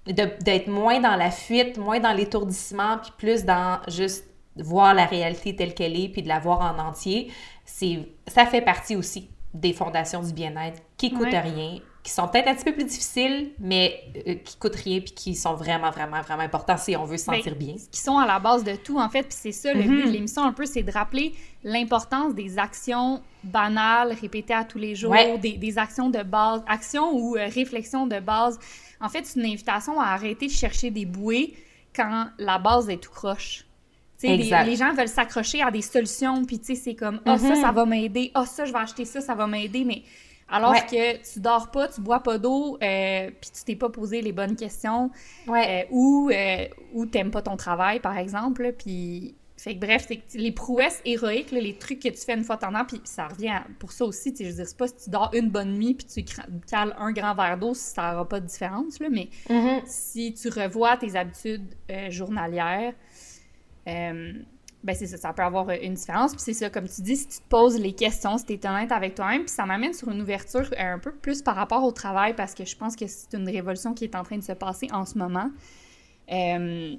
c'est 0.07 0.13
d'être 0.13 0.69
moins 0.69 1.01
dans 1.01 1.17
la 1.17 1.31
fuite, 1.31 1.79
moins 1.79 1.99
dans 1.99 2.13
l'étourdissement, 2.13 2.99
puis 2.99 3.11
plus 3.17 3.47
dans 3.47 3.81
juste 3.89 4.27
voir 4.57 4.93
la 4.93 5.07
réalité 5.07 5.57
telle 5.57 5.73
qu'elle 5.73 5.99
est, 5.99 6.11
puis 6.11 6.21
de 6.21 6.29
la 6.29 6.41
voir 6.41 6.61
en 6.61 6.79
entier. 6.79 7.33
C'est, 7.65 8.01
ça 8.27 8.45
fait 8.45 8.61
partie 8.61 8.97
aussi 8.97 9.31
des 9.55 9.73
fondations 9.73 10.23
du 10.23 10.35
bien-être 10.35 10.83
qui 10.99 11.11
coûtent 11.11 11.29
rien, 11.29 11.79
qui 12.03 12.13
sont 12.13 12.29
peut-être 12.29 12.49
un 12.49 12.55
petit 12.55 12.65
peu 12.65 12.73
plus 12.73 12.85
difficiles, 12.85 13.51
mais 13.59 14.03
euh, 14.27 14.35
qui 14.37 14.57
coûtent 14.57 14.77
rien 14.77 15.01
puis 15.01 15.13
qui 15.13 15.35
sont 15.35 15.55
vraiment, 15.55 15.91
vraiment, 15.91 16.21
vraiment 16.23 16.43
importants 16.43 16.77
si 16.77 16.97
on 16.97 17.05
veut 17.05 17.19
se 17.19 17.27
ben, 17.27 17.37
sentir 17.37 17.57
bien. 17.57 17.75
Qui 17.91 18.01
sont 18.01 18.19
à 18.19 18.27
la 18.27 18.39
base 18.39 18.65
de 18.65 18.77
tout, 18.77 18.99
en 18.99 19.09
fait. 19.09 19.25
Puis 19.25 19.37
c'est 19.39 19.53
ça, 19.53 19.75
le 19.75 19.83
but 19.83 20.03
de 20.03 20.07
mhm. 20.07 20.13
l'émission, 20.13 20.43
un 20.43 20.53
peu, 20.53 20.65
c'est 20.65 20.83
de 20.83 20.93
rappeler 20.93 21.35
l'importance 21.65 22.35
des 22.35 22.59
actions 22.59 23.21
banales, 23.43 24.17
répétées 24.21 24.55
à 24.55 24.65
tous 24.65 24.79
les 24.79 24.95
jours, 24.95 25.15
des, 25.39 25.79
actions 25.79 26.09
de 26.09 26.23
base, 26.23 26.63
actions 26.67 27.13
ou 27.13 27.37
euh, 27.37 27.49
réflexions 27.53 28.07
de 28.07 28.21
base. 28.21 28.59
En 29.01 29.09
fait, 29.09 29.27
c'est 29.27 29.41
une 29.41 29.47
invitation 29.47 30.01
à 30.01 30.07
arrêter 30.07 30.47
de 30.47 30.53
chercher 30.53 30.91
des 30.91 31.05
bouées 31.05 31.55
quand 31.95 32.29
la 32.39 32.59
base 32.59 32.89
est 32.89 32.99
tout 32.99 33.11
croche. 33.11 33.65
Les, 34.23 34.37
les, 34.37 34.77
gens 34.77 34.93
veulent 34.95 35.09
s'accrocher 35.09 35.63
à 35.63 35.71
des 35.71 35.83
solutions, 35.83 36.45
puis 36.45 36.61
c'est 36.63 36.95
comme, 36.95 37.21
ah, 37.25 37.35
oh, 37.35 37.39
ça, 37.39 37.55
mhm. 37.55 37.61
ça 37.61 37.71
va 37.71 37.85
m'aider, 37.87 38.33
ah, 38.35 38.41
oh, 38.43 38.47
ça, 38.47 38.65
je 38.65 38.73
vais 38.73 38.79
acheter 38.79 39.05
ça, 39.05 39.21
ça 39.21 39.35
va 39.35 39.47
m'aider, 39.47 39.85
mais 39.85 40.03
alors 40.49 40.75
que 40.87 41.17
tu 41.33 41.41
dors 41.41 41.71
pas, 41.71 41.89
tu 41.89 42.01
bois 42.01 42.21
pas 42.21 42.39
d'eau, 42.39 42.79
euh, 42.83 43.31
puis 43.41 43.51
tu 43.51 43.65
t'es 43.65 43.77
pas 43.77 43.91
posé 43.91 44.23
les 44.23 44.33
bonnes 44.33 44.57
questions, 44.57 45.11
euh, 45.49 45.83
ou, 45.91 46.31
euh, 46.33 46.67
ou 46.93 47.07
t'aimes 47.07 47.31
pas 47.31 47.43
ton 47.43 47.57
travail, 47.57 48.01
par 48.01 48.17
exemple, 48.17 48.75
puis... 48.79 49.35
Fait 49.61 49.75
que 49.75 49.81
bref, 49.81 50.07
les 50.35 50.53
prouesses 50.53 51.01
héroïques, 51.05 51.51
les 51.51 51.77
trucs 51.77 51.99
que 51.99 52.11
tu 52.11 52.19
fais 52.19 52.35
une 52.35 52.45
fois 52.45 52.55
de 52.55 52.61
temps, 52.61 52.85
puis 52.87 53.01
ça 53.03 53.27
revient 53.27 53.59
pour 53.81 53.91
ça 53.91 54.05
aussi, 54.05 54.33
je 54.39 54.45
veux 54.45 54.53
dire, 54.53 54.69
c'est 54.69 54.77
pas 54.77 54.87
si 54.87 54.95
tu 54.95 55.11
dors 55.11 55.31
une 55.35 55.51
bonne 55.51 55.73
nuit 55.73 55.95
puis 55.95 56.07
tu 56.07 56.25
cales 56.71 56.95
un 56.97 57.11
grand 57.11 57.35
verre 57.35 57.59
d'eau, 57.59 57.75
ça 57.75 58.15
aura 58.15 58.29
pas 58.29 58.39
de 58.39 58.47
différence, 58.47 59.01
là, 59.01 59.09
mais 59.11 59.29
mm-hmm. 59.49 59.81
si 59.85 60.33
tu 60.33 60.49
revois 60.49 60.97
tes 60.97 61.17
habitudes 61.17 61.75
journalières, 62.09 62.95
ben 64.85 64.95
c'est 64.95 65.07
ça, 65.07 65.17
ça 65.17 65.33
peut 65.33 65.43
avoir 65.43 65.71
une 65.71 65.95
différence. 65.95 66.33
Puis 66.33 66.43
c'est 66.43 66.53
ça, 66.53 66.71
comme 66.71 66.89
tu 66.89 67.03
dis, 67.03 67.17
si 67.17 67.27
tu 67.27 67.39
te 67.39 67.49
poses 67.49 67.79
les 67.79 67.93
questions, 67.93 68.39
si 68.39 68.45
tu 68.45 68.53
es 68.55 68.67
honnête 68.67 68.93
avec 68.93 69.15
toi-même, 69.15 69.43
puis 69.43 69.51
ça 69.51 69.67
m'amène 69.67 69.93
sur 69.93 70.09
une 70.09 70.21
ouverture 70.21 70.71
euh, 70.73 70.95
un 70.95 70.99
peu 70.99 71.13
plus 71.13 71.43
par 71.43 71.57
rapport 71.57 71.83
au 71.85 71.93
travail, 71.93 72.35
parce 72.35 72.55
que 72.55 72.65
je 72.65 72.77
pense 72.77 72.95
que 72.95 73.07
c'est 73.07 73.37
une 73.37 73.49
révolution 73.49 73.95
qui 73.95 74.05
est 74.05 74.15
en 74.15 74.23
train 74.23 74.39
de 74.39 74.45
se 74.45 74.53
passer 74.53 74.89
en 74.93 75.05
ce 75.05 75.19
moment. 75.19 75.51
Euh, 76.31 76.97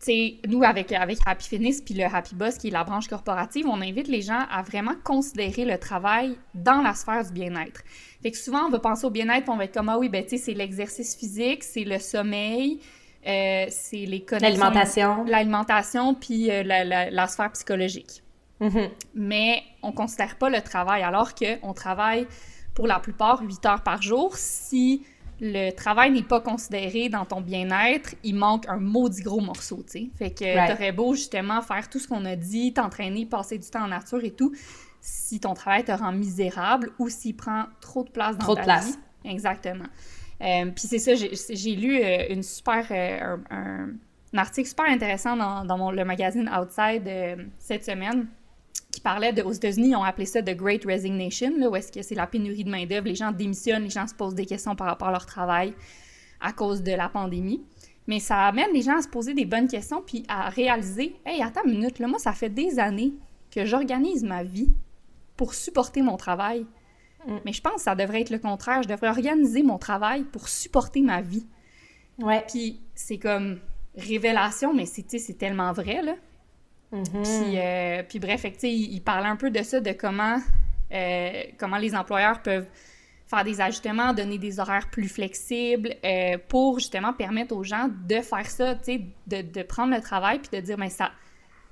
sais, 0.00 0.38
nous, 0.48 0.62
avec, 0.62 0.92
avec 0.92 1.18
Happy 1.26 1.46
Fitness 1.46 1.80
puis 1.80 1.94
le 1.94 2.04
Happy 2.04 2.34
Boss, 2.34 2.58
qui 2.58 2.68
est 2.68 2.70
la 2.70 2.84
branche 2.84 3.06
corporative, 3.06 3.66
on 3.66 3.80
invite 3.80 4.08
les 4.08 4.22
gens 4.22 4.46
à 4.50 4.62
vraiment 4.62 4.94
considérer 5.04 5.64
le 5.64 5.78
travail 5.78 6.36
dans 6.54 6.80
la 6.80 6.94
sphère 6.94 7.24
du 7.24 7.32
bien-être. 7.32 7.82
Fait 8.22 8.30
que 8.30 8.36
souvent, 8.36 8.66
on 8.66 8.70
va 8.70 8.78
penser 8.78 9.06
au 9.06 9.10
bien-être, 9.10 9.48
on 9.48 9.56
va 9.56 9.64
être 9.64 9.74
comme, 9.74 9.88
ah 9.88 9.98
oui, 9.98 10.08
ben, 10.08 10.22
tu 10.24 10.30
sais, 10.30 10.38
c'est 10.38 10.54
l'exercice 10.54 11.16
physique, 11.16 11.62
c'est 11.62 11.84
le 11.84 11.98
sommeil, 11.98 12.80
euh, 13.26 13.66
c'est 13.70 14.06
les 14.06 14.22
connexions. 14.22 14.48
L'alimentation. 14.48 15.24
L'alimentation, 15.24 16.14
puis 16.14 16.50
euh, 16.50 16.62
la, 16.62 17.26
sphère 17.26 17.52
psychologique. 17.52 18.22
Mm-hmm. 18.60 18.90
Mais 19.14 19.62
on 19.82 19.92
considère 19.92 20.36
pas 20.36 20.50
le 20.50 20.60
travail, 20.60 21.02
alors 21.02 21.34
qu'on 21.34 21.72
travaille 21.72 22.26
pour 22.74 22.86
la 22.86 22.98
plupart 22.98 23.42
8 23.42 23.66
heures 23.66 23.82
par 23.82 24.00
jour. 24.00 24.36
Si 24.36 25.02
le 25.40 25.70
travail 25.70 26.10
n'est 26.10 26.22
pas 26.22 26.40
considéré 26.40 27.08
dans 27.08 27.24
ton 27.24 27.40
bien-être, 27.40 28.14
il 28.22 28.36
manque 28.36 28.68
un 28.68 28.78
maudit 28.78 29.22
gros 29.22 29.40
morceau, 29.40 29.82
tu 29.86 29.92
sais. 29.92 30.10
Fait 30.16 30.30
que 30.30 30.68
t'aurais 30.68 30.92
beau 30.92 31.14
justement 31.14 31.62
faire 31.62 31.88
tout 31.88 31.98
ce 31.98 32.06
qu'on 32.06 32.24
a 32.26 32.36
dit, 32.36 32.74
t'entraîner, 32.74 33.24
passer 33.26 33.58
du 33.58 33.68
temps 33.68 33.84
en 33.84 33.88
nature 33.88 34.22
et 34.22 34.32
tout, 34.32 34.52
si 35.00 35.40
ton 35.40 35.54
travail 35.54 35.84
te 35.84 35.92
rend 35.92 36.12
misérable 36.12 36.90
ou 36.98 37.08
s'il 37.08 37.36
prend 37.36 37.64
trop 37.80 38.04
de 38.04 38.10
place 38.10 38.36
dans 38.36 38.44
trop 38.44 38.54
ta 38.54 38.60
de 38.60 38.66
place. 38.66 38.86
vie. 38.86 39.30
Exactement. 39.30 39.86
Euh, 40.42 40.70
puis 40.74 40.86
c'est 40.86 40.98
ça, 40.98 41.12
j'ai 41.14 41.76
lu 41.76 42.00
euh, 42.02 42.26
une 42.30 42.42
super, 42.42 42.86
euh, 42.90 43.36
un, 43.50 43.88
article 44.36 44.68
super 44.68 44.86
intéressant 44.86 45.36
dans, 45.36 45.64
dans 45.64 45.90
le 45.90 46.04
magazine 46.04 46.48
Outside 46.48 47.08
cette 47.58 47.84
semaine 47.84 48.26
qui 48.90 49.00
parlait 49.00 49.32
de, 49.32 49.42
aux 49.42 49.52
États-Unis, 49.52 49.90
ils 49.90 49.96
ont 49.96 50.02
appelé 50.02 50.26
ça 50.26 50.42
The 50.42 50.56
Great 50.56 50.84
Resignation, 50.84 51.52
là, 51.58 51.68
où 51.68 51.76
est-ce 51.76 51.92
que 51.92 52.02
c'est 52.02 52.14
la 52.14 52.26
pénurie 52.26 52.64
de 52.64 52.70
main-d'œuvre, 52.70 53.06
les 53.06 53.14
gens 53.14 53.32
démissionnent, 53.32 53.84
les 53.84 53.90
gens 53.90 54.06
se 54.06 54.14
posent 54.14 54.34
des 54.34 54.46
questions 54.46 54.74
par 54.74 54.88
rapport 54.88 55.08
à 55.08 55.12
leur 55.12 55.26
travail 55.26 55.74
à 56.40 56.52
cause 56.52 56.82
de 56.82 56.92
la 56.92 57.08
pandémie. 57.08 57.62
Mais 58.06 58.18
ça 58.18 58.46
amène 58.46 58.72
les 58.72 58.82
gens 58.82 58.98
à 58.98 59.02
se 59.02 59.08
poser 59.08 59.34
des 59.34 59.44
bonnes 59.44 59.68
questions 59.68 60.02
puis 60.04 60.24
à 60.28 60.48
réaliser 60.48 61.14
Hey, 61.24 61.42
attends 61.42 61.62
une 61.64 61.72
minute, 61.72 61.98
là, 61.98 62.08
moi, 62.08 62.18
ça 62.18 62.32
fait 62.32 62.48
des 62.48 62.78
années 62.78 63.12
que 63.50 63.64
j'organise 63.64 64.24
ma 64.24 64.42
vie 64.42 64.70
pour 65.36 65.54
supporter 65.54 66.02
mon 66.02 66.16
travail. 66.16 66.66
Mm. 67.26 67.36
Mais 67.44 67.52
je 67.52 67.60
pense 67.60 67.74
que 67.76 67.82
ça 67.82 67.94
devrait 67.94 68.22
être 68.22 68.30
le 68.30 68.38
contraire. 68.38 68.82
Je 68.82 68.88
devrais 68.88 69.08
organiser 69.08 69.62
mon 69.62 69.78
travail 69.78 70.24
pour 70.24 70.48
supporter 70.48 71.02
ma 71.02 71.20
vie. 71.20 71.46
Ouais. 72.18 72.44
Puis 72.48 72.80
c'est 72.94 73.18
comme 73.18 73.60
révélation, 73.96 74.74
mais 74.74 74.86
c'est 74.86 75.38
tellement 75.38 75.72
vrai, 75.72 76.02
là. 76.02 76.14
Mm-hmm. 76.92 77.22
puis, 77.22 77.58
euh, 77.58 78.02
puis, 78.08 78.18
bref, 78.18 78.44
il, 78.64 78.94
il 78.94 79.00
parlait 79.00 79.28
un 79.28 79.36
peu 79.36 79.50
de 79.50 79.62
ça, 79.62 79.80
de 79.80 79.92
comment, 79.92 80.38
euh, 80.92 81.42
comment 81.56 81.78
les 81.78 81.94
employeurs 81.94 82.42
peuvent 82.42 82.66
faire 83.30 83.44
des 83.44 83.60
ajustements, 83.60 84.12
donner 84.12 84.38
des 84.38 84.58
horaires 84.58 84.90
plus 84.90 85.08
flexibles 85.08 85.94
euh, 86.04 86.36
pour 86.48 86.80
justement 86.80 87.12
permettre 87.12 87.54
aux 87.54 87.62
gens 87.62 87.88
de 88.08 88.20
faire 88.20 88.50
ça, 88.50 88.74
de, 88.74 89.42
de, 89.42 89.62
prendre 89.62 89.94
le 89.94 90.00
travail 90.00 90.40
puis 90.40 90.50
de 90.58 90.64
dire, 90.64 90.76
mais 90.76 90.86
ben, 90.86 90.90
ça, 90.90 91.12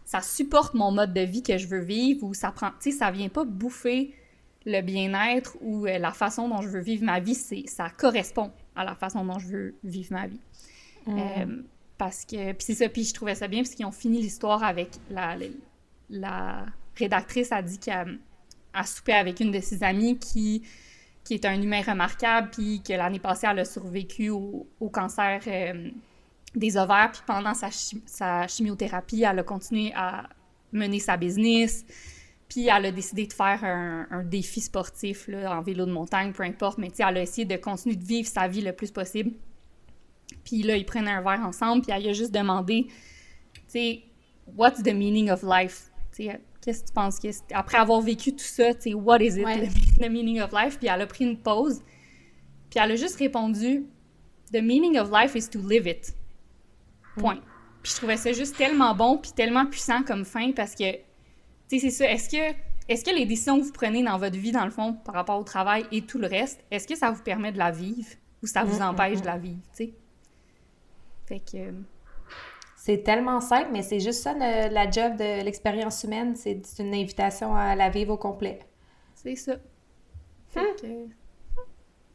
ça 0.05 0.21
supporte 0.21 0.75
mon 0.75 0.93
mode 0.93 1.13
de 1.13 1.21
vie 1.23 1.43
que 1.43 1.59
je 1.59 1.67
veux 1.67 1.83
vivre 1.83 2.25
ou 2.25 2.33
ça 2.33 2.53
prend, 2.53 2.69
tu 2.81 2.93
sais, 2.93 2.99
ça 2.99 3.11
vient 3.11 3.29
pas 3.29 3.45
bouffer 3.45 4.15
le 4.69 4.83
bien-être 4.83 5.57
ou 5.63 5.87
euh, 5.87 5.99
la 5.99 6.13
façon 6.13 6.49
dont 6.49 6.61
je 6.61 6.69
veux 6.69 6.81
vivre 6.81 7.05
ma 7.05 7.21
vie, 7.21 7.35
c'est 7.35 7.65
ça 7.67 7.89
correspond 7.89 8.53
à 8.77 8.85
la 8.85 8.95
façon 8.95 9.25
dont 9.25 9.39
je 9.39 9.49
veux 9.49 9.75
vivre 9.83 10.13
ma 10.13 10.27
vie. 10.27 10.41
Mm. 11.07 11.19
Euh, 11.19 11.63
parce 11.97 12.25
que, 12.25 12.53
puis 12.53 12.65
c'est 12.65 12.75
ça, 12.75 12.89
puis 12.89 13.05
je 13.05 13.15
trouvais 13.15 13.35
ça 13.35 13.49
bien 13.49 13.63
parce 13.63 13.75
qu'ils 13.75 13.87
ont 13.87 13.93
fini 13.93 14.21
l'histoire 14.21 14.63
avec 14.63 14.91
la, 15.11 15.37
la, 16.11 16.67
rédactrice 16.97 17.51
a 17.51 17.63
dit 17.63 17.79
qu'elle 17.79 18.19
a 18.75 18.85
soupé 18.85 19.13
avec 19.13 19.41
une 19.41 19.53
de 19.53 19.61
ses 19.61 19.83
amies 19.83 20.19
qui, 20.19 20.63
qui 21.25 21.35
est 21.35 21.45
un 21.45 21.61
humain 21.61 21.83
remarquable, 21.83 22.51
puis 22.51 22.83
que 22.83 22.93
l'année 22.93 23.21
passée, 23.21 23.47
elle 23.51 23.61
a 23.61 23.65
survécu 23.65 24.31
au, 24.31 24.67
cancer 24.93 25.41
euh, 25.47 25.91
des 26.55 26.77
ovaires, 26.77 27.11
puis 27.13 27.23
pendant 27.27 27.55
sa, 27.55 27.69
sa, 27.71 28.47
chimiothérapie, 28.47 29.23
elle 29.23 29.39
a 29.39 29.43
continué 29.45 29.93
à 29.95 30.29
mener 30.73 30.99
sa 30.99 31.17
business, 31.17 31.85
puis 32.49 32.69
elle 32.69 32.87
a 32.87 32.93
décidé 32.93 33.27
de 33.27 33.33
faire 33.33 33.63
un, 33.65 34.25
défi 34.25 34.61
sportif 34.61 35.29
là, 35.29 35.59
en 35.59 35.63
vélo 35.63 35.85
de 35.85 35.93
montagne, 35.93 36.33
peu 36.33 36.43
importe, 36.43 36.79
mais 36.79 36.89
elle 36.99 37.19
a 37.19 37.23
essayé 37.23 37.45
de 37.45 37.57
continuer 37.57 37.97
de 37.97 38.05
vivre 38.05 38.29
sa 38.29 38.49
vie 38.49 38.63
le 38.63 38.73
plus 38.73 38.91
possible. 38.91 39.33
Puis 40.45 40.63
là, 40.63 40.77
ils 40.77 40.87
prennent 40.87 41.09
un 41.09 41.21
verre 41.21 41.41
ensemble, 41.41 41.83
puis 41.83 41.93
elle 41.95 42.09
a 42.09 42.13
juste 42.13 42.33
demandé, 42.33 42.87
tu 42.89 43.61
sais, 43.69 44.03
what's 44.57 44.83
the 44.83 44.95
meaning 44.95 45.31
of 45.31 45.43
life? 45.43 45.91
qu'est-ce 46.61 46.83
que 46.83 46.89
tu 46.89 46.93
penses? 46.93 47.21
Après 47.53 47.79
avoir 47.79 48.01
vécu 48.01 48.33
tout 48.33 48.39
ça, 48.39 48.75
tu 48.75 48.91
sais, 48.91 48.95
what 48.95 49.21
is 49.21 49.39
it, 49.39 49.99
the, 49.99 50.09
meaning 50.11 50.41
of 50.41 50.51
life? 50.53 50.79
Puis 50.79 50.89
elle 50.89 51.03
a 51.03 51.07
pris 51.07 51.25
une 51.25 51.39
pause, 51.39 51.83
puis 52.71 52.81
elle 52.83 52.93
a 52.93 52.97
juste 52.97 53.17
répondu, 53.17 53.87
the 54.53 54.63
meaning 54.63 54.99
of 54.99 55.11
life 55.13 55.35
is 55.35 55.49
to 55.49 55.61
live 55.61 55.87
it. 55.87 56.15
Point. 57.17 57.41
Puis 57.83 57.93
je 57.93 57.97
trouvais 57.97 58.17
ça 58.17 58.33
juste 58.33 58.57
tellement 58.57 58.95
bon, 58.95 59.19
puis 59.19 59.33
tellement 59.33 59.67
puissant 59.67 60.03
comme 60.03 60.25
fin, 60.25 60.53
parce 60.53 60.75
que, 60.75 61.08
tu 61.69 61.79
sais, 61.79 61.91
c'est 61.91 61.91
ça, 61.91 62.11
est-ce 62.11 62.29
que, 62.29 62.57
est-ce 62.89 63.05
que 63.05 63.11
les 63.11 63.27
décisions 63.27 63.59
que 63.59 63.65
vous 63.65 63.73
prenez 63.73 64.03
dans 64.03 64.19
votre 64.19 64.37
vie, 64.37 64.53
dans 64.53 64.65
le 64.65 64.71
fond, 64.71 64.95
par 64.95 65.15
rapport 65.15 65.39
au 65.39 65.45
travail 65.45 65.85
et 65.93 66.03
tout 66.03 66.19
le 66.19 66.27
reste, 66.27 66.65
est-ce 66.71 66.87
que 66.87 66.97
ça 66.97 67.11
vous 67.11 67.23
permet 67.23 67.53
de 67.53 67.59
la 67.59 67.71
vivre 67.71 68.09
ou 68.43 68.47
ça 68.47 68.65
vous 68.65 68.79
mm, 68.79 68.83
mm, 68.83 68.89
empêche 68.89 69.19
mm. 69.19 69.21
de 69.21 69.27
la 69.27 69.39
vivre, 69.39 69.61
tu 69.77 69.85
sais? 69.85 69.93
Fait 71.27 71.41
que... 71.41 71.75
C'est 72.77 73.03
tellement 73.03 73.41
simple, 73.43 73.69
mais 73.71 73.83
c'est 73.83 74.01
juste 74.01 74.23
ça 74.23 74.33
la 74.33 74.91
job 74.91 75.17
de 75.17 75.45
l'expérience 75.45 76.05
humaine. 76.05 76.35
C'est 76.37 76.63
une 76.79 76.95
invitation 76.95 77.55
à 77.55 77.75
la 77.75 77.91
vivre 77.91 78.15
au 78.15 78.17
complet. 78.17 78.61
C'est 79.15 79.35
ça. 79.35 79.57
Fait 80.49 80.63
hmm. 80.63 80.77
que... 80.81 80.87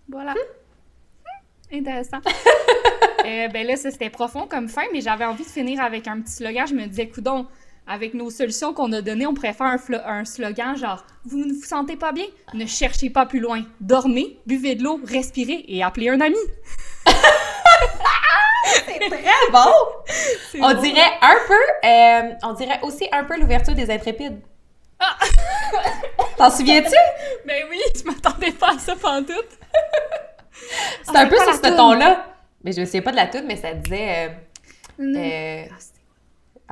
Voilà. 0.10 0.34
Hmm. 0.34 1.76
Intéressant. 1.76 2.18
euh, 3.26 3.48
ben 3.50 3.68
là, 3.68 3.76
ça 3.76 3.92
c'était 3.92 4.10
profond 4.10 4.48
comme 4.48 4.68
fin, 4.68 4.86
mais 4.92 5.02
j'avais 5.02 5.26
envie 5.26 5.44
de 5.44 5.50
finir 5.50 5.80
avec 5.80 6.08
un 6.08 6.22
petit 6.22 6.34
slogan. 6.34 6.66
Je 6.66 6.74
me 6.74 6.88
disais, 6.88 7.08
coudon, 7.08 7.46
avec 7.88 8.14
nos 8.14 8.30
solutions 8.30 8.74
qu'on 8.74 8.92
a 8.94 9.02
données, 9.02 9.26
on 9.28 9.34
pourrait 9.34 9.54
faire 9.54 9.68
un, 9.68 9.78
un, 10.06 10.26
slogan 10.26 10.76
genre 10.78 11.06
Vous 11.26 11.40
ne 11.40 11.54
vous 11.54 11.64
sentez 11.64 11.96
pas 11.96 12.12
bien? 12.12 12.26
Ne 12.54 12.66
cherchez 12.66 13.10
pas 13.10 13.26
plus 13.26 13.40
loin. 13.40 13.64
Dormez, 13.82 14.40
buvez 14.46 14.76
de 14.76 14.84
l'eau, 14.84 15.00
respirez 15.06 15.66
et 15.68 15.84
appelez 15.84 16.10
un 16.10 16.22
ami. 16.22 16.38
c'est 18.66 19.00
très 19.00 19.52
bon! 19.52 19.72
On 20.62 20.74
dirait 20.82 21.12
un 21.22 21.38
peu, 21.48 21.88
euh, 21.88 22.34
on 22.44 22.54
dirait 22.54 22.80
aussi 22.84 23.08
un 23.12 23.24
peu 23.26 23.38
l'ouverture 23.38 23.76
des 23.76 23.92
Intrépides. 23.92 24.42
Ah! 25.00 25.18
T'en 26.38 26.50
souviens-tu? 26.50 26.96
Ben 27.46 27.64
oui, 27.70 27.80
je 27.96 28.04
m'attendais 28.04 28.52
pas 28.52 28.74
à 28.76 28.80
ça 28.80 28.96
pendant 28.96 29.26
tout. 29.26 29.34
C'est 31.04 31.18
un 31.18 31.28
peu 31.28 31.38
sur 31.38 31.54
ce 31.54 31.76
ton-là. 31.76 32.28
Mais 32.64 32.72
je 32.72 32.80
me 32.80 32.86
souviens 32.86 33.02
pas 33.02 33.12
de 33.12 33.18
la 33.18 33.28
toute, 33.28 33.44
mais 33.44 33.58
ça 33.58 33.74
disait. 33.74 34.30
Euh, 35.00 35.04
euh, 35.18 35.66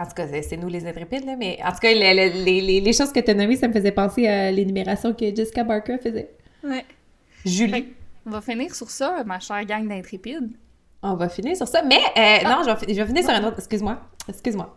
en 0.02 0.06
tout 0.06 0.14
cas, 0.16 0.28
c'est 0.42 0.58
nous 0.58 0.68
les 0.68 0.86
intrépides, 0.86 1.26
là, 1.26 1.36
mais 1.38 1.60
en 1.64 1.72
tout 1.72 1.80
cas, 1.80 1.94
les, 1.94 2.30
les, 2.30 2.82
les 2.82 2.94
choses 2.94 3.12
que 3.12 3.20
tu 3.20 3.32
as 3.32 3.34
nommées, 3.34 3.56
ça 3.56 3.68
me 3.68 3.74
faisait 3.74 3.92
penser 3.92 4.28
à 4.28 4.52
l'énumération 4.52 5.14
que 5.14 5.36
Jessica 5.36 5.64
Barker 5.64 5.98
faisait. 5.98 6.30
Ouais. 6.64 6.86
Julie. 7.46 7.94
on 8.26 8.32
va 8.32 8.42
finir 8.42 8.74
sur 8.74 8.90
ça, 8.90 9.24
ma 9.26 9.40
chère 9.40 9.66
gang 9.66 9.88
d'intrépides. 9.88 10.52
On 11.04 11.16
va 11.16 11.30
finir 11.30 11.56
sur 11.58 11.68
ça. 11.68 11.82
Mais 11.84 11.96
euh, 11.96 12.46
ah. 12.46 12.50
non, 12.50 12.64
je 12.64 12.86
vais, 12.86 13.06
finir 13.06 13.24
sur 13.24 13.32
un 13.32 13.44
autre. 13.44 13.58
Excuse-moi. 13.58 14.00
Excuse-moi. 14.28 14.76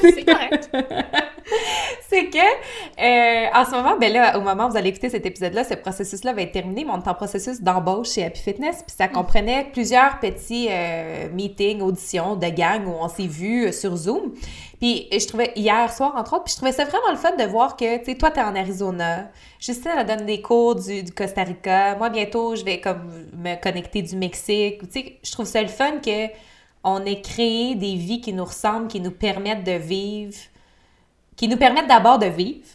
C'est 0.00 0.24
correct. 0.24 0.70
c'est 2.08 2.26
que, 2.30 2.38
euh, 2.38 3.48
en 3.54 3.64
ce 3.64 3.70
moment, 3.70 3.96
ben 3.98 4.12
là, 4.12 4.38
au 4.38 4.40
moment 4.40 4.66
où 4.66 4.70
vous 4.70 4.76
allez 4.76 4.90
écouter 4.90 5.10
cet 5.10 5.26
épisode-là, 5.26 5.64
ce 5.64 5.74
processus-là 5.74 6.32
va 6.32 6.42
être 6.42 6.52
terminé, 6.52 6.84
mais 6.84 6.92
on 6.92 7.02
est 7.02 7.08
en 7.08 7.14
processus 7.14 7.60
d'embauche 7.60 8.10
chez 8.10 8.24
Happy 8.24 8.40
Fitness, 8.40 8.82
puis 8.86 8.94
ça 8.96 9.08
mm. 9.08 9.12
comprenait 9.12 9.66
plusieurs 9.72 10.18
petits 10.18 10.68
euh, 10.70 11.28
meetings, 11.32 11.80
auditions 11.80 12.36
de 12.36 12.48
gang 12.48 12.86
où 12.86 12.94
on 13.00 13.08
s'est 13.08 13.26
vus 13.26 13.72
sur 13.72 13.96
Zoom. 13.96 14.32
Puis 14.80 15.08
je 15.10 15.26
trouvais, 15.26 15.52
hier 15.56 15.92
soir, 15.92 16.14
entre 16.16 16.34
autres, 16.34 16.44
puis 16.44 16.52
je 16.52 16.56
trouvais 16.56 16.72
ça 16.72 16.84
vraiment 16.84 17.10
le 17.10 17.16
fun 17.16 17.34
de 17.36 17.44
voir 17.44 17.76
que, 17.76 17.98
tu 17.98 18.04
sais, 18.06 18.14
toi, 18.14 18.30
t'es 18.30 18.42
en 18.42 18.54
Arizona, 18.54 19.30
Justine, 19.58 19.92
elle 19.98 20.06
donne 20.06 20.26
des 20.26 20.42
cours 20.42 20.74
du, 20.74 21.02
du, 21.02 21.12
Costa 21.12 21.42
Rica, 21.42 21.96
moi, 21.96 22.10
bientôt, 22.10 22.54
je 22.56 22.64
vais 22.64 22.80
comme 22.80 23.26
me 23.36 23.60
connecter 23.60 24.02
du 24.02 24.16
Mexique, 24.16 24.80
tu 24.80 25.00
sais, 25.00 25.18
je 25.22 25.32
trouve 25.32 25.46
ça 25.46 25.62
le 25.62 25.68
fun 25.68 25.98
que 26.04 26.28
on 26.86 27.04
ait 27.04 27.20
créé 27.20 27.74
des 27.74 27.96
vies 27.96 28.20
qui 28.20 28.32
nous 28.32 28.44
ressemblent, 28.44 28.88
qui 28.88 29.00
nous 29.00 29.10
permettent 29.10 29.64
de 29.64 29.72
vivre, 29.72 30.36
qui 31.36 31.48
nous 31.48 31.56
permettent 31.56 31.88
d'abord 31.88 32.18
de 32.18 32.26
vivre, 32.26 32.66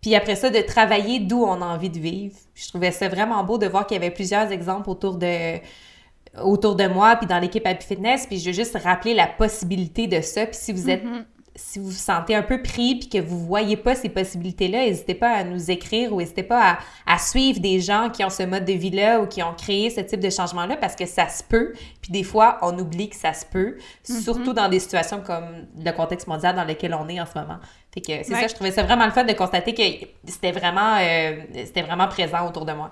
puis 0.00 0.14
après 0.14 0.36
ça, 0.36 0.48
de 0.48 0.60
travailler 0.60 1.18
d'où 1.20 1.42
on 1.44 1.60
a 1.60 1.66
envie 1.66 1.90
de 1.90 1.98
vivre. 1.98 2.36
je 2.54 2.68
trouvais 2.68 2.92
ça 2.92 3.08
vraiment 3.08 3.44
beau 3.44 3.58
de 3.58 3.66
voir 3.66 3.86
qu'il 3.86 3.96
y 3.96 4.00
avait 4.00 4.10
plusieurs 4.10 4.50
exemples 4.50 4.88
autour 4.88 5.16
de 5.16 6.88
moi, 6.88 7.16
puis 7.16 7.26
dans 7.26 7.38
l'équipe 7.38 7.66
Happy 7.66 7.84
Fitness, 7.84 8.26
puis 8.26 8.38
je 8.38 8.46
veux 8.46 8.54
juste 8.54 8.78
rappeler 8.82 9.12
la 9.12 9.26
possibilité 9.26 10.06
de 10.06 10.20
ça. 10.22 10.46
Puis 10.46 10.56
si 10.56 10.72
vous 10.72 10.88
êtes 10.88 11.04
mm-hmm 11.04 11.24
si 11.60 11.78
vous 11.78 11.86
vous 11.86 11.92
sentez 11.92 12.34
un 12.34 12.42
peu 12.42 12.62
pris 12.62 12.96
puis 12.96 13.08
que 13.08 13.18
vous 13.18 13.38
voyez 13.38 13.76
pas 13.76 13.94
ces 13.94 14.08
possibilités-là, 14.08 14.86
n'hésitez 14.86 15.14
pas 15.14 15.30
à 15.30 15.44
nous 15.44 15.70
écrire 15.70 16.12
ou 16.12 16.18
n'hésitez 16.18 16.42
pas 16.42 16.78
à, 17.06 17.18
suivre 17.18 17.60
des 17.60 17.80
gens 17.80 18.08
qui 18.10 18.24
ont 18.24 18.30
ce 18.30 18.42
mode 18.42 18.64
de 18.64 18.72
vie-là 18.72 19.20
ou 19.20 19.26
qui 19.26 19.42
ont 19.42 19.54
créé 19.54 19.90
ce 19.90 20.00
type 20.00 20.20
de 20.20 20.30
changement-là 20.30 20.76
parce 20.76 20.96
que 20.96 21.06
ça 21.06 21.28
se 21.28 21.44
peut. 21.44 21.72
Puis 22.00 22.10
des 22.10 22.24
fois, 22.24 22.58
on 22.62 22.76
oublie 22.78 23.10
que 23.10 23.16
ça 23.16 23.32
se 23.34 23.44
peut, 23.44 23.76
mm-hmm. 24.08 24.22
surtout 24.22 24.52
dans 24.52 24.68
des 24.68 24.80
situations 24.80 25.20
comme 25.20 25.66
le 25.78 25.90
contexte 25.92 26.26
mondial 26.26 26.56
dans 26.56 26.64
lequel 26.64 26.94
on 26.94 27.08
est 27.08 27.20
en 27.20 27.26
ce 27.26 27.38
moment. 27.38 27.58
Fait 27.92 28.00
que 28.00 28.24
c'est 28.24 28.34
ça, 28.34 28.46
je 28.46 28.54
trouvais 28.54 28.72
ça 28.72 28.82
vraiment 28.82 29.04
le 29.04 29.12
fun 29.12 29.24
de 29.24 29.32
constater 29.32 29.74
que 29.74 30.06
c'était 30.24 30.52
vraiment, 30.52 30.96
euh, 30.98 31.42
c'était 31.64 31.82
vraiment 31.82 32.08
présent 32.08 32.48
autour 32.48 32.64
de 32.64 32.72
moi. 32.72 32.90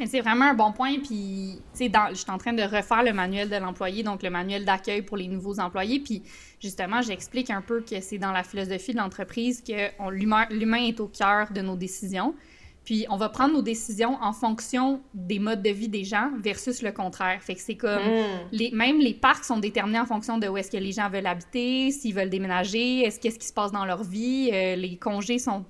Mais 0.00 0.06
c'est 0.06 0.22
vraiment 0.22 0.46
un 0.46 0.54
bon 0.54 0.72
point. 0.72 0.94
Puis, 0.94 1.58
tu 1.74 1.84
sais, 1.84 1.92
je 2.10 2.14
suis 2.14 2.30
en 2.30 2.38
train 2.38 2.54
de 2.54 2.62
refaire 2.62 3.02
le 3.02 3.12
manuel 3.12 3.50
de 3.50 3.56
l'employé, 3.56 4.02
donc 4.02 4.22
le 4.22 4.30
manuel 4.30 4.64
d'accueil 4.64 5.02
pour 5.02 5.18
les 5.18 5.28
nouveaux 5.28 5.60
employés. 5.60 6.00
Puis, 6.00 6.22
justement, 6.58 7.02
j'explique 7.02 7.50
un 7.50 7.60
peu 7.60 7.82
que 7.82 8.00
c'est 8.00 8.16
dans 8.16 8.32
la 8.32 8.42
philosophie 8.42 8.92
de 8.92 8.98
l'entreprise 8.98 9.62
que 9.62 9.90
l'humain 10.10 10.86
est 10.86 10.98
au 11.00 11.06
cœur 11.06 11.52
de 11.52 11.60
nos 11.60 11.76
décisions. 11.76 12.34
Puis, 12.82 13.04
on 13.10 13.18
va 13.18 13.28
prendre 13.28 13.52
nos 13.52 13.60
décisions 13.60 14.16
en 14.22 14.32
fonction 14.32 15.02
des 15.12 15.38
modes 15.38 15.62
de 15.62 15.68
vie 15.68 15.88
des 15.88 16.04
gens 16.04 16.30
versus 16.38 16.80
le 16.80 16.92
contraire. 16.92 17.42
Fait 17.42 17.54
que 17.54 17.60
c'est 17.60 17.76
comme. 17.76 18.02
Hmm. 18.02 18.48
Les, 18.52 18.70
même 18.70 19.00
les 19.00 19.12
parcs 19.12 19.44
sont 19.44 19.58
déterminés 19.58 20.00
en 20.00 20.06
fonction 20.06 20.38
de 20.38 20.48
où 20.48 20.56
est-ce 20.56 20.70
que 20.70 20.78
les 20.78 20.92
gens 20.92 21.10
veulent 21.10 21.26
habiter, 21.26 21.90
s'ils 21.90 22.14
veulent 22.14 22.30
déménager, 22.30 23.00
est-ce 23.00 23.20
qu'est-ce 23.20 23.38
qui 23.38 23.46
se 23.46 23.52
passe 23.52 23.70
dans 23.70 23.84
leur 23.84 24.02
vie. 24.02 24.50
Euh, 24.50 24.76
les 24.76 24.96
congés 24.96 25.38
sont 25.38 25.66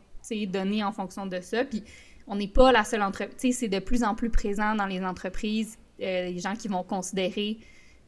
donnés 0.47 0.85
en 0.85 0.93
fonction 0.93 1.27
de 1.27 1.41
ça. 1.41 1.65
Puis, 1.65 1.83
on 2.31 2.37
n'est 2.37 2.49
pas 2.49 2.71
la 2.73 2.85
seule 2.85 3.03
entreprise. 3.03 3.59
C'est 3.59 3.69
de 3.69 3.81
plus 3.81 4.05
en 4.05 4.15
plus 4.15 4.31
présent 4.31 4.75
dans 4.77 4.87
les 4.87 5.05
entreprises, 5.05 5.77
euh, 6.01 6.27
les 6.27 6.39
gens 6.39 6.55
qui 6.55 6.69
vont 6.69 6.85
considérer 6.85 7.59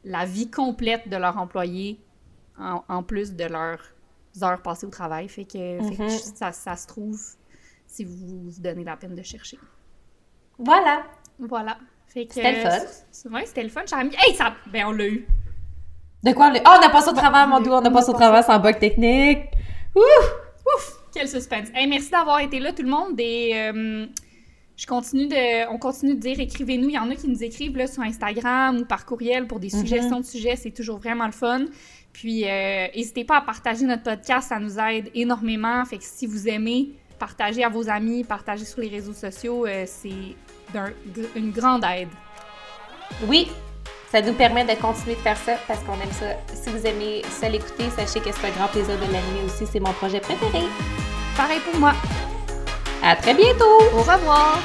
la 0.05 0.25
vie 0.25 0.49
complète 0.49 1.09
de 1.09 1.17
leurs 1.17 1.37
employés 1.37 1.99
en, 2.57 3.03
plus 3.03 3.33
de 3.33 3.43
leurs 3.43 3.81
heures 4.41 4.61
passées 4.61 4.85
au 4.85 4.89
travail. 4.89 5.27
Fait 5.27 5.43
que, 5.43 5.79
mm-hmm. 5.79 6.53
ça, 6.53 6.75
se 6.75 6.87
trouve 6.87 7.21
si 7.85 8.05
vous 8.05 8.49
vous 8.49 8.61
donnez 8.61 8.85
la 8.85 8.95
peine 8.95 9.13
de 9.13 9.23
chercher. 9.23 9.59
Voilà. 10.57 11.03
Voilà. 11.37 11.77
C'était 12.07 12.63
le 12.63 12.69
fun. 12.69 12.79
Oui, 13.31 13.41
c'était 13.45 13.63
le 13.63 13.69
fun. 13.69 13.83
Hey, 14.17 14.35
ça... 14.35 14.53
Ben, 14.71 14.85
on 14.87 14.91
l'a 14.91 15.07
eu. 15.07 15.27
De 16.23 16.31
quoi? 16.31 16.49
Le... 16.49 16.59
Oh, 16.59 16.77
on 16.79 16.87
a 16.87 16.89
passé 16.89 17.09
au 17.09 17.13
travail, 17.13 17.47
mon 17.47 17.59
doux. 17.59 17.71
On 17.71 17.83
a 17.83 17.91
passé 17.91 18.09
au 18.11 18.13
travail 18.13 18.43
sans 18.43 18.59
bug 18.59 18.79
technique. 18.79 19.49
Ouf! 19.93 20.33
Ouf! 20.65 21.02
Quel 21.13 21.27
suspense. 21.27 21.67
merci 21.87 22.09
d'avoir 22.09 22.39
été 22.39 22.59
là, 22.59 22.73
tout 22.73 22.81
le 22.81 22.89
monde. 22.89 23.19
Euh, 23.19 24.07
je 24.75 24.87
continue 24.87 25.27
de, 25.27 25.69
on 25.69 25.77
continue 25.77 26.15
de 26.15 26.19
dire, 26.19 26.39
écrivez-nous. 26.39 26.89
Il 26.89 26.95
y 26.95 26.99
en 26.99 27.09
a 27.11 27.15
qui 27.15 27.27
nous 27.27 27.43
écrivent 27.43 27.77
là, 27.77 27.85
sur 27.85 28.01
Instagram 28.01 28.79
ou 28.79 28.85
par 28.85 29.05
courriel 29.05 29.45
pour 29.45 29.59
des 29.59 29.69
mhm. 29.71 29.79
suggestions 29.79 30.19
de 30.19 30.25
sujets. 30.25 30.55
C'est 30.55 30.71
toujours 30.71 30.97
vraiment 30.97 31.27
le 31.27 31.31
fun. 31.31 31.65
Puis, 32.13 32.49
euh, 32.49 32.87
n'hésitez 32.95 33.25
pas 33.25 33.37
à 33.37 33.41
partager 33.41 33.85
notre 33.85 34.03
podcast. 34.03 34.49
Ça 34.49 34.59
nous 34.59 34.79
aide 34.79 35.11
énormément. 35.13 35.85
Fait 35.85 35.97
que 35.97 36.03
si 36.03 36.25
vous 36.25 36.47
aimez, 36.47 36.89
partagez 37.19 37.63
à 37.63 37.69
vos 37.69 37.89
amis, 37.89 38.23
partagez 38.23 38.65
sur 38.65 38.81
les 38.81 38.89
réseaux 38.89 39.13
sociaux. 39.13 39.67
Euh, 39.67 39.83
c'est 39.85 40.09
une 41.35 41.51
grande 41.51 41.83
aide. 41.85 42.09
Oui, 43.27 43.47
ça 44.13 44.21
nous 44.21 44.33
permet 44.33 44.63
de 44.63 44.79
continuer 44.79 45.15
de 45.15 45.21
faire 45.21 45.37
ça 45.37 45.53
parce 45.67 45.79
qu'on 45.79 45.93
aime 45.93 46.11
ça. 46.11 46.27
Si 46.53 46.69
vous 46.69 46.85
aimez 46.85 47.23
ça 47.31 47.49
l'écouter, 47.49 47.85
sachez 47.97 48.19
que 48.19 48.29
c'est 48.31 48.45
un 48.45 48.51
grand 48.51 48.67
plaisir 48.67 48.95
de 48.95 49.11
l'animer 49.11 49.43
aussi. 49.43 49.65
C'est 49.65 49.79
mon 49.79 49.91
projet 49.93 50.19
préféré. 50.19 50.65
Pareil 51.35 51.59
pour 51.61 51.79
moi. 51.79 51.93
À 53.01 53.15
très 53.15 53.33
bientôt. 53.33 53.81
Au 53.91 54.01
revoir. 54.01 54.59